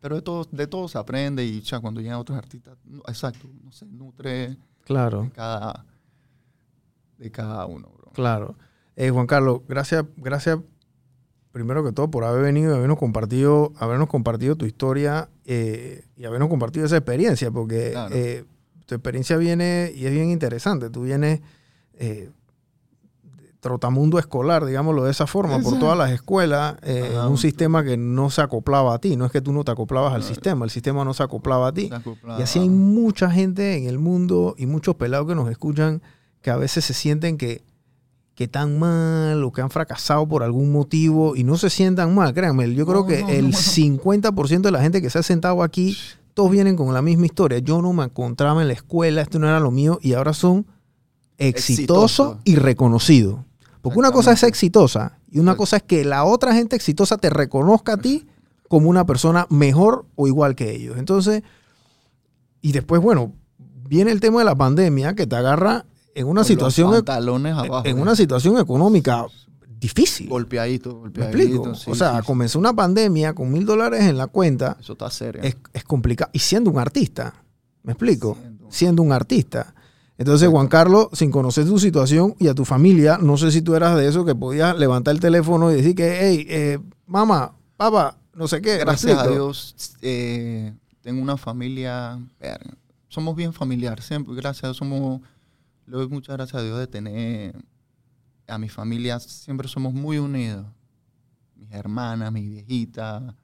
Pero 0.00 0.16
de 0.16 0.22
todo, 0.22 0.46
de 0.50 0.66
todo 0.66 0.88
se 0.88 0.98
aprende 0.98 1.44
y 1.44 1.60
ya 1.60 1.80
cuando 1.80 2.00
llegan 2.00 2.18
otros 2.18 2.36
artistas, 2.38 2.76
no, 2.84 3.00
exacto, 3.06 3.48
no 3.62 3.70
se 3.72 3.86
nutre 3.86 4.56
Claro, 4.84 5.22
de 5.24 5.30
cada, 5.30 5.84
de 7.18 7.30
cada 7.30 7.66
uno, 7.66 7.88
bro. 7.96 8.10
claro. 8.12 8.56
Eh, 8.96 9.10
Juan 9.10 9.26
Carlos, 9.26 9.60
gracias, 9.68 10.04
gracias 10.16 10.58
primero 11.58 11.84
que 11.84 11.92
todo 11.92 12.10
por 12.10 12.24
haber 12.24 12.42
venido 12.42 12.72
y 12.72 12.76
habernos 12.76 12.98
compartido, 12.98 13.72
habernos 13.78 14.08
compartido 14.08 14.56
tu 14.56 14.64
historia 14.64 15.28
eh, 15.44 16.04
y 16.16 16.24
habernos 16.24 16.48
compartido 16.48 16.86
esa 16.86 16.96
experiencia, 16.96 17.50
porque 17.50 17.90
Claro. 17.92 18.14
eh, 18.14 18.44
tu 18.86 18.94
experiencia 18.94 19.36
viene 19.36 19.92
y 19.94 20.06
es 20.06 20.12
bien 20.12 20.30
interesante. 20.30 20.88
Tú 20.90 21.02
vienes 21.02 21.40
eh, 21.94 22.30
trotamundo 23.60 24.18
escolar, 24.18 24.64
digámoslo 24.64 25.04
de 25.04 25.10
esa 25.10 25.26
forma, 25.26 25.58
por 25.60 25.78
todas 25.80 25.98
las 25.98 26.12
escuelas, 26.12 26.76
eh, 26.82 27.10
en 27.12 27.18
un 27.26 27.38
sistema 27.38 27.82
que 27.82 27.96
no 27.96 28.30
se 28.30 28.40
acoplaba 28.40 28.94
a 28.94 28.98
ti. 29.00 29.16
No 29.16 29.26
es 29.26 29.32
que 29.32 29.40
tú 29.40 29.52
no 29.52 29.64
te 29.64 29.72
acoplabas 29.72 30.14
al 30.14 30.22
sistema, 30.22 30.64
el 30.64 30.70
sistema 30.70 31.04
no 31.04 31.12
se 31.12 31.22
acoplaba 31.24 31.68
a 31.68 31.72
ti. 31.72 31.90
Y 32.38 32.42
así 32.42 32.60
hay 32.60 32.68
mucha 32.70 33.30
gente 33.30 33.76
en 33.76 33.88
el 33.88 33.98
mundo 33.98 34.54
y 34.56 34.66
muchos 34.66 34.94
pelados 34.94 35.26
que 35.26 35.34
nos 35.34 35.50
escuchan 35.50 36.00
que 36.40 36.50
a 36.50 36.56
veces 36.56 36.84
se 36.84 36.94
sienten 36.94 37.36
que, 37.36 37.62
que 38.38 38.44
están 38.44 38.78
mal 38.78 39.42
o 39.42 39.50
que 39.50 39.62
han 39.62 39.68
fracasado 39.68 40.24
por 40.28 40.44
algún 40.44 40.70
motivo 40.70 41.34
y 41.34 41.42
no 41.42 41.58
se 41.58 41.70
sientan 41.70 42.14
mal, 42.14 42.32
créanme. 42.32 42.72
Yo 42.72 42.86
creo 42.86 43.00
No, 43.00 43.06
que 43.08 43.20
no, 43.22 43.28
el 43.30 43.50
no. 43.50 43.58
50% 43.58 44.60
de 44.60 44.70
la 44.70 44.80
gente 44.80 45.02
que 45.02 45.10
se 45.10 45.18
ha 45.18 45.24
sentado 45.24 45.64
aquí, 45.64 45.96
todos 46.34 46.52
vienen 46.52 46.76
con 46.76 46.94
la 46.94 47.02
misma 47.02 47.26
historia. 47.26 47.58
Yo 47.58 47.82
no 47.82 47.92
me 47.92 48.04
encontraba 48.04 48.62
en 48.62 48.68
la 48.68 48.74
escuela, 48.74 49.22
esto 49.22 49.40
no 49.40 49.48
era 49.48 49.58
lo 49.58 49.72
mío 49.72 49.98
y 50.02 50.12
ahora 50.12 50.34
son 50.34 50.66
exitosos 51.36 52.28
Exitoso. 52.36 52.38
y 52.44 52.54
reconocidos. 52.54 53.40
Porque 53.82 53.98
una 53.98 54.12
cosa 54.12 54.30
es 54.30 54.44
exitosa 54.44 55.18
y 55.32 55.40
una 55.40 55.56
cosa 55.56 55.78
es 55.78 55.82
que 55.82 56.04
la 56.04 56.22
otra 56.22 56.54
gente 56.54 56.76
exitosa 56.76 57.16
te 57.18 57.30
reconozca 57.30 57.94
a 57.94 57.96
ti 57.96 58.28
como 58.68 58.88
una 58.88 59.04
persona 59.04 59.48
mejor 59.50 60.06
o 60.14 60.28
igual 60.28 60.54
que 60.54 60.76
ellos. 60.76 60.96
Entonces, 60.96 61.42
y 62.62 62.70
después, 62.70 63.02
bueno, 63.02 63.32
viene 63.88 64.12
el 64.12 64.20
tema 64.20 64.38
de 64.38 64.44
la 64.44 64.54
pandemia 64.54 65.14
que 65.16 65.26
te 65.26 65.34
agarra 65.34 65.86
en 66.14 66.26
una 66.26 66.40
con 66.40 66.44
situación, 66.46 66.90
e- 66.90 66.96
pantalones 66.96 67.54
abajo. 67.54 67.86
en 67.86 68.00
una 68.00 68.14
situación 68.16 68.58
económica 68.58 69.26
difícil. 69.80 70.28
golpeadito, 70.28 70.90
¿Me 70.94 70.98
golpeadito. 71.00 71.38
explico? 71.38 71.74
sí, 71.74 71.90
o 71.90 71.94
sea, 71.94 72.18
sí, 72.20 72.26
comenzó 72.26 72.58
una 72.58 72.72
pandemia 72.74 73.34
con 73.34 73.52
mil 73.52 73.64
dólares 73.64 74.02
en 74.04 74.16
la 74.18 74.26
cuenta, 74.26 74.76
Eso 74.80 74.92
está 74.94 75.10
serio. 75.10 75.42
es, 75.42 75.56
es 75.72 75.84
complicado. 75.84 76.30
Y 76.32 76.40
siendo 76.40 76.70
un 76.70 76.78
artista, 76.78 77.34
¿me 77.82 77.92
explico? 77.92 78.36
Siendo 78.40 78.64
un- 78.66 78.72
Siendo 78.72 79.02
un 79.02 79.12
artista. 79.12 79.74
Entonces, 80.18 80.48
Juan 80.48 80.66
Carlos, 80.66 81.08
sin 81.12 81.30
conocer 81.30 81.64
tu 81.64 81.78
situación 81.78 82.34
y 82.40 82.48
a 82.48 82.54
tu 82.54 82.64
familia, 82.64 83.18
no 83.22 83.36
sé 83.36 83.52
si 83.52 83.62
tú 83.62 83.76
eras 83.76 83.96
de 83.96 84.08
eso 84.08 84.24
que 84.24 84.34
podías 84.34 84.76
levantar 84.76 85.14
el 85.14 85.20
teléfono 85.20 85.70
y 85.70 85.76
decir 85.76 85.94
que, 85.94 86.18
hey, 86.20 86.44
eh, 86.50 86.78
mamá, 87.06 87.54
papá, 87.76 88.18
no 88.34 88.48
sé 88.48 88.60
qué. 88.60 88.72
¿me 88.72 88.78
Gracias 88.78 89.12
a 89.12 89.14
explico? 89.20 89.32
Dios, 89.34 89.74
eh, 90.02 90.74
tengo 91.02 91.22
una 91.22 91.36
familia. 91.36 92.18
Somos 93.08 93.36
bien 93.36 93.52
familiar, 93.52 94.02
siempre. 94.02 94.34
Gracias 94.34 94.64
a 94.64 94.66
Dios, 94.68 94.76
somos. 94.78 95.20
Le 95.88 95.96
doy 95.96 96.08
muchas 96.08 96.36
gracias 96.36 96.60
a 96.60 96.64
Dios 96.64 96.78
de 96.78 96.86
tener 96.86 97.56
a 98.46 98.58
mi 98.58 98.68
familia. 98.68 99.18
Siempre 99.20 99.68
somos 99.68 99.94
muy 99.94 100.18
unidos. 100.18 100.66
Mis 101.56 101.72
hermanas, 101.72 102.30
mi 102.30 102.46
viejita. 102.46 103.34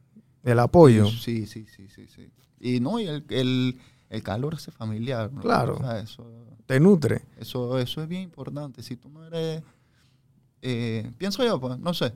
El 0.42 0.58
apoyo. 0.58 1.06
Sí, 1.06 1.46
sí, 1.46 1.66
sí, 1.66 1.88
sí, 1.88 2.06
sí. 2.06 2.30
Y 2.60 2.80
no, 2.80 3.00
y 3.00 3.06
el, 3.06 3.24
el, 3.30 3.80
el 4.10 4.22
calor 4.22 4.54
ese 4.54 4.70
familiar. 4.70 5.32
¿no? 5.32 5.40
Claro. 5.40 5.76
O 5.76 5.78
sea, 5.78 5.98
eso, 6.00 6.26
Te 6.66 6.78
nutre. 6.80 7.22
eso, 7.38 7.78
eso 7.78 8.02
es 8.02 8.08
bien 8.08 8.22
importante. 8.22 8.82
Si 8.82 8.96
tú 8.96 9.08
no 9.08 9.24
eres. 9.24 9.62
eh, 10.60 11.10
pienso 11.16 11.42
yo, 11.44 11.58
pues, 11.58 11.78
no 11.78 11.94
sé. 11.94 12.12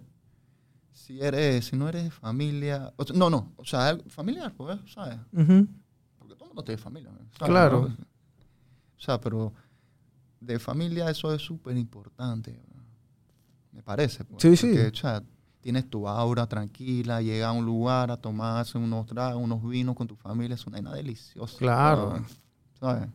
Si 0.92 1.20
eres, 1.22 1.64
si 1.66 1.76
no 1.76 1.88
eres 1.88 2.04
de 2.04 2.10
familia. 2.10 2.92
o 2.96 3.04
sea, 3.04 3.16
no, 3.16 3.30
no. 3.30 3.52
O 3.56 3.64
sea, 3.64 3.98
familiar, 4.08 4.52
pues, 4.54 4.78
¿sabes? 4.92 5.16
Porque 5.30 6.34
todo 6.34 6.44
el 6.44 6.48
mundo 6.50 6.64
tiene 6.64 6.78
familia. 6.80 7.10
¿sabes? 7.10 7.50
Claro. 7.50 7.80
O 8.96 9.00
sea, 9.00 9.18
pero 9.20 9.54
de 10.40 10.58
familia 10.58 11.10
eso 11.10 11.32
es 11.34 11.42
súper 11.42 11.76
importante. 11.76 12.58
Me 13.72 13.82
parece. 13.82 14.24
pues, 14.24 14.42
Sí, 14.42 14.56
sí. 14.56 14.68
porque, 14.72 14.86
o 14.88 14.94
sea, 14.94 15.22
tienes 15.60 15.88
tu 15.88 16.08
aura 16.08 16.46
tranquila, 16.46 17.20
llega 17.20 17.48
a 17.48 17.52
un 17.52 17.64
lugar 17.64 18.10
a 18.10 18.16
tomarse 18.16 18.78
unos 18.78 19.06
tragos, 19.06 19.42
unos 19.42 19.62
vinos 19.68 19.94
con 19.96 20.06
tu 20.06 20.16
familia, 20.16 20.54
es 20.54 20.66
una 20.66 20.76
vaina 20.76 20.94
deliciosa. 20.94 21.56
Claro. 21.58 22.24
¿sabes? 22.80 23.08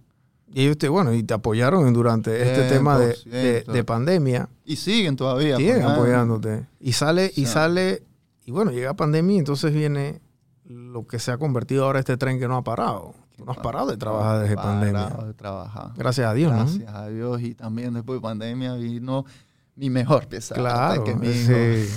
Y 0.53 0.61
ellos 0.63 0.77
te, 0.77 0.87
bueno, 0.89 1.13
y 1.13 1.23
te 1.23 1.33
apoyaron 1.33 1.91
durante 1.93 2.41
este 2.43 2.69
tema 2.69 2.99
de, 2.99 3.07
de- 3.25 3.65
100%. 3.65 3.71
de 3.71 3.83
pandemia. 3.83 4.49
Y 4.65 4.75
siguen 4.75 5.15
todavía. 5.15 5.57
Siguen 5.57 5.81
apoyándote. 5.83 6.67
Y 6.79 6.91
sale, 6.91 7.31
y 7.35 7.45
O 7.45 7.47
sale, 7.47 8.03
y 8.45 8.51
bueno, 8.51 8.71
llega 8.71 8.93
pandemia 8.93 9.35
y 9.35 9.39
entonces 9.39 9.73
viene 9.73 10.21
lo 10.65 11.07
que 11.07 11.17
se 11.17 11.31
ha 11.31 11.37
convertido 11.37 11.85
ahora 11.85 11.99
este 11.99 12.17
tren 12.17 12.39
que 12.39 12.47
no 12.47 12.55
ha 12.57 12.63
parado. 12.63 13.15
Tú 13.35 13.45
no 13.45 13.51
has 13.51 13.57
parado 13.57 13.87
de 13.87 13.97
trabajar 13.97 14.41
desde 14.41 14.55
Parado 14.55 14.79
pandemia. 14.79 15.27
de 15.27 15.33
trabajar. 15.33 15.91
Gracias 15.95 16.27
a 16.27 16.33
Dios, 16.33 16.51
Gracias 16.53 16.93
a 16.93 17.07
Dios. 17.09 17.41
Y 17.41 17.55
también 17.55 17.93
después 17.93 18.17
de 18.17 18.21
pandemia 18.21 18.75
vino 18.75 19.25
mi 19.75 19.89
mejor 19.89 20.27
pieza. 20.27 20.55
¿no? 20.55 20.61
Claro. 20.61 21.03
Que 21.03 21.15
mi 21.15 21.27
hijo, 21.29 21.51
sí. 21.53 21.89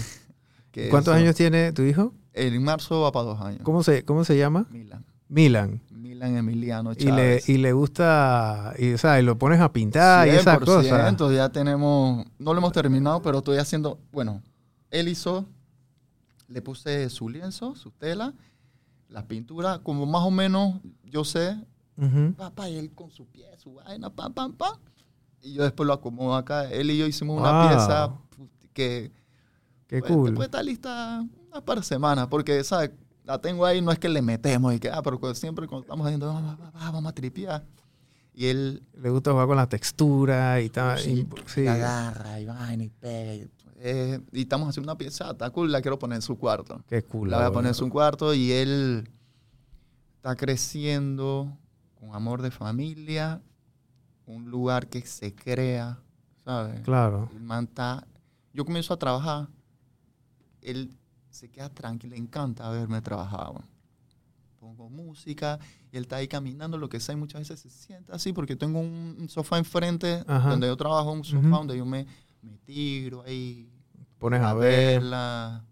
que 0.73 0.89
¿Cuántos 0.91 1.15
eso- 1.15 1.23
años 1.23 1.35
tiene 1.35 1.73
tu 1.73 1.83
hijo? 1.83 2.15
En 2.33 2.63
marzo 2.63 3.01
va 3.03 3.13
para 3.13 3.27
dos 3.27 3.41
años. 3.41 3.61
¿Cómo 3.63 3.83
se, 3.83 4.05
cómo 4.05 4.25
se 4.25 4.37
llama? 4.37 4.67
Milan. 4.71 5.05
Milan. 5.29 5.81
Milan 5.91 6.37
Emiliano 6.37 6.93
Y 6.93 7.05
le, 7.05 7.11
Chávez. 7.11 7.49
y 7.49 7.59
le 7.59 7.73
gusta, 7.73 8.73
y, 8.79 8.93
o 8.93 8.99
sea, 8.99 9.19
y 9.21 9.23
lo 9.23 9.37
pones 9.39 9.61
a 9.61 9.73
pintar 9.73 10.27
y 10.29 10.31
esas 10.31 10.59
cosas. 10.61 10.87
100%, 11.19 11.35
ya 11.35 11.49
tenemos, 11.51 12.25
no 12.39 12.53
lo 12.55 12.59
hemos 12.59 12.73
terminado, 12.73 13.21
pero 13.23 13.39
estoy 13.39 13.59
haciendo, 13.59 13.99
bueno, 14.13 14.41
él 14.91 15.09
hizo, 15.09 15.47
le 16.49 16.63
puse 16.63 17.11
su 17.11 17.29
lienzo, 17.29 17.75
su 17.75 17.91
tela, 17.91 18.33
la 19.09 19.27
pintura, 19.27 19.79
como 19.81 20.07
más 20.07 20.23
o 20.23 20.31
menos 20.31 20.81
yo 21.05 21.25
sé, 21.25 21.57
papá, 22.37 22.69
y 22.69 22.77
él 22.77 22.93
con 22.95 23.11
su 23.11 23.27
pie, 23.27 23.47
su 23.59 23.75
vaina, 23.75 24.11
pam, 24.11 24.33
pam, 24.33 24.53
pam. 24.55 24.77
Y 25.41 25.55
yo 25.55 25.63
después 25.63 25.87
lo 25.87 25.93
acomodo 25.93 26.35
acá. 26.35 26.69
Él 26.71 26.91
y 26.91 26.99
yo 26.99 27.07
hicimos 27.07 27.39
una 27.41 27.53
Wow. 27.61 27.69
pieza 27.69 28.13
que 28.73 29.13
Qué 29.87 30.01
pues, 30.01 30.13
cool. 30.13 30.27
después 30.31 30.47
está 30.47 30.63
lista 30.63 31.25
una 31.51 31.61
par 31.65 31.79
de 31.79 31.85
semanas, 31.85 32.27
porque, 32.29 32.63
¿sabes? 32.65 32.91
La 33.25 33.41
tengo 33.41 33.65
ahí, 33.65 33.81
no 33.81 33.91
es 33.93 33.99
que 33.99 34.09
le 34.09 34.21
metemos 34.23 34.75
y 34.75 34.81
que, 34.81 34.91
ah, 34.91 35.03
pero 35.03 35.35
siempre 35.35 35.67
cuando 35.67 35.83
estamos 35.85 36.05
haciendo, 36.07 36.27
vamos, 36.27 36.59
vamos, 36.59 36.73
vamos 36.75 37.07
a 37.07 37.13
tripear. 37.15 37.65
Y 38.35 38.47
él 38.47 38.83
Le 39.01 39.09
gusta 39.11 39.31
jugar 39.31 39.47
con 39.47 39.57
la 39.57 39.69
textura 39.69 40.61
y 40.61 40.69
tal. 40.69 40.99
sí, 40.99 41.11
y- 41.27 41.49
sí. 41.49 41.63
y 41.63 41.67
agarra 41.69 42.39
y 42.41 42.45
vaina 42.45 42.85
y 42.85 42.89
pega. 42.91 43.35
Y, 43.35 43.51
eh, 43.79 44.21
y 44.33 44.43
estamos 44.43 44.69
haciendo 44.69 44.91
una 44.91 44.99
pieza, 44.99 45.31
está 45.31 45.51
cool, 45.51 45.71
la 45.73 45.81
quiero 45.83 45.99
poner 45.99 46.17
en 46.17 46.23
su 46.23 46.37
cuarto. 46.39 46.83
Qué 46.89 47.03
cool. 47.03 47.31
La 47.31 47.39
voy 47.39 47.47
a 47.47 47.51
poner 47.53 47.69
en 47.71 47.75
su 47.75 47.89
cuarto 47.91 48.33
y 48.35 48.53
él, 48.53 49.09
está 50.17 50.35
creciendo 50.37 51.57
con 51.95 52.15
amor 52.15 52.43
de 52.43 52.51
familia, 52.51 53.41
un 54.27 54.51
lugar 54.51 54.89
que 54.89 55.03
se 55.03 55.35
crea, 55.35 55.99
¿sabes? 56.45 56.81
Claro. 56.81 57.31
El 57.35 57.43
man 57.43 57.65
está- 57.65 58.07
Yo 58.53 58.65
comienzo 58.65 58.95
a 58.95 58.99
trabajar, 58.99 59.49
él 60.63 60.91
se 61.31 61.49
queda 61.51 61.69
tranquilo, 61.69 62.15
le 62.15 62.19
encanta 62.21 62.69
verme 62.71 63.01
trabajar. 63.03 63.53
Pongo 64.59 64.89
música 64.89 65.59
y 65.93 65.97
él 65.99 66.05
está 66.05 66.17
ahí 66.17 66.27
caminando, 66.27 66.79
lo 66.79 66.89
que 66.89 66.99
sea, 66.99 67.13
y 67.13 67.17
muchas 67.19 67.41
veces 67.43 67.61
se 67.61 67.69
sienta 67.71 68.15
así 68.15 68.33
porque 68.33 68.57
tengo 68.57 68.81
un, 68.81 69.17
un 69.21 69.29
sofá 69.29 69.59
enfrente 69.59 70.25
Ajá. 70.27 70.51
donde 70.51 70.67
yo 70.67 70.77
trabajo, 70.77 71.13
un 71.13 71.23
sofá 71.23 71.39
Ujú. 71.47 71.57
donde 71.59 71.77
yo 71.77 71.85
me, 71.85 72.07
me 72.47 72.59
tiro 72.59 73.23
ahí 73.23 73.71
Pones 74.19 74.41
a 74.41 74.55
ver. 74.55 75.01
verla, 75.01 75.65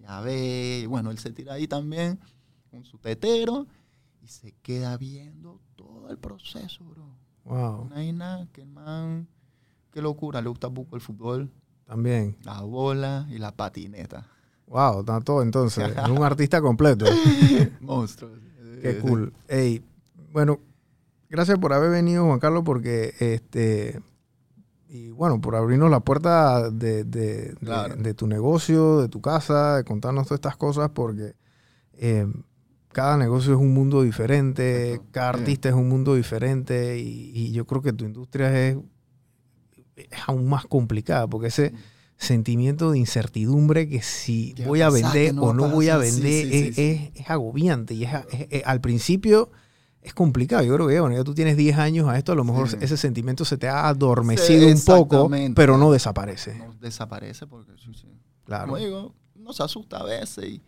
y 0.00 0.04
a 0.06 0.20
ver. 0.20 0.88
Bueno, 0.88 1.10
él 1.10 1.18
se 1.18 1.30
tira 1.32 1.54
ahí 1.54 1.68
también 1.68 2.18
con 2.70 2.84
su 2.84 2.98
tetero 2.98 3.66
y 4.22 4.28
se 4.28 4.52
queda 4.62 4.96
viendo 4.96 5.60
todo 5.76 6.10
el 6.10 6.18
proceso, 6.18 6.84
bro. 6.84 7.04
Wow. 7.44 7.88
No 7.90 7.96
hay 7.96 8.12
nada 8.12 8.48
que 8.52 8.64
man, 8.64 9.28
qué 9.92 10.00
locura, 10.02 10.40
le 10.40 10.48
gusta 10.48 10.68
poco 10.70 10.96
el 10.96 11.02
fútbol, 11.02 11.50
También. 11.84 12.36
la 12.42 12.62
bola 12.62 13.26
y 13.30 13.38
la 13.38 13.52
patineta. 13.52 14.26
Wow, 14.66 15.00
está 15.00 15.20
todo 15.20 15.42
entonces. 15.42 15.94
Es 15.96 16.08
un 16.08 16.22
artista 16.24 16.60
completo. 16.62 17.04
Monstruo. 17.80 18.30
Qué 18.82 18.98
cool. 18.98 19.32
Ey, 19.46 19.84
bueno, 20.32 20.58
gracias 21.28 21.58
por 21.58 21.72
haber 21.74 21.90
venido, 21.90 22.24
Juan 22.26 22.40
Carlos, 22.40 22.62
porque 22.64 23.14
este. 23.20 24.02
Y 24.94 25.10
bueno, 25.10 25.40
por 25.40 25.56
abrirnos 25.56 25.90
la 25.90 25.98
puerta 25.98 26.70
de, 26.70 27.02
de- 27.02 27.48
de- 27.48 27.54
Claro. 27.56 27.96
de 27.96 28.14
tu 28.14 28.28
negocio, 28.28 29.00
de 29.00 29.08
tu 29.08 29.20
casa, 29.20 29.78
de 29.78 29.84
contarnos 29.84 30.28
todas 30.28 30.36
estas 30.38 30.56
cosas, 30.56 30.90
porque 30.94 31.34
eh, 31.94 32.28
cada 32.92 33.16
negocio 33.16 33.54
es 33.54 33.58
un 33.58 33.74
mundo 33.74 34.02
diferente, 34.02 34.92
Exacto. 34.92 35.08
cada 35.10 35.28
artista 35.30 35.68
es 35.68 35.74
un 35.74 35.88
mundo 35.88 36.14
diferente, 36.14 36.96
y, 37.00 37.32
y 37.34 37.50
yo 37.50 37.66
creo 37.66 37.82
que 37.82 37.92
tu 37.92 38.04
industria 38.04 38.68
es, 38.68 38.76
es 39.96 40.06
aún 40.28 40.48
más 40.48 40.64
complicada, 40.66 41.26
porque 41.26 41.48
ese 41.48 41.72
sentimiento 42.16 42.92
de 42.92 42.98
incertidumbre 42.98 43.88
que 43.88 44.00
si 44.00 44.54
¿Qué 44.54 44.62
va 44.62 44.68
voy 44.68 44.80
a 44.82 44.90
vender 44.90 45.26
¿Qué 45.26 45.32
no 45.32 45.42
o 45.42 45.52
no 45.54 45.68
voy 45.70 45.88
a 45.88 45.96
vender 45.98 46.44
sí, 46.44 46.48
sí, 46.52 46.66
es, 46.68 46.74
sí. 46.76 46.82
es- 47.16 47.20
es 47.20 47.30
agobiante 47.30 47.94
y 47.94 48.04
es- 48.04 48.12
al 48.64 48.80
principio 48.80 49.50
es 50.04 50.14
complicado. 50.14 50.62
Yo 50.62 50.74
creo 50.74 50.86
que 50.86 51.00
bueno, 51.00 51.16
ya 51.16 51.24
tú 51.24 51.34
tienes 51.34 51.56
10 51.56 51.76
años 51.78 52.06
a 52.08 52.16
esto, 52.18 52.30
a 52.32 52.34
lo 52.36 52.44
mejor 52.44 52.68
Sí. 52.68 52.76
ese 52.80 52.96
sentimiento 52.96 53.44
se 53.44 53.56
te 53.58 53.68
ha 53.68 53.88
adormecido 53.88 54.68
Sí, 54.68 54.72
un 54.74 54.84
poco, 54.84 55.28
pero 55.56 55.76
no 55.78 55.90
desaparece. 55.90 56.56
No 56.58 56.74
desaparece 56.74 57.46
porque, 57.46 57.72
sí. 57.78 58.06
Claro. 58.44 58.66
como 58.66 58.76
digo, 58.76 59.14
nos 59.34 59.60
asusta 59.60 59.98
a 59.98 60.04
veces. 60.04 60.44
Y, 60.44 60.62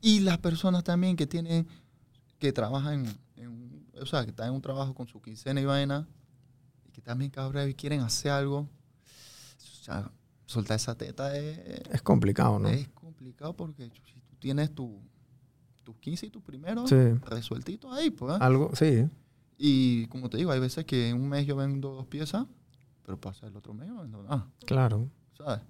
y 0.00 0.20
las 0.20 0.38
personas 0.38 0.82
también 0.82 1.14
que 1.16 1.26
tienen, 1.26 1.68
que 2.38 2.52
trabajan 2.52 3.04
en, 3.36 3.84
o 4.00 4.06
sea, 4.06 4.24
que 4.24 4.30
están 4.30 4.48
en 4.48 4.54
un 4.54 4.62
trabajo 4.62 4.94
con 4.94 5.06
su 5.06 5.20
quincena 5.20 5.60
y 5.60 5.64
vaina, 5.66 6.08
y 6.86 6.90
que 6.90 7.02
también 7.02 7.30
cabrón 7.30 7.68
y 7.68 7.74
quieren 7.74 8.00
hacer 8.00 8.30
algo, 8.32 8.60
o 8.60 9.84
sea, 9.84 10.10
soltar 10.46 10.76
esa 10.76 10.94
teta 10.94 11.36
es, 11.36 11.58
Es 11.92 12.00
complicado, 12.02 12.58
¿no? 12.58 12.68
es 12.68 12.88
complicado 12.88 13.54
porque 13.54 13.90
si 14.12 14.20
tú 14.20 14.36
tienes 14.38 14.74
tu, 14.74 14.98
tus 15.88 15.96
15 15.96 16.26
y 16.26 16.30
tus 16.30 16.42
primeros 16.42 16.90
Sí. 16.90 16.96
resueltitos 17.30 17.90
ahí, 17.96 18.10
pues. 18.10 18.34
¿eh? 18.34 18.38
Algo, 18.42 18.70
sí. 18.74 19.08
Y 19.56 20.06
como 20.08 20.28
te 20.28 20.36
digo, 20.36 20.50
hay 20.50 20.60
veces 20.60 20.84
que 20.84 21.08
en 21.08 21.16
un 21.16 21.30
mes 21.30 21.46
yo 21.46 21.56
vendo 21.56 21.94
dos 21.94 22.06
piezas, 22.06 22.44
pero 23.06 23.18
pasa 23.18 23.46
el 23.46 23.56
otro 23.56 23.72
mes 23.72 23.88
yo 23.88 23.96
vendo 24.02 24.22
nada. 24.22 24.46
Claro. 24.66 25.08
¿sabes? 25.34 25.60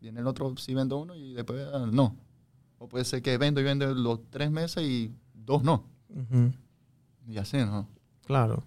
Viene 0.00 0.20
el 0.20 0.28
otro, 0.28 0.56
sí 0.58 0.74
vendo 0.74 0.96
uno 0.98 1.16
y 1.16 1.32
después 1.34 1.66
ah, 1.74 1.88
no. 1.90 2.14
O 2.78 2.88
puede 2.88 3.04
ser 3.04 3.20
que 3.20 3.36
vendo 3.36 3.60
y 3.60 3.64
vendo 3.64 3.92
los 3.94 4.30
tres 4.30 4.48
meses 4.52 4.84
y 4.84 5.10
dos 5.34 5.64
no. 5.64 5.84
Y 7.26 7.36
así, 7.38 7.56
¿no? 7.56 7.88
Claro. 8.26 8.62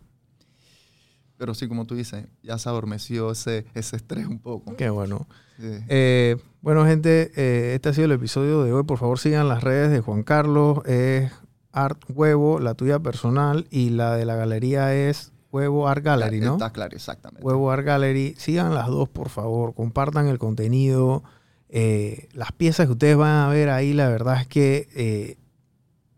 Pero 1.38 1.54
sí, 1.54 1.70
como 1.70 1.86
tú 1.86 1.96
dices, 1.96 2.28
ya 2.44 2.58
se 2.58 2.68
adormeció 2.68 3.32
ese, 3.32 3.66
ese 3.76 3.96
estrés 3.96 4.28
un 4.28 4.40
poco. 4.40 4.76
Qué 4.76 4.90
bueno. 4.90 5.26
Sí. 5.58 5.70
Eh, 5.88 6.38
bueno, 6.62 6.86
gente, 6.86 7.32
eh, 7.36 7.76
este 7.76 7.90
ha 7.90 7.94
sido 7.94 8.06
el 8.06 8.12
episodio 8.12 8.64
de 8.64 8.72
hoy. 8.72 8.84
Por 8.84 8.98
favor, 8.98 9.20
sigan 9.20 9.48
las 9.48 9.64
redes 9.64 9.92
de 9.92 10.02
Juan 10.02 10.24
Carlos. 10.24 10.86
Es 10.86 11.32
Art 11.72 12.02
Huevo, 12.10 12.60
la 12.60 12.76
tuya 12.76 13.00
personal, 13.00 13.68
y 13.70 13.90
la 13.90 14.16
de 14.16 14.26
la 14.26 14.36
galería 14.36 14.94
es 14.94 15.32
Huevo 15.52 15.88
Art 15.88 16.04
Gallery, 16.04 16.40
¿no? 16.40 16.54
Está 16.54 16.72
claro, 16.72 16.96
exactamente. 16.96 17.46
Huevo 17.46 17.72
Art 17.72 17.86
Gallery. 17.86 18.36
Sigan 18.38 18.74
las 18.74 18.88
dos, 18.88 19.10
por 19.10 19.30
favor. 19.30 19.74
Compartan 19.74 20.28
el 20.28 20.38
contenido. 20.38 21.24
Eh, 21.70 22.30
las 22.34 22.52
piezas 22.52 22.86
que 22.86 22.94
ustedes 22.94 23.18
van 23.18 23.38
a 23.38 23.48
ver 23.48 23.70
ahí, 23.70 23.94
la 23.94 24.10
verdad 24.10 24.42
es 24.42 24.48
que 24.48 24.88
eh, 24.96 25.38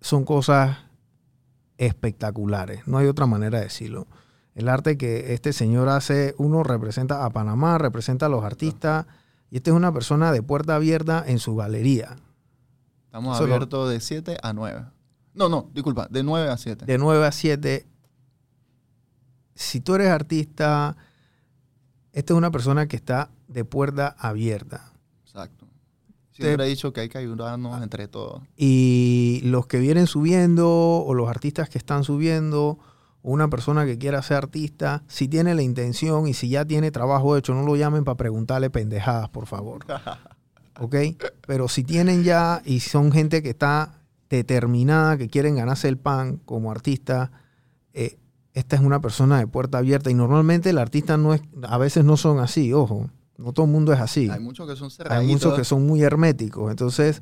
son 0.01 0.25
cosas 0.25 0.77
espectaculares. 1.77 2.87
No 2.87 2.97
hay 2.97 3.07
otra 3.07 3.25
manera 3.25 3.59
de 3.59 3.65
decirlo. 3.65 4.07
El 4.55 4.69
arte 4.69 4.97
que 4.97 5.33
este 5.33 5.53
señor 5.53 5.89
hace, 5.89 6.35
uno 6.37 6.63
representa 6.63 7.25
a 7.25 7.29
Panamá, 7.31 7.77
representa 7.77 8.27
a 8.27 8.29
los 8.29 8.43
artistas. 8.43 9.07
Y 9.53 9.57
esta 9.57 9.69
es 9.69 9.75
una 9.75 9.91
persona 9.93 10.31
de 10.31 10.41
puerta 10.41 10.73
abierta 10.75 11.23
en 11.27 11.37
su 11.37 11.55
galería. 11.55 12.15
Estamos 13.05 13.37
Solo- 13.37 13.53
abiertos 13.53 13.87
de 13.91 13.99
7 13.99 14.37
a 14.41 14.51
9. 14.51 14.83
No, 15.35 15.47
no, 15.47 15.69
disculpa, 15.75 16.07
de 16.09 16.23
9 16.23 16.49
a 16.49 16.57
7. 16.57 16.87
de 16.87 16.97
9 16.97 17.23
a 17.23 17.31
7. 17.31 17.85
Si 19.53 19.79
tú 19.79 19.93
eres 19.93 20.09
artista, 20.09 20.97
esta 22.13 22.33
es 22.33 22.37
una 22.37 22.49
persona 22.49 22.87
que 22.87 22.95
está 22.95 23.29
de 23.47 23.63
puerta 23.63 24.15
abierta. 24.17 24.91
Exacto. 25.23 25.67
Siempre 26.31 26.65
he 26.65 26.69
dicho 26.69 26.91
que 26.91 27.01
hay 27.01 27.09
que 27.09 27.19
ayudarnos 27.19 27.79
entre 27.83 28.07
todos. 28.07 28.41
Y 28.57 29.41
los 29.43 29.67
que 29.67 29.77
vienen 29.77 30.07
subiendo 30.07 30.67
o 31.05 31.13
los 31.13 31.29
artistas 31.29 31.69
que 31.69 31.77
están 31.77 32.03
subiendo 32.03 32.79
una 33.23 33.49
persona 33.49 33.85
que 33.85 33.97
quiera 33.97 34.21
ser 34.21 34.37
artista, 34.37 35.03
si 35.07 35.27
tiene 35.27 35.55
la 35.55 35.61
intención 35.63 36.27
y 36.27 36.33
si 36.33 36.49
ya 36.49 36.65
tiene 36.65 36.91
trabajo 36.91 37.37
hecho, 37.37 37.53
no 37.55 37.63
lo 37.63 37.75
llamen 37.75 38.03
para 38.03 38.17
preguntarle 38.17 38.69
pendejadas, 38.69 39.29
por 39.29 39.47
favor. 39.47 39.85
¿Ok? 40.79 40.95
Pero 41.47 41.67
si 41.67 41.83
tienen 41.83 42.23
ya 42.23 42.61
y 42.65 42.81
son 42.81 43.11
gente 43.11 43.41
que 43.41 43.51
está 43.51 44.01
determinada, 44.29 45.17
que 45.17 45.29
quieren 45.29 45.55
ganarse 45.55 45.87
el 45.87 45.97
pan 45.97 46.37
como 46.45 46.71
artista, 46.71 47.31
eh, 47.93 48.17
esta 48.53 48.75
es 48.75 48.81
una 48.81 48.99
persona 48.99 49.39
de 49.39 49.47
puerta 49.47 49.77
abierta 49.77 50.11
y 50.11 50.13
normalmente 50.13 50.69
el 50.69 50.77
artista 50.77 51.17
no 51.17 51.33
es, 51.33 51.41
a 51.63 51.77
veces 51.77 52.03
no 52.03 52.17
son 52.17 52.39
así, 52.39 52.73
ojo, 52.73 53.09
no 53.37 53.53
todo 53.53 53.65
el 53.65 53.71
mundo 53.71 53.93
es 53.93 53.99
así. 53.99 54.29
Hay 54.29 54.39
muchos 54.39 54.67
que 54.67 54.75
son 54.75 54.87
Hay 54.87 54.91
cerraditos. 54.91 55.31
muchos 55.33 55.55
que 55.57 55.63
son 55.63 55.85
muy 55.85 56.01
herméticos. 56.03 56.69
Entonces, 56.69 57.21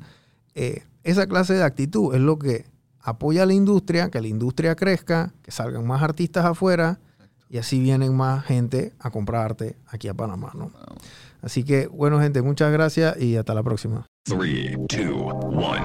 eh, 0.54 0.82
esa 1.04 1.26
clase 1.26 1.54
de 1.54 1.62
actitud 1.62 2.14
es 2.14 2.20
lo 2.20 2.38
que 2.38 2.66
apoya 3.02 3.42
a 3.42 3.46
la 3.46 3.54
industria, 3.54 4.10
que 4.10 4.20
la 4.20 4.28
industria 4.28 4.74
crezca, 4.74 5.34
que 5.42 5.50
salgan 5.50 5.86
más 5.86 6.02
artistas 6.02 6.44
afuera 6.44 7.00
y 7.48 7.58
así 7.58 7.80
vienen 7.80 8.16
más 8.16 8.44
gente 8.44 8.94
a 8.98 9.10
comprar 9.10 9.44
arte 9.44 9.76
aquí 9.86 10.08
a 10.08 10.14
Panamá. 10.14 10.52
¿no? 10.54 10.72
Así 11.42 11.64
que, 11.64 11.86
bueno, 11.88 12.20
gente, 12.20 12.40
muchas 12.40 12.72
gracias 12.72 13.20
y 13.20 13.36
hasta 13.36 13.54
la 13.54 13.62
próxima. 13.62 14.06
Three, 14.24 14.76
two, 14.88 15.26
one. 15.26 15.82